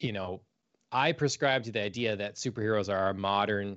you 0.00 0.12
know 0.12 0.40
i 0.92 1.12
prescribe 1.12 1.62
to 1.64 1.72
the 1.72 1.80
idea 1.80 2.16
that 2.16 2.34
superheroes 2.34 2.88
are 2.92 2.96
our 2.96 3.14
modern 3.14 3.76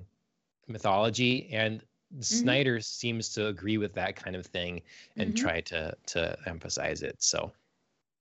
mythology 0.68 1.48
and 1.52 1.82
snyder 2.20 2.80
seems 2.80 3.30
to 3.30 3.46
agree 3.46 3.78
with 3.78 3.94
that 3.94 4.16
kind 4.16 4.36
of 4.36 4.46
thing 4.46 4.82
and 5.18 5.34
Mhm. 5.34 5.36
try 5.36 5.60
to 5.60 5.94
to 6.06 6.36
emphasize 6.46 7.02
it. 7.02 7.22
So 7.22 7.52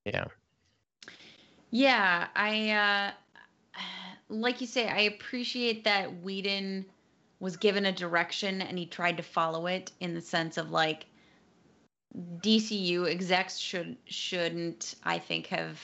yeah. 0.06 0.26
Yeah, 1.72 2.28
I 2.36 2.70
uh 2.72 3.12
like 4.30 4.62
you 4.62 4.68
say, 4.68 4.88
I 4.88 5.02
appreciate 5.02 5.84
that 5.84 6.22
Whedon 6.22 6.86
was 7.40 7.58
given 7.58 7.86
a 7.86 7.92
direction 7.92 8.62
and 8.62 8.78
he 8.78 8.86
tried 8.86 9.18
to 9.18 9.24
follow 9.24 9.68
it 9.68 9.92
in 10.00 10.14
the 10.14 10.22
sense 10.22 10.58
of 10.58 10.72
like 10.72 11.06
DCU 12.16 13.10
execs 13.10 13.58
should 13.58 13.98
shouldn't 14.06 14.96
I 15.04 15.20
think 15.20 15.48
have 15.48 15.84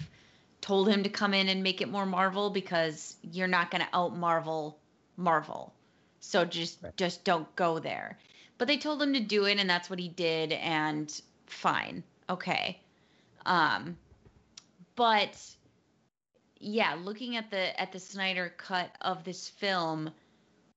told 0.61 0.87
him 0.87 1.03
to 1.03 1.09
come 1.09 1.33
in 1.33 1.49
and 1.49 1.61
make 1.61 1.81
it 1.81 1.89
more 1.89 2.05
Marvel 2.05 2.49
because 2.49 3.15
you're 3.21 3.47
not 3.47 3.69
going 3.69 3.81
to 3.81 3.95
out 3.95 4.15
Marvel 4.15 4.79
Marvel. 5.17 5.73
So 6.19 6.45
just 6.45 6.81
Right. 6.81 6.95
just 6.95 7.23
don't 7.25 7.53
go 7.55 7.79
there. 7.79 8.17
But 8.57 8.67
they 8.67 8.77
told 8.77 9.01
him 9.01 9.13
to 9.13 9.19
do 9.19 9.45
it 9.45 9.59
and 9.59 9.69
that's 9.69 9.89
what 9.89 9.99
he 9.99 10.07
did 10.07 10.53
and 10.53 11.21
fine. 11.47 12.03
Okay. 12.29 12.79
Um 13.45 13.97
but 14.95 15.37
yeah, 16.61 16.95
looking 16.99 17.35
at 17.35 17.49
the 17.51 17.79
at 17.79 17.91
the 17.91 17.99
Snyder 17.99 18.53
cut 18.57 18.95
of 19.01 19.23
this 19.23 19.49
film, 19.49 20.11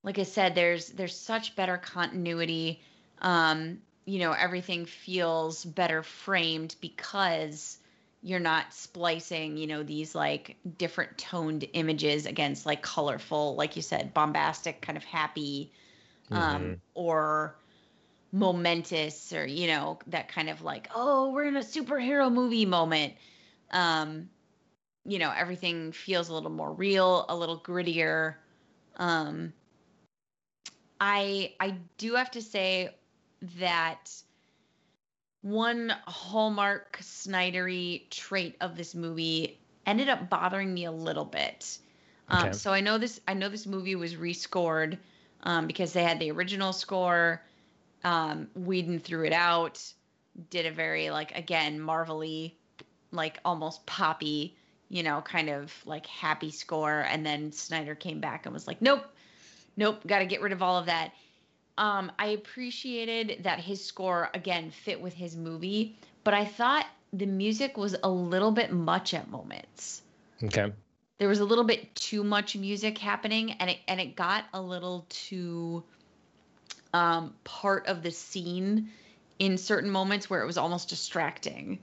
like 0.03 0.19
I 0.19 0.25
said, 0.25 0.55
there's 0.55 0.89
there's 0.89 1.17
such 1.19 1.57
better 1.57 1.79
continuity. 1.79 2.83
Um, 3.21 3.83
you 4.07 4.19
know, 4.21 4.33
everything 4.33 4.87
feels 4.87 5.65
better 5.65 6.03
framed 6.03 6.77
because 6.81 7.79
you're 8.23 8.41
not 8.41 8.73
splicing, 8.75 9.57
you 9.57 9.67
know, 9.67 9.83
these 9.83 10.15
like 10.15 10.59
different 10.79 11.19
toned 11.19 11.67
images 11.75 12.27
against 12.27 12.67
like 12.67 12.83
colorful, 12.83 13.57
like 13.57 13.77
you 13.77 13.83
said, 13.83 14.15
bombastic, 14.15 14.83
kind 14.83 14.97
of 14.99 15.05
happy, 15.05 15.73
um, 16.33 16.75
Mhm. 16.75 16.81
or 16.95 17.59
momentous, 18.33 19.33
or 19.33 19.47
you 19.47 19.67
know, 19.69 19.99
that 20.09 20.29
kind 20.29 20.49
of 20.51 20.63
like, 20.63 20.89
oh, 20.95 21.31
we're 21.33 21.45
in 21.45 21.57
a 21.57 21.61
superhero 21.61 22.33
movie 22.33 22.67
moment. 22.67 23.15
Um, 23.71 24.31
you 25.05 25.19
know, 25.19 25.31
everything 25.31 25.93
feels 25.93 26.29
a 26.29 26.35
little 26.35 26.51
more 26.51 26.73
real, 26.73 27.27
a 27.29 27.37
little 27.37 27.61
grittier. 27.61 28.37
Um, 28.97 29.53
I 31.01 31.55
I 31.61 31.77
do 31.99 32.15
have 32.15 32.31
to 32.33 32.43
say 32.43 32.91
that 33.61 34.11
one 35.43 35.93
hallmark 36.07 36.99
Snydery 37.01 38.09
trait 38.11 38.57
of 38.61 38.77
this 38.77 38.95
movie 38.95 39.59
ended 39.87 40.09
up 40.09 40.31
bothering 40.31 40.73
me 40.73 40.85
a 40.87 40.93
little 40.93 41.25
bit. 41.27 41.79
Um, 42.29 42.47
Okay. 42.47 42.53
So 42.53 42.73
I 42.73 42.81
know 42.81 42.99
this 42.99 43.21
I 43.29 43.35
know 43.35 43.49
this 43.49 43.67
movie 43.67 43.97
was 43.97 44.15
rescored 44.15 44.99
um, 45.43 45.67
because 45.67 45.93
they 45.93 46.03
had 46.03 46.19
the 46.19 46.31
original 46.31 46.73
score. 46.73 47.43
Um, 48.05 48.49
Whedon 48.55 49.01
threw 49.01 49.25
it 49.25 49.33
out, 49.33 49.83
did 50.51 50.67
a 50.67 50.71
very 50.71 51.11
like 51.11 51.37
again 51.37 51.81
marvelly, 51.81 52.57
like 53.13 53.39
almost 53.45 53.85
poppy, 53.87 54.57
you 54.95 55.03
know, 55.03 55.21
kind 55.23 55.51
of 55.51 55.75
like 55.85 56.07
happy 56.07 56.53
score, 56.53 57.05
and 57.11 57.27
then 57.27 57.51
Snyder 57.51 57.97
came 57.97 58.21
back 58.21 58.47
and 58.47 58.55
was 58.55 58.69
like, 58.69 58.81
nope, 58.81 59.05
nope, 59.77 60.07
got 60.07 60.21
to 60.21 60.25
get 60.25 60.41
rid 60.41 60.53
of 60.53 60.63
all 60.63 60.79
of 60.79 60.87
that. 60.87 61.11
Um, 61.77 62.13
I 62.17 62.27
appreciated 62.27 63.43
that 63.43 63.59
his 63.59 63.85
score 63.85 64.31
again 64.35 64.71
fit 64.71 65.03
with 65.03 65.13
his 65.13 65.35
movie, 65.37 65.99
but 66.23 66.33
I 66.33 66.45
thought 66.45 66.87
the 67.13 67.27
music 67.27 67.77
was 67.77 67.97
a 68.05 68.09
little 68.09 68.53
bit 68.53 68.71
much 68.71 69.15
at 69.15 69.29
moments. 69.29 70.03
okay 70.45 70.73
There 71.19 71.29
was 71.29 71.41
a 71.41 71.45
little 71.45 71.65
bit 71.65 71.93
too 71.97 72.23
much 72.23 72.55
music 72.55 72.97
happening, 72.97 73.51
and 73.51 73.71
it 73.71 73.79
and 73.89 74.01
it 74.01 74.15
got 74.15 74.45
a 74.55 74.63
little 74.63 75.07
too 75.09 75.83
um, 76.93 77.35
part 77.43 77.89
of 77.89 78.05
the 78.05 78.13
scene 78.13 78.91
in 79.41 79.59
certain 79.59 79.91
moments 79.91 80.31
where 80.31 80.41
it 80.41 80.47
was 80.47 80.57
almost 80.57 80.89
distracting. 80.89 81.81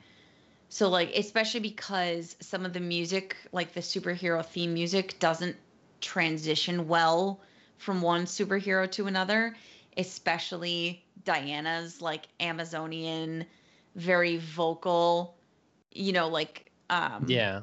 So 0.72 0.90
like 0.90 1.16
especially 1.16 1.62
because 1.62 2.38
some 2.42 2.66
of 2.66 2.74
the 2.74 2.82
music, 2.82 3.38
like 3.54 3.74
the 3.74 3.82
superhero 3.82 4.46
theme 4.46 4.74
music, 4.74 5.20
doesn't 5.20 5.58
transition 6.02 6.88
well 6.90 7.42
from 7.78 8.02
one 8.02 8.26
superhero 8.26 8.92
to 8.94 9.08
another, 9.08 9.56
especially 9.98 11.06
Diana's 11.26 12.02
like 12.02 12.28
Amazonian, 12.42 13.46
very 13.96 14.38
vocal, 14.38 15.38
you 15.92 16.14
know, 16.14 16.30
like 16.30 16.72
um 16.90 17.26
yeah 17.28 17.62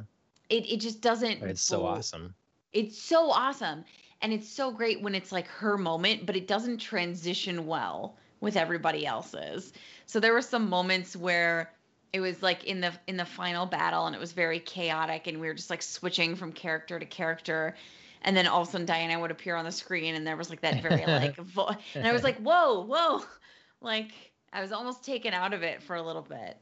it, 0.50 0.70
it 0.70 0.80
just 0.80 1.02
doesn't 1.02 1.42
it's 1.42 1.62
so 1.62 1.86
awesome 1.86 2.34
It's 2.72 2.98
so 3.00 3.30
awesome. 3.30 3.84
And 4.22 4.32
it's 4.32 4.48
so 4.48 4.70
great 4.72 5.02
when 5.02 5.14
it's 5.14 5.32
like 5.32 5.48
her 5.48 5.78
moment, 5.78 6.26
but 6.26 6.36
it 6.36 6.48
doesn't 6.48 6.78
transition 6.78 7.66
well 7.66 8.16
with 8.40 8.56
everybody 8.56 9.06
else's. 9.06 9.72
So 10.06 10.20
there 10.20 10.32
were 10.34 10.42
some 10.42 10.68
moments 10.68 11.16
where 11.16 11.72
it 12.12 12.20
was 12.20 12.42
like 12.42 12.64
in 12.64 12.80
the 12.80 12.92
in 13.06 13.16
the 13.16 13.24
final 13.24 13.66
battle 13.66 14.06
and 14.06 14.14
it 14.14 14.18
was 14.18 14.32
very 14.32 14.60
chaotic 14.60 15.26
and 15.26 15.40
we 15.40 15.46
were 15.46 15.54
just 15.54 15.70
like 15.70 15.82
switching 15.82 16.36
from 16.36 16.52
character 16.52 16.98
to 16.98 17.06
character. 17.06 17.74
And 18.22 18.36
then 18.36 18.46
all 18.46 18.62
of 18.62 18.68
a 18.68 18.70
sudden 18.70 18.86
Diana 18.86 19.18
would 19.20 19.30
appear 19.30 19.54
on 19.56 19.64
the 19.64 19.72
screen 19.72 20.14
and 20.14 20.26
there 20.26 20.36
was 20.36 20.50
like 20.50 20.62
that 20.62 20.82
very 20.82 21.04
like 21.06 21.36
vo- 21.38 21.76
and 21.94 22.06
I 22.06 22.12
was 22.12 22.24
like 22.24 22.38
whoa 22.38 22.84
whoa. 22.84 23.24
Like 23.80 24.10
I 24.52 24.60
was 24.60 24.72
almost 24.72 25.04
taken 25.04 25.32
out 25.32 25.54
of 25.54 25.62
it 25.62 25.84
for 25.84 25.94
a 25.94 26.02
little 26.02 26.22
bit. 26.22 26.56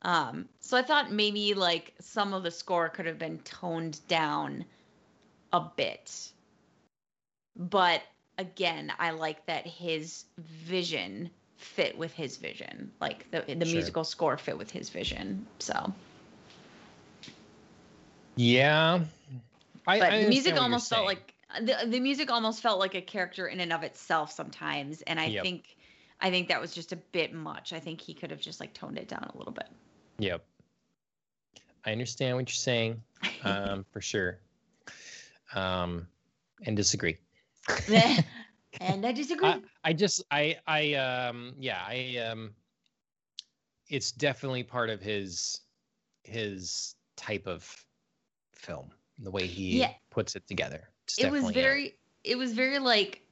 Um 0.00 0.48
so 0.60 0.78
I 0.78 0.82
thought 0.82 1.12
maybe 1.12 1.52
like 1.52 1.92
some 2.00 2.32
of 2.32 2.42
the 2.42 2.50
score 2.50 2.88
could 2.88 3.04
have 3.04 3.18
been 3.18 3.38
toned 3.40 4.00
down 4.08 4.64
a 5.52 5.60
bit. 5.76 6.32
But 7.56 8.00
again 8.38 8.92
I 8.98 9.10
like 9.10 9.44
that 9.46 9.66
his 9.66 10.24
vision 10.38 11.28
fit 11.64 11.96
with 11.98 12.12
his 12.12 12.36
vision. 12.36 12.92
Like 13.00 13.30
the 13.30 13.40
the 13.40 13.64
Sure. 13.64 13.74
musical 13.74 14.04
score 14.04 14.36
fit 14.36 14.56
with 14.58 14.70
his 14.70 14.90
vision. 14.90 15.46
So, 15.58 15.92
Yeah. 18.36 19.04
I, 19.86 19.98
but 19.98 20.12
I 20.12 20.20
the 20.20 20.28
music 20.28 20.54
understand 20.54 20.56
what 20.56 20.60
you're 20.60 20.62
almost 20.62 20.90
felt 20.90 21.06
like 21.06 21.34
the 21.62 21.86
the 21.90 22.00
music 22.00 22.30
almost 22.30 22.62
felt 22.62 22.78
like 22.78 22.94
a 22.94 23.02
character 23.02 23.46
in 23.46 23.60
and 23.60 23.72
of 23.72 23.82
itself 23.82 24.32
sometimes, 24.32 25.02
and 25.02 25.18
I 25.20 25.30
Yep. 25.30 25.42
think 25.42 25.76
I 26.20 26.30
think 26.30 26.48
that 26.48 26.60
was 26.60 26.72
just 26.72 26.92
a 26.92 26.96
bit 26.96 27.32
much. 27.34 27.72
I 27.72 27.80
think 27.80 28.00
he 28.00 28.14
could 28.14 28.30
have 28.30 28.40
just 28.40 28.60
like 28.60 28.72
toned 28.74 28.98
it 28.98 29.08
down 29.08 29.30
a 29.34 29.38
little 29.38 29.52
bit. 29.52 29.68
Yep. 30.18 30.44
I 31.84 31.92
understand 31.92 32.36
what 32.36 32.48
you're 32.48 32.54
saying, 32.54 33.02
um, 33.42 33.84
for 33.92 34.00
sure. 34.00 34.38
Um, 35.54 36.06
and 36.64 36.76
disagree. 36.76 37.18
and 38.80 39.06
I 39.06 39.12
disagree. 39.12 39.64
I, 39.84 39.90
I 39.90 39.92
just 39.92 40.22
I 40.30 40.58
I 40.66 40.94
um 40.94 41.54
yeah 41.58 41.82
I 41.86 42.18
um 42.30 42.54
it's 43.88 44.12
definitely 44.12 44.62
part 44.62 44.90
of 44.90 45.00
his 45.00 45.60
his 46.24 46.94
type 47.16 47.46
of 47.46 47.84
film 48.54 48.90
the 49.18 49.30
way 49.30 49.46
he 49.46 49.76
Yeah. 49.76 49.92
puts 50.10 50.36
it 50.36 50.46
together 50.46 50.88
It's 51.06 51.18
it 51.18 51.30
was 51.30 51.50
very 51.50 51.94
it 52.24 52.36
was 52.36 52.52
very 52.52 52.78
like 52.78 53.22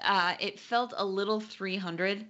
uh 0.00 0.34
it 0.40 0.58
felt 0.58 0.92
a 0.96 1.04
little 1.04 1.40
300 1.40 2.26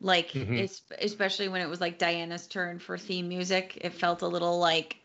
like 0.00 0.30
Mhm. 0.34 0.68
especially 1.00 1.48
when 1.48 1.60
it 1.60 1.68
was 1.68 1.80
like 1.80 1.98
diana's 1.98 2.46
turn 2.46 2.78
for 2.78 2.98
theme 2.98 3.28
music 3.28 3.78
it 3.80 3.92
felt 3.92 4.22
a 4.22 4.28
little 4.28 4.58
like 4.58 4.98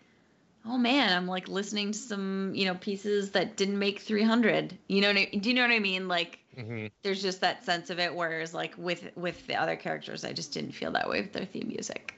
oh 0.65 0.77
man 0.77 1.15
i'm 1.15 1.27
like 1.27 1.47
listening 1.47 1.91
to 1.91 1.97
some 1.99 2.51
you 2.55 2.65
know 2.65 2.75
pieces 2.75 3.31
that 3.31 3.57
didn't 3.57 3.77
make 3.79 3.99
300 3.99 4.77
you 4.87 5.01
know 5.01 5.07
what 5.09 5.17
I, 5.17 5.25
do 5.25 5.49
you 5.49 5.55
know 5.55 5.61
what 5.61 5.71
i 5.71 5.79
mean 5.79 6.07
like 6.07 6.39
Mhm. 6.57 6.91
there's 7.01 7.21
just 7.21 7.41
that 7.41 7.65
sense 7.65 7.89
of 7.89 7.99
it 7.99 8.13
whereas 8.13 8.53
like 8.53 8.73
with 8.77 9.09
with 9.15 9.45
the 9.47 9.55
other 9.55 9.75
characters 9.75 10.23
i 10.23 10.33
just 10.33 10.53
didn't 10.53 10.73
feel 10.73 10.91
that 10.91 11.09
way 11.09 11.21
with 11.21 11.33
their 11.33 11.45
theme 11.45 11.67
music 11.67 12.13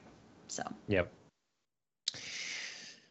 so 0.48 0.64
Yep. 0.88 1.12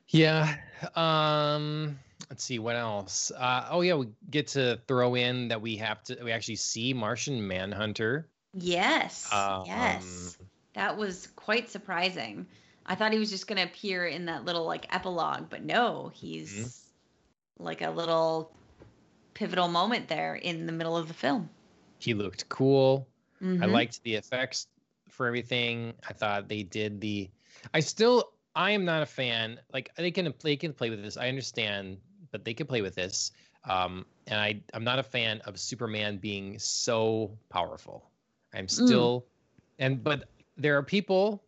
Yeah. 0.09 0.55
Um 0.94 1.98
let's 2.31 2.44
see 2.44 2.59
what 2.59 2.77
else. 2.77 3.32
Uh 3.36 3.66
oh 3.70 3.81
yeah, 3.81 3.94
we 3.94 4.09
get 4.31 4.48
to 4.48 4.78
throw 4.86 5.15
in 5.15 5.48
that 5.48 5.61
we 5.61 5.77
have 5.77 6.02
to 6.05 6.23
we 6.23 6.31
actually 6.32 6.56
see 6.56 6.94
Martian 6.94 7.47
Manhunter. 7.47 8.28
yes 8.52 9.32
Um, 9.32 9.65
yes 9.66 10.39
That 10.74 10.97
was 10.97 11.28
quite 11.36 11.69
surprising. 11.70 12.47
I 12.86 12.94
thought 12.94 13.12
he 13.12 13.19
was 13.19 13.31
just 13.31 13.47
going 13.47 13.56
to 13.56 13.65
appear 13.65 14.06
in 14.06 14.27
that 14.27 14.44
little 14.44 14.65
like 14.65 14.93
epilogue, 14.94 15.48
but 15.51 15.62
no, 15.65 16.12
he's 16.15 16.85
Mm-hmm. 17.59 17.65
like 17.65 17.82
a 17.82 17.90
little 17.90 18.52
pivotal 19.35 19.69
moment 19.69 20.09
there 20.09 20.35
in 20.35 20.66
the 20.66 20.73
middle 20.73 20.97
of 20.97 21.09
the 21.09 21.15
film. 21.15 21.48
He 21.98 22.15
looked 22.15 22.48
cool. 22.48 23.09
I 23.61 23.66
Mhm. 23.66 23.73
liked 23.73 24.02
the 24.02 24.15
effects 24.15 24.66
for 25.09 25.27
everything. 25.27 25.94
I 26.09 26.12
thought 26.12 26.48
they 26.48 26.62
did 26.62 27.01
the. 27.01 27.31
I 27.73 27.81
still, 27.81 28.32
I 28.55 28.70
am 28.73 28.85
not 28.85 29.02
a 29.02 29.06
fan. 29.06 29.61
Like 29.73 29.94
they 29.97 30.11
can, 30.11 30.32
they 30.43 30.56
can 30.56 30.73
play 30.73 30.90
with 30.90 31.02
this. 31.02 31.16
I 31.16 31.28
understand, 31.28 31.98
but 32.31 32.44
they 32.44 32.55
can 32.55 32.66
play 32.66 32.82
with 32.82 32.94
this. 32.94 33.32
Um, 33.69 34.05
and 34.27 34.40
I, 34.40 34.62
I'm 34.74 34.85
not 34.85 34.98
a 34.98 35.02
fan 35.02 35.40
of 35.43 35.59
Superman 35.59 36.19
being 36.19 36.59
so 36.59 37.39
powerful. 37.48 38.11
I'm 38.52 38.69
still, 38.69 39.27
and 39.78 40.02
but 40.05 40.28
there 40.56 40.77
are 40.77 40.82
people 40.82 41.43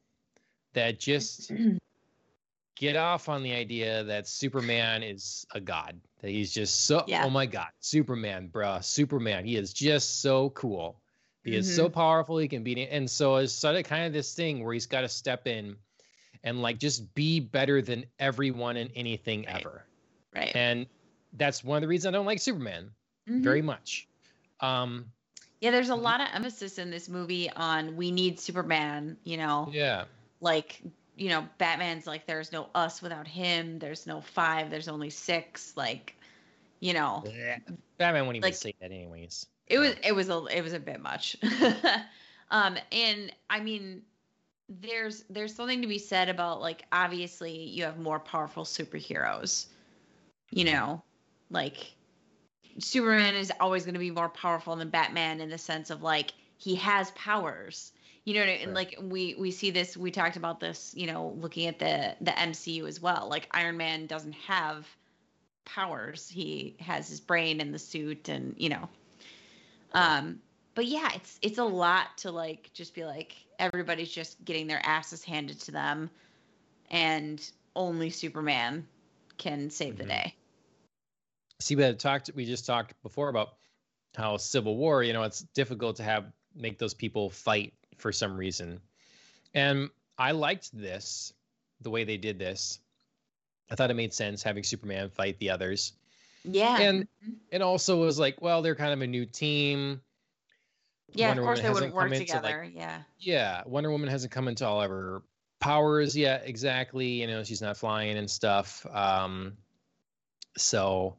that 0.76 1.00
just 1.00 1.50
get 2.76 2.96
off 2.96 3.28
on 3.28 3.42
the 3.42 3.52
idea 3.52 4.04
that 4.04 4.28
Superman 4.28 5.02
is 5.02 5.46
a 5.52 5.60
god. 5.60 5.98
That 6.20 6.30
he's 6.30 6.52
just 6.52 6.84
so. 6.86 7.04
Yeah. 7.06 7.24
Oh 7.24 7.30
my 7.30 7.46
God, 7.46 7.68
Superman, 7.80 8.48
bruh, 8.52 8.82
Superman. 8.84 9.44
He 9.44 9.56
is 9.56 9.72
just 9.72 10.20
so 10.20 10.50
cool. 10.50 11.00
He 11.42 11.54
is 11.54 11.76
so 11.76 11.88
powerful. 11.88 12.38
He 12.38 12.48
can 12.48 12.64
beat 12.64 12.76
it. 12.76 12.88
And 12.90 13.08
so 13.08 13.36
it's 13.36 13.52
sort 13.52 13.76
of 13.76 13.84
kind 13.84 14.04
of 14.04 14.12
this 14.12 14.34
thing 14.34 14.64
where 14.64 14.72
he's 14.72 14.86
got 14.86 15.02
to 15.02 15.08
step 15.08 15.46
in 15.46 15.76
and 16.42 16.60
like 16.60 16.78
just 16.78 17.14
be 17.14 17.38
better 17.38 17.80
than 17.80 18.04
everyone 18.18 18.76
and 18.76 18.90
anything 18.96 19.44
Right. 19.46 19.60
ever. 19.60 19.84
right. 20.34 20.50
And 20.56 20.86
that's 21.34 21.62
one 21.62 21.76
of 21.76 21.82
the 21.82 21.88
reasons 21.88 22.12
I 22.12 22.18
don't 22.18 22.26
like 22.26 22.40
Superman 22.40 22.90
Mhm. 23.28 23.42
very 23.44 23.62
much. 23.62 24.08
Um, 24.58 25.12
yeah, 25.60 25.70
there's 25.70 25.90
a 25.90 25.94
lot 25.94 26.20
of 26.20 26.26
emphasis 26.32 26.78
in 26.78 26.90
this 26.90 27.08
movie 27.08 27.48
on 27.48 27.96
we 27.96 28.10
need 28.10 28.40
Superman, 28.40 29.16
you 29.22 29.36
know, 29.36 29.70
yeah. 29.72 30.06
Like 30.40 30.80
you 31.16 31.30
know, 31.30 31.48
Batman's 31.58 32.06
like 32.06 32.26
there's 32.26 32.52
no 32.52 32.68
us 32.74 33.00
without 33.00 33.26
him, 33.26 33.78
there's 33.78 34.06
no 34.06 34.20
5, 34.20 34.70
there's 34.70 34.88
only 34.88 35.08
6, 35.10 35.76
like 35.76 36.14
you 36.80 36.92
know. 36.92 37.22
Blech. 37.26 37.62
Batman 37.96 38.26
wouldn't 38.26 38.36
even 38.36 38.46
Like- 38.48 38.54
say 38.54 38.74
that 38.80 38.90
anyways. 38.92 39.46
It 39.66 39.78
was 39.78 39.94
it 40.04 40.14
was 40.14 40.28
a 40.28 40.44
it 40.46 40.62
was 40.62 40.74
a 40.74 40.78
bit 40.78 41.00
much. 41.00 41.36
um 42.50 42.76
and 42.92 43.32
I 43.50 43.60
mean 43.60 44.02
there's 44.68 45.24
there's 45.30 45.54
something 45.54 45.82
to 45.82 45.88
be 45.88 45.98
said 45.98 46.28
about 46.28 46.60
like 46.60 46.84
obviously 46.92 47.50
you 47.52 47.82
have 47.84 47.98
more 47.98 48.20
powerful 48.20 48.64
superheroes. 48.64 49.66
You 50.50 50.64
know, 50.64 51.02
like 51.50 51.94
Superman 52.78 53.34
is 53.34 53.50
always 53.58 53.84
going 53.84 53.94
to 53.94 54.00
be 54.00 54.10
more 54.10 54.28
powerful 54.28 54.76
than 54.76 54.90
Batman 54.90 55.40
in 55.40 55.48
the 55.50 55.58
sense 55.58 55.90
of 55.90 56.02
like 56.02 56.32
he 56.58 56.74
has 56.76 57.10
powers. 57.12 57.92
You 58.26 58.34
know, 58.34 58.40
what 58.40 58.48
I- 58.48 58.52
and 58.52 58.74
Right. 58.74 58.74
like 58.74 58.98
we 59.00 59.34
we 59.36 59.52
see 59.52 59.70
this. 59.70 59.96
We 59.96 60.10
talked 60.10 60.36
about 60.36 60.60
this. 60.60 60.92
You 60.96 61.06
know, 61.06 61.28
looking 61.38 61.66
at 61.68 61.78
the 61.78 62.16
the 62.20 62.32
MCU 62.32 62.86
as 62.86 63.00
well. 63.00 63.28
Like 63.30 63.48
Iron 63.52 63.76
Man 63.78 64.06
doesn't 64.06 64.34
have 64.34 64.86
powers. 65.64 66.28
He 66.28 66.76
has 66.80 67.08
his 67.08 67.20
brain 67.20 67.60
and 67.60 67.72
the 67.72 67.78
suit, 67.78 68.28
and 68.28 68.54
you 68.58 68.68
know. 68.68 68.88
Um, 69.92 70.42
but 70.74 70.86
yeah, 70.86 71.10
it's 71.14 71.38
it's 71.40 71.58
a 71.58 71.64
lot 71.64 72.18
to 72.18 72.32
like 72.32 72.72
just 72.74 72.94
be 72.94 73.04
like 73.04 73.36
everybody's 73.58 74.10
just 74.10 74.44
getting 74.44 74.66
their 74.66 74.84
asses 74.84 75.22
handed 75.24 75.60
to 75.60 75.70
them, 75.72 76.10
and 76.90 77.48
only 77.76 78.10
Superman 78.10 78.88
can 79.38 79.70
save 79.70 79.98
the 79.98 80.04
Mhm. 80.04 80.08
day. 80.08 80.34
See, 81.60 81.76
we 81.76 81.82
had 81.84 81.98
talked. 82.00 82.30
We 82.34 82.44
just 82.44 82.66
talked 82.66 83.00
before 83.02 83.28
about 83.28 83.56
how 84.16 84.36
Civil 84.36 84.76
War. 84.76 85.02
You 85.02 85.12
know, 85.12 85.22
it's 85.22 85.40
difficult 85.54 85.96
to 85.96 86.02
have 86.02 86.32
make 86.54 86.78
those 86.78 86.94
people 86.94 87.30
fight 87.30 87.74
for 87.96 88.12
some 88.12 88.36
reason, 88.36 88.80
and 89.54 89.90
I 90.18 90.32
liked 90.32 90.70
this 90.72 91.32
the 91.80 91.90
way 91.90 92.04
they 92.04 92.16
did 92.16 92.38
this. 92.38 92.78
I 93.70 93.74
thought 93.74 93.90
it 93.90 93.94
made 93.94 94.14
sense 94.14 94.42
having 94.42 94.62
Superman 94.62 95.10
fight 95.10 95.38
the 95.38 95.50
others. 95.50 95.92
Yeah. 96.44 96.78
And 96.80 97.08
Mhm. 97.24 97.34
It 97.50 97.62
also 97.62 97.96
was 98.00 98.18
like, 98.18 98.40
well, 98.40 98.62
they're 98.62 98.76
kind 98.76 98.92
of 98.92 99.02
a 99.02 99.06
new 99.06 99.26
team. 99.26 100.00
yeah, 101.12 101.28
Wonder 101.28 101.42
of 101.42 101.46
course 101.46 101.58
Woman 101.58 101.70
they 101.70 101.74
wouldn't 101.74 101.94
work 101.94 102.12
into, 102.12 102.18
like, 102.18 102.26
together. 102.42 102.64
yeah. 102.64 103.02
Yeah, 103.18 103.62
Wonder 103.66 103.90
Woman 103.90 104.08
hasn't 104.08 104.32
come 104.32 104.48
into 104.48 104.66
all 104.66 104.80
of 104.82 104.90
her 104.90 105.22
powers 105.60 106.16
yet. 106.16 106.42
Exactly, 106.46 107.20
you 107.20 107.26
know, 107.26 107.42
she's 107.44 107.62
not 107.62 107.76
flying 107.76 108.16
and 108.16 108.30
stuff. 108.30 108.84
Um, 108.90 109.56
so 110.56 111.16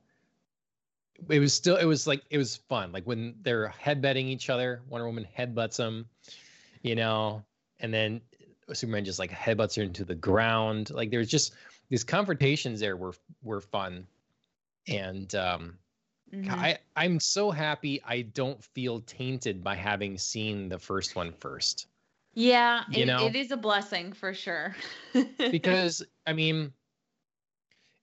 it 1.29 1.39
was 1.39 1.53
still, 1.53 1.77
it 1.77 1.85
was 1.85 2.05
like 2.07 2.21
it 2.29 2.37
was 2.37 2.57
fun. 2.69 2.91
Like 2.91 3.05
when 3.05 3.35
they're 3.41 3.69
headbutting 3.83 4.25
each 4.25 4.49
other, 4.49 4.81
Wonder 4.89 5.07
Woman 5.07 5.27
headbutts 5.37 5.77
them, 5.77 6.07
you 6.87 6.95
know, 6.95 7.45
and 7.79 7.93
then 7.93 8.21
Superman 8.73 9.05
just 9.05 9.19
like 9.19 9.31
headbutts 9.31 9.77
her 9.77 9.83
into 9.83 10.05
the 10.05 10.15
ground. 10.15 10.89
Like 10.91 11.11
there's 11.11 11.29
just 11.29 11.53
these 11.89 12.03
confrontations 12.03 12.79
there 12.79 12.97
were 12.97 13.13
were 13.43 13.61
fun, 13.61 14.07
and 14.87 15.33
um, 15.35 15.79
Mhm. 16.33 16.49
I 16.49 16.79
I'm 16.95 17.19
so 17.19 17.51
happy 17.51 18.01
I 18.03 18.21
don't 18.21 18.63
feel 18.63 19.01
tainted 19.01 19.63
by 19.63 19.75
having 19.75 20.17
seen 20.17 20.69
the 20.69 20.79
first 20.79 21.15
one 21.15 21.33
first 21.33 21.87
yeah, 22.33 22.83
you 22.89 23.05
it, 23.05 23.07
know? 23.07 23.27
it 23.27 23.35
is 23.35 23.51
a 23.51 23.57
blessing 23.57 24.13
for 24.13 24.33
sure. 24.33 24.75
because 25.51 26.03
I 26.25 26.33
mean 26.33 26.73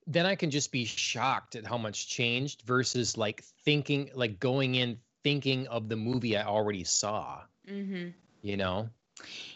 then 0.07 0.27
I 0.27 0.37
can 0.37 0.51
just 0.51 0.73
be 0.73 0.85
shocked 0.85 1.57
at 1.57 1.67
how 1.67 1.79
much 1.79 2.09
changed 2.09 2.63
versus 2.63 3.17
like 3.17 3.43
thinking 3.65 4.11
like 4.15 4.39
going 4.41 4.75
in 4.75 5.01
thinking 5.23 5.67
of 5.69 5.89
the 5.89 5.97
movie 5.97 6.37
I 6.37 6.45
already 6.45 6.85
saw, 6.85 7.43
hmm 7.67 8.09
you 8.45 8.57
know? 8.59 8.91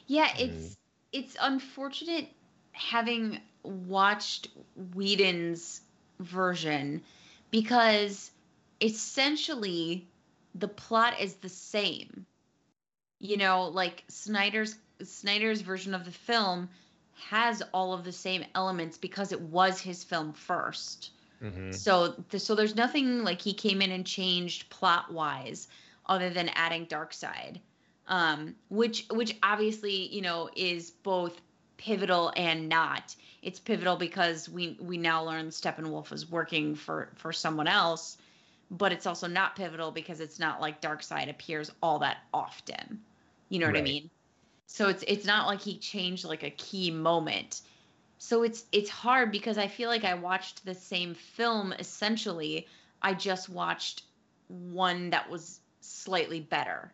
Yeah, 0.06 0.28
Mm. 0.28 0.40
it's 0.40 0.76
it's 1.12 1.36
unfortunate 1.40 2.28
having 2.72 3.40
watched 3.62 4.48
Whedon's 4.94 5.82
version 6.20 7.02
because 7.50 8.30
essentially 8.80 10.06
the 10.54 10.68
plot 10.68 11.20
is 11.20 11.34
the 11.36 11.48
same. 11.48 12.26
You 13.20 13.36
know, 13.36 13.64
like 13.68 14.04
Snyder's 14.08 14.76
Snyder's 15.02 15.60
version 15.60 15.94
of 15.94 16.04
the 16.04 16.12
film 16.12 16.68
has 17.28 17.62
all 17.74 17.92
of 17.92 18.04
the 18.04 18.12
same 18.12 18.44
elements 18.54 18.96
because 18.96 19.32
it 19.32 19.40
was 19.40 19.80
his 19.80 20.04
film 20.04 20.32
1st 20.32 21.10
Mhm. 21.42 21.74
So, 21.74 22.12
th- 22.30 22.42
so 22.42 22.54
there's 22.54 22.74
nothing 22.76 23.24
like 23.24 23.40
he 23.42 23.52
came 23.54 23.82
in 23.82 23.90
and 23.92 24.06
changed 24.06 24.70
plot 24.70 25.12
wise, 25.12 25.68
other 26.06 26.30
than 26.30 26.48
adding 26.50 26.86
Darkseid, 26.86 27.60
um, 28.08 28.54
which 28.68 29.06
which 29.10 29.36
obviously 29.42 30.12
you 30.14 30.22
know 30.22 30.50
is 30.56 30.90
both 30.90 31.40
pivotal 31.76 32.32
and 32.36 32.68
not. 32.68 33.14
It's 33.42 33.60
pivotal 33.60 33.96
because 33.96 34.48
we 34.48 34.76
we 34.80 34.96
now 34.98 35.24
learn 35.24 35.48
Steppenwolf 35.48 36.12
is 36.12 36.28
working 36.28 36.74
for 36.74 37.10
for 37.16 37.32
someone 37.32 37.68
else, 37.68 38.18
but 38.70 38.92
it's 38.92 39.06
also 39.06 39.28
not 39.28 39.56
pivotal 39.56 39.90
because 39.90 40.20
it's 40.20 40.38
not 40.38 40.60
like 40.60 40.80
Darkseid 40.82 41.30
appears 41.30 41.70
all 41.82 42.00
that 42.00 42.18
often. 42.34 43.00
You 43.48 43.60
know 43.60 43.66
what 43.66 43.76
I 43.76 43.82
mean? 43.82 44.10
So 44.66 44.88
it's 44.88 45.04
it's 45.06 45.24
not 45.24 45.46
like 45.46 45.60
he 45.60 45.78
changed 45.78 46.24
like 46.24 46.42
a 46.42 46.50
key 46.50 46.90
moment. 46.90 47.62
So 48.18 48.42
it's 48.42 48.64
it's 48.72 48.90
hard 48.90 49.30
because 49.30 49.58
I 49.58 49.68
feel 49.68 49.88
like 49.88 50.04
I 50.04 50.14
watched 50.14 50.64
the 50.64 50.74
same 50.74 51.14
film 51.14 51.72
essentially. 51.72 52.66
I 53.00 53.14
just 53.14 53.48
watched 53.48 54.02
one 54.48 55.10
that 55.10 55.30
was 55.30 55.60
slightly 55.80 56.40
better. 56.40 56.92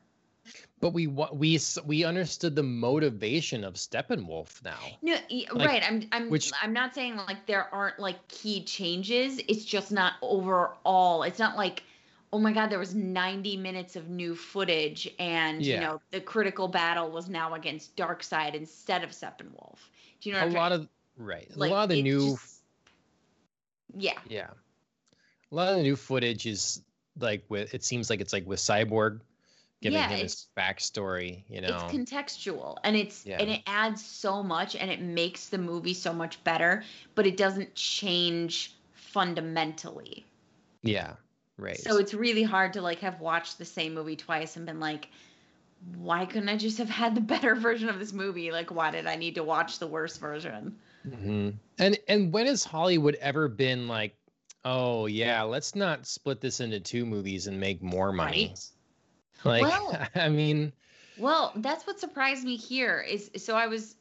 But 0.81 0.91
we 0.93 1.07
we 1.07 1.59
we 1.87 2.05
understood 2.05 2.55
the 2.57 2.63
motivation 2.63 3.65
of 3.65 3.75
Steppenwolf 3.75 4.63
now. 4.65 4.79
No, 5.01 5.17
Like, 5.53 5.69
right. 5.69 5.83
I'm 5.87 6.09
I'm 6.13 6.29
which- 6.31 6.53
I'm 6.63 6.73
not 6.75 6.95
saying 6.95 7.17
like 7.17 7.47
there 7.47 7.73
aren't 7.75 7.99
like 7.99 8.27
key 8.29 8.63
changes. 8.65 9.41
It's 9.49 9.65
just 9.65 9.91
not 9.93 10.15
overall. 10.21 11.23
It's 11.23 11.39
not 11.39 11.57
like 11.57 11.83
oh 12.33 12.39
my 12.39 12.53
god, 12.53 12.69
there 12.69 12.81
was 12.81 12.95
90 12.97 13.57
minutes 13.57 13.95
of 13.97 14.09
new 14.11 14.35
footage 14.35 15.09
and 15.19 15.65
you 15.65 15.81
know 15.81 16.01
the 16.11 16.21
critical 16.21 16.69
battle 16.69 17.11
was 17.11 17.29
now 17.29 17.55
against 17.55 17.97
Darkseid 17.97 18.55
instead 18.55 19.03
of 19.05 19.11
Steppenwolf. 19.11 19.79
Do 20.21 20.29
you 20.29 20.35
know 20.35 20.41
what 20.47 20.49
A 20.55 20.59
lot 20.59 20.69
trying- 20.69 20.81
of 20.81 20.89
right. 21.17 21.57
like, 21.57 21.71
a 21.71 21.75
lot 21.75 21.83
of 21.85 21.89
the 21.91 22.03
new 22.03 22.33
just- 22.33 22.61
Yeah. 23.97 24.19
yeah. 24.29 24.51
A 25.51 25.55
lot 25.55 25.69
of 25.71 25.77
the 25.77 25.83
new 25.85 25.97
footage 25.97 26.45
is 26.47 26.83
like 27.19 27.45
with 27.49 27.73
it 27.73 27.85
seems 27.85 28.11
like 28.11 28.21
it's 28.21 28.33
like 28.33 28.45
with 28.47 28.59
Cyborg 28.59 29.21
giving 29.85 29.99
Yeah, 29.99 30.07
him 30.09 30.13
it's- 30.25 30.33
his 30.33 30.47
backstory, 30.57 31.45
you 31.49 31.61
know. 31.61 31.69
it's 31.69 31.85
contextual 31.95 32.77
and 32.85 32.97
it's 32.97 33.25
Yeah. 33.27 33.39
and 33.41 33.51
it 33.51 33.63
adds 33.67 34.05
so 34.05 34.43
much 34.43 34.75
and 34.77 34.91
it 34.91 35.01
makes 35.01 35.49
the 35.51 35.59
movie 35.59 35.95
so 35.95 36.13
much 36.13 36.43
better 36.43 36.83
but 37.15 37.27
it 37.27 37.37
doesn't 37.37 37.75
change 37.75 38.75
fundamentally 38.95 40.25
yeah. 40.83 41.15
Right. 41.57 41.79
so 41.79 41.99
it's 41.99 42.13
really 42.15 42.43
hard 42.43 42.73
to 42.75 42.83
like 42.83 42.99
have 43.01 43.21
watched 43.21 43.59
the 43.59 43.65
same 43.65 43.95
movie 43.95 44.17
twice 44.17 44.57
and 44.57 44.67
been 44.67 44.81
like 44.81 45.09
why 45.97 46.25
couldn't 46.27 46.49
i 46.49 46.57
just 46.57 46.79
have 46.79 46.91
had 46.91 47.15
the 47.15 47.21
better 47.21 47.55
version 47.69 47.89
of 47.89 47.99
this 47.99 48.13
movie 48.13 48.51
like 48.51 48.71
why 48.73 48.91
did 48.91 49.07
i 49.07 49.17
need 49.17 49.35
to 49.37 49.45
watch 49.45 49.79
the 49.79 49.87
worst 49.87 50.19
version 50.21 50.77
hmm 51.05 51.51
And 51.79 51.99
and 52.09 52.33
when 52.33 52.47
has 52.47 52.65
Hollywood 52.65 53.17
ever 53.21 53.49
been 53.49 53.87
like, 53.89 54.17
oh 54.65 55.07
yeah, 55.07 55.43
let's 55.43 55.75
not 55.75 56.07
split 56.07 56.41
this 56.41 56.61
into 56.61 56.81
two 56.81 57.05
movies 57.05 57.47
and 57.47 57.61
make 57.61 57.83
more 57.83 58.13
money? 58.13 58.47
right 58.49 58.61
Like, 59.45 59.71
Well- 59.71 60.05
I 60.15 60.29
mean, 60.29 60.73
Well, 61.17 61.53
that's 61.57 61.87
what 61.87 62.01
surprised 62.01 62.45
me 62.45 62.57
here 62.57 63.01
is 63.01 63.31
so 63.37 63.57
I 63.57 63.67
was 63.69 63.97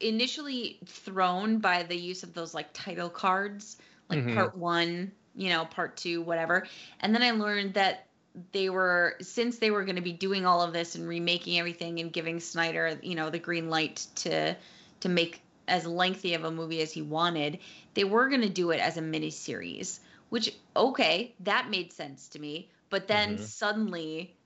initially 0.00 0.80
thrown 0.86 1.58
by 1.58 1.82
the 1.82 1.96
use 1.96 2.22
of 2.22 2.34
those 2.34 2.54
like 2.54 2.72
title 2.72 3.10
cards, 3.10 3.78
like 4.08 4.26
Mhm. 4.26 4.28
part 4.28 4.56
1, 4.56 5.12
you 5.34 5.48
know, 5.50 5.64
part 5.66 5.96
2, 5.96 6.22
whatever. 6.22 6.66
And 7.00 7.14
then 7.14 7.22
I 7.22 7.32
learned 7.32 7.74
that 7.74 8.08
they 8.52 8.70
were 8.70 9.16
since 9.20 9.58
they 9.58 9.70
were 9.70 9.84
going 9.84 9.96
to 9.96 10.02
be 10.02 10.12
doing 10.12 10.46
all 10.46 10.62
of 10.62 10.72
this 10.72 10.94
and 10.94 11.08
remaking 11.08 11.58
everything 11.58 12.00
and 12.00 12.12
giving 12.12 12.40
Snyder, 12.40 12.98
you 13.02 13.14
know, 13.16 13.30
the 13.30 13.38
green 13.38 13.68
light 13.70 14.06
to 14.16 14.56
to 15.00 15.08
make 15.08 15.42
as 15.68 15.86
lengthy 15.86 16.34
of 16.34 16.44
a 16.44 16.50
movie 16.50 16.82
as 16.82 16.92
he 16.92 17.02
wanted, 17.02 17.58
they 17.94 18.04
were 18.04 18.28
going 18.28 18.42
to 18.42 18.48
do 18.50 18.70
it 18.70 18.80
as 18.80 18.96
a 18.96 19.02
mini 19.02 19.30
series, 19.30 20.00
which 20.28 20.54
okay, 20.76 21.34
that 21.40 21.70
made 21.70 21.92
sense 21.92 22.28
to 22.30 22.38
me. 22.38 22.70
But 22.90 23.08
then 23.08 23.38
Mhm. 23.38 23.38
suddenly 23.38 24.36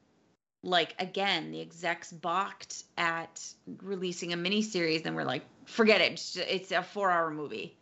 like 0.62 0.94
again 0.98 1.50
the 1.50 1.60
execs 1.60 2.12
balked 2.12 2.84
at 2.96 3.40
releasing 3.82 4.32
a 4.32 4.36
miniseries 4.36 5.06
and 5.06 5.14
we're 5.14 5.24
like 5.24 5.42
forget 5.66 6.00
it 6.00 6.12
just- 6.12 6.36
it's 6.36 6.72
a 6.72 6.82
four 6.82 7.10
hour 7.10 7.30
movie 7.30 7.76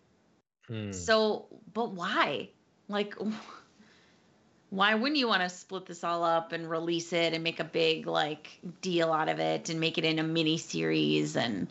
hmm. 0.67 0.93
so 0.93 1.47
but 1.73 1.93
why 1.93 2.49
like 2.89 3.15
why 4.71 4.95
wouldn't 4.95 5.19
you 5.19 5.29
want 5.29 5.43
to 5.43 5.49
split 5.49 5.87
this 5.87 6.05
all 6.05 6.23
up 6.23 6.53
and 6.53 6.69
release 6.69 7.13
it 7.13 7.33
and 7.33 7.43
make 7.43 7.61
a 7.61 7.65
big 7.65 8.07
like 8.07 8.59
deal 8.83 9.13
out 9.13 9.29
of 9.29 9.39
it 9.39 9.69
and 9.71 9.81
make 9.81 9.97
it 9.97 10.05
in 10.05 10.19
a 10.19 10.23
mini 10.23 10.59
series 10.59 11.37
and 11.37 11.69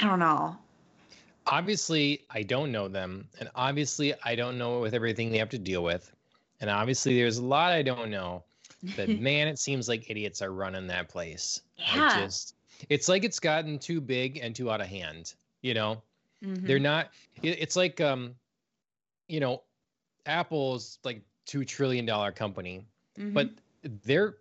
i 0.00 0.06
don't 0.06 0.20
know 0.20 0.56
obviously 1.46 2.22
I 2.30 2.42
don't 2.42 2.72
know 2.72 2.88
them, 2.88 3.28
and 3.38 3.50
obviously 3.54 4.14
I 4.24 4.34
don't 4.34 4.58
know 4.58 4.80
with 4.80 4.94
everything 4.94 5.30
they 5.30 5.38
have 5.38 5.50
to 5.50 5.58
deal 5.58 5.82
with, 5.82 6.10
and 6.60 6.70
obviously 6.70 7.16
there's 7.16 7.38
a 7.38 7.44
lot 7.44 7.72
I 7.72 7.82
don't 7.82 8.10
know. 8.10 8.44
But 8.96 9.08
man, 9.20 9.48
it 9.48 9.58
seems 9.58 9.88
like 9.88 10.10
idiots 10.10 10.42
are 10.42 10.52
running 10.52 10.86
that 10.88 11.08
place. 11.08 11.62
I 11.78 11.96
Yeah. 11.96 12.26
just, 12.26 12.54
it's 12.88 13.08
like 13.08 13.24
it's 13.24 13.40
gotten 13.40 13.78
too 13.78 14.00
big 14.00 14.38
and 14.38 14.54
too 14.54 14.70
out 14.70 14.80
of 14.80 14.86
hand. 14.86 15.34
You 15.62 15.74
know, 15.74 16.02
they're 16.42 16.78
Mhm. 16.78 16.82
not. 16.82 17.10
it- 17.42 17.58
It's 17.60 17.76
like 17.76 18.00
um, 18.00 18.34
you 19.28 19.40
know, 19.40 19.62
Apple's 20.26 20.98
like 21.04 21.22
two 21.46 21.64
trillion 21.64 22.06
dollar 22.06 22.32
company, 22.32 22.84
Mhm. 23.18 23.34
but 23.34 23.50
their 23.82 24.36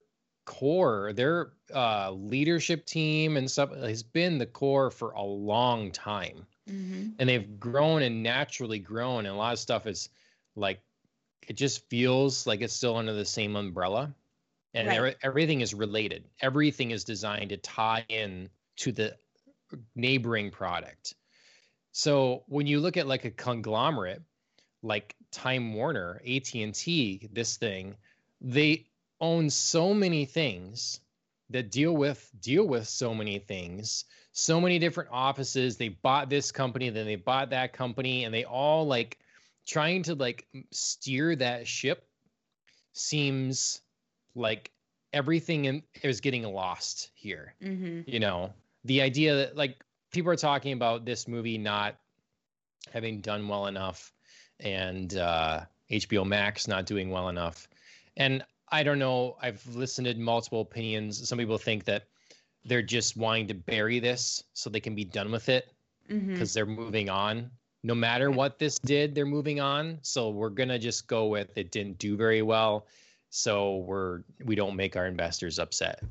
core, 0.46 1.14
their 1.14 1.52
uh, 1.74 2.12
leadership 2.12 2.86
team 2.86 3.38
and 3.38 3.50
stuff 3.50 3.72
has 3.76 4.02
been 4.04 4.38
the 4.38 4.46
core 4.46 4.90
for 4.90 5.12
a 5.12 5.22
long 5.22 5.92
time 5.92 6.46
Mhm. 6.68 7.14
and 7.20 7.30
they've 7.30 7.60
grown 7.60 8.02
and 8.02 8.24
naturally 8.24 8.80
grown 8.80 9.26
and 9.28 9.36
a 9.36 9.38
lot 9.38 9.54
of 9.54 9.60
stuff 9.60 9.86
is 9.86 10.10
like 10.56 10.82
it 11.48 11.54
just 11.56 11.88
feels 11.90 12.48
like 12.48 12.62
it's 12.62 12.74
still 12.74 12.96
under 12.98 13.14
the 13.14 13.26
same 13.26 13.56
umbrella 13.56 14.14
and 14.74 14.88
Right. 14.88 14.98
every- 14.98 15.16
everything 15.24 15.62
is 15.62 15.74
related. 15.74 16.30
Everything 16.42 16.92
is 16.92 17.04
designed 17.04 17.50
to 17.50 17.58
tie 17.58 18.06
in 18.10 18.50
to 18.78 18.92
the 18.92 19.18
neighboring 19.96 20.52
product. 20.52 21.16
So 21.92 22.44
when 22.48 22.68
you 22.68 22.80
look 22.80 22.98
at 22.98 23.08
like 23.08 23.26
a 23.26 23.32
conglomerate 23.32 24.22
like 24.82 25.16
time 25.32 25.74
warner 25.74 26.22
at&t 26.26 27.28
this 27.34 27.58
thing 27.58 27.96
they 28.42 28.88
own 29.20 29.50
so 29.50 29.94
many 29.94 30.26
things 30.26 31.02
that 31.50 31.70
deal 31.70 31.94
with 31.96 32.32
deal 32.40 32.66
with 32.66 32.88
so 32.88 33.14
many 33.14 33.40
things 33.40 34.06
so 34.32 34.62
many 34.62 34.80
different 34.80 35.10
offices. 35.12 35.76
They 35.76 35.90
bought 35.90 36.30
this 36.30 36.52
company 36.52 36.90
then 36.90 37.06
they 37.06 37.18
bought 37.18 37.50
that 37.50 37.74
company 37.74 38.24
and 38.24 38.34
they 38.34 38.46
all 38.46 38.88
like 38.88 39.20
trying 39.68 40.04
to 40.04 40.16
like 40.16 40.48
steer 40.72 41.36
that 41.36 41.68
ship 41.68 42.08
seems 42.94 43.82
like 44.40 44.72
everything 45.14 45.66
in 45.66 45.84
is 46.04 46.22
getting 46.22 46.44
lost 46.44 47.12
here 47.14 47.54
Mhm. 47.62 48.04
you 48.08 48.20
know? 48.20 48.54
The 48.86 49.02
idea 49.02 49.36
that 49.36 49.56
like 49.58 49.84
people 50.12 50.32
are 50.32 50.36
talking 50.38 50.74
about 50.74 51.06
this 51.06 51.28
movie 51.28 51.58
not 51.58 52.00
having 52.94 53.22
done 53.22 53.48
well 53.48 53.68
enough 53.68 54.14
and 54.60 55.16
uh 55.16 55.62
hbo 55.92 56.26
max 56.26 56.68
not 56.68 56.86
doing 56.86 57.10
well 57.10 57.30
enough. 57.30 57.68
And 58.18 58.44
i 58.72 58.84
don't 58.84 59.00
know 59.00 59.36
i've 59.42 59.66
listened 59.76 60.08
to 60.08 60.16
multiple 60.16 60.62
opinions. 60.62 61.28
Some 61.28 61.38
people 61.38 61.58
think 61.58 61.86
that 61.86 62.08
they're 62.66 62.82
just 62.82 63.18
wanting 63.18 63.48
to 63.48 63.54
bury 63.54 64.00
this 64.00 64.44
so 64.54 64.70
they 64.70 64.80
can 64.80 64.96
be 64.96 65.06
done 65.06 65.32
with 65.32 65.50
it 65.50 65.72
because 66.08 66.54
they're 66.54 66.66
moving 66.66 67.10
on. 67.10 67.52
No 67.84 67.96
matter 67.96 68.30
what 68.32 68.60
this 68.60 68.78
did 68.80 69.16
they're 69.16 69.26
moving 69.26 69.60
on. 69.60 70.00
So 70.02 70.30
we're 70.30 70.50
gonna 70.50 70.80
just 70.80 71.08
go 71.08 71.28
with 71.28 71.58
it 71.58 71.72
didn't 71.72 71.98
do 72.00 72.16
very 72.16 72.42
well 72.42 72.88
so 73.30 73.78
we're 73.78 74.22
we 74.44 74.56
don't 74.56 74.76
make 74.76 74.96
our 74.96 75.06
investors 75.08 75.60
upset 75.60 76.04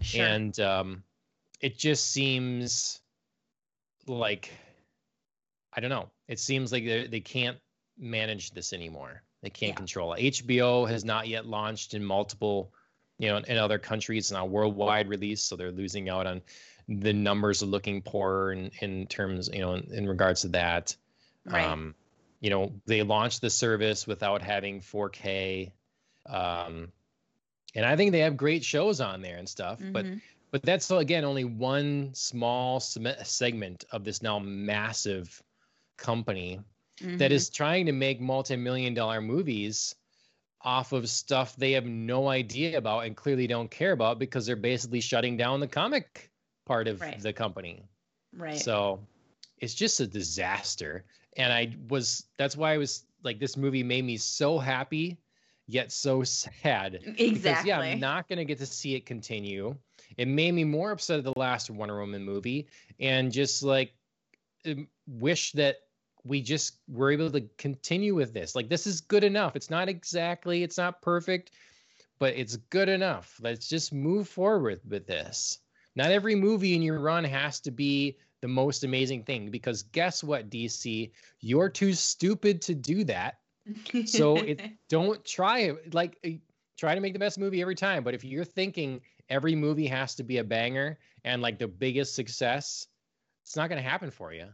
Sure. 0.00 0.24
and 0.26 0.58
um, 0.60 1.02
it 1.60 1.78
just 1.78 2.10
seems 2.12 3.00
like 4.06 4.50
I 5.72 5.80
don't 5.80 5.90
know. 5.90 6.08
It 6.28 6.38
seems 6.38 6.72
like 6.72 6.84
they 6.84 7.06
they 7.06 7.20
can't 7.20 7.58
manage 7.98 8.52
this 8.52 8.72
anymore. 8.72 9.22
They 9.42 9.50
can't 9.50 9.70
Yeah. 9.72 9.76
control 9.76 10.12
it. 10.14 10.20
HBO 10.20 10.88
has 10.88 11.04
not 11.04 11.28
yet 11.28 11.46
launched 11.46 11.94
in 11.94 12.04
multiple, 12.04 12.72
you 13.18 13.28
know, 13.28 13.36
in 13.38 13.58
other 13.58 13.78
countries. 13.78 14.24
It's 14.24 14.32
not 14.32 14.48
worldwide 14.48 15.08
release, 15.08 15.42
so 15.42 15.56
they're 15.56 15.72
losing 15.72 16.08
out 16.08 16.26
on 16.26 16.42
the 16.88 17.12
numbers 17.12 17.62
are 17.62 17.66
looking 17.66 18.00
poorer 18.00 18.52
in, 18.52 18.70
in 18.80 19.06
terms, 19.06 19.50
you 19.52 19.58
know, 19.60 19.74
in, 19.74 19.92
in 19.92 20.08
regards 20.08 20.42
to 20.42 20.48
that. 20.48 20.96
right. 21.44 21.64
Um, 21.64 21.94
you 22.40 22.50
know, 22.50 22.72
they 22.86 23.02
launched 23.02 23.40
the 23.40 23.50
service 23.50 24.06
without 24.06 24.40
having 24.42 24.80
4K. 24.80 25.72
Um, 26.28 26.92
and 27.74 27.84
I 27.84 27.96
think 27.96 28.12
they 28.12 28.20
have 28.20 28.36
great 28.36 28.64
shows 28.64 29.00
on 29.00 29.22
there 29.22 29.36
and 29.36 29.48
stuff, 29.48 29.84
but 29.92 30.08
Mhm. 30.08 30.22
but 30.50 30.62
that's 30.62 30.90
again 30.90 31.24
only 31.24 31.44
one 31.44 32.14
small 32.14 32.80
segment 32.80 33.84
of 33.90 34.04
this 34.04 34.22
now 34.22 34.38
massive 34.38 35.42
company 35.96 36.60
that 37.18 37.32
Mhm. 37.32 37.32
is 37.32 37.50
trying 37.50 37.86
to 37.86 37.92
make 37.92 38.20
multi-million 38.20 38.94
dollar 38.94 39.20
movies 39.20 39.94
off 40.62 40.92
of 40.92 41.08
stuff 41.08 41.56
they 41.56 41.72
have 41.72 41.86
no 41.86 42.28
idea 42.28 42.76
about 42.78 43.00
and 43.04 43.16
clearly 43.16 43.46
don't 43.46 43.70
care 43.70 43.92
about 43.92 44.18
because 44.18 44.46
they're 44.46 44.56
basically 44.56 45.00
shutting 45.00 45.36
down 45.36 45.60
the 45.60 45.66
comic 45.68 46.30
part 46.66 46.88
of 46.88 47.04
Right. 47.04 47.20
the 47.20 47.32
company. 47.32 47.84
right. 48.32 48.68
So 48.68 49.06
it's 49.58 49.74
just 49.74 50.00
a 50.00 50.06
disaster. 50.06 51.04
And 51.36 51.52
I 51.52 51.76
was 51.88 52.26
that's 52.38 52.56
why 52.56 52.74
I 52.74 52.78
was 52.78 53.06
like 53.22 53.38
this 53.38 53.56
movie 53.56 53.82
made 53.82 54.04
me 54.04 54.16
so 54.16 54.58
happy 54.58 55.18
yet 55.66 55.92
so 55.92 56.22
sad. 56.22 56.94
exactly. 56.94 57.30
Because 57.30 57.64
yeah, 57.64 57.80
I'm 57.80 58.00
not 58.00 58.28
gonna 58.28 58.44
get 58.44 58.58
to 58.58 58.66
see 58.66 58.94
it 58.94 59.06
continue. 59.06 59.76
It 60.16 60.28
made 60.28 60.52
me 60.52 60.64
more 60.64 60.92
upset 60.92 61.18
at 61.18 61.24
the 61.24 61.38
last 61.38 61.70
Wonder 61.70 61.98
Woman 61.98 62.24
movie 62.24 62.68
and 63.00 63.32
just 63.32 63.62
like 63.62 63.92
um, 64.66 64.88
wish 65.06 65.52
that 65.52 65.76
we 66.24 66.42
just 66.42 66.78
were 66.88 67.12
able 67.12 67.30
to 67.30 67.42
continue 67.56 68.14
with 68.14 68.32
this. 68.34 68.54
Like 68.54 68.68
this 68.68 68.86
is 68.86 69.00
good 69.00 69.24
enough. 69.24 69.56
It's 69.56 69.70
not 69.70 69.88
exactly, 69.88 70.62
it's 70.62 70.78
not 70.78 71.02
perfect, 71.02 71.52
but 72.18 72.34
it's 72.34 72.56
good 72.56 72.88
enough. 72.88 73.38
Let's 73.40 73.68
just 73.68 73.92
move 73.92 74.28
forward 74.28 74.80
with 74.88 75.06
this. 75.06 75.58
Not 75.94 76.10
every 76.10 76.34
movie 76.34 76.74
in 76.74 76.82
your 76.82 76.98
run 76.98 77.24
has 77.24 77.60
to 77.60 77.70
be 77.70 78.18
the 78.42 78.48
most 78.48 78.84
amazing 78.84 79.24
thing 79.24 79.50
because 79.50 79.82
guess 79.82 80.22
what, 80.22 80.50
DC? 80.50 81.10
You're 81.40 81.70
too 81.70 81.92
stupid 81.94 82.60
to 82.62 82.74
do 82.74 83.04
that. 83.04 83.38
So 84.04 84.42
it 84.42 84.62
don't 84.88 85.24
try 85.24 85.60
it. 85.60 85.94
Like 85.94 86.18
uh, 86.24 86.30
try 86.76 86.94
to 86.94 87.00
make 87.00 87.12
the 87.12 87.18
best 87.18 87.38
movie 87.38 87.60
every 87.60 87.74
time. 87.74 88.04
But 88.04 88.14
if 88.14 88.24
you're 88.24 88.44
thinking 88.44 89.00
every 89.28 89.54
movie 89.54 89.86
has 89.86 90.14
to 90.16 90.22
be 90.22 90.38
a 90.38 90.44
banger 90.44 90.98
and 91.24 91.42
like 91.42 91.58
the 91.58 91.68
biggest 91.68 92.14
success, 92.14 92.86
it's 93.42 93.56
not 93.56 93.68
gonna 93.68 93.82
happen 93.82 94.10
for 94.10 94.32
you. 94.32 94.46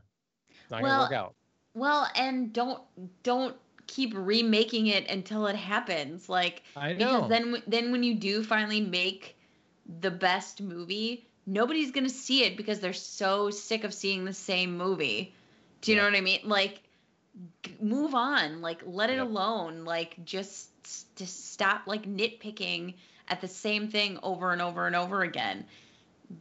It's 0.63 0.71
not 0.71 0.83
Well, 0.83 0.93
gonna 0.93 1.03
work 1.03 1.13
out. 1.13 1.35
well, 1.75 2.09
and 2.15 2.53
don't 2.53 2.83
don't 3.23 3.57
keep 3.87 4.13
remaking 4.15 4.87
it 4.87 5.11
until 5.11 5.47
it 5.47 5.57
happens. 5.57 6.29
Like 6.29 6.63
I 6.77 6.95
because 6.95 7.29
then 7.29 7.63
then 7.67 7.93
when 7.93 8.03
you 8.03 8.15
do 8.15 8.43
finally 8.43 8.81
make 8.81 9.37
the 10.01 10.11
best 10.11 10.61
movie, 10.63 11.27
nobody's 11.47 11.91
gonna 11.91 12.09
see 12.09 12.45
it 12.45 12.57
because 12.57 12.81
they're 12.81 12.93
so 12.93 13.51
sick 13.51 13.85
of 13.85 13.93
seeing 13.93 14.25
the 14.25 14.33
same 14.33 14.77
movie. 14.77 15.35
Do 15.81 15.91
you 15.93 15.97
know 15.99 16.05
what 16.05 16.15
I 16.15 16.21
mean? 16.21 16.41
Like, 16.45 16.81
move 17.81 18.15
on. 18.15 18.61
Like, 18.61 18.83
let 18.87 19.11
it 19.11 19.19
Yep. 19.19 19.27
alone. 19.27 19.85
Like, 19.85 20.25
just 20.25 20.69
just 21.17 21.53
stop 21.53 21.87
like 21.87 22.05
nitpicking 22.05 22.95
at 23.29 23.41
the 23.41 23.49
same 23.49 23.89
thing 23.89 24.19
over 24.23 24.53
and 24.53 24.61
over 24.61 24.87
and 24.87 24.97
over 24.97 25.23
again. 25.23 25.65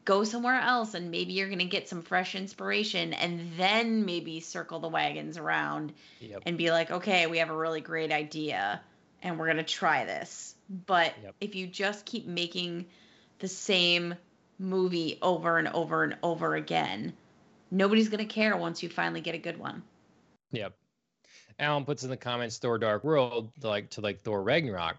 Go 0.05 0.23
somewhere 0.23 0.59
else, 0.59 0.93
and 0.93 1.11
maybe 1.11 1.33
you're 1.33 1.49
gonna 1.49 1.65
get 1.65 1.89
some 1.89 2.01
fresh 2.01 2.35
inspiration, 2.35 3.13
and 3.13 3.51
then 3.57 4.05
maybe 4.05 4.39
circle 4.39 4.79
the 4.79 4.87
wagons 4.89 5.37
around 5.37 5.93
Yep. 6.19 6.43
and 6.45 6.57
be 6.57 6.71
like, 6.71 6.91
okay, 6.91 7.27
we 7.27 7.39
have 7.39 7.49
a 7.49 7.57
really 7.57 7.81
great 7.81 8.11
idea 8.11 8.81
and 9.23 9.37
we're 9.37 9.45
going 9.45 9.57
to 9.57 9.63
try 9.63 10.05
this. 10.05 10.55
But 10.87 11.13
Yep. 11.23 11.35
if 11.41 11.55
you 11.55 11.67
just 11.67 12.05
keep 12.05 12.25
making 12.25 12.87
the 13.39 13.47
same 13.47 14.15
movie 14.59 15.19
over 15.21 15.57
and 15.57 15.67
over 15.67 16.03
and 16.03 16.17
over 16.23 16.55
again, 16.55 17.13
nobody's 17.69 18.09
going 18.09 18.25
to 18.25 18.33
care 18.33 18.55
once 18.57 18.81
you 18.83 18.89
finally 18.89 19.21
get 19.21 19.35
a 19.35 19.39
good 19.39 19.57
one. 19.59 19.83
Yep. 20.51 20.73
Alan 21.61 21.85
puts 21.85 22.03
in 22.03 22.09
the 22.09 22.17
comments 22.17 22.57
Thor 22.57 22.77
Dark 22.77 23.03
World 23.03 23.51
to 23.61 23.67
like 23.67 23.91
to 23.91 24.01
like 24.01 24.19
Thor 24.19 24.41
Ragnarok. 24.41 24.97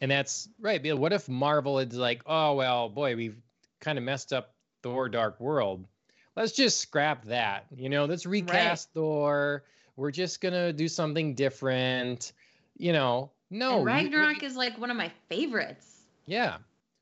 And 0.00 0.10
that's 0.10 0.48
right. 0.60 0.96
What 0.96 1.12
if 1.12 1.28
Marvel 1.28 1.78
is 1.80 1.94
like, 1.94 2.22
oh 2.26 2.54
well, 2.54 2.88
boy, 2.88 3.16
we've 3.16 3.36
kind 3.80 3.98
of 3.98 4.04
messed 4.04 4.32
up 4.32 4.54
Thor 4.82 5.08
Dark 5.08 5.40
World. 5.40 5.84
Let's 6.36 6.52
just 6.52 6.80
scrap 6.80 7.24
that. 7.24 7.66
You 7.74 7.88
know, 7.88 8.04
let's 8.04 8.24
recast 8.24 8.90
Thor. 8.94 9.64
We're 9.96 10.12
just 10.12 10.40
gonna 10.40 10.72
do 10.72 10.86
something 10.86 11.34
different. 11.34 12.32
You 12.78 12.92
know, 12.92 13.32
no. 13.50 13.78
and 13.78 13.84
Ragnarok 13.84 14.42
is 14.42 14.54
like 14.54 14.78
one 14.78 14.90
of 14.90 14.96
my 14.96 15.10
favorites. 15.28 16.02
Yeah. 16.26 16.58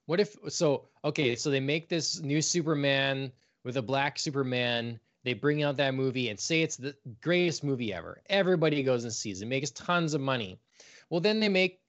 What 0.07 0.21
if 0.21 0.37
so 0.49 0.87
okay, 1.05 1.35
so 1.37 1.51
they 1.51 1.61
make 1.61 1.89
this 1.89 2.21
new 2.21 2.41
Superman 2.41 3.33
with 3.65 3.77
a 3.77 3.83
black 3.83 4.19
Superman. 4.19 4.99
They 5.25 5.33
bring 5.35 5.63
out 5.63 5.79
that 5.79 5.95
movie 5.95 6.29
and 6.29 6.39
say 6.39 6.63
it's 6.63 6.77
the 6.77 6.95
greatest 7.23 7.65
movie 7.65 7.93
ever. 7.93 8.21
Everybody 8.29 8.83
goes 8.83 9.05
and 9.05 9.13
sees 9.13 9.43
it, 9.43 9.47
makes 9.47 9.71
tons 9.71 10.15
of 10.15 10.21
money. 10.21 10.59
Well, 11.11 11.21
then 11.21 11.41
they 11.41 11.49
make 11.49 11.81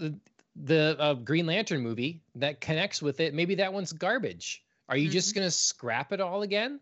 uh, 0.00 0.10
the 0.54 0.96
uh, 0.98 1.14
Green 1.14 1.46
Lantern 1.46 1.80
movie 1.80 2.20
that 2.36 2.60
connects 2.60 3.00
with 3.02 3.20
it. 3.20 3.34
Maybe 3.34 3.56
that 3.56 3.72
one's 3.72 3.92
garbage. 3.92 4.62
Are 4.88 4.96
you 4.96 5.08
just 5.08 5.34
going 5.34 5.46
to 5.46 5.50
scrap 5.50 6.12
it 6.12 6.20
all 6.20 6.42
again? 6.42 6.78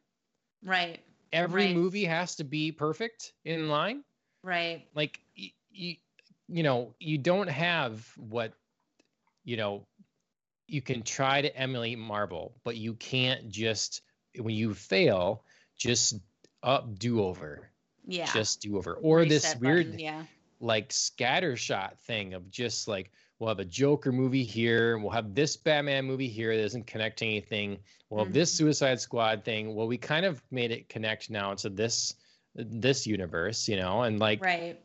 Right. 0.65 1.01
Every 1.33 1.67
Right. 1.67 1.75
movie 1.75 2.05
has 2.05 2.37
to 2.37 2.45
be 2.45 2.73
perfect 2.73 3.33
in 3.45 3.69
line? 3.69 4.03
Right. 4.45 4.87
like 4.95 5.21
y- 5.39 5.53
you 5.71 5.97
you 6.49 6.63
know 6.65 6.95
you 6.99 7.17
don't 7.17 7.49
have 7.49 8.05
what 8.19 8.53
you 9.45 9.57
know 9.57 9.87
you 10.67 10.83
can 10.83 11.03
try 11.03 11.41
to 11.43 11.57
emulate 11.57 11.97
Marvel, 11.99 12.53
but 12.65 12.77
you 12.77 12.95
can't 12.95 13.49
just 13.49 14.03
when 14.37 14.55
you 14.55 14.75
fail 14.75 15.45
just 15.83 16.15
up 16.63 16.99
do 16.99 17.23
over 17.23 17.71
Yeah. 18.07 18.31
just 18.33 18.61
do 18.63 18.77
over 18.79 18.95
or 18.95 19.25
this 19.25 19.57
weird 19.57 19.87
button, 19.87 19.99
Yeah. 19.99 20.25
like 20.61 20.91
scattershot 20.91 21.99
thing 22.01 22.35
of 22.35 22.51
just 22.51 22.87
like 22.87 23.11
we'll 23.39 23.49
have 23.49 23.59
a 23.59 23.65
Joker 23.65 24.13
movie 24.13 24.45
here, 24.45 24.97
we'll 24.99 25.11
have 25.11 25.35
this 25.35 25.57
Batman 25.57 26.05
movie 26.05 26.29
here 26.29 26.57
that 26.57 26.63
doesn't 26.63 26.87
connect 26.87 27.19
to 27.19 27.25
anything. 27.27 27.79
We'll 28.09 28.25
have 28.25 28.33
this. 28.33 28.53
Mm-hmm. 28.53 28.67
Suicide 28.67 29.01
Squad 29.01 29.45
thing. 29.45 29.75
Well, 29.75 29.89
we 29.89 29.99
kind 29.99 30.25
of 30.25 30.41
made 30.53 30.71
it 30.71 30.89
connect 30.89 31.29
now 31.31 31.55
to 31.55 31.69
this 31.69 32.15
this 32.55 33.07
universe, 33.07 33.67
you 33.69 33.77
know, 33.77 34.03
and 34.03 34.21
like 34.21 34.45
Right. 34.45 34.79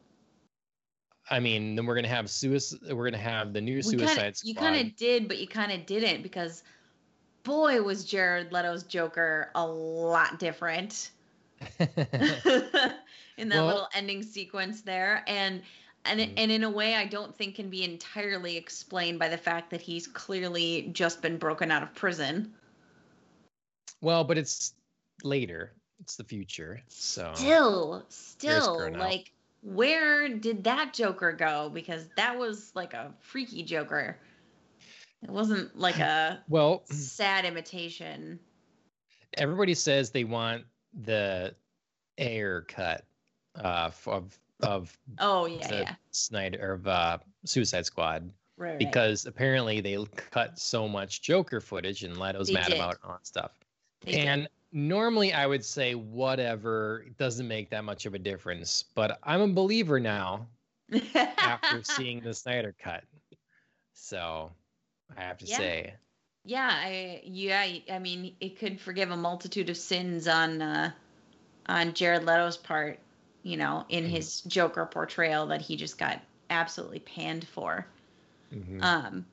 I 1.30 1.40
mean, 1.40 1.76
then 1.76 1.86
we're 1.86 1.96
gonna 1.96 2.08
have 2.08 2.30
suicide. 2.30 2.80
We're 2.94 3.10
gonna 3.12 3.22
have 3.22 3.54
the 3.54 3.62
new 3.62 3.76
We 3.76 3.82
Suicide 3.84 4.16
kinda, 4.16 4.36
Squad. 4.36 4.50
You 4.50 4.56
kind 4.56 4.88
of 4.88 4.96
did, 4.96 5.28
but 5.28 5.38
you 5.38 5.48
kind 5.48 5.72
of 5.74 5.86
didn't 5.86 6.24
because, 6.24 6.64
boy, 7.48 7.82
was 7.82 8.04
Jared 8.06 8.52
Leto's 8.52 8.84
Joker 8.84 9.50
a 9.56 9.66
lot 9.66 10.38
different. 10.38 11.10
in 11.80 11.88
that 13.50 13.56
Well- 13.56 13.66
little 13.68 13.88
ending 13.96 14.22
sequence 14.22 14.82
there 14.82 15.24
and 15.28 15.64
and 16.06 16.20
Mm. 16.20 16.34
and 16.38 16.52
in 16.52 16.64
a 16.64 16.70
way 16.70 16.94
I 16.96 17.06
don't 17.06 17.36
think 17.36 17.56
can 17.56 17.70
be 17.70 17.84
entirely 17.84 18.56
explained 18.58 19.18
by 19.20 19.28
the 19.30 19.38
fact 19.38 19.72
that 19.72 19.82
he's 19.82 20.06
clearly 20.08 20.90
just 20.94 21.22
been 21.22 21.38
broken 21.38 21.72
out 21.72 21.82
of 21.84 21.94
prison. 21.96 22.54
well, 24.02 24.24
but 24.24 24.38
it's 24.38 24.74
later. 25.24 25.72
It's 26.00 26.16
the 26.16 26.24
future. 26.24 26.80
So 26.88 27.32
Still, 27.34 28.06
still 28.10 28.92
like 28.94 29.32
where 29.64 30.30
did 30.30 30.64
that 30.66 30.94
Joker 30.94 31.32
go 31.32 31.70
because 31.74 32.08
that 32.18 32.38
was 32.38 32.72
like 32.76 32.94
a 32.94 33.12
freaky 33.20 33.64
Joker. 33.64 34.18
It 35.24 35.30
wasn't 35.32 35.78
like 35.78 36.00
a 36.00 36.44
well, 36.50 36.84
sad 36.92 37.46
imitation. 37.46 38.40
everybody 39.36 39.74
says 39.74 40.12
they 40.12 40.24
want 40.24 40.64
the 41.04 41.54
Ayer 42.20 42.62
cut 42.68 43.06
uh, 43.56 43.92
of 44.06 44.40
of 44.62 44.98
Oh 45.20 45.46
yeah, 45.46 45.72
yeah. 45.74 45.96
Snyder 46.12 46.74
of 46.74 46.88
uh, 46.88 47.18
Suicide 47.46 47.86
Squad 47.86 48.32
Right, 48.60 48.70
right. 48.70 48.80
because 48.80 49.28
apparently 49.28 49.82
they 49.82 50.04
cut 50.32 50.58
so 50.58 50.88
much 50.88 51.22
Joker 51.22 51.62
footage 51.62 52.04
and 52.04 52.18
Leto's 52.18 52.48
They 52.48 52.54
mad 52.56 52.68
did. 52.70 52.78
about 52.78 52.98
all 53.04 53.12
that 53.14 53.28
stuff. 53.28 53.52
They 54.02 54.14
did. 54.14 54.26
and 54.26 54.50
normally 54.72 55.32
I 55.34 55.46
would 55.46 55.64
say 55.64 55.94
whatever 55.94 57.04
it 57.06 57.18
doesn't 57.20 57.48
make 57.48 57.70
that 57.70 57.84
much 57.84 58.08
of 58.08 58.16
a 58.16 58.20
difference, 58.20 58.86
but 58.96 59.20
I'm 59.22 59.42
a 59.42 59.48
believer 59.48 60.00
now 60.00 60.48
after 61.38 61.84
seeing 61.84 62.20
the 62.22 62.34
Snyder 62.34 62.74
cut. 62.82 63.04
So 63.94 64.52
I 65.16 65.22
have 65.22 65.38
to 65.40 65.48
Yeah. 65.48 65.58
say, 65.58 65.96
Yeah, 66.46 66.70
I 66.72 67.22
yeah, 67.26 67.66
I 67.92 68.00
mean, 68.00 68.36
it 68.40 68.58
could 68.60 68.80
forgive 68.82 69.12
a 69.12 69.18
multitude 69.18 69.70
of 69.70 69.78
sins 69.78 70.28
on 70.28 70.62
uh 70.62 70.92
on 71.68 71.94
Jared 71.94 72.26
Leto's 72.26 72.58
part, 72.58 73.00
you 73.44 73.58
know, 73.58 73.86
in 73.90 74.06
Mhm. 74.06 74.10
his 74.10 74.42
Joker 74.42 74.86
portrayal 74.86 75.48
that 75.48 75.62
he 75.62 75.78
just 75.78 75.98
got 75.98 76.22
absolutely 76.50 77.00
panned 77.00 77.48
for. 77.48 77.88
mhm, 78.52 78.80
Um 78.82 79.26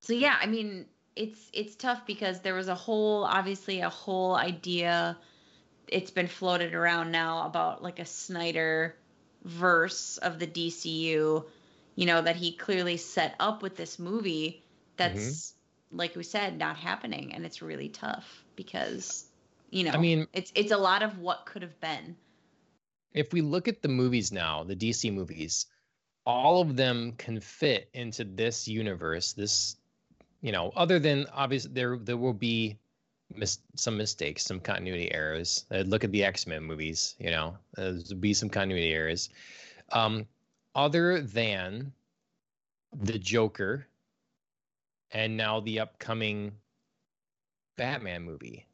So 0.00 0.12
yeah, 0.12 0.36
I 0.40 0.46
mean, 0.46 0.86
it's 1.16 1.50
it's 1.52 1.74
tough 1.76 2.06
because 2.06 2.40
there 2.40 2.54
was 2.54 2.68
a 2.68 2.74
whole 2.74 3.24
obviously 3.24 3.80
a 3.80 3.88
whole 3.90 4.34
idea 4.34 5.16
it's 5.88 6.10
been 6.10 6.28
floated 6.28 6.74
around 6.74 7.12
now 7.12 7.46
about 7.46 7.82
like 7.82 7.98
a 8.00 8.06
Snyder 8.06 8.96
verse 9.44 10.18
of 10.18 10.38
the 10.38 10.46
DCU, 10.46 11.46
you 11.98 12.06
know, 12.06 12.22
that 12.22 12.36
he 12.36 12.52
clearly 12.52 12.96
set 12.96 13.34
up 13.40 13.60
with 13.60 13.74
this 13.74 13.98
movie 13.98 14.62
that's 14.96 15.54
like 15.90 16.14
we 16.14 16.22
said 16.22 16.56
not 16.56 16.76
happening 16.76 17.34
and 17.34 17.44
it's 17.44 17.60
really 17.60 17.88
tough 17.88 18.44
because 18.54 19.24
you 19.70 19.82
know, 19.82 19.90
I 19.90 19.96
mean, 19.96 20.28
it's 20.32 20.52
it's 20.54 20.70
a 20.70 20.76
lot 20.76 21.02
of 21.02 21.18
what 21.18 21.44
could 21.44 21.62
have 21.62 21.80
been. 21.80 22.14
if 23.12 23.32
we 23.32 23.40
look 23.40 23.66
at 23.66 23.82
the 23.82 23.88
movies 23.88 24.30
now, 24.30 24.62
the 24.62 24.76
DC 24.76 25.12
movies, 25.12 25.66
all 26.24 26.60
of 26.60 26.76
them 26.76 27.14
can 27.18 27.40
fit 27.40 27.90
into 27.92 28.22
this 28.22 28.68
universe. 28.68 29.32
This, 29.32 29.74
you 30.40 30.52
know, 30.52 30.70
other 30.76 31.00
than 31.00 31.26
obviously 31.34 31.72
there 31.72 31.98
there 31.98 32.16
will 32.16 32.32
be 32.32 32.78
mis- 33.34 33.58
some 33.74 33.96
mistakes, 33.96 34.44
some 34.44 34.60
continuity 34.60 35.12
errors. 35.12 35.64
Uh, 35.72 35.78
look 35.78 36.04
at 36.04 36.12
the 36.12 36.22
X 36.22 36.46
Men 36.46 36.62
movies, 36.62 37.16
you 37.18 37.32
know, 37.32 37.56
there'd 37.74 38.20
be 38.20 38.34
some 38.34 38.48
continuity 38.48 38.92
errors. 38.92 39.30
Um, 39.90 40.26
other 40.78 41.20
than 41.20 41.92
the 43.02 43.18
Joker, 43.18 43.88
and 45.10 45.36
now 45.36 45.58
the 45.58 45.80
upcoming 45.80 46.52
Batman 47.76 48.22
movie, 48.22 48.64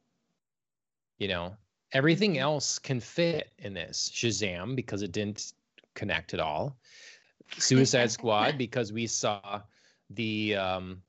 you 1.16 1.28
know, 1.28 1.56
everything 1.92 2.36
else 2.36 2.78
can 2.78 3.00
fit 3.00 3.52
in 3.58 3.72
this. 3.72 4.10
Shazam 4.14 4.76
because 4.76 5.00
it 5.00 5.12
didn't 5.12 5.54
connect 5.94 6.34
at 6.34 6.40
all. 6.40 6.76
Suicide 7.56 8.10
Squad 8.10 8.58
because 8.58 8.92
we 8.92 9.06
saw 9.06 9.62
the 10.10 10.56
um, 10.56 11.00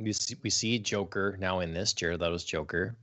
we 0.00 0.14
see, 0.14 0.36
we 0.42 0.48
see 0.48 0.78
Joker 0.78 1.36
now 1.38 1.60
in 1.60 1.74
this 1.74 1.92
Jared 1.92 2.20
Leto's 2.20 2.44
Joker, 2.44 2.96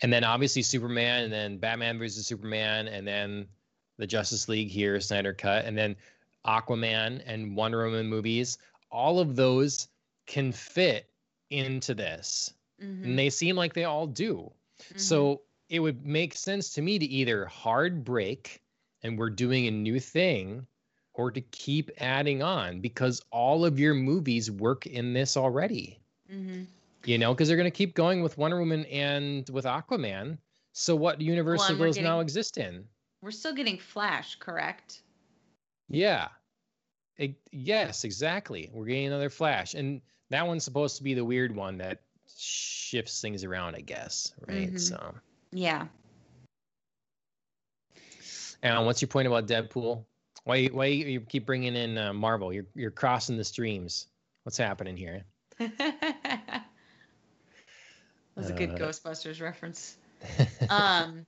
and 0.00 0.12
then 0.12 0.22
obviously 0.22 0.62
Superman, 0.62 1.24
and 1.24 1.32
then 1.32 1.58
Batman 1.58 1.98
versus 1.98 2.24
Superman, 2.24 2.86
and 2.86 3.04
then 3.04 3.48
the 3.98 4.06
Justice 4.06 4.48
League 4.48 4.68
here, 4.68 5.00
Snyder 5.00 5.32
Cut, 5.32 5.64
and 5.64 5.76
then 5.76 5.96
Aquaman 6.46 7.22
and 7.26 7.56
Wonder 7.56 7.84
Woman 7.84 8.06
movies. 8.06 8.58
All 8.90 9.18
of 9.20 9.36
those 9.36 9.88
can 10.26 10.52
fit 10.52 11.08
into 11.50 11.94
this, 11.94 12.52
Mhm. 12.80 13.04
and 13.04 13.18
they 13.18 13.30
seem 13.30 13.56
like 13.56 13.74
they 13.74 13.84
all 13.84 14.06
do. 14.06 14.52
Mhm. 14.92 15.00
So 15.00 15.42
it 15.68 15.80
would 15.80 16.04
make 16.06 16.34
sense 16.34 16.70
to 16.74 16.82
me 16.82 16.98
to 16.98 17.06
either 17.06 17.46
hard 17.46 18.04
break 18.04 18.62
and 19.02 19.18
we're 19.18 19.30
doing 19.30 19.66
a 19.66 19.70
new 19.70 19.98
thing 20.00 20.66
or 21.14 21.30
to 21.30 21.40
keep 21.40 21.90
adding 21.98 22.42
on 22.42 22.80
because 22.80 23.22
all 23.30 23.64
of 23.64 23.78
your 23.78 23.94
movies 23.94 24.50
work 24.50 24.86
in 24.86 25.12
this 25.12 25.36
already. 25.36 25.98
Mhm. 26.30 26.66
You 27.04 27.18
know, 27.18 27.32
because 27.32 27.48
they're 27.48 27.56
going 27.56 27.70
to 27.70 27.76
keep 27.76 27.94
going 27.94 28.22
with 28.22 28.36
Wonder 28.36 28.58
Woman 28.58 28.84
and 28.86 29.48
with 29.50 29.64
Aquaman. 29.64 30.38
So 30.72 30.94
what 30.96 31.20
universe 31.20 31.60
Well, 31.60 31.68
do 31.68 31.84
and 31.84 31.96
we're 31.96 32.02
now 32.02 32.20
exist 32.20 32.58
in? 32.58 32.86
we're 33.22 33.30
still 33.30 33.54
getting 33.54 33.78
Flash, 33.78 34.36
correct? 34.36 35.02
Yeah. 35.88 36.28
It- 37.18 37.36
yes, 37.50 38.04
exactly. 38.04 38.70
We're 38.72 38.86
getting 38.86 39.06
another 39.06 39.30
Flash. 39.30 39.74
And 39.74 40.00
that 40.30 40.46
one's 40.46 40.64
supposed 40.64 40.96
to 40.98 41.02
be 41.02 41.14
the 41.14 41.24
weird 41.24 41.54
one 41.54 41.78
that 41.78 42.02
shifts 42.36 43.20
things 43.20 43.44
around, 43.44 43.74
I 43.74 43.80
guess. 43.80 44.32
Right. 44.46 44.72
Mhm. 44.72 44.80
So, 44.80 45.14
Yeah. 45.52 45.86
and 48.62 48.84
what's 48.86 49.00
your 49.00 49.08
point 49.08 49.26
about 49.26 49.46
Deadpool? 49.46 50.04
Why, 50.44 50.66
why 50.66 50.86
you 50.86 51.20
keep 51.20 51.46
bringing 51.46 51.74
in 51.74 51.98
uh, 51.98 52.12
Marvel? 52.12 52.52
You're, 52.52 52.66
you're 52.74 52.90
crossing 52.90 53.36
the 53.36 53.44
streams. 53.44 54.06
What's 54.44 54.56
happening 54.58 54.96
here? 54.96 55.24
that 55.58 56.64
was 58.36 58.50
a 58.50 58.52
good 58.52 58.70
Uh, 58.70 58.76
Ghostbusters 58.76 59.40
reference. 59.40 59.96
um 60.70 61.26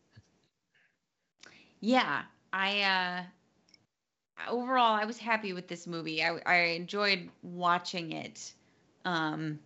yeah 1.80 2.22
i 2.54 2.80
uh 2.82 3.22
overall 4.48 4.94
i 4.94 5.04
was 5.04 5.18
happy 5.18 5.52
with 5.52 5.68
this 5.68 5.86
movie. 5.86 6.22
I 6.22 6.38
i 6.46 6.56
enjoyed 6.76 7.28
watching 7.42 8.12
it 8.12 8.52
um 9.04 9.58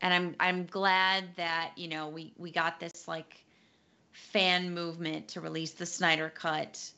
and 0.00 0.14
i'm 0.14 0.36
i'm 0.40 0.66
glad 0.66 1.24
that 1.36 1.72
you 1.76 1.88
know 1.88 2.08
we 2.08 2.32
we 2.36 2.50
got 2.50 2.80
this 2.80 3.06
like 3.08 3.44
fan 4.12 4.72
movement 4.72 5.28
to 5.28 5.40
release 5.40 5.72
the 5.72 5.86
snyder 5.86 6.30
cut. 6.34 6.90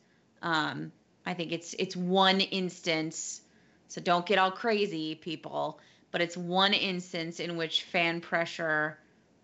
Um 0.42 0.92
i 1.26 1.34
think 1.34 1.52
it's 1.52 1.74
it's 1.78 1.96
one 1.96 2.40
instance 2.40 3.40
so 3.88 4.00
don't 4.00 4.26
get 4.26 4.38
all 4.38 4.52
crazy 4.52 5.14
people 5.14 5.80
but 6.10 6.20
it's 6.20 6.36
one 6.36 6.72
instance 6.72 7.40
in 7.40 7.56
which 7.56 7.82
fan 7.84 8.20
pressure 8.20 8.98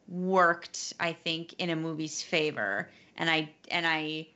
worked 0.08 0.92
i 1.00 1.12
think 1.12 1.54
in 1.58 1.70
a 1.70 1.76
movie's 1.76 2.22
favor. 2.22 2.90
And 3.16 3.30
i 3.30 3.50
and 3.70 3.86
i 3.86 4.26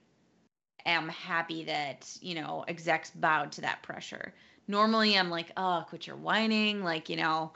am 0.91 1.09
happy 1.09 1.65
that 1.65 2.17
you 2.21 2.35
know 2.35 2.65
execs 2.69 3.11
bowed 3.11 3.53
to 3.53 3.61
that 3.61 3.83
pressure 3.83 4.33
normally 4.67 5.19
i'm 5.19 5.31
like 5.31 5.51
oh 5.57 5.85
quit 5.89 6.07
your 6.07 6.17
whining 6.17 6.83
like 6.83 7.09
you 7.09 7.17
know 7.17 7.53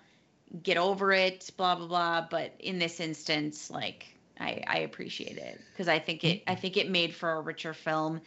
get 0.62 0.76
over 0.76 1.12
it 1.12 1.50
blah 1.56 1.74
blah 1.74 1.86
blah 1.86 2.26
but 2.30 2.52
in 2.58 2.78
this 2.78 3.00
instance 3.00 3.70
like 3.70 4.14
i 4.40 4.62
i 4.66 4.78
appreciate 4.78 5.38
it 5.38 5.60
because 5.72 5.88
i 5.88 5.98
think 5.98 6.24
it 6.24 6.42
i 6.46 6.54
think 6.54 6.76
it 6.76 6.90
made 6.90 7.14
for 7.14 7.32
a 7.32 7.40
richer 7.40 7.74
film 7.74 8.20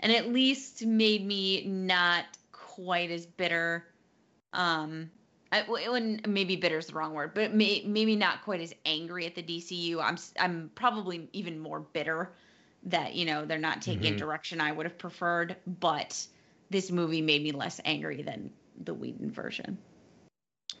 and 0.00 0.12
at 0.12 0.28
least 0.28 0.84
made 0.84 1.24
me 1.24 1.64
not 1.66 2.24
quite 2.52 3.10
as 3.10 3.26
bitter 3.26 3.86
um 4.52 5.10
I, 5.52 5.64
it 5.68 6.28
maybe 6.28 6.54
bitter 6.54 6.78
is 6.78 6.86
the 6.86 6.94
wrong 6.94 7.12
word, 7.12 7.34
but 7.34 7.52
may, 7.52 7.82
maybe 7.84 8.14
not 8.14 8.42
quite 8.42 8.60
as 8.60 8.72
angry 8.86 9.26
at 9.26 9.34
the 9.34 9.42
DCU. 9.42 10.00
I'm 10.00 10.16
I'm 10.38 10.70
probably 10.76 11.28
even 11.32 11.58
more 11.58 11.80
bitter 11.80 12.30
that 12.84 13.14
you 13.14 13.24
know 13.24 13.44
they're 13.44 13.58
not 13.58 13.82
taking 13.82 14.12
a 14.12 14.16
Mhm. 14.16 14.18
direction 14.18 14.60
I 14.60 14.72
would 14.72 14.86
have 14.86 14.98
preferred. 14.98 15.56
But 15.66 16.26
this 16.70 16.90
movie 16.90 17.22
made 17.22 17.42
me 17.42 17.52
less 17.52 17.80
angry 17.84 18.22
than 18.22 18.52
the 18.84 18.94
Whedon 18.94 19.30
version. 19.30 19.78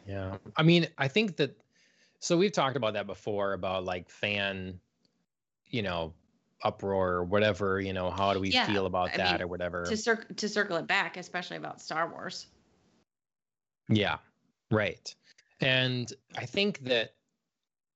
Yeah. 0.06 0.38
I 0.56 0.62
mean, 0.62 0.86
I 0.98 1.08
think 1.08 1.36
that 1.36 1.56
so 2.18 2.36
we've 2.36 2.52
talked 2.52 2.76
about 2.76 2.94
that 2.94 3.06
before 3.06 3.52
about 3.52 3.84
like 3.84 4.08
fan, 4.08 4.80
you 5.66 5.82
know, 5.82 6.14
uproar 6.62 7.12
or 7.12 7.24
whatever, 7.24 7.80
you 7.80 7.92
know, 7.92 8.10
how 8.10 8.34
do 8.34 8.40
we 8.40 8.50
Yeah, 8.50 8.66
feel 8.66 8.86
about 8.86 9.14
I 9.14 9.16
that 9.18 9.32
mean, 9.32 9.42
or 9.42 9.46
whatever. 9.46 9.84
To 9.84 9.96
cir- 9.96 10.24
to 10.36 10.48
circle 10.48 10.76
it 10.76 10.86
back, 10.86 11.16
especially 11.16 11.56
about 11.56 11.80
Star 11.80 12.10
Wars. 12.10 12.46
Yeah. 13.88 14.18
Right. 14.70 15.14
And 15.60 16.12
I 16.36 16.46
think 16.46 16.80
that 16.84 17.14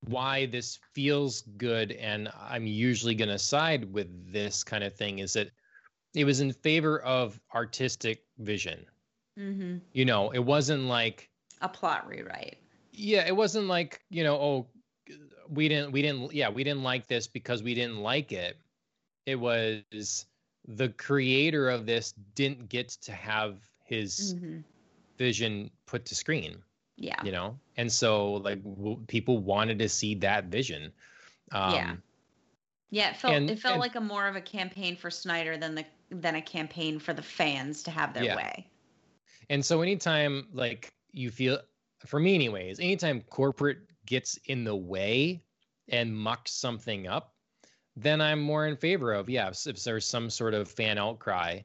why 0.09 0.45
this 0.47 0.79
feels 0.93 1.41
good 1.57 1.91
and 1.93 2.29
I'm 2.39 2.65
usually 2.67 3.15
going 3.15 3.29
to 3.29 3.39
side 3.39 3.91
with 3.93 4.07
this 4.31 4.63
kind 4.63 4.83
of 4.83 4.93
thing 4.95 5.19
is 5.19 5.33
that 5.33 5.49
it 6.13 6.23
was 6.25 6.39
in 6.41 6.51
favor 6.53 6.99
of 7.01 7.39
artistic 7.53 8.23
vision. 8.39 8.85
Mm-hmm. 9.39 9.77
You 9.93 10.05
know, 10.05 10.31
it 10.31 10.39
wasn't 10.39 10.83
like 10.83 11.29
A 11.61 11.69
plot 11.69 12.07
rewrite. 12.07 12.57
yeah 12.91 13.25
it 13.27 13.35
wasn't 13.35 13.67
like 13.67 14.01
you 14.09 14.23
know 14.23 14.35
oh 14.35 14.67
we 15.49 15.67
didn't 15.67 15.91
we 15.91 16.01
didn't 16.01 16.33
yeah 16.33 16.49
we 16.49 16.63
didn't 16.63 16.83
like 16.83 17.07
this 17.07 17.27
because 17.27 17.61
we 17.61 17.73
didn't 17.75 17.97
like 17.99 18.31
it 18.31 18.57
it 19.25 19.35
was 19.39 20.25
the 20.67 20.89
creator 20.89 21.69
of 21.69 21.85
this 21.85 22.13
didn't 22.33 22.69
get 22.69 22.89
to 22.89 23.11
have 23.11 23.57
his 23.83 24.33
Mm-hmm. 24.35 24.59
vision 25.17 25.69
put 25.85 26.05
to 26.05 26.15
screen 26.15 26.57
Yeah. 26.97 27.21
you 27.23 27.31
know 27.31 27.59
and 27.77 27.91
so 27.91 28.33
like 28.33 28.63
w- 28.63 29.03
people 29.07 29.39
wanted 29.39 29.79
to 29.79 29.89
see 29.89 30.15
that 30.15 30.45
vision 30.45 30.91
um 31.51 31.73
Yeah. 31.73 31.95
Yeah, 32.91 33.09
it 33.09 33.17
felt 33.17 33.33
And- 33.33 33.49
it 33.49 33.59
felt 33.59 33.73
and- 33.73 33.81
like 33.81 33.95
a 33.95 34.01
more 34.01 34.27
of 34.27 34.35
a 34.37 34.41
campaign 34.41 34.95
for 34.95 35.09
Snyder 35.11 35.57
than 35.57 35.75
the 35.75 35.85
than 36.09 36.35
a 36.35 36.41
campaign 36.41 36.99
for 36.99 37.13
the 37.13 37.21
fans 37.21 37.83
to 37.83 37.91
have 37.91 38.13
their 38.13 38.23
Yeah. 38.23 38.35
way. 38.37 38.69
and 39.49 39.63
so 39.65 39.81
anytime 39.81 40.47
like 40.53 40.93
you 41.11 41.29
feel 41.31 41.59
for 42.05 42.19
me 42.19 42.33
anyways 42.35 42.79
anytime 42.79 43.21
corporate 43.21 43.79
gets 44.05 44.37
in 44.45 44.63
the 44.63 44.75
way 44.75 45.43
and 45.89 46.15
mucks 46.15 46.51
something 46.51 47.07
up 47.07 47.33
then 47.95 48.21
i'm 48.21 48.39
more 48.39 48.67
in 48.67 48.75
favor 48.77 49.13
of 49.13 49.29
yeah 49.29 49.47
if, 49.49 49.65
if 49.67 49.83
there's 49.83 50.05
some 50.05 50.29
sort 50.29 50.53
of 50.53 50.67
fan 50.69 50.97
outcry 50.97 51.59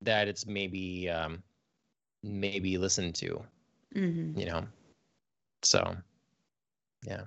that 0.00 0.26
it's 0.28 0.46
maybe 0.46 1.08
um 1.10 1.42
maybe 2.22 2.76
listened 2.78 3.14
to 3.14 3.44
Mm-hmm. 3.94 4.38
you 4.38 4.46
know 4.46 4.66
so 5.62 5.96
yeah 7.04 7.22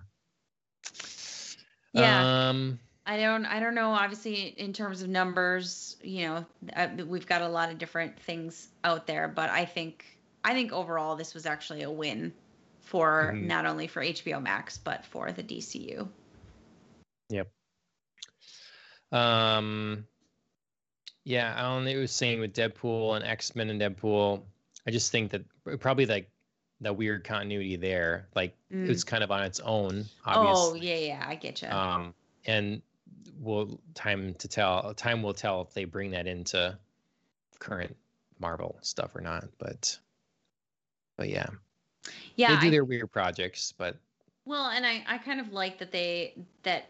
Yeah. 1.94 2.22
um 2.50 2.80
I 3.06 3.18
don't 3.18 3.46
I 3.46 3.60
don't 3.60 3.76
know 3.76 3.92
obviously 3.92 4.48
in 4.58 4.74
terms 4.74 5.04
of 5.04 5.10
numbers, 5.10 5.96
you 6.02 6.24
know, 6.26 6.46
uh, 6.76 6.88
we've 7.06 7.28
got 7.28 7.44
a 7.44 7.48
lot 7.48 7.70
of 7.70 7.78
different 7.78 8.20
things 8.20 8.68
out 8.84 9.06
there, 9.06 9.28
but 9.28 9.50
I 9.52 9.66
think 9.66 10.06
I 10.44 10.54
think 10.54 10.72
overall 10.72 11.16
this 11.16 11.34
was 11.36 11.46
actually 11.46 11.84
a 11.84 11.92
win 11.92 12.34
for 12.82 13.34
Mhm. 13.36 13.44
not 13.44 13.66
only 13.66 13.88
for 13.88 14.02
HBO 14.02 14.42
Max 14.42 14.78
but 14.80 15.06
for 15.06 15.32
the 15.32 15.44
DCU. 15.44 16.10
Yep 17.30 17.48
um, 19.12 20.06
yeah, 21.24 21.54
I 21.56 21.68
only 21.68 21.96
was 21.96 22.12
saying 22.12 22.40
with 22.40 22.54
Deadpool 22.54 23.16
and 23.16 23.26
X 23.26 23.56
Men 23.56 23.70
and 23.70 23.80
Deadpool, 23.80 24.44
I 24.88 24.92
just 24.92 25.12
think 25.12 25.32
that 25.32 25.44
probably 25.80 26.06
like 26.06 26.30
the 26.81 26.91
weird 26.93 27.23
continuity 27.23 27.76
there, 27.76 28.27
like 28.35 28.56
Mm. 28.72 28.89
it's 28.89 29.03
kind 29.03 29.23
of 29.23 29.31
on 29.31 29.43
its 29.43 29.60
own. 29.61 30.06
Oh, 30.26 30.31
Obviously. 30.47 30.89
yeah, 30.89 31.15
yeah, 31.15 31.26
I 31.27 31.35
get 31.35 31.61
you. 31.61 31.69
Um, 31.69 32.14
and 32.45 32.81
will 33.39 33.80
time 33.93 34.34
to 34.35 34.47
tell. 34.47 34.93
Time 34.93 35.23
will 35.23 35.34
tell 35.34 35.61
if 35.61 35.73
they 35.73 35.85
bring 35.85 36.11
that 36.11 36.27
into 36.27 36.77
current 37.60 37.95
Marvel 38.39 38.77
stuff 38.81 39.15
or 39.15 39.22
not. 39.22 39.45
But, 39.57 39.97
but 41.15 41.30
yeah, 41.30 41.47
yeah, 42.35 42.56
they 42.56 42.61
do 42.61 42.68
I- 42.68 42.72
their 42.72 42.84
weird 42.85 43.11
projects. 43.11 43.73
But 43.77 43.97
Well, 44.45 44.68
and 44.69 44.85
I, 44.85 45.03
I 45.07 45.18
kind 45.18 45.39
of 45.39 45.53
like 45.53 45.77
that 45.80 45.91
they 45.91 46.34
that 46.64 46.85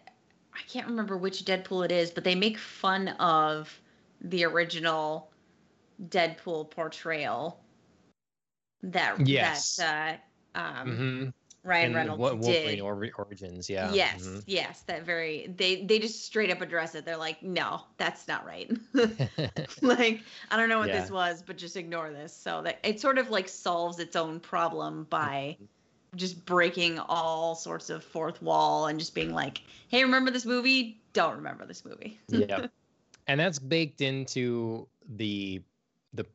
I 0.54 0.62
can't 0.68 0.88
remember 0.88 1.18
which 1.18 1.46
Deadpool 1.46 1.86
it 1.86 1.92
is, 1.92 2.10
but 2.12 2.24
they 2.24 2.36
make 2.36 2.58
fun 2.58 3.10
of 3.10 3.80
the 4.22 4.46
original 4.46 5.30
Deadpool 6.10 6.72
portrayal. 6.72 7.60
That 8.92 9.28
Yes. 9.28 9.76
that 9.78 10.24
uh, 10.54 10.60
um, 10.60 10.88
mhm. 10.88 11.34
Ryan 11.64 11.90
in 11.90 11.96
Reynolds 11.96 12.20
Wolverine 12.22 12.76
did. 12.76 12.82
Ori- 12.82 13.12
Origins. 13.18 13.70
Yeah. 13.70 13.92
Yes, 13.94 14.22
mhm. 14.24 14.44
yes, 14.46 14.82
that 14.84 15.04
very 15.04 15.48
they 15.58 15.84
they 15.84 16.00
just 16.00 16.24
straight 16.24 16.52
up 16.52 16.62
address 16.62 16.94
it. 16.96 17.06
They're 17.06 17.18
like, 17.18 17.42
no, 17.42 17.82
that's 17.98 18.28
not 18.28 18.46
right. 18.46 18.72
like 19.82 20.22
I 20.52 20.58
don't 20.58 20.70
know 20.70 20.80
what 20.80 20.92
this 20.92 21.10
was, 21.10 21.42
but 21.42 21.58
just 21.58 21.76
ignore 21.76 22.12
this. 22.12 22.36
So 22.36 22.62
that 22.62 22.80
it 22.84 23.00
sort 23.02 23.18
of 23.18 23.30
like 23.30 23.48
solves 23.50 24.00
its 24.00 24.16
own 24.16 24.40
problem 24.40 25.06
by 25.10 25.58
just 26.16 26.46
breaking 26.46 27.00
all 27.00 27.56
sorts 27.56 27.90
of 27.90 28.04
fourth 28.04 28.42
wall 28.42 28.88
and 28.88 29.00
just 29.00 29.16
being 29.16 29.34
like, 29.34 29.62
hey, 29.90 30.04
remember 30.04 30.32
this 30.32 30.46
movie? 30.46 31.02
Don't 31.14 31.36
remember 31.38 31.66
this 31.66 31.84
movie. 31.84 32.20
yeah. 32.30 32.68
And 33.28 33.40
that's 33.40 33.58
baked 33.58 34.02
into 34.02 34.88
the 35.10 35.64
the 36.14 36.28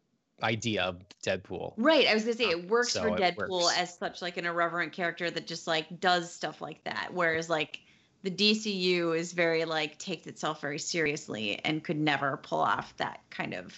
idea 0.43 0.83
of 0.83 1.03
Deadpool. 1.23 1.75
Right. 1.77 2.07
I 2.07 2.15
was 2.15 2.25
gonna 2.25 2.37
say 2.37 2.51
it 2.51 2.55
um, 2.57 2.69
works 2.69 2.93
So 2.93 3.03
for 3.03 3.11
Deadpool 3.11 3.63
works. 3.63 3.79
as 3.79 3.99
such 3.99 4.23
like 4.23 4.37
an 4.37 4.47
irreverent 4.47 4.93
character 4.93 5.31
that 5.31 5.47
just 5.47 5.67
like 5.67 6.01
does 6.01 6.33
stuff 6.33 6.61
like 6.61 6.83
that. 6.85 7.11
Whereas 7.13 7.49
like 7.51 7.81
the 8.23 8.31
DCU 8.31 9.17
is 9.17 9.33
very 9.33 9.65
like 9.65 9.99
takes 9.99 10.27
itself 10.27 10.61
very 10.61 10.79
seriously 10.79 11.59
and 11.65 11.83
could 11.83 11.99
never 11.99 12.37
pull 12.37 12.61
off 12.61 12.97
that 12.99 13.21
kind 13.31 13.55
of, 13.55 13.75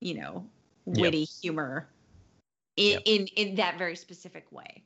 you 0.00 0.14
know, 0.14 0.44
Yep. 0.94 0.96
witty 1.00 1.24
humor 1.24 1.88
in, 2.76 2.92
Yep. 2.92 3.02
in 3.04 3.26
in 3.28 3.54
that 3.56 3.78
very 3.78 3.96
specific 3.96 4.50
way. 4.50 4.82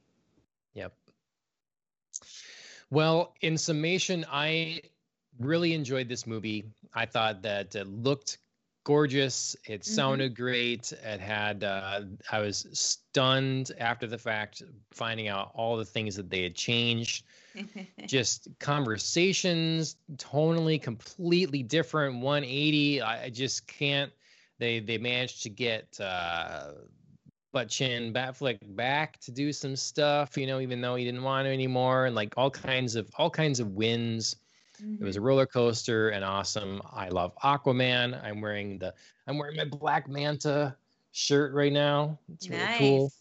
Yep. 0.74 0.92
Well, 2.90 3.34
in 3.40 3.56
summation, 3.56 4.24
I 4.30 4.82
really 5.38 5.72
enjoyed 5.72 6.08
this 6.08 6.26
movie. 6.26 6.64
I 6.94 7.06
thought 7.06 7.42
that 7.42 7.74
it 7.74 7.86
looked 7.86 8.38
gorgeous. 8.84 9.56
It 9.66 9.84
sounded 9.84 10.36
great. 10.36 10.92
It 10.92 11.20
had, 11.20 11.64
uh, 11.64 12.02
I 12.30 12.40
was 12.40 12.66
stunned 12.72 13.72
after 13.78 14.06
the 14.06 14.18
fact, 14.18 14.62
finding 14.90 15.28
out 15.28 15.52
all 15.54 15.76
the 15.76 15.84
things 15.84 16.16
that 16.16 16.30
they 16.30 16.42
had 16.42 16.54
changed. 16.54 17.24
Just 18.06 18.48
conversations, 18.58 19.96
tonally 20.16 20.80
completely 20.80 21.62
different, 21.62 22.20
180. 22.20 23.02
I, 23.02 23.24
I 23.24 23.30
just 23.30 23.66
can't. 23.66 24.10
They 24.58 24.80
they 24.80 24.96
managed 24.96 25.42
to 25.42 25.50
get 25.50 25.98
uh, 26.00 26.72
Butt 27.52 27.68
Chin 27.68 28.12
Batfleck 28.12 28.58
back 28.74 29.20
to 29.20 29.30
do 29.30 29.52
some 29.52 29.76
stuff, 29.76 30.36
you 30.36 30.46
know, 30.46 30.60
even 30.60 30.80
though 30.80 30.94
he 30.94 31.04
didn't 31.04 31.22
want 31.22 31.46
to 31.46 31.52
anymore, 31.52 32.06
and 32.06 32.14
like 32.14 32.34
all 32.36 32.50
kinds 32.50 32.96
of 32.96 33.10
all 33.16 33.30
kinds 33.30 33.60
of 33.60 33.72
wins. 33.72 34.36
It 35.00 35.04
was 35.04 35.16
a 35.16 35.20
roller 35.20 35.46
coaster 35.46 36.10
and 36.10 36.24
awesome. 36.24 36.80
I 36.92 37.08
love 37.08 37.34
Aquaman. 37.42 38.22
I'm 38.22 38.40
wearing 38.40 38.78
the 38.78 38.94
I'm 39.26 39.38
wearing 39.38 39.56
my 39.56 39.64
Black 39.64 40.08
Manta 40.08 40.76
shirt 41.12 41.52
right 41.54 41.72
now. 41.72 42.18
It's 42.32 42.48
really 42.48 42.62
cool. 42.78 43.12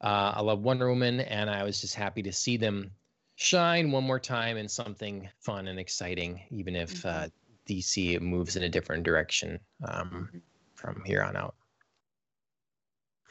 Uh, 0.00 0.32
I 0.36 0.40
love 0.40 0.60
Wonder 0.60 0.88
Woman, 0.88 1.20
and 1.20 1.50
I 1.50 1.62
was 1.62 1.80
just 1.80 1.94
happy 1.94 2.22
to 2.22 2.32
see 2.32 2.56
them 2.56 2.90
shine 3.36 3.90
one 3.90 4.04
more 4.04 4.20
time 4.20 4.56
in 4.56 4.68
something 4.68 5.28
fun 5.38 5.68
and 5.68 5.78
exciting, 5.78 6.40
even 6.50 6.74
if 6.76 7.04
uh, 7.04 7.28
DC 7.66 8.20
moves 8.20 8.56
in 8.56 8.62
a 8.64 8.68
different 8.68 9.02
direction 9.04 9.58
um, 9.88 10.28
Mhm. 10.32 10.40
from 10.74 11.02
here 11.04 11.22
on 11.22 11.36
out. 11.36 11.54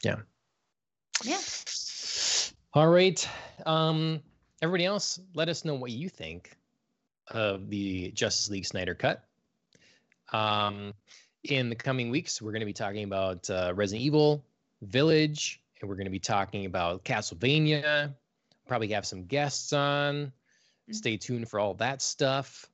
Yeah. 0.02 0.16
Yeah. 1.24 1.40
All 2.72 2.88
right. 2.88 3.28
Um, 3.66 4.22
everybody 4.62 4.84
else, 4.86 5.20
let 5.34 5.48
us 5.48 5.64
know 5.64 5.74
what 5.74 5.90
you 5.90 6.08
think 6.08 6.56
of 7.30 7.68
the 7.70 8.10
Justice 8.12 8.50
League 8.50 8.66
Snyder 8.66 8.94
Cut. 8.94 9.24
Um, 10.32 10.94
in 11.44 11.68
the 11.70 11.74
coming 11.74 12.10
weeks, 12.10 12.40
we're 12.40 12.52
going 12.52 12.60
to 12.60 12.66
be 12.66 12.72
talking 12.72 13.04
about 13.04 13.48
uh, 13.50 13.72
Resident 13.74 14.04
Evil 14.04 14.44
Village, 14.82 15.60
and 15.80 15.88
we're 15.88 15.96
going 15.96 16.04
to 16.06 16.10
be 16.10 16.18
talking 16.18 16.66
about 16.66 17.04
Castlevania. 17.04 18.14
Probably 18.68 18.88
have 18.88 19.06
some 19.06 19.24
guests 19.24 19.72
on. 19.72 20.32
Mhm. 20.88 20.94
Stay 20.94 21.16
tuned 21.16 21.48
for 21.48 21.58
all 21.58 21.74
that 21.74 22.02
stuff. 22.02 22.68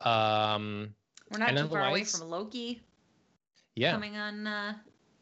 Um, 0.00 0.94
We're 1.30 1.38
not 1.38 1.56
too 1.56 1.68
far 1.68 1.88
away 1.88 2.04
from 2.04 2.28
Loki 2.28 2.82
yeah, 3.74 3.92
coming 3.92 4.16
on 4.16 4.46
uh 4.46 4.74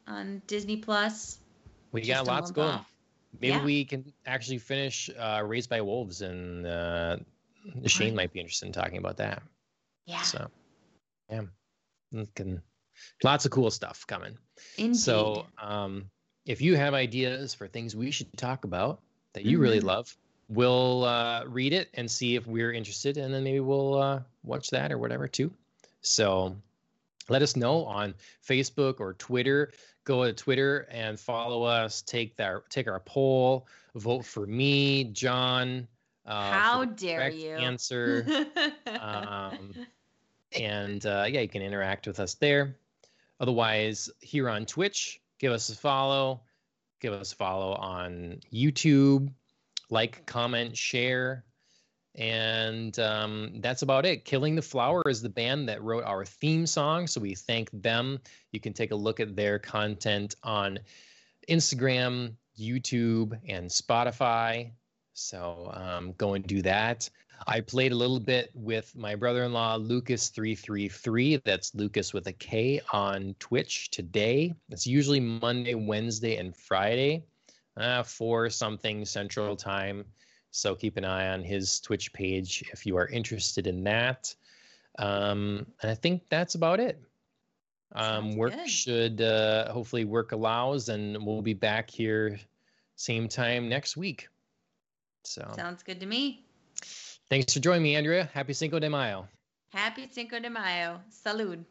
on 0.07 0.43
Disney 0.47 0.77
Plus. 0.79 1.39
we 1.93 2.03
Just 2.03 2.25
got 2.25 2.27
lots 2.27 2.51
going. 2.51 2.69
off. 2.71 2.91
Maybe 3.41 3.55
Yeah. 3.55 3.65
we 3.65 3.85
can 3.85 4.13
actually 4.27 4.59
finish 4.59 5.11
uh, 5.19 5.43
Raised 5.45 5.71
by 5.71 5.81
Wolves, 5.81 6.23
and 6.23 6.67
uh, 6.67 7.17
Shane 7.87 8.15
might 8.15 8.33
be 8.33 8.41
interested 8.41 8.67
in 8.67 8.73
talking 8.73 8.99
about 8.99 9.17
that. 9.19 9.43
Yeah. 10.07 10.23
So, 10.23 10.49
yeah, 11.31 11.43
can, 12.35 12.63
lots 13.23 13.45
of 13.45 13.51
cool 13.51 13.71
stuff 13.71 14.07
coming. 14.07 14.37
Indeed. 14.79 14.99
So, 14.99 15.47
um, 15.61 16.11
if 16.47 16.61
you 16.61 16.77
have 16.77 16.93
ideas 16.95 17.55
for 17.55 17.67
things 17.69 17.97
we 17.97 18.11
should 18.11 18.31
talk 18.37 18.65
about 18.65 19.01
that 19.33 19.45
you 19.45 19.59
really 19.59 19.81
Mhm. 19.81 19.85
love, 19.85 20.17
we'll 20.49 21.05
uh, 21.05 21.45
read 21.47 21.73
it 21.73 21.89
and 21.95 22.11
see 22.11 22.37
if 22.37 22.47
we're 22.47 22.73
interested, 22.73 23.17
and 23.17 23.33
then 23.33 23.43
maybe 23.43 23.61
we'll 23.61 23.95
uh, 23.95 24.23
watch 24.43 24.69
that 24.71 24.93
or 24.93 24.99
whatever 24.99 25.27
too. 25.27 25.51
So, 26.03 26.55
let 27.31 27.41
us 27.41 27.57
know 27.57 27.87
on 27.87 28.15
Facebook 28.47 29.01
or 29.01 29.15
Twitter. 29.15 29.73
Go 30.05 30.25
to 30.25 30.35
Twitter 30.35 30.87
and 30.91 31.19
follow 31.19 31.63
us. 31.63 32.03
Take 32.03 32.37
that, 32.37 32.69
take 32.69 32.87
our 32.89 33.01
poll. 33.01 33.67
Vote 33.95 34.27
for 34.27 34.47
me, 34.47 35.05
John. 35.05 35.89
Uh, 36.27 36.51
How 36.51 36.85
dare 36.85 37.31
you? 37.31 37.55
Answer 37.55 38.27
um, 39.01 39.75
and 40.59 41.05
uh, 41.05 41.27
yeah, 41.29 41.41
you 41.41 41.49
can 41.49 41.63
interact 41.63 42.07
with 42.07 42.21
us 42.21 42.35
there. 42.35 42.77
Otherwise, 43.41 44.11
here 44.21 44.49
on 44.49 44.65
Twitch, 44.65 45.21
give 45.39 45.53
us 45.53 45.69
a 45.69 45.77
follow. 45.77 46.43
Give 47.01 47.13
us 47.13 47.33
a 47.33 47.37
follow 47.37 47.75
on 47.75 48.41
YouTube. 48.53 49.31
Like, 49.91 50.25
comment, 50.27 50.77
share. 50.77 51.45
And 52.15 52.97
um, 53.01 53.55
that's 53.57 53.83
about 53.83 54.07
it. 54.07 54.25
Killing 54.25 54.55
the 54.55 54.63
Flower 54.63 55.03
is 55.09 55.21
the 55.21 55.29
band 55.29 55.69
that 55.69 55.83
wrote 55.83 56.05
our 56.05 56.25
theme 56.25 56.67
song. 56.67 57.09
So 57.09 57.21
we 57.21 57.35
thank 57.35 57.71
them. 57.73 58.21
You 58.53 58.61
can 58.61 58.73
take 58.73 58.93
a 58.93 58.97
look 58.97 59.19
at 59.19 59.35
their 59.35 59.59
content 59.59 60.37
on 60.45 60.79
Instagram, 61.49 62.35
YouTube, 62.59 63.37
and 63.49 63.69
Spotify. 63.69 64.71
So 65.15 65.71
um, 65.75 66.13
go 66.19 66.35
and 66.35 66.47
do 66.47 66.61
that. 66.63 67.09
I 67.47 67.61
played 67.61 67.93
a 67.93 67.97
little 67.97 68.21
bit 68.21 68.51
with 68.55 68.95
my 68.97 69.15
brother-in-law 69.15 69.79
Lukas333. 69.79 71.43
That's 71.45 71.75
Lucas 71.75 72.13
with 72.13 72.27
a 72.27 72.33
K 72.33 72.81
on 72.93 73.35
Twitch 73.39 73.91
today. 73.91 74.55
It's 74.71 74.87
usually 74.87 75.21
Monday, 75.21 75.75
Wednesday, 75.75 76.37
and 76.37 76.57
Friday, 76.57 77.25
uh, 77.77 78.03
for 78.03 78.51
something 78.51 79.05
Central 79.05 79.57
Time. 79.57 80.05
So 80.51 80.75
keep 80.75 80.97
an 80.97 81.05
eye 81.05 81.29
on 81.29 81.43
his 81.43 81.81
Twitch 81.81 82.13
page 82.13 82.65
if 82.73 82.87
you 82.87 82.97
are 82.97 83.09
interested 83.09 83.67
in 83.67 83.83
that. 83.85 84.35
Um, 84.99 85.67
and 85.83 85.91
I 85.91 85.95
think 85.95 86.23
that's 86.29 86.55
about 86.55 86.81
it. 86.81 87.01
Um, 87.93 88.37
work 88.37 88.53
good. 88.53 88.71
should 88.71 89.21
uh, 89.21 89.73
hopefully 89.73 90.05
work 90.05 90.33
allows, 90.33 90.89
and 90.89 91.25
we'll 91.25 91.43
be 91.43 91.55
back 91.55 91.91
here 91.91 92.39
same 92.97 93.29
time 93.29 93.69
next 93.69 93.97
week. 93.97 94.29
So 95.25 95.51
Sounds 95.57 95.83
good 95.83 96.01
to 96.01 96.07
me. 96.07 96.45
thanks 97.31 97.53
for 97.53 97.61
joining 97.61 97.83
me, 97.83 97.97
Andrea. 97.97 98.29
Happy 98.33 98.53
Cinco 98.53 98.79
de 98.79 98.89
Mayo. 98.89 99.29
Happy 99.73 100.09
Cinco 100.11 100.39
de 100.39 100.51
Mayo. 100.51 101.01
Salud. 101.11 101.65